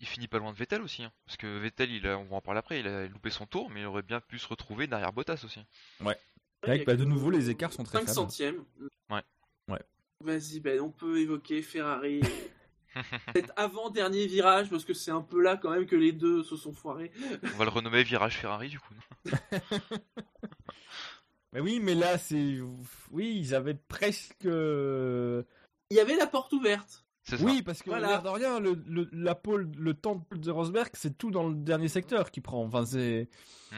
il 0.00 0.06
finit 0.06 0.28
pas 0.28 0.38
loin 0.38 0.52
de 0.52 0.56
Vettel 0.58 0.82
aussi. 0.82 1.02
hein. 1.04 1.12
Parce 1.24 1.36
que 1.38 1.58
Vettel, 1.58 1.90
il 1.92 2.06
a... 2.06 2.18
on 2.18 2.24
va 2.24 2.36
en 2.36 2.40
parler 2.42 2.58
après, 2.58 2.80
il 2.80 2.88
a 2.88 3.06
loupé 3.06 3.30
son 3.30 3.46
tour, 3.46 3.70
mais 3.70 3.80
il 3.80 3.86
aurait 3.86 4.02
bien 4.02 4.20
pu 4.20 4.38
se 4.38 4.48
retrouver 4.48 4.86
derrière 4.86 5.12
Bottas 5.12 5.40
aussi. 5.44 5.60
Vrai 6.00 6.80
que, 6.80 6.84
bah, 6.84 6.96
de 6.96 7.04
nouveau, 7.04 7.30
les 7.30 7.48
écarts 7.50 7.72
sont 7.72 7.84
très 7.84 7.98
5 7.98 8.04
faibles. 8.04 8.14
centièmes. 8.14 8.64
Ouais. 9.10 9.22
Ouais. 9.68 9.80
Vas-y, 10.24 10.60
ben, 10.60 10.80
on 10.80 10.90
peut 10.90 11.20
évoquer 11.20 11.62
Ferrari. 11.62 12.20
Peut-être 13.32 13.52
avant-dernier 13.56 14.26
virage, 14.26 14.70
parce 14.70 14.84
que 14.84 14.94
c'est 14.94 15.10
un 15.12 15.20
peu 15.20 15.40
là 15.40 15.56
quand 15.56 15.70
même 15.70 15.86
que 15.86 15.94
les 15.96 16.12
deux 16.12 16.42
se 16.42 16.56
sont 16.56 16.72
foirés. 16.72 17.12
On 17.42 17.58
va 17.58 17.64
le 17.64 17.70
renommer 17.70 18.02
virage 18.02 18.38
Ferrari 18.38 18.68
du 18.68 18.80
coup. 18.80 18.94
Mais 21.54 21.60
oui, 21.60 21.80
mais 21.80 21.94
là, 21.94 22.18
c'est. 22.18 22.58
Oui, 23.10 23.34
ils 23.38 23.54
avaient 23.54 23.72
presque. 23.74 24.44
Il 24.44 25.44
y 25.96 25.98
avait 26.00 26.16
la 26.16 26.26
porte 26.26 26.52
ouverte. 26.52 27.06
Oui, 27.40 27.62
parce 27.62 27.82
que 27.82 27.90
Voilà. 27.90 28.08
l'air 28.08 28.22
de 28.22 28.28
rien, 28.28 28.60
le, 28.60 28.78
le, 28.86 29.08
la 29.12 29.34
pole, 29.34 29.70
le 29.76 29.94
temps 29.94 30.26
de 30.32 30.50
Rosberg, 30.50 30.90
c'est 30.94 31.16
tout 31.16 31.30
dans 31.30 31.48
le 31.48 31.54
dernier 31.54 31.88
secteur 31.88 32.30
qui 32.30 32.40
prend. 32.40 32.62
Enfin, 32.64 32.84
c'est. 32.84 33.28
Mm. 33.72 33.76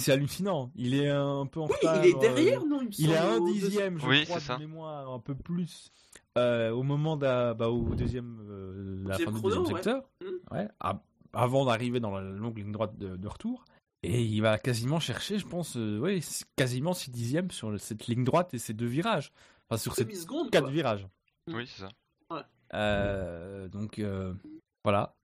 C'est 0.00 0.12
hallucinant. 0.12 0.72
Il 0.74 0.94
est 0.94 1.08
un 1.08 1.46
peu 1.46 1.60
en 1.60 1.66
Oui, 1.66 1.72
retard. 1.80 2.04
il 2.04 2.10
est 2.10 2.16
euh, 2.16 2.18
derrière, 2.18 2.64
non 2.66 2.80
Il, 2.80 2.86
me 2.86 2.92
Il 2.98 3.10
est 3.10 3.16
à 3.16 3.30
un 3.34 3.40
dixième, 3.40 3.98
je 4.00 4.06
Oui, 4.06 4.24
crois, 4.24 4.40
c'est 4.40 4.46
ça. 4.46 4.54
de 4.56 4.60
mémoire, 4.60 5.10
un 5.12 5.18
peu 5.20 5.34
plus. 5.34 5.90
euh, 6.38 6.70
au 6.70 6.82
moment 6.82 7.16
d'un, 7.16 7.54
bah, 7.54 7.68
au 7.68 7.94
deuxième, 7.94 8.40
euh, 8.48 9.02
la 9.06 9.16
Deuxième 9.18 9.28
fin 9.34 9.36
du 9.36 9.42
deuxième 9.42 9.62
ouais. 9.64 9.74
secteur, 9.74 10.02
Mm. 10.22 10.54
ouais, 10.54 10.68
à- 10.80 11.02
avant 11.34 11.64
d'arriver 11.66 12.00
dans 12.00 12.10
la 12.10 12.22
longue 12.22 12.58
ligne 12.58 12.72
droite 12.72 12.96
de, 12.98 13.16
de 13.16 13.28
retour, 13.28 13.64
et 14.02 14.22
il 14.22 14.40
va 14.40 14.58
quasiment 14.58 14.98
chercher, 14.98 15.38
je 15.38 15.46
pense, 15.46 15.76
euh, 15.76 15.98
ouais, 15.98 16.20
quasiment 16.56 16.94
6 16.94 17.10
dixièmes 17.10 17.50
sur 17.50 17.78
cette 17.78 18.06
ligne 18.06 18.24
droite 18.24 18.54
et 18.54 18.58
ces 18.58 18.72
deux 18.74 18.86
virages, 18.86 19.30
enfin 19.68 19.78
sur 19.78 19.94
ces 19.94 20.06
quatre 20.50 20.70
virages. 20.70 21.06
Oui, 21.48 21.66
c'est 21.66 21.82
ça. 21.82 21.88
Euh, 22.74 23.68
donc 23.68 23.98
euh, 23.98 24.32
voilà, 24.84 25.14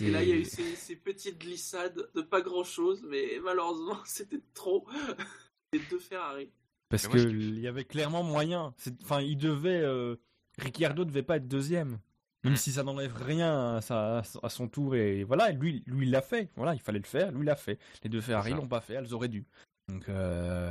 Et 0.00 0.10
là, 0.10 0.22
il 0.22 0.28
y 0.28 0.32
a 0.32 0.36
eu 0.36 0.44
ces, 0.44 0.76
ces 0.76 0.96
petites 0.96 1.38
glissades 1.40 2.08
de 2.14 2.20
pas 2.22 2.40
grand-chose, 2.40 3.02
mais 3.08 3.38
malheureusement, 3.42 3.98
c'était 4.04 4.40
trop. 4.54 4.86
Les 5.72 5.80
deux 5.90 5.98
Ferrari. 5.98 6.50
parce 6.88 7.04
Mais 7.04 7.10
que 7.10 7.16
moi, 7.18 7.24
ce 7.26 7.28
qui- 7.30 7.48
il 7.48 7.60
y 7.60 7.66
avait 7.66 7.84
clairement 7.84 8.22
moyen. 8.22 8.74
Enfin, 9.02 9.20
il 9.20 9.36
devait, 9.36 9.82
euh, 9.82 10.16
Ricciardo 10.58 11.04
devait 11.04 11.22
pas 11.22 11.36
être 11.36 11.48
deuxième. 11.48 11.98
Même 12.44 12.52
Mm. 12.52 12.56
si 12.56 12.70
ça 12.72 12.84
n'enlève 12.84 13.14
rien 13.16 13.76
à, 13.76 13.80
sa- 13.80 14.22
à 14.42 14.48
son 14.48 14.68
tour 14.68 14.94
et 14.94 15.24
voilà, 15.24 15.50
lui, 15.50 15.82
lui 15.86 16.06
il 16.06 16.10
l'a 16.12 16.22
fait. 16.22 16.50
Voilà, 16.56 16.72
il 16.74 16.80
fallait 16.80 17.00
le 17.00 17.04
faire, 17.04 17.32
lui 17.32 17.40
il 17.40 17.46
l'a 17.46 17.56
fait. 17.56 17.78
Les 18.04 18.08
deux 18.08 18.20
Ferrari 18.20 18.52
l'ont 18.52 18.68
pas 18.68 18.80
fait, 18.80 18.94
elles 18.94 19.12
auraient 19.12 19.28
dû. 19.28 19.44
Donc 19.88 20.08
euh, 20.08 20.70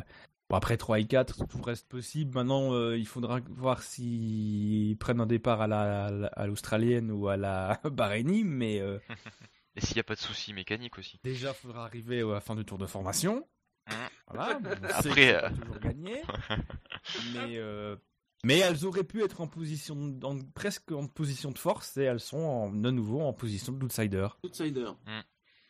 bon, 0.50 0.56
après 0.56 0.78
3 0.78 1.00
et 1.00 1.06
4, 1.08 1.48
tout 1.48 1.62
reste 1.62 1.88
possible. 1.88 2.34
Maintenant, 2.34 2.74
euh, 2.74 2.98
il 2.98 3.08
faudra 3.08 3.40
voir 3.50 3.82
s'ils 3.84 4.98
prennent 4.98 5.22
un 5.22 5.26
départ 5.26 5.62
à 5.62 5.68
la 5.68 6.06
à 6.06 6.12
la- 6.12 6.28
à 6.28 6.48
l'australienne 6.48 7.12
ou 7.12 7.28
à 7.28 7.38
la 7.38 7.80
Bahreïnie, 7.92 8.44
mais 8.44 8.80
euh, 8.80 9.00
Et 9.76 9.82
s'il 9.82 9.96
n'y 9.96 10.00
a 10.02 10.04
pas 10.04 10.16
de 10.16 10.20
soucis 10.20 10.54
mécaniques 10.54 10.98
aussi. 10.98 11.20
déjà 11.24 11.54
faudra 11.54 11.84
arriver 11.86 12.22
à 12.22 12.26
la 12.34 12.42
fin 12.42 12.56
du 12.56 12.66
tour 12.66 12.78
de 12.80 12.86
formation. 12.88 13.48
Mm. 13.88 13.92
Voilà, 14.34 14.60
Après, 14.96 15.36
euh, 15.44 15.50
toujours 15.52 15.80
gagné. 15.80 16.22
mais 17.34 17.58
euh, 17.58 17.96
mais 18.44 18.58
elles 18.60 18.86
auraient 18.86 19.04
pu 19.04 19.24
être 19.24 19.40
en 19.42 19.48
position, 19.48 19.96
en- 20.24 20.40
presque 20.56 20.92
en 20.92 21.08
position 21.08 21.52
de 21.52 21.58
force 21.60 21.96
et 21.98 22.04
elles 22.04 22.20
sont 22.20 22.38
en- 22.40 22.70
de 22.72 22.90
nouveau 22.92 23.22
en 23.22 23.34
position 23.34 23.72
d'outsider. 23.74 24.28
Outsider. 24.44 24.90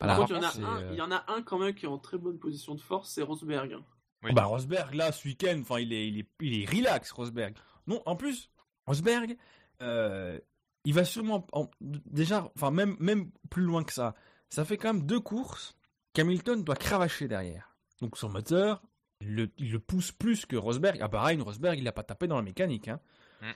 Voilà, 0.00 0.16
Par 0.16 0.16
contre, 0.18 0.32
il 0.32 0.36
y, 0.36 0.38
en 0.38 0.42
a 0.42 0.50
c'est, 0.50 0.62
un, 0.62 0.92
il 0.92 0.96
y 0.98 1.02
en 1.02 1.10
a 1.10 1.24
un 1.28 1.42
quand 1.42 1.58
même 1.58 1.74
qui 1.74 1.84
est 1.86 1.88
en 1.88 1.98
très 1.98 2.18
bonne 2.18 2.38
position 2.38 2.74
de 2.74 2.80
force, 2.80 3.10
c'est 3.10 3.22
Rosberg. 3.22 3.76
Oui. 4.24 4.32
Bah 4.32 4.44
Rosberg 4.46 4.94
là 4.94 5.12
ce 5.12 5.28
week-end, 5.28 5.58
enfin 5.60 5.78
il 5.78 5.92
est, 5.92 6.08
il 6.08 6.18
est, 6.18 6.28
il 6.40 6.62
est 6.62 6.66
relax 6.68 7.12
Rosberg. 7.12 7.54
Non, 7.86 8.02
en 8.04 8.16
plus 8.16 8.50
Rosberg, 8.86 9.36
euh, 9.80 10.38
il 10.84 10.94
va 10.94 11.04
sûrement 11.04 11.46
en- 11.52 11.70
déjà, 11.80 12.50
enfin 12.56 12.70
même 12.72 12.96
même 12.98 13.30
plus 13.50 13.62
loin 13.62 13.84
que 13.84 13.92
ça. 13.92 14.14
Ça 14.50 14.64
fait 14.64 14.76
quand 14.76 14.92
même 14.92 15.06
deux 15.06 15.20
courses 15.20 15.76
qu'Hamilton 16.14 16.64
doit 16.64 16.74
cravacher 16.76 17.28
derrière. 17.28 17.76
Donc 18.00 18.16
son 18.16 18.28
moteur, 18.28 18.82
il 19.20 19.34
le, 19.34 19.50
il 19.58 19.70
le 19.72 19.78
pousse 19.78 20.10
plus 20.10 20.46
que 20.46 20.56
Rosberg. 20.56 20.98
Ah 21.00 21.08
pareil, 21.08 21.40
Rosberg 21.40 21.78
il 21.78 21.86
a 21.86 21.92
pas 21.92 22.02
tapé 22.02 22.26
dans 22.26 22.36
la 22.36 22.42
mécanique. 22.42 22.88
Hein. 22.88 23.00
Mm. 23.40 23.46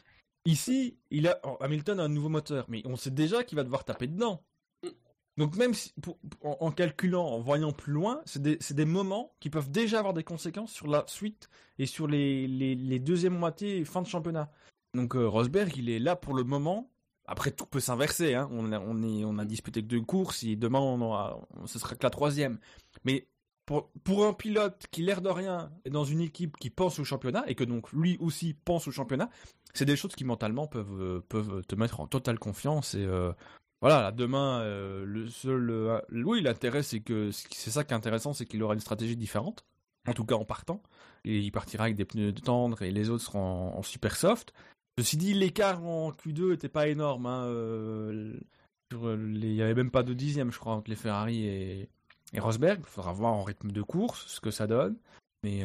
Ici, 0.44 0.98
il 1.10 1.26
a 1.28 1.40
Hamilton 1.60 1.98
a 2.00 2.04
un 2.04 2.08
nouveau 2.08 2.28
moteur, 2.28 2.66
mais 2.68 2.82
on 2.84 2.96
sait 2.96 3.10
déjà 3.10 3.42
qu'il 3.44 3.56
va 3.56 3.64
devoir 3.64 3.84
taper 3.84 4.06
dedans. 4.06 4.44
Donc 5.38 5.56
même 5.56 5.72
en, 6.42 6.70
calculant, 6.72 7.24
en 7.24 7.40
voyant 7.40 7.72
plus 7.72 7.92
loin, 7.92 8.20
c'est 8.26 8.42
des, 8.42 8.84
moments 8.84 9.34
qui 9.40 9.48
peuvent 9.48 9.70
déjà 9.70 9.98
avoir 9.98 10.12
des 10.12 10.24
conséquences 10.24 10.72
sur 10.72 10.88
la 10.88 11.04
suite 11.06 11.48
et 11.78 11.86
sur 11.86 12.06
les, 12.06 12.46
les, 12.46 12.74
les 12.74 12.98
deuxièmes 12.98 13.38
moitiés 13.38 13.84
fin 13.84 14.02
de 14.02 14.06
championnat. 14.06 14.50
Donc 14.94 15.16
euh, 15.16 15.26
Rosberg, 15.26 15.74
il 15.76 15.88
est 15.88 15.98
là 15.98 16.16
pour 16.16 16.34
le 16.34 16.44
moment. 16.44 16.90
Après, 17.26 17.50
tout 17.50 17.66
peut 17.66 17.80
s'inverser. 17.80 18.34
Hein. 18.34 18.48
On, 18.52 18.72
a, 19.38 19.44
disputé 19.44 19.80
que 19.80 19.86
deux 19.86 20.02
courses 20.02 20.42
et 20.42 20.56
demain, 20.56 20.80
on 20.80 21.00
aura, 21.00 21.40
ce 21.66 21.78
sera 21.78 21.94
que 21.94 22.02
la 22.02 22.10
troisième. 22.10 22.58
Mais 23.04 23.28
pour, 23.64 24.26
un 24.26 24.34
pilote 24.34 24.86
qui, 24.90 25.02
l'air 25.02 25.22
de 25.22 25.30
rien, 25.30 25.72
est 25.84 25.90
dans 25.90 26.04
une 26.04 26.20
équipe 26.20 26.56
qui 26.58 26.68
pense 26.68 26.98
au 26.98 27.04
championnat 27.04 27.44
et 27.46 27.54
que 27.54 27.64
donc 27.64 27.92
lui 27.92 28.18
aussi 28.20 28.54
pense 28.54 28.86
au 28.88 28.90
championnat, 28.90 29.30
c'est 29.72 29.84
des 29.84 29.96
choses 29.96 30.14
qui 30.14 30.24
mentalement 30.24 30.66
peuvent, 30.66 31.22
euh, 31.32 31.62
te 31.62 31.74
mettre 31.74 32.00
en 32.00 32.06
totale 32.06 32.38
confiance 32.38 32.94
et 32.94 33.04
euh, 33.04 33.32
voilà, 33.82 34.00
là, 34.00 34.12
demain, 34.12 34.60
euh, 34.60 35.04
le 35.04 35.28
seul, 35.28 35.68
euh, 35.70 36.00
oui, 36.12 36.40
l'intérêt, 36.40 36.84
c'est 36.84 37.00
que 37.00 37.32
c'est 37.32 37.72
ça 37.72 37.82
qui 37.82 37.92
est 37.92 37.96
intéressant, 37.96 38.32
c'est 38.32 38.46
qu'il 38.46 38.62
aura 38.62 38.74
une 38.74 38.80
stratégie 38.80 39.16
différente, 39.16 39.66
en 40.06 40.12
tout 40.12 40.24
cas 40.24 40.36
en 40.36 40.44
partant, 40.44 40.80
et 41.24 41.40
il 41.40 41.50
partira 41.50 41.84
avec 41.84 41.96
des 41.96 42.04
pneus 42.04 42.32
tendres 42.32 42.82
et 42.82 42.92
les 42.92 43.10
autres 43.10 43.24
seront 43.24 43.76
en, 43.76 43.82
super 43.82 44.14
soft. 44.14 44.54
Ceci 44.98 45.16
dit, 45.16 45.34
l'écart 45.34 45.84
en 45.84 46.12
Q2 46.12 46.54
était 46.54 46.68
pas 46.68 46.86
énorme. 46.86 47.26
Hein, 47.26 47.46
euh, 47.46 48.38
il 48.92 49.52
y 49.52 49.62
avait 49.62 49.74
même 49.74 49.90
pas 49.90 50.04
de 50.04 50.14
dixième, 50.14 50.52
je 50.52 50.60
crois, 50.60 50.74
entre 50.74 50.88
les 50.88 50.96
Ferrari 50.96 51.44
et, 51.44 51.88
et 52.34 52.40
Rosberg. 52.40 52.78
Il 52.80 52.86
faudra 52.86 53.12
voir 53.12 53.32
en 53.32 53.42
rythme 53.42 53.72
de 53.72 53.82
course 53.82 54.26
ce 54.28 54.40
que 54.40 54.52
ça 54.52 54.68
donne, 54.68 54.96
mais 55.42 55.64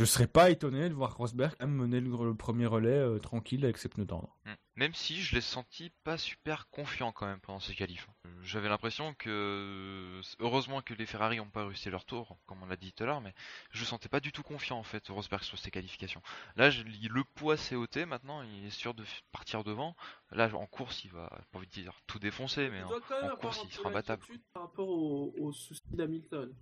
je 0.00 0.06
serais 0.06 0.26
pas 0.26 0.48
étonné 0.48 0.88
de 0.88 0.94
voir 0.94 1.14
Rosberg 1.14 1.54
mener 1.60 2.00
le, 2.00 2.08
le 2.08 2.34
premier 2.34 2.64
relais 2.64 2.88
euh, 2.88 3.18
tranquille 3.18 3.62
avec 3.64 3.76
ses 3.76 3.90
pneus 3.90 4.06
tendres. 4.06 4.34
Mm. 4.46 4.52
Même 4.76 4.94
si 4.94 5.20
je 5.20 5.34
l'ai 5.34 5.42
senti 5.42 5.90
pas 6.04 6.16
super 6.16 6.70
confiant 6.70 7.12
quand 7.12 7.26
même 7.26 7.40
pendant 7.40 7.60
ces 7.60 7.74
qualifs. 7.74 8.08
J'avais 8.42 8.70
l'impression 8.70 9.12
que 9.12 10.22
heureusement 10.38 10.80
que 10.80 10.94
les 10.94 11.04
Ferrari 11.04 11.36
n'ont 11.36 11.50
pas 11.50 11.66
réussi 11.66 11.90
leur 11.90 12.06
tour, 12.06 12.38
comme 12.46 12.62
on 12.62 12.66
l'a 12.66 12.76
dit 12.76 12.94
tout 12.94 13.02
à 13.02 13.06
l'heure, 13.06 13.20
mais 13.20 13.34
je 13.72 13.80
le 13.80 13.84
sentais 13.84 14.08
pas 14.08 14.20
du 14.20 14.32
tout 14.32 14.42
confiant 14.42 14.78
en 14.78 14.82
fait 14.82 15.06
Rosberg 15.08 15.42
sur 15.42 15.58
ces 15.58 15.70
qualifications. 15.70 16.22
Là, 16.56 16.70
je, 16.70 16.82
le 16.82 17.24
poids 17.34 17.58
s'est 17.58 17.76
ôté 17.76 18.06
maintenant, 18.06 18.40
il 18.40 18.64
est 18.64 18.70
sûr 18.70 18.94
de 18.94 19.04
partir 19.32 19.64
devant. 19.64 19.94
Là, 20.30 20.48
en 20.54 20.66
course, 20.66 21.04
il 21.04 21.10
va, 21.10 21.28
pas 21.52 21.58
envie 21.58 21.66
de 21.66 21.72
dire 21.72 22.00
tout 22.06 22.18
défoncer, 22.18 22.70
mais 22.70 22.82
en, 22.82 23.36
course, 23.36 23.60
il 23.66 23.72
sera 23.72 23.90
battable. 23.90 24.22
Par 24.54 24.62
rapport 24.62 24.88
au, 24.88 25.34
au 25.38 25.52
souci 25.52 25.82
d'Hamilton. 25.90 26.54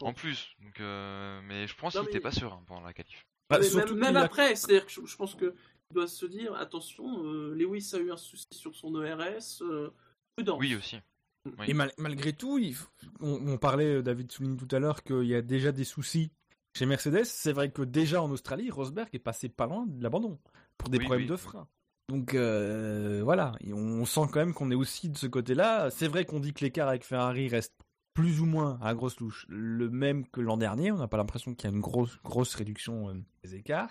En 0.00 0.12
plus, 0.12 0.48
donc, 0.62 0.80
euh, 0.80 1.40
mais 1.44 1.66
je 1.68 1.76
pense 1.76 1.92
qu'il 1.94 2.02
était 2.04 2.14
mais- 2.14 2.20
pas 2.20 2.30
serein 2.32 2.62
pendant 2.66 2.80
la 2.82 2.92
qualif. 2.92 3.24
Bah, 3.48 3.58
même 3.60 3.72
même 3.94 4.08
qu'il 4.08 4.16
a- 4.16 4.20
après, 4.22 4.56
c'est-à-dire 4.56 4.86
que 4.86 4.92
je, 4.92 5.06
je 5.06 5.16
pense 5.16 5.34
que 5.36 5.54
il 5.90 5.94
doit 5.94 6.08
se 6.08 6.26
dire 6.26 6.54
attention, 6.56 7.24
euh, 7.24 7.54
Lewis 7.54 7.90
a 7.94 7.98
eu 7.98 8.10
un 8.10 8.16
souci 8.16 8.46
sur 8.52 8.74
son 8.74 9.00
ERS, 9.02 9.62
euh, 9.62 9.90
prudence. 10.36 10.58
Oui 10.58 10.74
aussi. 10.74 10.96
Oui. 11.58 11.66
Et 11.68 11.74
mal- 11.74 11.92
malgré 11.98 12.32
tout, 12.32 12.58
il 12.58 12.76
on, 13.20 13.52
on 13.52 13.56
parlait, 13.58 14.02
David 14.02 14.32
souligne 14.32 14.56
tout 14.56 14.66
à 14.74 14.80
l'heure 14.80 15.04
qu'il 15.04 15.22
y 15.26 15.34
a 15.36 15.42
déjà 15.42 15.70
des 15.70 15.84
soucis 15.84 16.32
chez 16.76 16.86
Mercedes. 16.86 17.24
C'est 17.24 17.52
vrai 17.52 17.70
que 17.70 17.82
déjà 17.82 18.20
en 18.20 18.30
Australie, 18.32 18.68
Rosberg 18.72 19.08
est 19.12 19.20
passé 19.20 19.48
pas 19.48 19.66
loin 19.66 19.86
de 19.86 20.02
l'abandon 20.02 20.40
pour 20.76 20.88
des 20.88 20.98
Oui, 20.98 21.04
problèmes 21.04 21.22
oui. 21.26 21.30
de 21.30 21.36
frein. 21.36 21.68
Donc 22.08 22.34
euh, 22.34 23.20
voilà, 23.22 23.52
Et 23.60 23.72
on 23.72 24.04
sent 24.04 24.22
quand 24.32 24.40
même 24.40 24.54
qu'on 24.54 24.72
est 24.72 24.76
aussi 24.76 25.08
de 25.08 25.16
ce 25.16 25.28
côté-là. 25.28 25.90
C'est 25.90 26.08
vrai 26.08 26.24
qu'on 26.24 26.40
dit 26.40 26.52
que 26.52 26.64
l'écart 26.64 26.88
avec 26.88 27.04
Ferrari 27.04 27.46
reste 27.48 27.74
plus 28.16 28.40
ou 28.40 28.46
moins 28.46 28.78
à 28.80 28.94
grosse 28.94 29.20
louche 29.20 29.44
le 29.50 29.90
même 29.90 30.26
que 30.26 30.40
l'an 30.40 30.56
dernier. 30.56 30.90
On 30.90 30.96
n'a 30.96 31.06
pas 31.06 31.18
l'impression 31.18 31.54
qu'il 31.54 31.68
y 31.68 31.72
a 31.72 31.76
une 31.76 31.82
grosse, 31.82 32.18
grosse 32.24 32.54
réduction 32.54 33.10
euh, 33.10 33.14
des 33.44 33.56
écarts. 33.56 33.90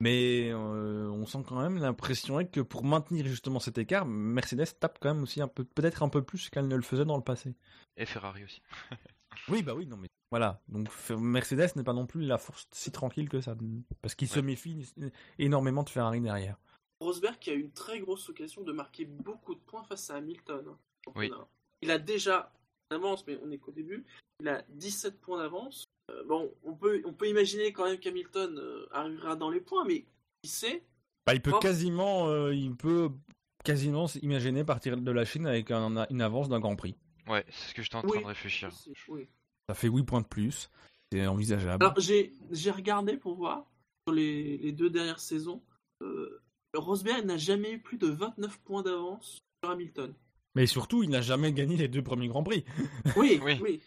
Mais 0.00 0.50
euh, 0.50 1.08
on 1.10 1.24
sent 1.24 1.44
quand 1.46 1.60
même 1.60 1.78
l'impression 1.78 2.44
que 2.44 2.60
pour 2.60 2.84
maintenir 2.84 3.26
justement 3.26 3.60
cet 3.60 3.78
écart, 3.78 4.06
Mercedes 4.06 4.66
tape 4.80 4.98
quand 5.00 5.14
même 5.14 5.22
aussi 5.22 5.40
un 5.40 5.46
peu, 5.46 5.62
peut-être 5.62 6.02
un 6.02 6.08
peu 6.08 6.22
plus 6.22 6.50
qu'elle 6.50 6.66
ne 6.66 6.74
le 6.74 6.82
faisait 6.82 7.04
dans 7.04 7.16
le 7.16 7.22
passé. 7.22 7.54
Et 7.96 8.06
Ferrari 8.06 8.42
aussi. 8.42 8.60
oui, 9.48 9.62
bah 9.62 9.74
oui, 9.76 9.86
non 9.86 9.98
mais 9.98 10.08
voilà. 10.32 10.60
Donc 10.68 10.88
Mercedes 11.10 11.76
n'est 11.76 11.84
pas 11.84 11.92
non 11.92 12.06
plus 12.06 12.22
la 12.22 12.38
force 12.38 12.66
si 12.72 12.90
tranquille 12.90 13.28
que 13.28 13.40
ça, 13.40 13.54
parce 14.02 14.16
qu'il 14.16 14.28
se 14.28 14.40
méfie 14.40 14.92
énormément 15.38 15.84
de 15.84 15.90
Ferrari 15.90 16.20
derrière. 16.20 16.56
Rosberg 16.98 17.38
qui 17.38 17.50
a 17.50 17.54
eu 17.54 17.60
une 17.60 17.72
très 17.72 18.00
grosse 18.00 18.28
occasion 18.30 18.62
de 18.62 18.72
marquer 18.72 19.04
beaucoup 19.04 19.54
de 19.54 19.60
points 19.60 19.84
face 19.84 20.10
à 20.10 20.16
Hamilton. 20.16 20.74
Oui. 21.14 21.30
Il 21.82 21.90
a 21.90 21.98
déjà 21.98 22.52
d'avance, 22.90 23.26
mais 23.26 23.38
on 23.42 23.46
n'est 23.46 23.58
qu'au 23.58 23.72
début. 23.72 24.04
Il 24.40 24.48
a 24.48 24.62
17 24.70 25.20
points 25.20 25.38
d'avance. 25.38 25.84
Euh, 26.10 26.24
bon, 26.24 26.52
on 26.64 26.74
peut, 26.74 27.02
on 27.04 27.12
peut 27.12 27.28
imaginer 27.28 27.72
quand 27.72 27.84
même 27.84 27.98
qu'Hamilton 27.98 28.58
euh, 28.58 28.86
arrivera 28.92 29.36
dans 29.36 29.50
les 29.50 29.60
points, 29.60 29.84
mais 29.84 30.06
qui 30.42 30.50
sait 30.50 30.82
bah, 31.26 31.34
Il 31.34 31.42
peut 31.42 31.52
quasiment, 31.60 32.28
euh, 32.28 32.54
il 32.54 32.74
peut 32.74 33.10
quasiment 33.64 34.06
imaginer 34.22 34.64
partir 34.64 34.96
de 34.96 35.10
la 35.10 35.24
Chine 35.24 35.46
avec 35.46 35.70
une 35.70 36.22
avance 36.22 36.48
d'un 36.48 36.60
Grand 36.60 36.76
Prix. 36.76 36.96
Ouais, 37.28 37.44
c'est 37.50 37.70
ce 37.70 37.74
que 37.74 37.82
j'étais 37.82 37.96
en 37.96 38.02
train 38.02 38.20
de 38.20 38.26
réflechir. 38.26 38.70
Ça 38.72 39.74
fait 39.74 39.88
8 39.88 40.04
points 40.04 40.20
de 40.20 40.26
plus. 40.26 40.70
C'est 41.12 41.26
envisageable. 41.26 41.84
Alors, 41.84 41.98
j'ai 41.98 42.70
regardé 42.70 43.16
pour 43.16 43.34
voir 43.34 43.66
sur 44.06 44.14
les, 44.14 44.58
les 44.58 44.72
deux 44.72 44.90
dernières 44.90 45.20
saisons. 45.20 45.62
Rosberg 46.74 47.24
n'a 47.24 47.36
jamais 47.36 47.72
eu 47.72 47.80
plus 47.80 47.98
de 47.98 48.06
29 48.06 48.60
points 48.60 48.82
d'avance 48.82 49.40
sur 49.62 49.70
Hamilton. 49.70 50.14
Mais 50.54 50.66
surtout, 50.66 51.02
il 51.02 51.10
n'a 51.10 51.20
jamais 51.20 51.52
gagné 51.52 51.76
les 51.76 51.88
deux 51.88 52.02
premiers 52.02 52.28
Grands 52.28 52.42
Prix. 52.42 52.64
Oui, 53.16 53.40
oui. 53.42 53.80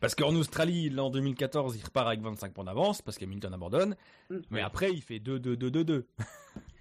Parce 0.00 0.14
qu'en 0.14 0.34
Australie, 0.34 0.92
en 0.98 1.10
2014, 1.10 1.76
il 1.76 1.84
repart 1.84 2.06
avec 2.06 2.20
25 2.20 2.52
points 2.52 2.64
d'avance 2.64 3.02
parce 3.02 3.18
qu'Hamilton 3.18 3.52
abandonne. 3.52 3.96
Mm. 4.30 4.36
Mais 4.50 4.60
après, 4.60 4.92
il 4.92 5.02
fait 5.02 5.18
2-2-2-2-2. 5.18 6.04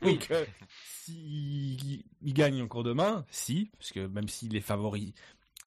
Donc, 0.01 0.27
euh, 0.31 0.45
s'il 1.03 2.03
il 2.21 2.33
gagne 2.33 2.61
encore 2.61 2.83
demain, 2.83 3.25
si, 3.29 3.69
parce 3.77 3.91
que 3.91 4.07
même 4.07 4.27
s'il 4.27 4.55
est 4.55 4.61
favori, 4.61 5.13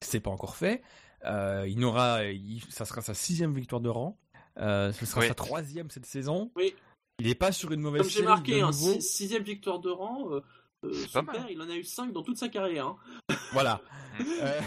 c'est 0.00 0.20
pas 0.20 0.30
encore 0.30 0.56
fait. 0.56 0.82
Euh, 1.24 1.66
il 1.68 1.82
aura, 1.84 2.20
ça 2.68 2.84
sera 2.84 3.02
sa 3.02 3.14
sixième 3.14 3.54
victoire 3.54 3.80
de 3.80 3.88
rang. 3.88 4.18
Euh, 4.58 4.92
ce 4.92 5.06
sera 5.06 5.22
sa 5.22 5.34
troisième 5.34 5.90
cette 5.90 6.06
saison. 6.06 6.50
Oui. 6.56 6.74
Il 7.20 7.26
n'est 7.26 7.34
pas 7.34 7.52
sur 7.52 7.70
une 7.70 7.80
mauvaise 7.80 8.02
Comme 8.02 8.10
j'ai 8.10 8.22
marqué, 8.22 8.60
un 8.60 8.72
sixième 8.72 9.44
victoire 9.44 9.78
de 9.78 9.90
rang. 9.90 10.40
Euh, 10.84 11.46
il 11.50 11.60
en 11.60 11.68
a 11.68 11.76
eu 11.76 11.84
5 11.84 12.12
dans 12.12 12.22
toute 12.22 12.38
sa 12.38 12.48
carrière. 12.48 12.86
Hein. 12.86 12.96
Voilà. 13.52 13.80
Euh, 14.20 14.60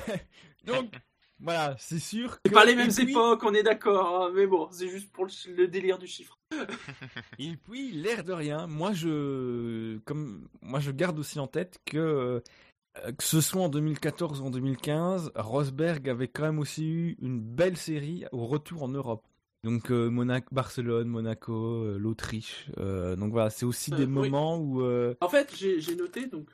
donc, 0.66 0.94
voilà, 1.40 1.76
c'est 1.78 2.00
sûr. 2.00 2.42
Que... 2.42 2.50
pas 2.50 2.66
les 2.66 2.76
mêmes 2.76 2.92
époques, 2.98 3.44
on 3.44 3.54
est 3.54 3.64
d'accord, 3.64 4.24
hein, 4.24 4.32
mais 4.34 4.48
bon, 4.48 4.68
c'est 4.72 4.90
juste 4.90 5.12
pour 5.12 5.26
le, 5.26 5.68
délire 5.68 5.98
du 5.98 6.08
chiffre. 6.08 6.38
Et 7.40 7.56
puis, 7.56 7.92
l'air 7.92 8.24
de 8.24 8.34
rien, 8.34 8.66
moi 8.68 8.92
je, 8.92 10.00
comme, 10.00 10.50
moi 10.62 10.80
je 10.80 10.92
garde 10.92 11.20
aussi 11.20 11.40
en 11.40 11.48
tête 11.48 11.80
que, 11.86 11.98
euh, 11.98 13.12
que 13.18 13.24
ce 13.24 13.40
soit 13.40 13.62
en 13.62 13.70
2014 13.70 14.42
ou 14.42 14.46
en 14.46 14.50
2015, 14.50 15.32
Rosberg 15.36 16.10
avait 16.10 16.28
quand 16.28 16.44
même 16.44 16.60
aussi 16.60 16.86
eu 16.86 17.18
une 17.22 17.40
belle 17.40 17.78
série 17.78 18.26
au 18.32 18.48
retour 18.48 18.84
en 18.84 18.90
Europe. 18.90 19.27
Donc 19.64 19.92
euh, 19.92 20.10
Monaco, 20.10 20.48
Barcelone, 20.52 21.08
Monaco, 21.08 21.84
euh, 21.84 21.98
l'Autriche. 21.98 22.68
Euh, 22.78 23.16
donc 23.16 23.32
voilà, 23.32 23.50
c'est 23.50 23.66
aussi 23.66 23.92
des 23.92 24.06
moments 24.06 24.58
où. 24.58 24.84
En 25.22 25.30
fait, 25.30 25.54
j'ai 25.56 25.96
noté 25.96 26.28
donc 26.28 26.50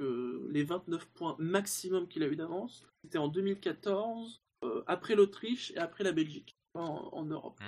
les 0.50 0.64
29 0.64 1.06
points 1.08 1.36
maximum 1.40 2.08
qu'il 2.08 2.24
a 2.24 2.28
eu 2.28 2.36
d'avance. 2.36 2.84
C'était 3.04 3.18
en 3.18 3.28
2014, 3.28 4.42
après 4.88 5.16
l'Autriche 5.16 5.72
et 5.76 5.78
après 5.78 6.04
la 6.04 6.12
Belgique 6.14 6.56
en, 6.74 7.26
Europe. 7.26 7.60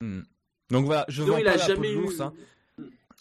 Mmh. 0.00 0.06
Mmh. 0.06 0.22
Donc 0.70 0.84
voilà, 0.84 1.04
je 1.08 1.22
vois 1.22 1.36
pas 1.38 1.42
la 1.42 1.56
jamais 1.56 1.94
peau 1.94 2.22
hein. 2.22 2.32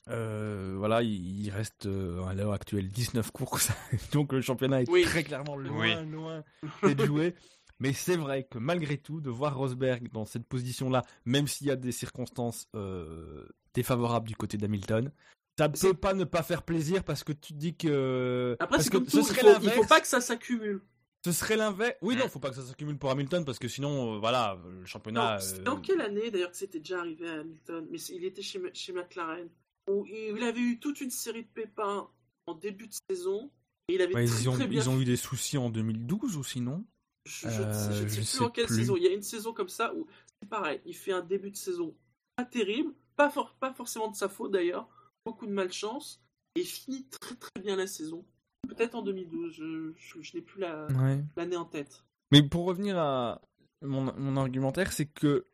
mmh. 0.07 0.75
voilà, 0.75 1.01
il, 1.01 1.49
reste 1.49 1.85
à 1.85 2.33
l'heure 2.33 2.51
actuelle 2.51 2.89
19 2.89 3.31
courses, 3.31 3.71
donc 4.11 4.33
le 4.33 4.41
championnat 4.41 4.81
est 4.81 5.03
très 5.05 5.23
clairement 5.23 5.55
loin, 5.55 6.03
loin 6.03 6.43
d'être 6.83 7.05
joué. 7.05 7.33
Mais 7.79 7.93
c'est 7.93 8.15
vrai 8.15 8.43
que 8.43 8.57
malgré 8.57 8.97
tout, 8.97 9.21
de 9.21 9.29
voir 9.29 9.57
Rosberg 9.57 10.09
dans 10.11 10.25
cette 10.25 10.45
position-là, 10.47 11.03
même 11.25 11.47
s'il 11.47 11.67
y 11.67 11.71
a 11.71 11.75
des 11.75 11.91
circonstances 11.91 12.67
euh, 12.75 13.45
défavorables 13.73 14.27
du 14.27 14.35
côté 14.35 14.57
d'Hamilton, 14.57 15.11
ça 15.57 15.67
ne 15.67 15.73
peut 15.73 15.93
pas 15.93 16.13
ne 16.13 16.23
pas 16.23 16.43
faire 16.43 16.63
plaisir 16.63 17.03
parce 17.03 17.23
que 17.23 17.31
tu 17.31 17.53
te 17.53 17.57
dis 17.57 17.75
que. 17.75 18.55
Après, 18.59 18.77
parce 18.77 18.89
que 18.89 18.97
ce 19.07 19.21
serait 19.21 19.41
il, 19.61 19.69
faut, 19.69 19.85
pas 19.85 20.01
que 20.01 20.07
ça 20.07 20.21
s'accumule. 20.21 20.81
Ce 21.25 21.31
serait 21.31 21.55
l'inverse. 21.55 21.95
Oui, 22.01 22.15
non, 22.15 22.23
il 22.25 22.29
faut 22.29 22.39
pas 22.39 22.49
que 22.49 22.55
ça 22.55 22.63
s'accumule 22.63 22.97
pour 22.97 23.11
Hamilton 23.11 23.45
parce 23.45 23.59
que 23.59 23.67
sinon, 23.67 24.15
euh, 24.15 24.19
voilà, 24.19 24.57
le 24.65 24.85
championnat. 24.85 25.37
Euh, 25.37 25.63
dans 25.63 25.79
quelle 25.79 26.01
année 26.01 26.31
d'ailleurs 26.31 26.51
que 26.51 26.57
c'était 26.57 26.79
déjà 26.79 26.99
arrivé 26.99 27.29
à 27.29 27.39
Hamilton? 27.41 27.87
Mais 27.91 27.99
il 27.99 28.25
était 28.25 28.41
chez, 28.41 28.59
chez 28.73 28.93
McLaren. 28.93 29.47
Où 29.89 30.05
il 30.07 30.41
avait 30.43 30.61
eu 30.61 30.79
toute 30.79 31.01
une 31.01 31.11
série 31.11 31.43
de 31.43 31.49
pépins 31.49 32.07
en 32.47 32.53
début 32.55 32.87
de 32.87 32.95
saison. 33.09 33.51
Et 33.89 33.95
il 33.95 34.01
avait 34.01 34.13
très, 34.13 34.25
ils, 34.25 34.49
ont, 34.49 34.53
très 34.53 34.67
bien 34.67 34.81
ils 34.81 34.89
ont 34.89 34.99
eu 34.99 35.05
des 35.05 35.17
soucis 35.17 35.57
en 35.57 35.69
2012 35.69 36.37
ou 36.37 36.43
sinon 36.43 36.85
je, 37.25 37.47
ne 37.47 37.53
euh, 37.53 38.07
sais 38.07 38.21
plus 38.21 38.41
en 38.41 38.49
quelle 38.49 38.67
saison. 38.67 38.95
Il 38.97 39.03
y 39.03 39.07
a 39.07 39.13
une 39.13 39.21
saison 39.21 39.53
comme 39.53 39.69
ça 39.69 39.93
où 39.95 40.07
c'est 40.41 40.49
pareil. 40.49 40.81
Il 40.85 40.95
fait 40.95 41.13
un 41.13 41.21
début 41.21 41.51
de 41.51 41.55
saison 41.55 41.95
pas 42.35 42.45
terrible, 42.45 42.93
pas, 43.15 43.31
pas 43.59 43.73
forcément 43.73 44.09
de 44.09 44.15
sa 44.15 44.29
faute 44.29 44.51
d'ailleurs, 44.51 44.87
beaucoup 45.25 45.45
de 45.45 45.51
malchance, 45.51 46.21
et 46.55 46.63
finit 46.63 47.05
très 47.05 47.35
très 47.35 47.61
bien 47.61 47.75
la 47.75 47.87
saison. 47.87 48.25
Peut-être 48.67 48.95
en 48.95 49.01
2012, 49.01 49.53
je, 49.53 49.93
je, 50.21 50.35
n'ai 50.35 50.41
plus 50.41 50.61
l'année 50.61 51.25
la, 51.35 51.59
en 51.59 51.65
tête. 51.65 52.03
Mais 52.31 52.41
pour 52.41 52.65
revenir 52.65 52.97
à 52.97 53.41
mon, 53.81 54.13
mon 54.17 54.37
argumentaire, 54.37 54.93
c'est 54.93 55.05
que 55.05 55.45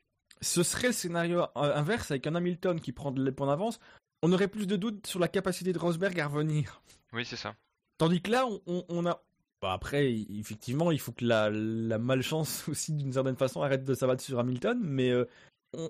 ce 0.42 0.64
serait 0.64 0.88
le 0.88 0.94
scénario 0.94 1.44
inverse 1.56 2.12
avec 2.12 2.28
un 2.28 2.36
Hamilton 2.36 2.80
qui 2.80 2.92
prend 2.92 3.12
les 3.12 3.32
points 3.32 3.48
d'avance. 3.48 3.80
On 4.22 4.32
aurait 4.32 4.48
plus 4.48 4.68
de 4.68 4.76
doutes 4.76 5.08
sur 5.08 5.20
la 5.20 5.28
capacité 5.28 5.74
de 5.74 5.80
Rosberg 5.80 6.20
à 6.20 6.28
revenir. 6.28 6.82
Oui, 7.14 7.26
c'est 7.26 7.36
ça. 7.36 7.56
Tandis 7.98 8.22
que 8.22 8.32
là, 8.32 8.46
on, 8.68 8.86
on 8.88 9.06
a, 9.06 9.22
bah, 9.62 9.74
après, 9.74 10.12
effectivement, 10.12 10.92
il 10.92 11.00
faut 11.00 11.12
que 11.12 11.26
la, 11.26 11.50
malchance 11.98 12.68
aussi, 12.70 12.94
d'une 12.94 13.14
certaine 13.14 13.36
façon, 13.36 13.62
arrête 13.62 13.84
de 13.84 13.94
s'abattre 13.94 14.24
sur 14.24 14.40
Hamilton, 14.40 14.80
mais 14.82 15.10
euh, 15.12 15.26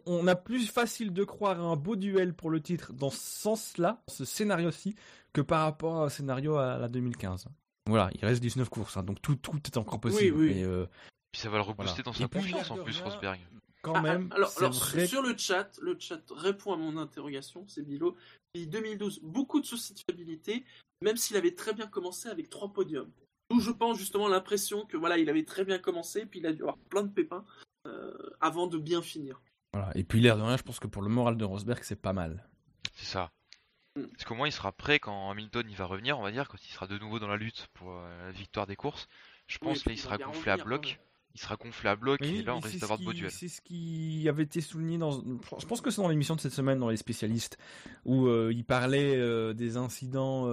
on, 0.06 0.28
a 0.28 0.36
plus 0.36 0.70
facile 0.70 1.14
de 1.14 1.24
croire 1.24 1.60
à 1.60 1.64
un 1.64 1.76
beau 1.76 1.96
duel 1.96 2.34
pour 2.34 2.50
le 2.50 2.62
titre 2.62 2.94
dans 2.94 3.12
ce 3.12 3.20
sens-là, 3.20 4.02
ce 4.08 4.26
scénario-ci, 4.26 4.96
que 5.34 5.42
par 5.42 5.62
rapport 5.62 6.02
au 6.02 6.10
scénario 6.10 6.58
à 6.58 6.78
la 6.78 6.88
2015. 6.88 7.48
Voilà, 7.88 8.10
il 8.14 8.26
reste 8.26 8.42
19 8.42 8.70
courses, 8.70 8.98
hein, 8.98 9.04
donc 9.04 9.22
tout, 9.22 9.36
tout 9.36 9.60
est 9.66 9.78
encore 9.78 10.00
possible. 10.00 10.38
Oui, 10.38 10.54
oui. 10.54 10.64
Euh, 10.64 10.86
puis 11.32 11.42
ça 11.42 11.50
va 11.50 11.58
le 11.58 11.64
rebooster 11.64 12.04
dans 12.04 12.14
sa 12.14 12.28
confiance 12.28 12.72
en 12.72 12.78
plus, 12.78 13.00
Rosberg. 13.02 13.40
Quand 13.82 13.94
ah, 13.96 14.02
même. 14.02 14.30
alors, 14.36 14.50
sur 14.52 15.22
le 15.22 15.38
chat, 15.38 15.80
le 15.82 15.96
chat 15.98 16.22
répond 16.32 16.74
à 16.74 16.78
mon 16.78 16.98
interrogation, 16.98 17.66
c'est 17.68 17.84
Bilo. 17.84 18.18
Il 18.54 18.70
2012, 18.70 19.22
beaucoup 19.24 19.62
de 19.62 19.66
soucis 19.66 19.94
de 19.94 20.00
fiabilité, 20.00 20.66
même 21.02 21.16
s'il 21.16 21.38
avait 21.38 21.56
très 21.56 21.74
bien 21.74 21.88
commencé 21.88 22.28
avec 22.28 22.50
trois 22.50 22.74
podiums. 22.74 23.12
D'où 23.50 23.60
je 23.60 23.72
pense 23.72 23.98
justement 23.98 24.28
l'impression 24.28 24.86
que 24.86 24.96
voilà, 24.96 25.18
il 25.18 25.30
avait 25.30 25.44
très 25.44 25.66
bien 25.66 25.80
commencé, 25.80 26.26
puis 26.26 26.40
il 26.40 26.46
a 26.46 26.54
dû 26.54 26.62
avoir 26.62 26.78
plein 26.78 27.04
de 27.04 27.12
pépins 27.12 27.46
euh, 27.88 28.12
avant 28.42 28.68
de 28.68 28.78
bien 28.78 29.02
finir. 29.02 29.42
Voilà. 29.74 29.92
Et 29.96 30.04
puis 30.04 30.22
l'air 30.22 30.38
de 30.38 30.44
rien, 30.44 30.58
je 30.58 30.64
pense 30.64 30.80
que 30.80 30.88
pour 30.88 31.02
le 31.02 31.10
moral 31.10 31.38
de 31.38 31.46
Rosberg, 31.46 31.80
c'est 31.84 32.00
pas 32.00 32.14
mal. 32.14 32.48
C'est 32.94 33.06
ça. 33.06 33.32
Mm. 33.96 34.04
Parce 34.04 34.24
qu'au 34.26 34.36
moins 34.36 34.48
il 34.48 34.52
sera 34.52 34.72
prêt 34.72 35.00
quand 35.00 35.32
Hamilton 35.32 35.66
il 35.70 35.76
va 35.76 35.86
revenir, 35.86 36.20
on 36.20 36.22
va 36.22 36.32
dire, 36.32 36.48
quand 36.48 36.64
il 36.64 36.72
sera 36.72 36.88
de 36.88 36.98
nouveau 36.98 37.20
dans 37.20 37.28
la 37.28 37.38
lutte 37.38 37.68
pour 37.74 37.92
euh, 37.92 38.26
la 38.26 38.32
victoire 38.32 38.68
des 38.68 38.76
courses. 38.76 39.08
Je 39.48 39.58
pense 39.58 39.82
qu'il 39.82 39.98
sera 39.98 40.18
gonflé 40.18 40.52
à 40.52 40.58
bloc. 40.58 41.00
Il 41.36 41.40
sera 41.40 41.56
gonflé 41.56 41.90
à 41.90 41.96
bloc 41.96 42.22
et 42.22 42.44
là 42.44 42.56
on 42.56 42.60
risque 42.60 42.80
d'avoir 42.80 43.00
de 43.00 43.06
beaux 43.06 43.14
duels. 43.14 43.32
C'est 43.32 43.48
ce 43.48 43.62
qui 43.62 44.28
avait 44.28 44.44
été 44.44 44.62
souligné 44.62 44.98
dans. 44.98 45.22
Je 45.60 45.66
pense 45.66 45.80
que 45.82 45.90
c'est 45.90 46.02
dans 46.02 46.08
l'émission 46.10 46.36
de 46.36 46.42
cette 46.42 46.54
semaine 46.54 46.80
dans 46.80 46.90
les 46.90 46.98
spécialistes 46.98 47.58
où 48.04 48.28
euh, 48.28 48.52
il 48.54 48.66
parlait 48.66 49.54
des 49.54 49.78
incidents 49.78 50.48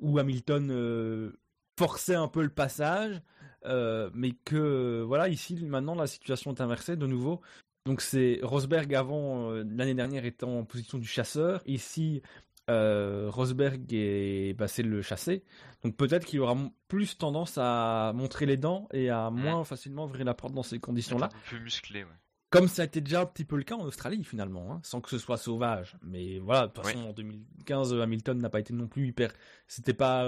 où 0.00 0.18
Hamilton 0.18 1.32
forcer 1.78 2.14
un 2.14 2.28
peu 2.28 2.42
le 2.42 2.48
passage, 2.48 3.20
euh, 3.64 4.10
mais 4.14 4.32
que 4.44 5.02
voilà, 5.06 5.28
ici 5.28 5.56
maintenant 5.64 5.94
la 5.94 6.06
situation 6.06 6.54
est 6.54 6.60
inversée 6.60 6.96
de 6.96 7.06
nouveau. 7.06 7.40
Donc 7.84 8.00
c'est 8.00 8.40
Rosberg 8.42 8.92
avant 8.94 9.50
euh, 9.50 9.64
l'année 9.76 9.94
dernière 9.94 10.24
étant 10.24 10.58
en 10.58 10.64
position 10.64 10.98
du 10.98 11.06
chasseur, 11.06 11.62
ici 11.66 12.22
euh, 12.68 13.28
Rosberg 13.30 13.86
est 13.92 14.58
passé 14.58 14.82
le 14.82 15.02
chasser. 15.02 15.44
Donc 15.84 15.96
peut-être 15.96 16.26
qu'il 16.26 16.40
aura 16.40 16.56
plus 16.88 17.16
tendance 17.16 17.58
à 17.58 18.12
montrer 18.14 18.46
les 18.46 18.56
dents 18.56 18.88
et 18.92 19.10
à 19.10 19.30
moins 19.30 19.64
facilement 19.64 20.06
ouvrir 20.06 20.24
la 20.24 20.34
porte 20.34 20.52
dans 20.54 20.64
ces 20.64 20.80
conditions-là. 20.80 21.28
Peu 21.50 21.58
musclé, 21.58 22.02
ouais. 22.02 22.10
Comme 22.50 22.68
ça 22.68 22.82
a 22.82 22.84
été 22.84 23.00
déjà 23.00 23.22
un 23.22 23.26
petit 23.26 23.44
peu 23.44 23.56
le 23.56 23.64
cas 23.64 23.74
en 23.74 23.82
Australie 23.82 24.22
finalement, 24.24 24.72
hein, 24.72 24.80
sans 24.82 25.00
que 25.00 25.10
ce 25.10 25.18
soit 25.18 25.36
sauvage. 25.36 25.96
Mais 26.02 26.38
voilà, 26.38 26.68
de 26.68 26.72
toute 26.72 26.84
façon 26.84 27.08
en 27.08 27.12
2015, 27.12 27.94
Hamilton 28.00 28.38
n'a 28.38 28.48
pas 28.48 28.60
été 28.60 28.72
non 28.72 28.86
plus 28.86 29.08
hyper. 29.08 29.32
C'était 29.66 29.94
pas 29.94 30.26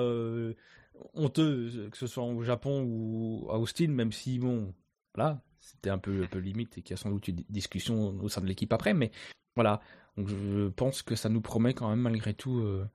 honteux, 1.14 1.88
que 1.90 1.96
ce 1.96 2.06
soit 2.06 2.24
au 2.24 2.42
Japon 2.42 2.82
ou 2.84 3.48
à 3.50 3.58
Austin, 3.58 3.88
même 3.88 4.12
si, 4.12 4.38
bon, 4.38 4.74
voilà, 5.14 5.42
c'était 5.60 5.90
un 5.90 5.98
peu, 5.98 6.22
un 6.24 6.26
peu 6.26 6.38
limite 6.38 6.78
et 6.78 6.82
qu'il 6.82 6.92
y 6.92 6.94
a 6.94 6.96
sans 6.96 7.10
doute 7.10 7.28
une 7.28 7.44
discussion 7.48 8.18
au 8.20 8.28
sein 8.28 8.40
de 8.40 8.46
l'équipe 8.46 8.72
après, 8.72 8.94
mais 8.94 9.10
voilà. 9.56 9.80
Donc 10.16 10.28
je 10.28 10.68
pense 10.68 11.02
que 11.02 11.14
ça 11.14 11.28
nous 11.28 11.40
promet 11.40 11.74
quand 11.74 11.88
même 11.88 12.00
malgré 12.00 12.34
tout 12.34 12.58
euh, 12.60 12.86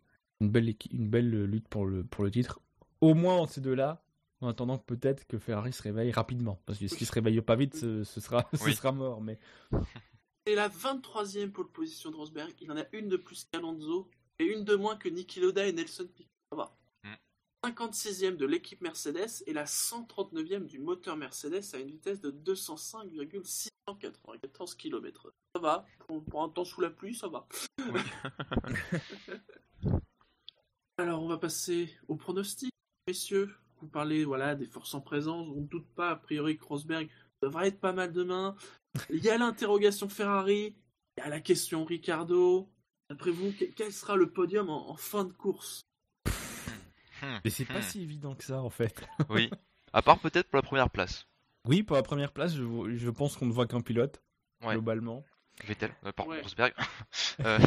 une, 0.42 0.50
belle, 0.50 0.74
une 0.92 1.10
belle 1.10 1.44
lutte 1.46 1.68
pour 1.68 1.86
le, 1.86 2.04
pour 2.04 2.24
le 2.24 2.32
titre. 2.32 2.60
Au 3.02 3.14
moins 3.14 3.36
entre 3.38 3.54
ces 3.54 3.62
deux-là, 3.62 4.04
en 4.42 4.48
attendant 4.50 4.78
peut-être 4.78 5.26
que 5.28 5.38
Ferrari 5.38 5.72
se 5.72 5.82
réveille 5.84 6.12
rapidement. 6.12 6.60
Parce 6.66 6.80
que 6.80 6.88
s'il 6.88 7.06
se 7.08 7.12
réveille 7.14 7.40
pas 7.42 7.56
vite, 7.56 7.76
ce, 7.76 8.04
ce 8.04 8.20
sera, 8.22 8.50
ce 8.54 8.64
Oui. 8.66 8.74
sera 8.76 8.92
mort. 8.92 9.22
Mais 9.22 9.40
C'est 10.46 10.56
la 10.56 10.68
23e 10.68 11.52
pole 11.52 11.72
position 11.72 12.12
de 12.12 12.18
Rosberg. 12.18 12.52
Il 12.60 12.70
en 12.72 12.78
a 12.78 12.84
une 12.92 13.08
de 13.08 13.16
plus 13.18 13.46
qu'Alonso 13.50 14.10
et 14.40 14.46
une 14.46 14.66
de 14.66 14.76
moins 14.76 14.98
que 14.98 15.08
Niki 15.08 15.40
Loda 15.40 15.66
et 15.66 15.72
Nelson 15.72 16.06
Piquet. 16.14 16.30
56e 17.66 18.36
de 18.36 18.46
l'équipe 18.46 18.82
Mercedes 18.82 19.42
et 19.48 19.54
la 19.54 19.64
139e 19.64 20.66
du 20.66 20.80
moteur 20.80 21.16
Mercedes 21.16 21.64
à 21.74 21.80
une 21.80 21.88
vitesse 21.88 22.20
de 22.20 22.30
205,694 22.30 24.76
km. 24.76 25.34
Ça 25.56 25.62
va. 25.62 25.86
Pour, 26.08 26.44
un 26.44 26.50
temps 26.50 26.66
sous 26.66 26.82
la 26.82 26.90
pluie, 26.90 27.16
ça 27.16 27.30
va. 27.30 27.48
Alors, 30.98 31.24
on 31.24 31.30
va 31.30 31.38
passer 31.38 31.96
au 32.10 32.18
pronostic, 32.18 32.72
messieurs. 33.08 33.56
Vous 33.80 33.88
parlez 33.88 34.26
voilà, 34.26 34.56
des 34.56 34.68
forces 34.68 34.94
en 34.94 35.00
présence. 35.00 35.48
On 35.48 35.62
ne 35.62 35.68
doute 35.68 35.88
pas, 35.96 36.10
a 36.10 36.18
priori, 36.18 36.58
que 36.58 36.66
Rosberg 36.66 37.10
devrait 37.42 37.70
être 37.70 37.80
pas 37.80 37.94
mal 37.94 38.12
demain. 38.12 38.58
Il 39.10 39.24
y 39.24 39.30
a 39.30 39.38
l'interrogation 39.38 40.10
Ferrari, 40.10 40.76
il 41.18 41.22
y 41.22 41.24
a 41.24 41.30
la 41.30 41.40
question 41.40 41.86
Ricardo. 41.86 42.70
D'après 43.10 43.32
vous, 43.32 43.54
que- 43.54 43.64
quel 43.66 43.94
sera 43.94 44.16
le 44.18 44.30
podium 44.32 44.70
en, 44.70 44.90
en 44.90 44.98
fin 44.98 45.24
de 45.24 45.32
course? 45.34 45.82
Mais 47.44 47.50
c'est 47.50 47.66
pas 47.66 47.80
hmm, 47.80 47.84
si 47.84 48.02
évident 48.02 48.36
que 48.36 48.44
ça 48.44 48.62
en 48.62 48.70
fait. 48.70 49.04
Oui. 49.30 49.50
À 49.94 50.02
part 50.02 50.20
peut-être 50.20 50.50
pour 50.50 50.58
la 50.58 50.64
première 50.64 50.90
place. 50.90 51.28
Oui, 51.66 51.84
pour 51.84 51.96
la 51.96 52.04
première 52.04 52.32
place, 52.32 52.56
je, 52.56 52.64
je 52.98 53.10
pense 53.10 53.38
qu'on 53.38 53.46
ne 53.46 53.54
voit 53.54 53.68
qu'un 53.68 53.82
pilote 53.82 54.22
Ouais. 54.64 54.74
globalement. 54.74 55.24
Vettel, 55.66 55.94
euh, 56.06 56.12
par 56.12 56.28
Ouais. 56.28 56.42
Rosberg. 56.42 56.74
Euh, 57.40 57.60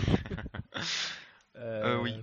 Euh, 1.56 1.98
oui. 2.02 2.14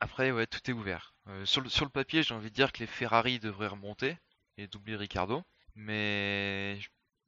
Après, 0.00 0.32
ouais, 0.32 0.46
tout 0.46 0.58
est 0.68 0.74
ouvert. 0.74 1.14
Euh, 1.28 1.44
sur, 1.46 1.60
le, 1.62 1.68
sur 1.70 1.84
le 1.84 1.90
papier, 1.90 2.22
j'ai 2.22 2.34
envie 2.34 2.50
de 2.50 2.54
dire 2.54 2.72
que 2.72 2.80
les 2.80 2.86
Ferrari 2.86 3.38
devraient 3.38 3.68
remonter 3.68 4.18
et 4.58 4.66
doubler 4.66 4.96
Ricardo. 4.96 5.42
Mais 5.74 6.78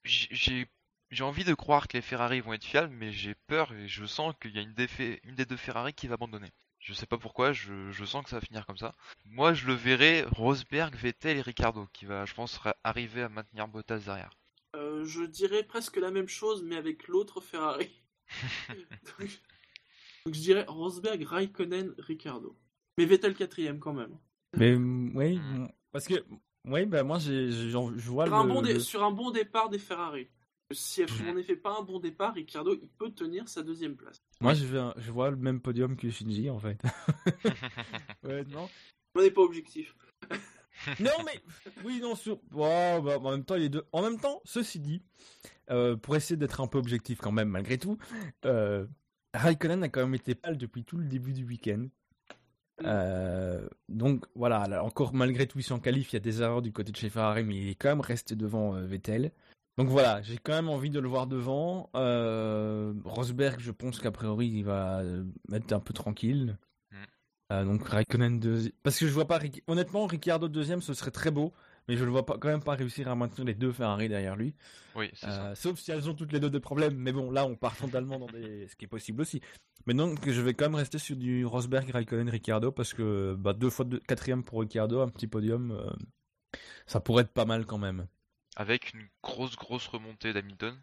j- 0.04 0.28
j'ai 0.30 0.66
j'ai 1.10 1.22
envie 1.24 1.44
de 1.44 1.54
croire 1.54 1.86
que 1.86 1.96
les 1.96 2.02
Ferrari 2.02 2.40
vont 2.40 2.52
être 2.54 2.64
fiables, 2.64 2.92
mais 2.92 3.12
j'ai 3.12 3.34
peur 3.46 3.72
et 3.72 3.86
je 3.88 4.04
sens 4.04 4.34
qu'il 4.40 4.50
y 4.50 4.58
a 4.58 4.62
une, 4.62 4.74
des 4.74 4.88
fait- 4.88 5.20
une 5.24 5.36
des 5.36 5.44
deux 5.46 5.56
Ferrari 5.56 5.94
qui 5.94 6.08
va 6.08 6.14
abandonner. 6.14 6.50
Je 6.84 6.92
sais 6.92 7.06
pas 7.06 7.16
pourquoi, 7.16 7.54
je, 7.54 7.90
je 7.92 8.04
sens 8.04 8.22
que 8.22 8.28
ça 8.28 8.36
va 8.36 8.40
finir 8.46 8.66
comme 8.66 8.76
ça. 8.76 8.92
Moi, 9.24 9.54
je 9.54 9.66
le 9.66 9.72
verrai 9.72 10.22
Rosberg, 10.32 10.94
Vettel 10.94 11.38
et 11.38 11.40
Ricardo 11.40 11.86
qui 11.94 12.04
va, 12.04 12.26
je 12.26 12.34
pense, 12.34 12.60
arriver 12.84 13.22
à 13.22 13.30
maintenir 13.30 13.68
Bottas 13.68 14.00
derrière. 14.00 14.30
Euh, 14.76 15.02
Je 15.06 15.22
dirais 15.24 15.62
presque 15.62 15.96
la 15.96 16.10
même 16.10 16.28
chose, 16.28 16.62
mais 16.62 16.76
avec 16.76 17.08
l'autre 17.08 17.40
Ferrari. 17.40 17.90
donc, 18.68 19.40
donc 20.26 20.34
je 20.34 20.40
dirais 20.40 20.66
Rosberg, 20.68 21.22
Raikkonen, 21.22 21.94
Ricardo. 21.98 22.54
Mais 22.98 23.06
Vettel 23.06 23.34
quatrième 23.34 23.78
quand 23.80 23.94
même. 23.94 24.18
Mais 24.56 24.74
oui, 24.74 25.38
Hmm. 25.38 25.64
mm, 25.64 25.68
parce 25.90 26.06
que 26.06 26.22
oui, 26.66 26.86
bah 26.86 27.02
moi 27.02 27.18
j'ai, 27.18 27.50
je 27.50 27.76
vois 28.10 28.26
Sur 28.26 28.34
le, 28.36 28.40
un, 28.42 28.44
bon 28.46 28.62
dé- 28.62 28.74
le- 28.74 28.78
sur 28.80 29.02
un 29.02 29.10
bon 29.10 29.30
départ 29.30 29.68
des 29.70 29.78
Ferrari. 29.78 30.28
Si 30.72 31.02
elles 31.02 31.08
font 31.08 31.28
en 31.30 31.36
effet 31.36 31.56
pas 31.56 31.78
un 31.78 31.82
bon 31.82 32.00
départ, 32.00 32.34
Ricardo 32.34 32.74
il 32.80 32.88
peut 32.88 33.10
tenir 33.10 33.48
sa 33.48 33.62
deuxième 33.62 33.96
place. 33.96 34.16
moi 34.40 34.54
je, 34.54 34.64
vais 34.64 34.80
je 34.96 35.10
vois 35.12 35.30
le 35.30 35.36
même 35.36 35.60
podium 35.60 35.96
que 35.96 36.08
Shinji 36.10 36.48
en 36.50 36.58
fait. 36.58 36.80
ouais, 38.24 38.44
non. 38.44 38.68
On 39.14 39.22
n'est 39.22 39.30
pas 39.30 39.42
objectif. 39.42 39.94
non 41.00 41.12
mais 41.24 41.40
oui 41.84 42.00
non 42.00 42.16
sur 42.16 42.40
oh, 42.52 43.00
bah, 43.02 43.18
en 43.22 43.30
même 43.30 43.44
temps 43.44 43.54
les 43.54 43.68
deux 43.68 43.84
en 43.92 44.02
même 44.02 44.18
temps 44.18 44.40
ceci 44.44 44.80
dit 44.80 45.02
euh, 45.70 45.96
pour 45.96 46.16
essayer 46.16 46.36
d'être 46.36 46.60
un 46.60 46.66
peu 46.66 46.78
objectif 46.78 47.20
quand 47.20 47.30
même 47.30 47.48
malgré 47.48 47.78
tout 47.78 47.96
euh, 48.44 48.84
Raikkonen 49.34 49.84
a 49.84 49.88
quand 49.88 50.00
même 50.00 50.14
été 50.16 50.34
pâle 50.34 50.58
depuis 50.58 50.82
tout 50.84 50.96
le 50.96 51.04
début 51.04 51.32
du 51.32 51.44
week-end 51.44 51.86
Euh, 52.82 53.68
donc 53.88 54.26
voilà 54.34 54.66
là, 54.66 54.82
encore 54.82 55.14
malgré 55.14 55.46
tout 55.46 55.60
il 55.60 55.62
s'en 55.62 55.78
qualifie 55.78 56.10
il 56.10 56.14
y 56.14 56.16
a 56.16 56.20
des 56.20 56.42
erreurs 56.42 56.60
du 56.60 56.72
côté 56.72 56.90
de 56.90 56.96
chez 56.96 57.08
Ferrari 57.08 57.44
mais 57.44 57.56
il 57.56 57.68
est 57.68 57.76
quand 57.76 57.88
même 57.88 58.00
resté 58.00 58.34
devant 58.34 58.74
euh, 58.74 58.84
Vettel 58.84 59.30
donc 59.76 59.88
voilà 59.88 60.22
j'ai 60.22 60.38
quand 60.38 60.52
même 60.52 60.68
envie 60.68 60.90
de 60.90 61.00
le 61.00 61.08
voir 61.08 61.26
devant 61.26 61.90
Euh, 61.96 62.92
Rosberg 63.04 63.60
je 63.60 63.70
pense 63.72 63.98
qu'a 63.98 64.10
priori 64.12 64.48
il 64.48 64.64
va 64.64 65.00
euh, 65.00 65.24
être 65.52 65.72
un 65.72 65.80
peu 65.80 65.92
tranquille 65.92 66.56
Mm. 66.90 66.96
euh, 67.52 67.64
donc 67.64 67.88
Raikkonen 67.88 68.38
deuxième. 68.38 68.72
Parce 68.84 68.98
que 68.98 69.06
je 69.06 69.12
vois 69.12 69.26
pas. 69.26 69.40
Honnêtement, 69.66 70.06
Ricciardo 70.06 70.48
deuxième, 70.48 70.80
ce 70.80 70.94
serait 70.94 71.10
très 71.10 71.30
beau. 71.32 71.52
Mais 71.88 71.96
je 71.96 72.04
le 72.04 72.10
vois 72.10 72.24
pas, 72.24 72.38
quand 72.38 72.48
même 72.48 72.62
pas 72.62 72.74
réussir 72.76 73.08
à 73.08 73.14
maintenir 73.14 73.44
les 73.44 73.54
deux 73.54 73.72
Ferrari 73.72 74.08
derrière 74.08 74.36
lui. 74.36 74.54
Oui, 74.94 75.10
c'est 75.14 75.26
ça. 75.26 75.54
Sauf 75.54 75.78
si 75.78 75.90
elles 75.90 76.08
ont 76.08 76.14
toutes 76.14 76.32
les 76.32 76.40
deux 76.40 76.48
des 76.50 76.60
problèmes. 76.60 76.96
Mais 76.96 77.12
bon, 77.12 77.30
là, 77.30 77.44
on 77.46 77.56
part 77.56 77.74
frontalement 77.74 78.18
dans 78.18 78.26
des. 78.26 78.68
Ce 78.68 78.76
qui 78.76 78.84
est 78.86 78.88
possible 78.88 79.20
aussi. 79.20 79.40
Mais 79.86 79.92
donc, 79.92 80.26
je 80.30 80.40
vais 80.40 80.54
quand 80.54 80.66
même 80.66 80.76
rester 80.76 80.98
sur 80.98 81.16
du 81.16 81.44
Rosberg, 81.44 81.90
Raikkonen, 81.90 82.30
Ricciardo. 82.30 82.70
Parce 82.70 82.94
que 82.94 83.34
bah, 83.34 83.52
deux 83.52 83.70
fois 83.70 83.84
quatrième 84.06 84.44
pour 84.44 84.60
Ricciardo, 84.60 85.00
un 85.00 85.08
petit 85.08 85.26
podium. 85.26 85.92
Ça 86.86 87.00
pourrait 87.00 87.24
être 87.24 87.32
pas 87.32 87.44
mal 87.44 87.66
quand 87.66 87.78
même. 87.78 88.06
Avec 88.56 88.94
une 88.94 89.06
grosse, 89.22 89.56
grosse 89.56 89.86
remontée 89.88 90.32
d'Hamilton. 90.32 90.76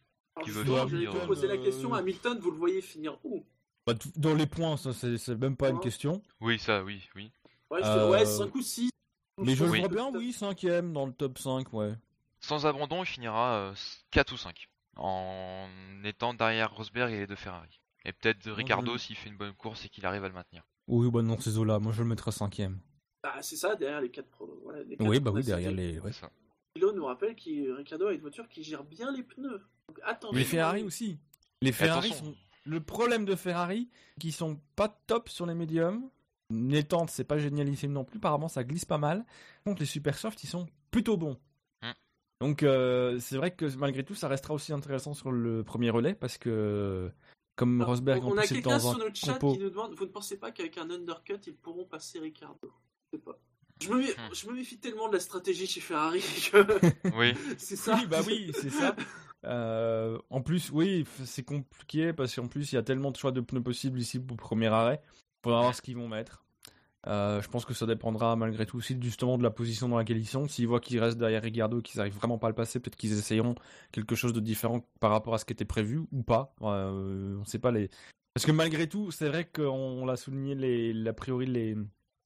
Qui 0.43 0.49
veut 0.49 0.63
finir, 0.63 0.87
je 0.87 0.97
vais 0.97 1.07
euh, 1.07 1.25
poser 1.27 1.47
la 1.47 1.57
question. 1.57 1.93
Hamilton, 1.93 2.39
vous 2.39 2.51
le 2.51 2.57
voyez 2.57 2.81
finir 2.81 3.17
où? 3.23 3.45
Bah, 3.85 3.93
dans 4.15 4.33
les 4.33 4.45
points, 4.45 4.77
ça, 4.77 4.93
c'est 4.93 5.17
c'est 5.17 5.35
même 5.35 5.55
pas 5.57 5.69
une 5.69 5.75
Ouais. 5.75 5.81
question. 5.81 6.21
Oui, 6.39 6.59
ça, 6.59 6.83
oui, 6.83 7.07
oui. 7.15 7.31
Ouais, 7.69 7.81
je 7.83 7.87
Euh, 7.87 8.09
ouais 8.09 8.25
5 8.25 8.53
ou 8.55 8.61
6. 8.61 8.89
Mais 9.37 9.55
je 9.55 9.65
le 9.65 9.71
vois 9.79 9.87
bien, 9.87 10.11
oui, 10.13 10.33
cinquième 10.33 10.93
dans 10.93 11.05
le 11.05 11.13
top 11.13 11.37
5, 11.37 11.71
ouais. 11.73 11.93
Sans 12.39 12.65
abandon, 12.65 13.03
il 13.03 13.07
finira 13.07 13.55
euh, 13.55 13.73
4 14.11 14.33
ou 14.33 14.37
5. 14.37 14.67
En 14.97 15.67
étant 16.03 16.33
derrière 16.33 16.73
Rosberg 16.73 17.11
et 17.13 17.19
les 17.19 17.27
deux 17.27 17.35
Ferrari. 17.35 17.79
Et 18.05 18.13
peut-être 18.13 18.43
de 18.45 18.51
Ricardo 18.51 18.93
je- 18.93 18.97
s'il 18.99 19.15
fait 19.15 19.29
une 19.29 19.37
bonne 19.37 19.53
course 19.53 19.85
et 19.85 19.89
qu'il 19.89 20.05
arrive 20.05 20.23
à 20.23 20.27
le 20.27 20.33
maintenir. 20.33 20.63
Oui, 20.87 21.09
bah 21.09 21.21
non, 21.21 21.39
ces 21.39 21.57
eaux-là, 21.57 21.79
moi 21.79 21.91
je 21.93 22.01
le 22.03 22.09
mettrais 22.09 22.31
cinquième. 22.31 22.79
Bah, 23.23 23.35
c'est 23.41 23.55
ça, 23.55 23.75
derrière 23.75 24.01
les 24.01 24.09
4 24.11 24.29
pro. 24.29 24.59
Voilà, 24.63 24.83
les 24.83 24.97
quatre 24.97 25.07
Oui, 25.07 25.19
bah 25.19 25.31
oui, 25.31 25.43
derrière 25.43 25.71
les. 25.71 25.99
ouais. 25.99 26.11
C'est 26.11 26.21
ça. 26.21 26.31
Milo 26.75 26.93
nous 26.93 27.05
rappelle 27.05 27.35
que 27.35 27.71
Ricardo 27.71 28.07
a 28.07 28.13
une 28.13 28.21
voiture 28.21 28.47
qui 28.47 28.63
gère 28.63 28.83
bien 28.83 29.11
les 29.11 29.23
pneus. 29.23 29.61
Donc 29.87 29.99
attendez. 30.03 30.39
Les 30.39 30.45
Ferrari 30.45 30.83
aussi. 30.83 31.19
Les 31.61 31.71
Ferrari 31.71 32.11
attention. 32.11 32.25
sont. 32.25 32.35
Le 32.63 32.79
problème 32.79 33.25
de 33.25 33.35
Ferrari, 33.35 33.89
qui 34.19 34.31
sont 34.31 34.59
pas 34.75 34.87
top 35.07 35.29
sur 35.29 35.45
les 35.45 35.55
médiums. 35.55 36.09
Les 36.51 36.83
tentes, 36.83 37.09
c'est 37.09 37.23
pas 37.23 37.37
génialissime 37.37 37.91
non 37.91 38.03
plus. 38.03 38.17
Apparemment, 38.17 38.47
ça 38.47 38.63
glisse 38.63 38.85
pas 38.85 38.97
mal. 38.97 39.25
Par 39.63 39.71
contre, 39.71 39.79
les 39.81 39.87
super 39.87 40.17
soft, 40.17 40.43
ils 40.43 40.47
sont 40.47 40.67
plutôt 40.91 41.17
bons. 41.17 41.37
Hmm. 41.81 41.91
Donc, 42.41 42.61
euh, 42.61 43.17
c'est 43.19 43.37
vrai 43.37 43.51
que 43.51 43.65
malgré 43.77 44.03
tout, 44.03 44.15
ça 44.15 44.27
restera 44.27 44.53
aussi 44.53 44.73
intéressant 44.73 45.13
sur 45.13 45.31
le 45.31 45.63
premier 45.63 45.89
relais 45.89 46.13
parce 46.13 46.37
que, 46.37 47.09
comme 47.55 47.81
Rosberg, 47.81 48.23
on, 48.23 48.27
en 48.27 48.31
on 48.33 48.37
a 48.37 48.45
quelqu'un 48.45 48.77
dans 48.77 48.91
sur 48.91 48.99
notre 48.99 49.15
chat 49.15 49.33
compo. 49.33 49.53
qui 49.53 49.59
nous 49.59 49.69
demande 49.69 49.95
Vous 49.95 50.05
ne 50.05 50.11
pensez 50.11 50.37
pas 50.37 50.51
qu'avec 50.51 50.77
un 50.77 50.89
undercut, 50.91 51.39
ils 51.47 51.55
pourront 51.55 51.85
passer 51.85 52.19
Ricardo? 52.19 52.71
Je 53.11 53.17
sais 53.17 53.23
pas. 53.23 53.39
Je 53.81 53.89
me, 53.89 53.99
mé- 54.01 54.15
Hmm. 54.15 54.33
je 54.33 54.47
me 54.47 54.53
méfie 54.53 54.77
tellement 54.77 55.07
de 55.09 55.13
la 55.13 55.19
stratégie 55.19 55.65
chez 55.67 55.81
Ferrari 55.81 56.21
que 56.51 56.57
Oui, 57.17 57.33
c'est 57.57 57.75
ça. 57.75 57.95
Oui, 57.95 58.05
bah 58.07 58.19
oui, 58.25 58.51
c'est 58.53 58.69
ça. 58.69 58.95
Euh, 59.45 60.17
en 60.29 60.41
plus, 60.41 60.69
oui, 60.71 61.05
c'est 61.25 61.43
compliqué 61.43 62.13
parce 62.13 62.35
qu'en 62.35 62.47
plus, 62.47 62.71
il 62.71 62.75
y 62.75 62.77
a 62.77 62.83
tellement 62.83 63.11
de 63.11 63.17
choix 63.17 63.31
de 63.31 63.41
pneus 63.41 63.61
possibles 63.63 63.99
ici 63.99 64.19
pour 64.19 64.37
le 64.37 64.41
premier 64.41 64.67
arrêt. 64.67 65.01
Faudra 65.43 65.61
voir 65.61 65.75
ce 65.75 65.81
qu'ils 65.81 65.97
vont 65.97 66.07
mettre. 66.07 66.43
Euh, 67.07 67.41
je 67.41 67.47
pense 67.49 67.65
que 67.65 67.73
ça 67.73 67.87
dépendra 67.87 68.35
malgré 68.35 68.67
tout 68.67 68.77
aussi 68.77 68.95
justement 69.01 69.39
de 69.39 69.41
la 69.43 69.49
position 69.49 69.89
dans 69.89 69.97
laquelle 69.97 70.19
ils 70.19 70.27
sont. 70.27 70.47
S'ils 70.47 70.67
voient 70.67 70.79
qu'ils 70.79 70.99
restent 70.99 71.17
derrière 71.17 71.41
Ricardo, 71.41 71.81
qu'ils 71.81 71.99
arrivent 71.99 72.13
vraiment 72.15 72.37
pas 72.37 72.45
à 72.45 72.49
le 72.51 72.55
passer, 72.55 72.79
peut-être 72.79 72.95
qu'ils 72.95 73.13
essayeront 73.13 73.55
quelque 73.91 74.13
chose 74.13 74.33
de 74.33 74.39
différent 74.39 74.85
par 74.99 75.09
rapport 75.09 75.33
à 75.33 75.39
ce 75.39 75.45
qui 75.45 75.53
était 75.53 75.65
prévu 75.65 76.01
ou 76.11 76.21
pas. 76.21 76.53
Euh, 76.61 77.37
on 77.41 77.45
sait 77.45 77.57
pas 77.57 77.71
les. 77.71 77.89
Parce 78.35 78.45
que 78.45 78.51
malgré 78.51 78.87
tout, 78.87 79.09
c'est 79.09 79.27
vrai 79.27 79.45
qu'on 79.51 80.05
l'a 80.05 80.15
souligné, 80.15 80.53
les, 80.53 81.07
a 81.07 81.13
priori 81.13 81.47
les, 81.47 81.75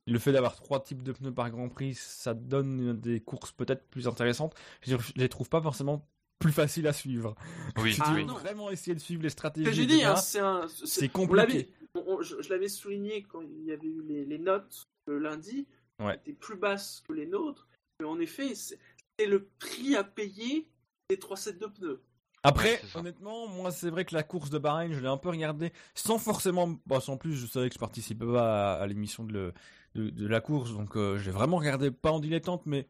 le 0.07 0.19
fait 0.19 0.31
d'avoir 0.31 0.55
trois 0.55 0.81
types 0.83 1.01
de 1.03 1.11
pneus 1.11 1.33
par 1.33 1.49
Grand 1.49 1.69
Prix, 1.69 1.95
ça 1.95 2.33
donne 2.33 2.99
des 2.99 3.19
courses 3.19 3.51
peut-être 3.51 3.87
plus 3.89 4.07
intéressantes. 4.07 4.53
Je 4.81 4.95
je 4.97 5.13
les 5.15 5.29
trouve 5.29 5.49
pas 5.49 5.61
forcément 5.61 6.07
plus 6.39 6.51
faciles 6.51 6.87
à 6.87 6.93
suivre. 6.93 7.35
oui, 7.77 7.93
Si 7.93 8.01
Ah, 8.03 8.09
tu 8.09 8.13
oui. 8.15 8.21
veux 8.21 8.27
non. 8.27 8.33
vraiment 8.35 8.69
essayer 8.69 8.93
de 8.93 8.99
suivre 8.99 9.23
les 9.23 9.29
Ce 9.29 9.33
stratégies, 9.33 9.65
que 9.65 9.71
j'ai 9.75 9.85
dit, 9.85 10.03
hein, 10.03 10.15
c'est 10.17 10.39
un. 10.39 10.67
c'est- 10.67 10.85
c'est 10.85 11.09
compliqué. 11.09 11.69
on- 11.95 12.03
on- 12.17 12.21
je 12.21 12.41
je 12.41 12.49
l'avais 12.49 12.67
souligné 12.67 13.23
quand 13.23 13.41
il 13.41 13.63
y 13.65 13.71
avait 13.71 13.87
eu 13.87 14.01
les, 14.03 14.25
les 14.25 14.37
notes 14.37 14.83
le 15.07 15.17
lundi, 15.19 15.65
Ouais. 16.03 16.19
qui 16.23 16.31
étaient 16.31 16.39
plus 16.39 16.57
basses 16.57 17.01
que 17.07 17.13
les 17.13 17.25
nôtres. 17.25 17.67
Mais 17.99 18.05
en 18.05 18.19
effet, 18.19 18.53
c'est 18.55 18.77
c'est 19.17 19.27
le 19.27 19.47
prix 19.59 19.95
à 19.95 20.03
payer 20.03 20.67
des 21.09 21.17
3 21.17 21.37
sets 21.37 21.53
de 21.53 21.67
pneus. 21.67 22.01
Après, 22.43 22.73
Ouais, 22.73 22.99
honnêtement, 22.99 23.47
moi, 23.47 23.71
c'est 23.71 23.89
vrai 23.89 24.03
que 24.03 24.13
la 24.13 24.23
course 24.23 24.49
de 24.49 24.57
Bahreïn, 24.59 24.91
je 24.91 24.99
l'ai 24.99 25.07
un 25.07 25.15
peu 25.17 25.29
regardée 25.29 25.71
sans 25.95 26.17
forcément. 26.19 26.75
Bah, 26.85 26.99
sans 26.99 27.15
plus, 27.17 27.33
je 27.33 27.47
savais 27.47 27.69
que 27.69 27.75
je 27.75 27.79
participais 27.79 28.25
pas 28.25 28.73
à, 28.75 28.81
à 28.81 28.87
l'émission 28.87 29.23
de, 29.23 29.31
le- 29.33 29.53
de, 29.95 30.09
de 30.09 30.27
la 30.27 30.41
course, 30.41 30.71
donc 30.73 30.95
euh, 30.97 31.17
j'ai 31.17 31.31
vraiment 31.31 31.57
regardé, 31.57 31.89
pas 31.91 32.11
en 32.11 32.19
dilettante, 32.19 32.63
mais 32.65 32.87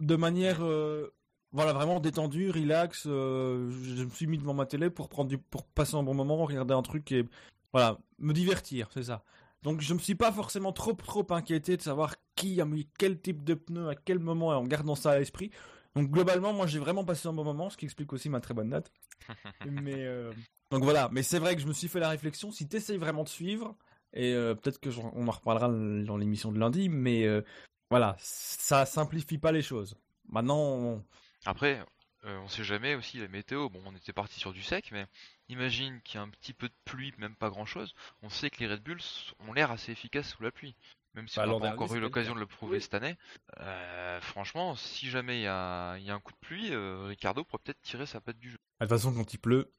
de 0.00 0.16
manière. 0.16 0.62
euh, 0.62 1.12
voilà, 1.52 1.72
vraiment 1.72 2.00
détendue, 2.00 2.50
relax. 2.50 3.04
euh, 3.06 3.70
je 3.70 4.04
me 4.04 4.10
suis 4.10 4.26
mis 4.26 4.36
devant 4.36 4.52
ma 4.54 4.66
télé 4.66 4.90
pour, 4.90 5.08
prendre 5.08 5.28
du, 5.30 5.38
pour 5.38 5.64
passer 5.64 5.94
un 5.96 6.02
bon 6.02 6.12
moment, 6.14 6.44
regarder 6.44 6.74
un 6.74 6.82
truc 6.82 7.12
et. 7.12 7.24
Voilà, 7.72 7.98
me 8.18 8.32
divertir, 8.32 8.88
c'est 8.94 9.02
ça. 9.02 9.22
Donc 9.62 9.80
je 9.82 9.92
me 9.92 9.98
suis 9.98 10.14
pas 10.14 10.32
forcément 10.32 10.72
trop 10.72 10.94
trop 10.94 11.26
inquiété 11.30 11.76
de 11.76 11.82
savoir 11.82 12.14
qui 12.34 12.58
a 12.60 12.64
mis 12.64 12.88
quel 12.98 13.20
type 13.20 13.44
de 13.44 13.54
pneu 13.54 13.88
à 13.88 13.94
quel 13.94 14.18
moment 14.18 14.52
et 14.52 14.56
en 14.56 14.64
gardant 14.64 14.94
ça 14.94 15.10
à 15.10 15.18
l'esprit. 15.18 15.50
Donc 15.94 16.10
globalement, 16.10 16.52
moi 16.54 16.66
j'ai 16.66 16.78
vraiment 16.78 17.04
passé 17.04 17.28
un 17.28 17.32
bon 17.34 17.44
moment, 17.44 17.68
ce 17.68 17.76
qui 17.76 17.84
explique 17.84 18.12
aussi 18.14 18.30
ma 18.30 18.40
très 18.40 18.54
bonne 18.54 18.68
note. 18.70 18.92
mais 19.66 20.06
euh, 20.06 20.32
donc 20.70 20.84
voilà, 20.84 21.10
mais 21.12 21.22
c'est 21.22 21.38
vrai 21.38 21.54
que 21.54 21.60
je 21.60 21.66
me 21.66 21.72
suis 21.74 21.88
fait 21.88 22.00
la 22.00 22.08
réflexion. 22.08 22.50
Si 22.50 22.66
tu 22.66 22.76
essayes 22.76 22.98
vraiment 22.98 23.24
de 23.24 23.28
suivre, 23.28 23.76
et 24.12 24.32
euh, 24.34 24.54
peut-être 24.54 24.78
que 24.80 24.90
on 25.14 25.28
en 25.28 25.30
reparlera 25.30 25.68
dans 25.68 26.16
l'émission 26.16 26.52
de 26.52 26.58
lundi, 26.58 26.88
mais 26.88 27.24
euh, 27.26 27.42
voilà, 27.90 28.16
ça 28.18 28.86
simplifie 28.86 29.38
pas 29.38 29.52
les 29.52 29.62
choses. 29.62 29.96
Maintenant, 30.28 30.58
on- 30.58 31.04
Après, 31.44 31.80
euh, 32.24 32.38
on 32.40 32.48
sait 32.48 32.64
jamais 32.64 32.94
aussi 32.94 33.18
la 33.18 33.28
météo. 33.28 33.68
Bon, 33.68 33.80
on 33.86 33.94
était 33.94 34.12
parti 34.12 34.40
sur 34.40 34.52
du 34.52 34.62
sec, 34.62 34.88
mais 34.92 35.06
imagine 35.48 36.00
qu'il 36.02 36.16
y 36.16 36.18
a 36.18 36.22
un 36.22 36.28
petit 36.30 36.52
peu 36.52 36.68
de 36.68 36.74
pluie, 36.84 37.12
même 37.18 37.36
pas 37.36 37.50
grand 37.50 37.66
chose. 37.66 37.94
On 38.22 38.28
sait 38.28 38.50
que 38.50 38.58
les 38.60 38.66
Red 38.66 38.82
Bulls 38.82 39.00
ont 39.46 39.52
l'air 39.52 39.70
assez 39.70 39.92
efficaces 39.92 40.30
sous 40.30 40.42
la 40.42 40.50
pluie. 40.50 40.74
Même 41.14 41.28
si 41.28 41.36
Bah, 41.36 41.44
on 41.48 41.60
n'a 41.60 41.68
pas 41.68 41.74
encore 41.74 41.94
eu 41.96 42.00
l'occasion 42.00 42.32
cas. 42.32 42.34
de 42.34 42.40
le 42.40 42.46
prouver 42.46 42.76
Oui. 42.76 42.82
cette 42.82 42.92
année. 42.94 43.16
euh, 43.60 44.20
franchement, 44.20 44.74
si 44.74 45.08
jamais 45.08 45.38
il 45.38 45.42
y 45.44 45.46
a, 45.46 45.96
il 45.96 46.04
y 46.04 46.10
a 46.10 46.14
un 46.14 46.20
coup 46.20 46.32
de 46.32 46.38
pluie, 46.46 46.72
euh, 46.72 47.06
Ricardo 47.06 47.42
pourrait 47.44 47.62
peut-être 47.64 47.80
tirer 47.82 48.04
sa 48.06 48.20
patte 48.20 48.38
du 48.38 48.50
jeu. 48.50 48.58
de 48.80 48.84
toute 48.86 48.88
façon, 48.90 49.14
quand 49.14 49.32
il 49.32 49.38
pleut, 49.38 49.70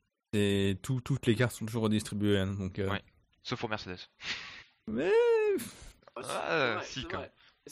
tout, 0.82 1.02
toutes 1.02 1.28
les 1.28 1.36
cartes 1.36 1.52
sont 1.56 1.66
toujours 1.66 1.84
redistribuées. 1.84 2.40
hein, 2.40 2.48
donc, 2.54 2.80
euh, 2.80 2.90
Ouais. 2.90 3.04
Sauf 3.48 3.60
pour 3.62 3.70
Mercedes. 3.70 4.00
Mais 4.88 5.10
Ah, 6.16 6.22
Ah, 6.26 6.76
vrai, 6.76 6.86
si, 6.86 7.06
quand 7.06 7.24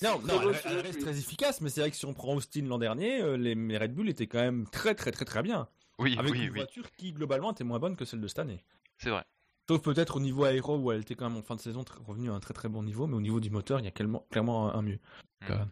non, 0.01 0.19
très 0.19 0.27
non, 0.27 0.41
elle, 0.65 0.79
reste 0.81 1.01
très 1.01 1.17
efficace. 1.17 1.59
Mais 1.61 1.69
c'est 1.69 1.81
vrai 1.81 1.91
que 1.91 1.97
si 1.97 2.05
on 2.05 2.13
prend 2.13 2.33
Austin 2.35 2.63
l'an 2.65 2.77
dernier, 2.77 3.21
euh, 3.21 3.35
les, 3.37 3.55
les 3.55 3.77
Red 3.77 3.93
Bull 3.93 4.07
étaient 4.09 4.27
quand 4.27 4.39
même 4.39 4.67
très, 4.69 4.95
très, 4.95 5.11
très, 5.11 5.25
très 5.25 5.41
bien. 5.43 5.67
Oui, 5.99 6.15
Avec 6.17 6.31
oui, 6.31 6.39
une 6.43 6.49
oui, 6.51 6.55
voiture 6.59 6.89
qui 6.91 7.11
globalement 7.13 7.51
était 7.51 7.63
moins 7.63 7.79
bonne 7.79 7.95
que 7.97 8.05
celle 8.05 8.21
de 8.21 8.27
cette 8.27 8.39
année. 8.39 8.63
c'est 8.99 9.09
vrai. 9.09 9.23
Sauf 9.67 9.81
peut-être 9.81 10.17
au 10.17 10.19
niveau 10.19 10.43
aéro 10.43 10.77
où 10.77 10.91
elle 10.91 11.01
était 11.01 11.15
quand 11.15 11.27
même 11.29 11.39
en 11.39 11.41
fin 11.41 11.55
de 11.55 11.61
saison 11.61 11.83
revenue 12.05 12.29
à 12.29 12.33
un 12.33 12.39
très 12.39 12.53
très 12.53 12.69
bon 12.69 12.83
niveau, 12.83 13.07
mais 13.07 13.15
au 13.15 13.21
niveau 13.21 13.39
du 13.39 13.49
moteur, 13.49 13.79
il 13.79 13.85
y 13.85 13.87
a 13.87 13.91
clairement, 13.91 14.25
clairement 14.29 14.71
un, 14.73 14.77
un 14.79 14.81
mieux. 14.81 14.99
Donc, 15.41 15.49
Mm. 15.49 15.53
euh, 15.53 15.65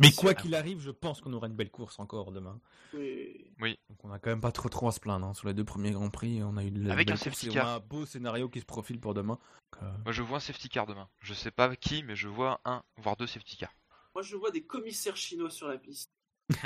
Mais 0.00 0.12
quoi 0.12 0.34
qu'il 0.34 0.54
arrive, 0.54 0.80
je 0.80 0.90
pense 0.90 1.20
qu'on 1.20 1.32
aura 1.32 1.48
une 1.48 1.56
belle 1.56 1.70
course 1.70 1.98
encore 1.98 2.30
demain. 2.30 2.60
Oui. 2.94 3.50
Donc 3.88 4.04
on 4.04 4.12
a 4.12 4.18
quand 4.18 4.30
même 4.30 4.40
pas 4.40 4.52
trop 4.52 4.68
trop 4.68 4.88
à 4.88 4.92
se 4.92 5.00
plaindre. 5.00 5.26
hein. 5.26 5.34
Sur 5.34 5.48
les 5.48 5.54
deux 5.54 5.64
premiers 5.64 5.90
Grands 5.90 6.10
Prix, 6.10 6.40
on 6.44 6.56
a 6.56 6.64
eu 6.64 6.70
de 6.70 6.86
la 6.86 6.92
Avec 6.92 7.08
belle 7.08 7.14
un 7.14 7.16
course 7.18 7.24
safety 7.24 7.46
et 7.46 7.50
on 7.50 7.54
car. 7.54 7.66
a 7.68 7.74
un 7.74 7.80
beau 7.80 8.06
scénario 8.06 8.48
qui 8.48 8.60
se 8.60 8.64
profile 8.64 9.00
pour 9.00 9.14
demain. 9.14 9.38
Donc, 9.72 9.82
euh, 9.82 9.92
Moi, 10.04 10.12
je 10.12 10.22
vois 10.22 10.36
un 10.36 10.40
safety 10.40 10.68
car 10.68 10.86
demain. 10.86 11.08
Je 11.20 11.34
sais 11.34 11.50
pas 11.50 11.74
qui, 11.74 12.04
mais 12.04 12.14
je 12.14 12.28
vois 12.28 12.60
un, 12.64 12.82
voire 12.96 13.16
deux 13.16 13.26
safety 13.26 13.56
cars. 13.56 13.74
Moi, 14.14 14.22
je 14.22 14.36
vois 14.36 14.50
des 14.52 14.62
commissaires 14.62 15.16
chinois 15.16 15.50
sur 15.50 15.66
la 15.68 15.78
piste. 15.78 16.10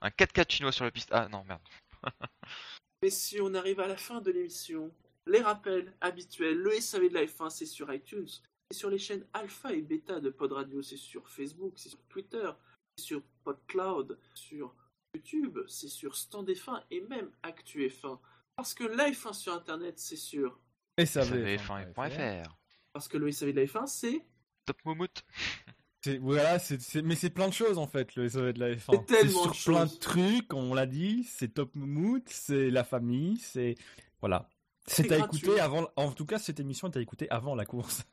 Un 0.00 0.08
4x4 0.10 0.50
chinois 0.52 0.72
sur 0.72 0.84
la 0.84 0.90
piste. 0.90 1.08
Ah 1.12 1.28
non, 1.28 1.44
merde. 1.44 1.60
Mais 3.02 3.10
si 3.10 3.40
on 3.40 3.54
arrive 3.54 3.80
à 3.80 3.86
la 3.88 3.96
fin 3.96 4.20
de 4.20 4.30
l'émission, 4.30 4.92
les 5.26 5.40
rappels 5.40 5.92
habituels, 6.00 6.56
le 6.56 6.80
SAV 6.80 7.08
de 7.08 7.14
la 7.14 7.24
F1, 7.24 7.50
c'est 7.50 7.66
sur 7.66 7.92
iTunes, 7.92 8.28
c'est 8.70 8.78
sur 8.78 8.90
les 8.90 8.98
chaînes 8.98 9.24
Alpha 9.32 9.72
et 9.72 9.80
Beta 9.82 10.20
de 10.20 10.30
Pod 10.30 10.52
Radio, 10.52 10.82
c'est 10.82 10.96
sur 10.96 11.26
Facebook, 11.28 11.74
c'est 11.76 11.88
sur 11.88 12.02
Twitter, 12.08 12.50
c'est 12.96 13.04
sur 13.04 13.22
PodCloud, 13.44 14.18
sur 14.34 14.74
YouTube, 15.14 15.58
c'est 15.68 15.88
sur 15.88 16.14
Stand 16.16 16.48
F1 16.50 16.82
et 16.90 17.00
même 17.02 17.30
Actu 17.42 17.86
F1. 17.88 18.18
Parce 18.56 18.74
que 18.74 18.84
la 18.84 19.10
F1 19.10 19.32
sur 19.32 19.54
Internet, 19.54 19.98
c'est 19.98 20.16
sûr. 20.16 20.58
Et 20.98 21.06
ça 21.06 21.22
va. 21.22 21.36
SAVF1.fr. 21.36 22.58
Parce 22.92 23.08
que 23.08 23.16
le 23.16 23.30
SAV 23.30 23.52
de 23.52 23.60
la 23.60 23.66
F1, 23.66 23.86
c'est 23.86 24.24
Top 24.66 24.76
Momout. 24.84 25.08
C'est- 26.04 26.18
Voilà, 26.18 26.58
mais 27.02 27.16
c'est 27.16 27.30
plein 27.30 27.48
de 27.48 27.52
choses 27.52 27.76
en 27.76 27.88
fait, 27.88 28.14
le 28.14 28.28
SAV 28.28 28.52
de 28.52 28.60
la 28.60 28.74
F1. 28.76 28.92
C'est 28.92 29.06
tellement 29.06 29.52
sur 29.52 29.72
de 29.72 29.76
plein 29.78 29.86
choses. 29.86 29.94
de 29.94 29.98
trucs, 29.98 30.54
on 30.54 30.72
l'a 30.72 30.86
dit, 30.86 31.24
c'est 31.24 31.48
Top 31.54 31.74
Moumout, 31.74 32.22
c'est 32.28 32.70
la 32.70 32.84
famille, 32.84 33.38
c'est. 33.38 33.74
Voilà. 34.20 34.48
C'est 34.86 35.02
C'est 35.08 35.12
à 35.12 35.18
gratuit. 35.18 35.38
écouter 35.40 35.60
avant. 35.60 35.88
En 35.96 36.12
tout 36.12 36.24
cas, 36.24 36.38
cette 36.38 36.60
émission 36.60 36.88
est 36.88 36.96
à 36.96 37.00
écouter 37.00 37.28
avant 37.30 37.56
la 37.56 37.64
course. 37.66 38.04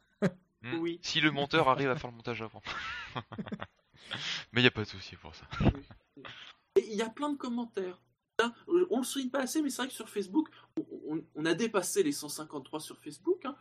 Hmm. 0.65 0.79
Oui. 0.79 0.99
Si 1.03 1.21
le 1.21 1.31
monteur 1.31 1.69
arrive 1.69 1.89
à 1.89 1.95
faire 1.95 2.09
le 2.09 2.15
montage 2.15 2.41
avant. 2.41 2.61
mais 4.51 4.61
y 4.61 4.67
a 4.67 4.71
pas 4.71 4.81
de 4.83 4.87
souci 4.89 5.15
pour 5.15 5.35
ça. 5.35 5.47
Et 6.75 6.85
il 6.87 6.95
y 6.95 7.01
a 7.01 7.09
plein 7.09 7.29
de 7.29 7.37
commentaires. 7.37 7.99
Hein, 8.41 8.53
euh, 8.67 8.87
On 8.89 8.97
le 8.99 9.03
souligne 9.03 9.29
pas 9.29 9.41
assez, 9.41 9.61
mais 9.61 9.69
c'est 9.69 9.81
vrai 9.83 9.87
que 9.87 9.93
sur 9.93 10.09
Facebook, 10.09 10.49
on, 11.35 11.45
a 11.45 11.53
dépassé 11.53 12.03
les 12.03 12.11
153 12.11 12.79
sur 12.79 12.97
Facebook. 12.99 13.45
hein. 13.45 13.55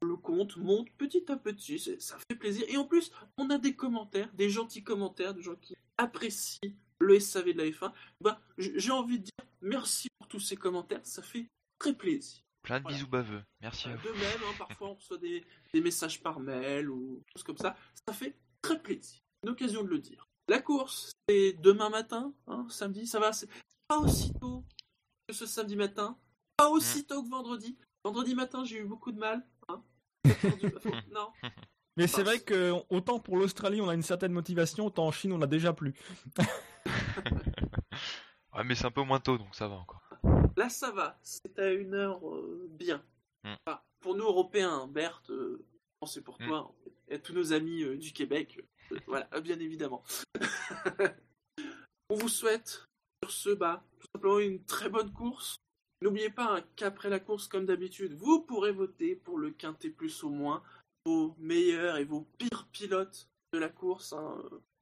Le 0.00 0.16
compte 0.16 0.56
monte 0.56 0.88
petit 0.96 1.30
à 1.30 1.36
petit, 1.36 1.78
ça 1.98 2.16
fait 2.30 2.36
plaisir. 2.38 2.64
Et 2.68 2.76
en 2.76 2.84
plus, 2.84 3.10
on 3.36 3.50
a 3.50 3.58
des 3.58 3.74
commentaires, 3.74 4.32
des 4.34 4.48
gentils 4.48 4.84
commentaires, 4.84 5.34
de 5.34 5.42
gens 5.42 5.56
qui 5.56 5.74
apprécient 5.98 6.70
le 7.00 7.18
SAV 7.18 7.46
de 7.52 7.58
la 7.58 7.64
F1. 7.64 7.92
Ben, 8.20 8.38
j- 8.58 8.72
j'ai 8.76 8.92
envie 8.92 9.18
de 9.18 9.24
dire 9.24 9.46
merci 9.60 10.08
pour 10.18 10.28
tous 10.28 10.38
ces 10.38 10.56
commentaires, 10.56 11.00
ça 11.04 11.20
fait 11.20 11.46
très 11.80 11.94
plaisir. 11.94 12.40
Plein 12.68 12.78
de 12.80 12.82
Voilà. 12.82 12.96
bisous 12.98 13.08
baveux. 13.08 13.42
Merci 13.62 13.88
à 13.88 13.92
Euh, 13.92 13.96
vous. 13.96 14.08
De 14.08 14.12
même, 14.12 14.40
hein, 14.46 14.54
parfois 14.58 14.88
on 14.90 14.94
reçoit 14.94 15.16
des, 15.16 15.42
des 15.72 15.80
messages 15.80 16.22
par 16.22 16.38
mail 16.38 16.90
ou 16.90 17.16
des 17.16 17.32
choses 17.32 17.42
comme 17.42 17.56
ça. 17.56 17.74
Ça 18.06 18.12
fait 18.12 18.36
très 18.60 18.78
plaisir. 18.80 19.18
Une 19.42 19.48
occasion 19.50 19.82
de 19.82 19.88
le 19.88 19.98
dire. 19.98 20.28
La 20.48 20.60
course, 20.60 21.12
c'est 21.28 21.54
demain 21.54 21.88
matin, 21.88 22.32
hein, 22.46 22.66
samedi, 22.68 23.06
ça 23.06 23.18
va. 23.20 23.32
C'est 23.32 23.48
pas 23.88 23.98
aussi 23.98 24.32
tôt 24.38 24.64
que 25.26 25.34
ce 25.34 25.46
samedi 25.46 25.76
matin, 25.76 26.18
pas 26.58 26.68
aussi 26.68 27.06
tôt 27.06 27.22
que 27.22 27.28
vendredi. 27.30 27.78
Vendredi 28.04 28.34
matin, 28.34 28.64
j'ai 28.64 28.78
eu 28.80 28.84
beaucoup 28.84 29.12
de 29.12 29.18
mal. 29.18 29.46
hein. 29.68 29.82
non, 31.12 31.32
Mais 31.96 32.06
c'est 32.06 32.22
vrai 32.22 32.40
que 32.40 32.72
autant 32.90 33.18
pour 33.18 33.38
l'Australie, 33.38 33.80
on 33.80 33.88
a 33.88 33.94
une 33.94 34.02
certaine 34.02 34.32
motivation, 34.32 34.86
autant 34.86 35.06
en 35.06 35.12
Chine, 35.12 35.32
on 35.32 35.40
a 35.40 35.46
déjà 35.46 35.72
plus. 35.72 35.94
Ah, 38.52 38.64
mais 38.64 38.74
c'est 38.74 38.86
un 38.86 38.90
peu 38.90 39.02
moins 39.02 39.20
tôt, 39.20 39.38
donc 39.38 39.54
ça 39.54 39.68
va 39.68 39.76
encore. 39.76 40.02
Là 40.58 40.68
ça 40.68 40.90
va. 40.90 41.18
C'est 41.22 41.58
à 41.58 41.72
une 41.72 41.94
heure 41.94 42.28
euh, 42.28 42.66
bien. 42.70 43.02
Enfin, 43.44 43.80
pour 44.00 44.14
nous 44.16 44.24
Européens, 44.24 44.86
Berthe, 44.88 45.30
euh, 45.30 45.64
c'est 46.06 46.22
pour 46.22 46.36
Hmm. 46.40 46.46
toi 46.48 46.74
et 47.08 47.20
tous 47.20 47.32
nos 47.32 47.52
amis 47.52 47.82
euh, 47.82 47.96
du 47.96 48.12
Québec. 48.12 48.58
euh, 48.92 48.98
voilà, 49.06 49.28
euh, 49.34 49.40
bien 49.40 49.58
évidemment. 49.58 50.02
On 52.10 52.16
vous 52.16 52.28
souhaite 52.28 52.84
sur 53.22 53.30
ce 53.30 53.50
bas 53.50 53.84
tout 54.00 54.06
simplement 54.14 54.38
une 54.38 54.64
très 54.64 54.88
bonne 54.88 55.12
course. 55.12 55.56
N'oubliez 56.02 56.30
pas 56.30 56.56
hein, 56.58 56.64
qu'après 56.76 57.08
la 57.10 57.18
course, 57.20 57.48
comme 57.48 57.66
d'habitude, 57.66 58.14
vous 58.14 58.42
pourrez 58.42 58.72
voter 58.72 59.16
pour 59.16 59.38
le 59.38 59.50
quintet 59.50 59.90
plus 59.90 60.22
au 60.24 60.30
moins, 60.30 60.62
vos 61.04 61.34
meilleurs 61.38 61.96
et 61.96 62.04
vos 62.04 62.22
pires 62.38 62.68
pilotes 62.72 63.28
de 63.52 63.58
la 63.58 63.68
course. 63.68 64.12
Hein. 64.12 64.38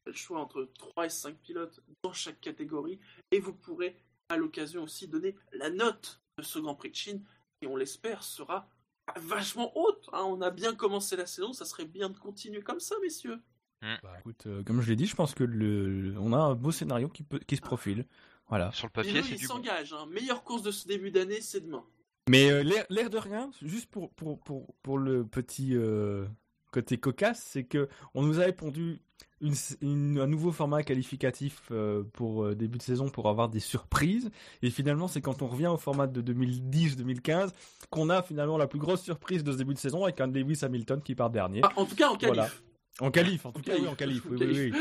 Le 0.06 0.12
choix 0.12 0.38
entre 0.40 0.68
3 0.78 1.06
et 1.06 1.10
5 1.10 1.36
pilotes 1.38 1.82
dans 2.04 2.12
chaque 2.12 2.40
catégorie. 2.40 3.00
Et 3.32 3.40
vous 3.40 3.54
pourrez 3.54 3.96
à 4.28 4.36
l'occasion 4.36 4.82
aussi 4.82 5.08
donner 5.08 5.34
la 5.52 5.70
note 5.70 6.20
de 6.38 6.42
ce 6.42 6.58
Grand 6.58 6.74
Prix 6.74 6.90
de 6.90 6.96
Chine, 6.96 7.24
qui 7.60 7.66
on 7.66 7.76
l'espère 7.76 8.22
sera 8.22 8.68
vachement 9.16 9.72
haute. 9.76 10.08
hein. 10.12 10.24
On 10.24 10.40
a 10.40 10.50
bien 10.50 10.74
commencé 10.74 11.16
la 11.16 11.26
saison, 11.26 11.52
ça 11.52 11.64
serait 11.64 11.84
bien 11.84 12.10
de 12.10 12.18
continuer 12.18 12.62
comme 12.62 12.80
ça, 12.80 12.96
messieurs. 13.02 13.40
Bah, 13.82 14.16
écoute, 14.18 14.46
euh, 14.46 14.64
comme 14.64 14.80
je 14.80 14.88
l'ai 14.88 14.96
dit, 14.96 15.06
je 15.06 15.14
pense 15.14 15.34
que 15.34 15.44
le, 15.44 16.14
on 16.18 16.32
a 16.32 16.38
un 16.38 16.54
beau 16.54 16.72
scénario 16.72 17.08
qui, 17.08 17.22
peut, 17.22 17.38
qui 17.38 17.56
se 17.56 17.60
profile. 17.60 18.04
Voilà. 18.48 18.72
Sur 18.72 18.86
le 18.86 18.92
papier, 18.92 19.22
c'est 19.22 19.30
il 19.34 19.36
du 19.36 19.46
bon. 19.46 19.54
s'engage. 19.54 19.92
Hein. 19.92 20.06
Meilleure 20.06 20.42
course 20.42 20.62
de 20.62 20.72
ce 20.72 20.88
début 20.88 21.10
d'année, 21.10 21.40
c'est 21.40 21.60
demain. 21.60 21.84
Mais 22.28 22.50
euh, 22.50 22.64
l'air 22.64 22.84
l'air 22.90 23.10
de 23.10 23.18
rien, 23.18 23.52
juste 23.62 23.88
pour, 23.90 24.10
pour, 24.14 24.40
pour, 24.40 24.74
pour 24.82 24.98
le 24.98 25.24
petit 25.24 25.76
euh, 25.76 26.26
côté 26.72 26.98
cocasse, 26.98 27.42
c'est 27.42 27.64
que 27.64 27.88
on 28.14 28.22
nous 28.22 28.38
avait 28.38 28.52
pondu 28.52 29.00
une, 29.40 29.54
une- 29.82 30.18
un 30.18 30.26
nouveau 30.26 30.50
format 30.52 30.82
qualificatif 30.82 31.68
euh, 31.70 32.02
pour 32.14 32.44
euh, 32.44 32.54
début 32.54 32.78
de 32.78 32.82
saison 32.82 33.08
pour 33.10 33.28
avoir 33.28 33.48
des 33.48 33.60
surprises. 33.60 34.30
Et 34.62 34.70
finalement, 34.70 35.08
c'est 35.08 35.20
quand 35.20 35.42
on 35.42 35.46
revient 35.46 35.66
au 35.66 35.76
format 35.76 36.06
de 36.06 36.22
2010-2015 36.22 37.52
qu'on 37.90 38.08
a 38.10 38.22
finalement 38.22 38.56
la 38.58 38.66
plus 38.66 38.78
grosse 38.78 39.02
surprise 39.02 39.44
de 39.44 39.52
ce 39.52 39.58
début 39.58 39.74
de 39.74 39.78
saison 39.78 40.04
avec 40.04 40.20
un 40.20 40.26
Lewis 40.26 40.60
Hamilton 40.62 41.00
qui 41.02 41.14
part 41.14 41.30
dernier. 41.30 41.60
Ah, 41.64 41.72
en 41.76 41.84
tout 41.84 41.94
cas, 41.96 42.08
en 42.08 42.16
qualif. 42.16 42.34
Voilà. 42.34 42.50
En 43.00 43.10
qualif, 43.10 43.44
en 43.46 43.52
tout 43.52 43.60
En 43.60 43.62
cas, 43.62 43.74
oui, 43.78 43.86
en 43.88 43.94
qualif. 43.94 44.24
oui, 44.30 44.38
oui, 44.40 44.72
oui. 44.72 44.80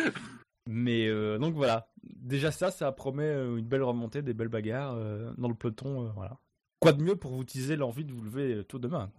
Mais 0.67 1.07
euh, 1.07 1.37
donc 1.37 1.53
voilà, 1.53 1.87
déjà 2.03 2.49
ça, 2.51 2.71
ça 2.71 2.91
promet 2.91 3.29
une 3.29 3.65
belle 3.67 3.83
remontée, 3.83 4.21
des 4.21 4.33
belles 4.33 4.47
bagarres 4.47 4.95
dans 5.37 5.47
le 5.49 5.53
peloton. 5.53 6.11
voilà. 6.15 6.39
Quoi 6.79 6.93
de 6.93 7.03
mieux 7.03 7.15
pour 7.15 7.31
vous 7.33 7.43
teaser 7.43 7.75
l'envie 7.75 8.05
de 8.05 8.11
vous 8.13 8.21
lever 8.23 8.63
tôt 8.63 8.79
demain 8.79 9.11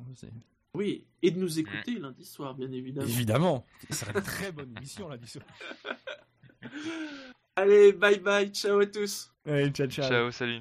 Oui, 0.77 1.07
et 1.23 1.31
de 1.31 1.39
nous 1.39 1.59
écouter 1.59 1.98
lundi 1.98 2.23
soir, 2.23 2.55
bien 2.55 2.70
évidemment. 2.70 3.09
Évidemment, 3.09 3.66
ça 3.89 3.97
sera 3.97 4.12
une 4.15 4.23
très 4.23 4.53
bonne 4.53 4.77
émission 4.77 5.09
lundi 5.09 5.27
soir. 5.27 5.47
Allez, 7.57 7.94
bye 7.94 8.19
bye, 8.19 8.51
ciao 8.51 8.81
à 8.81 8.86
tous. 8.86 9.32
Allez, 9.47 9.70
ciao, 9.70 9.86
ciao. 9.86 10.07
Ciao, 10.07 10.31
salut. 10.31 10.61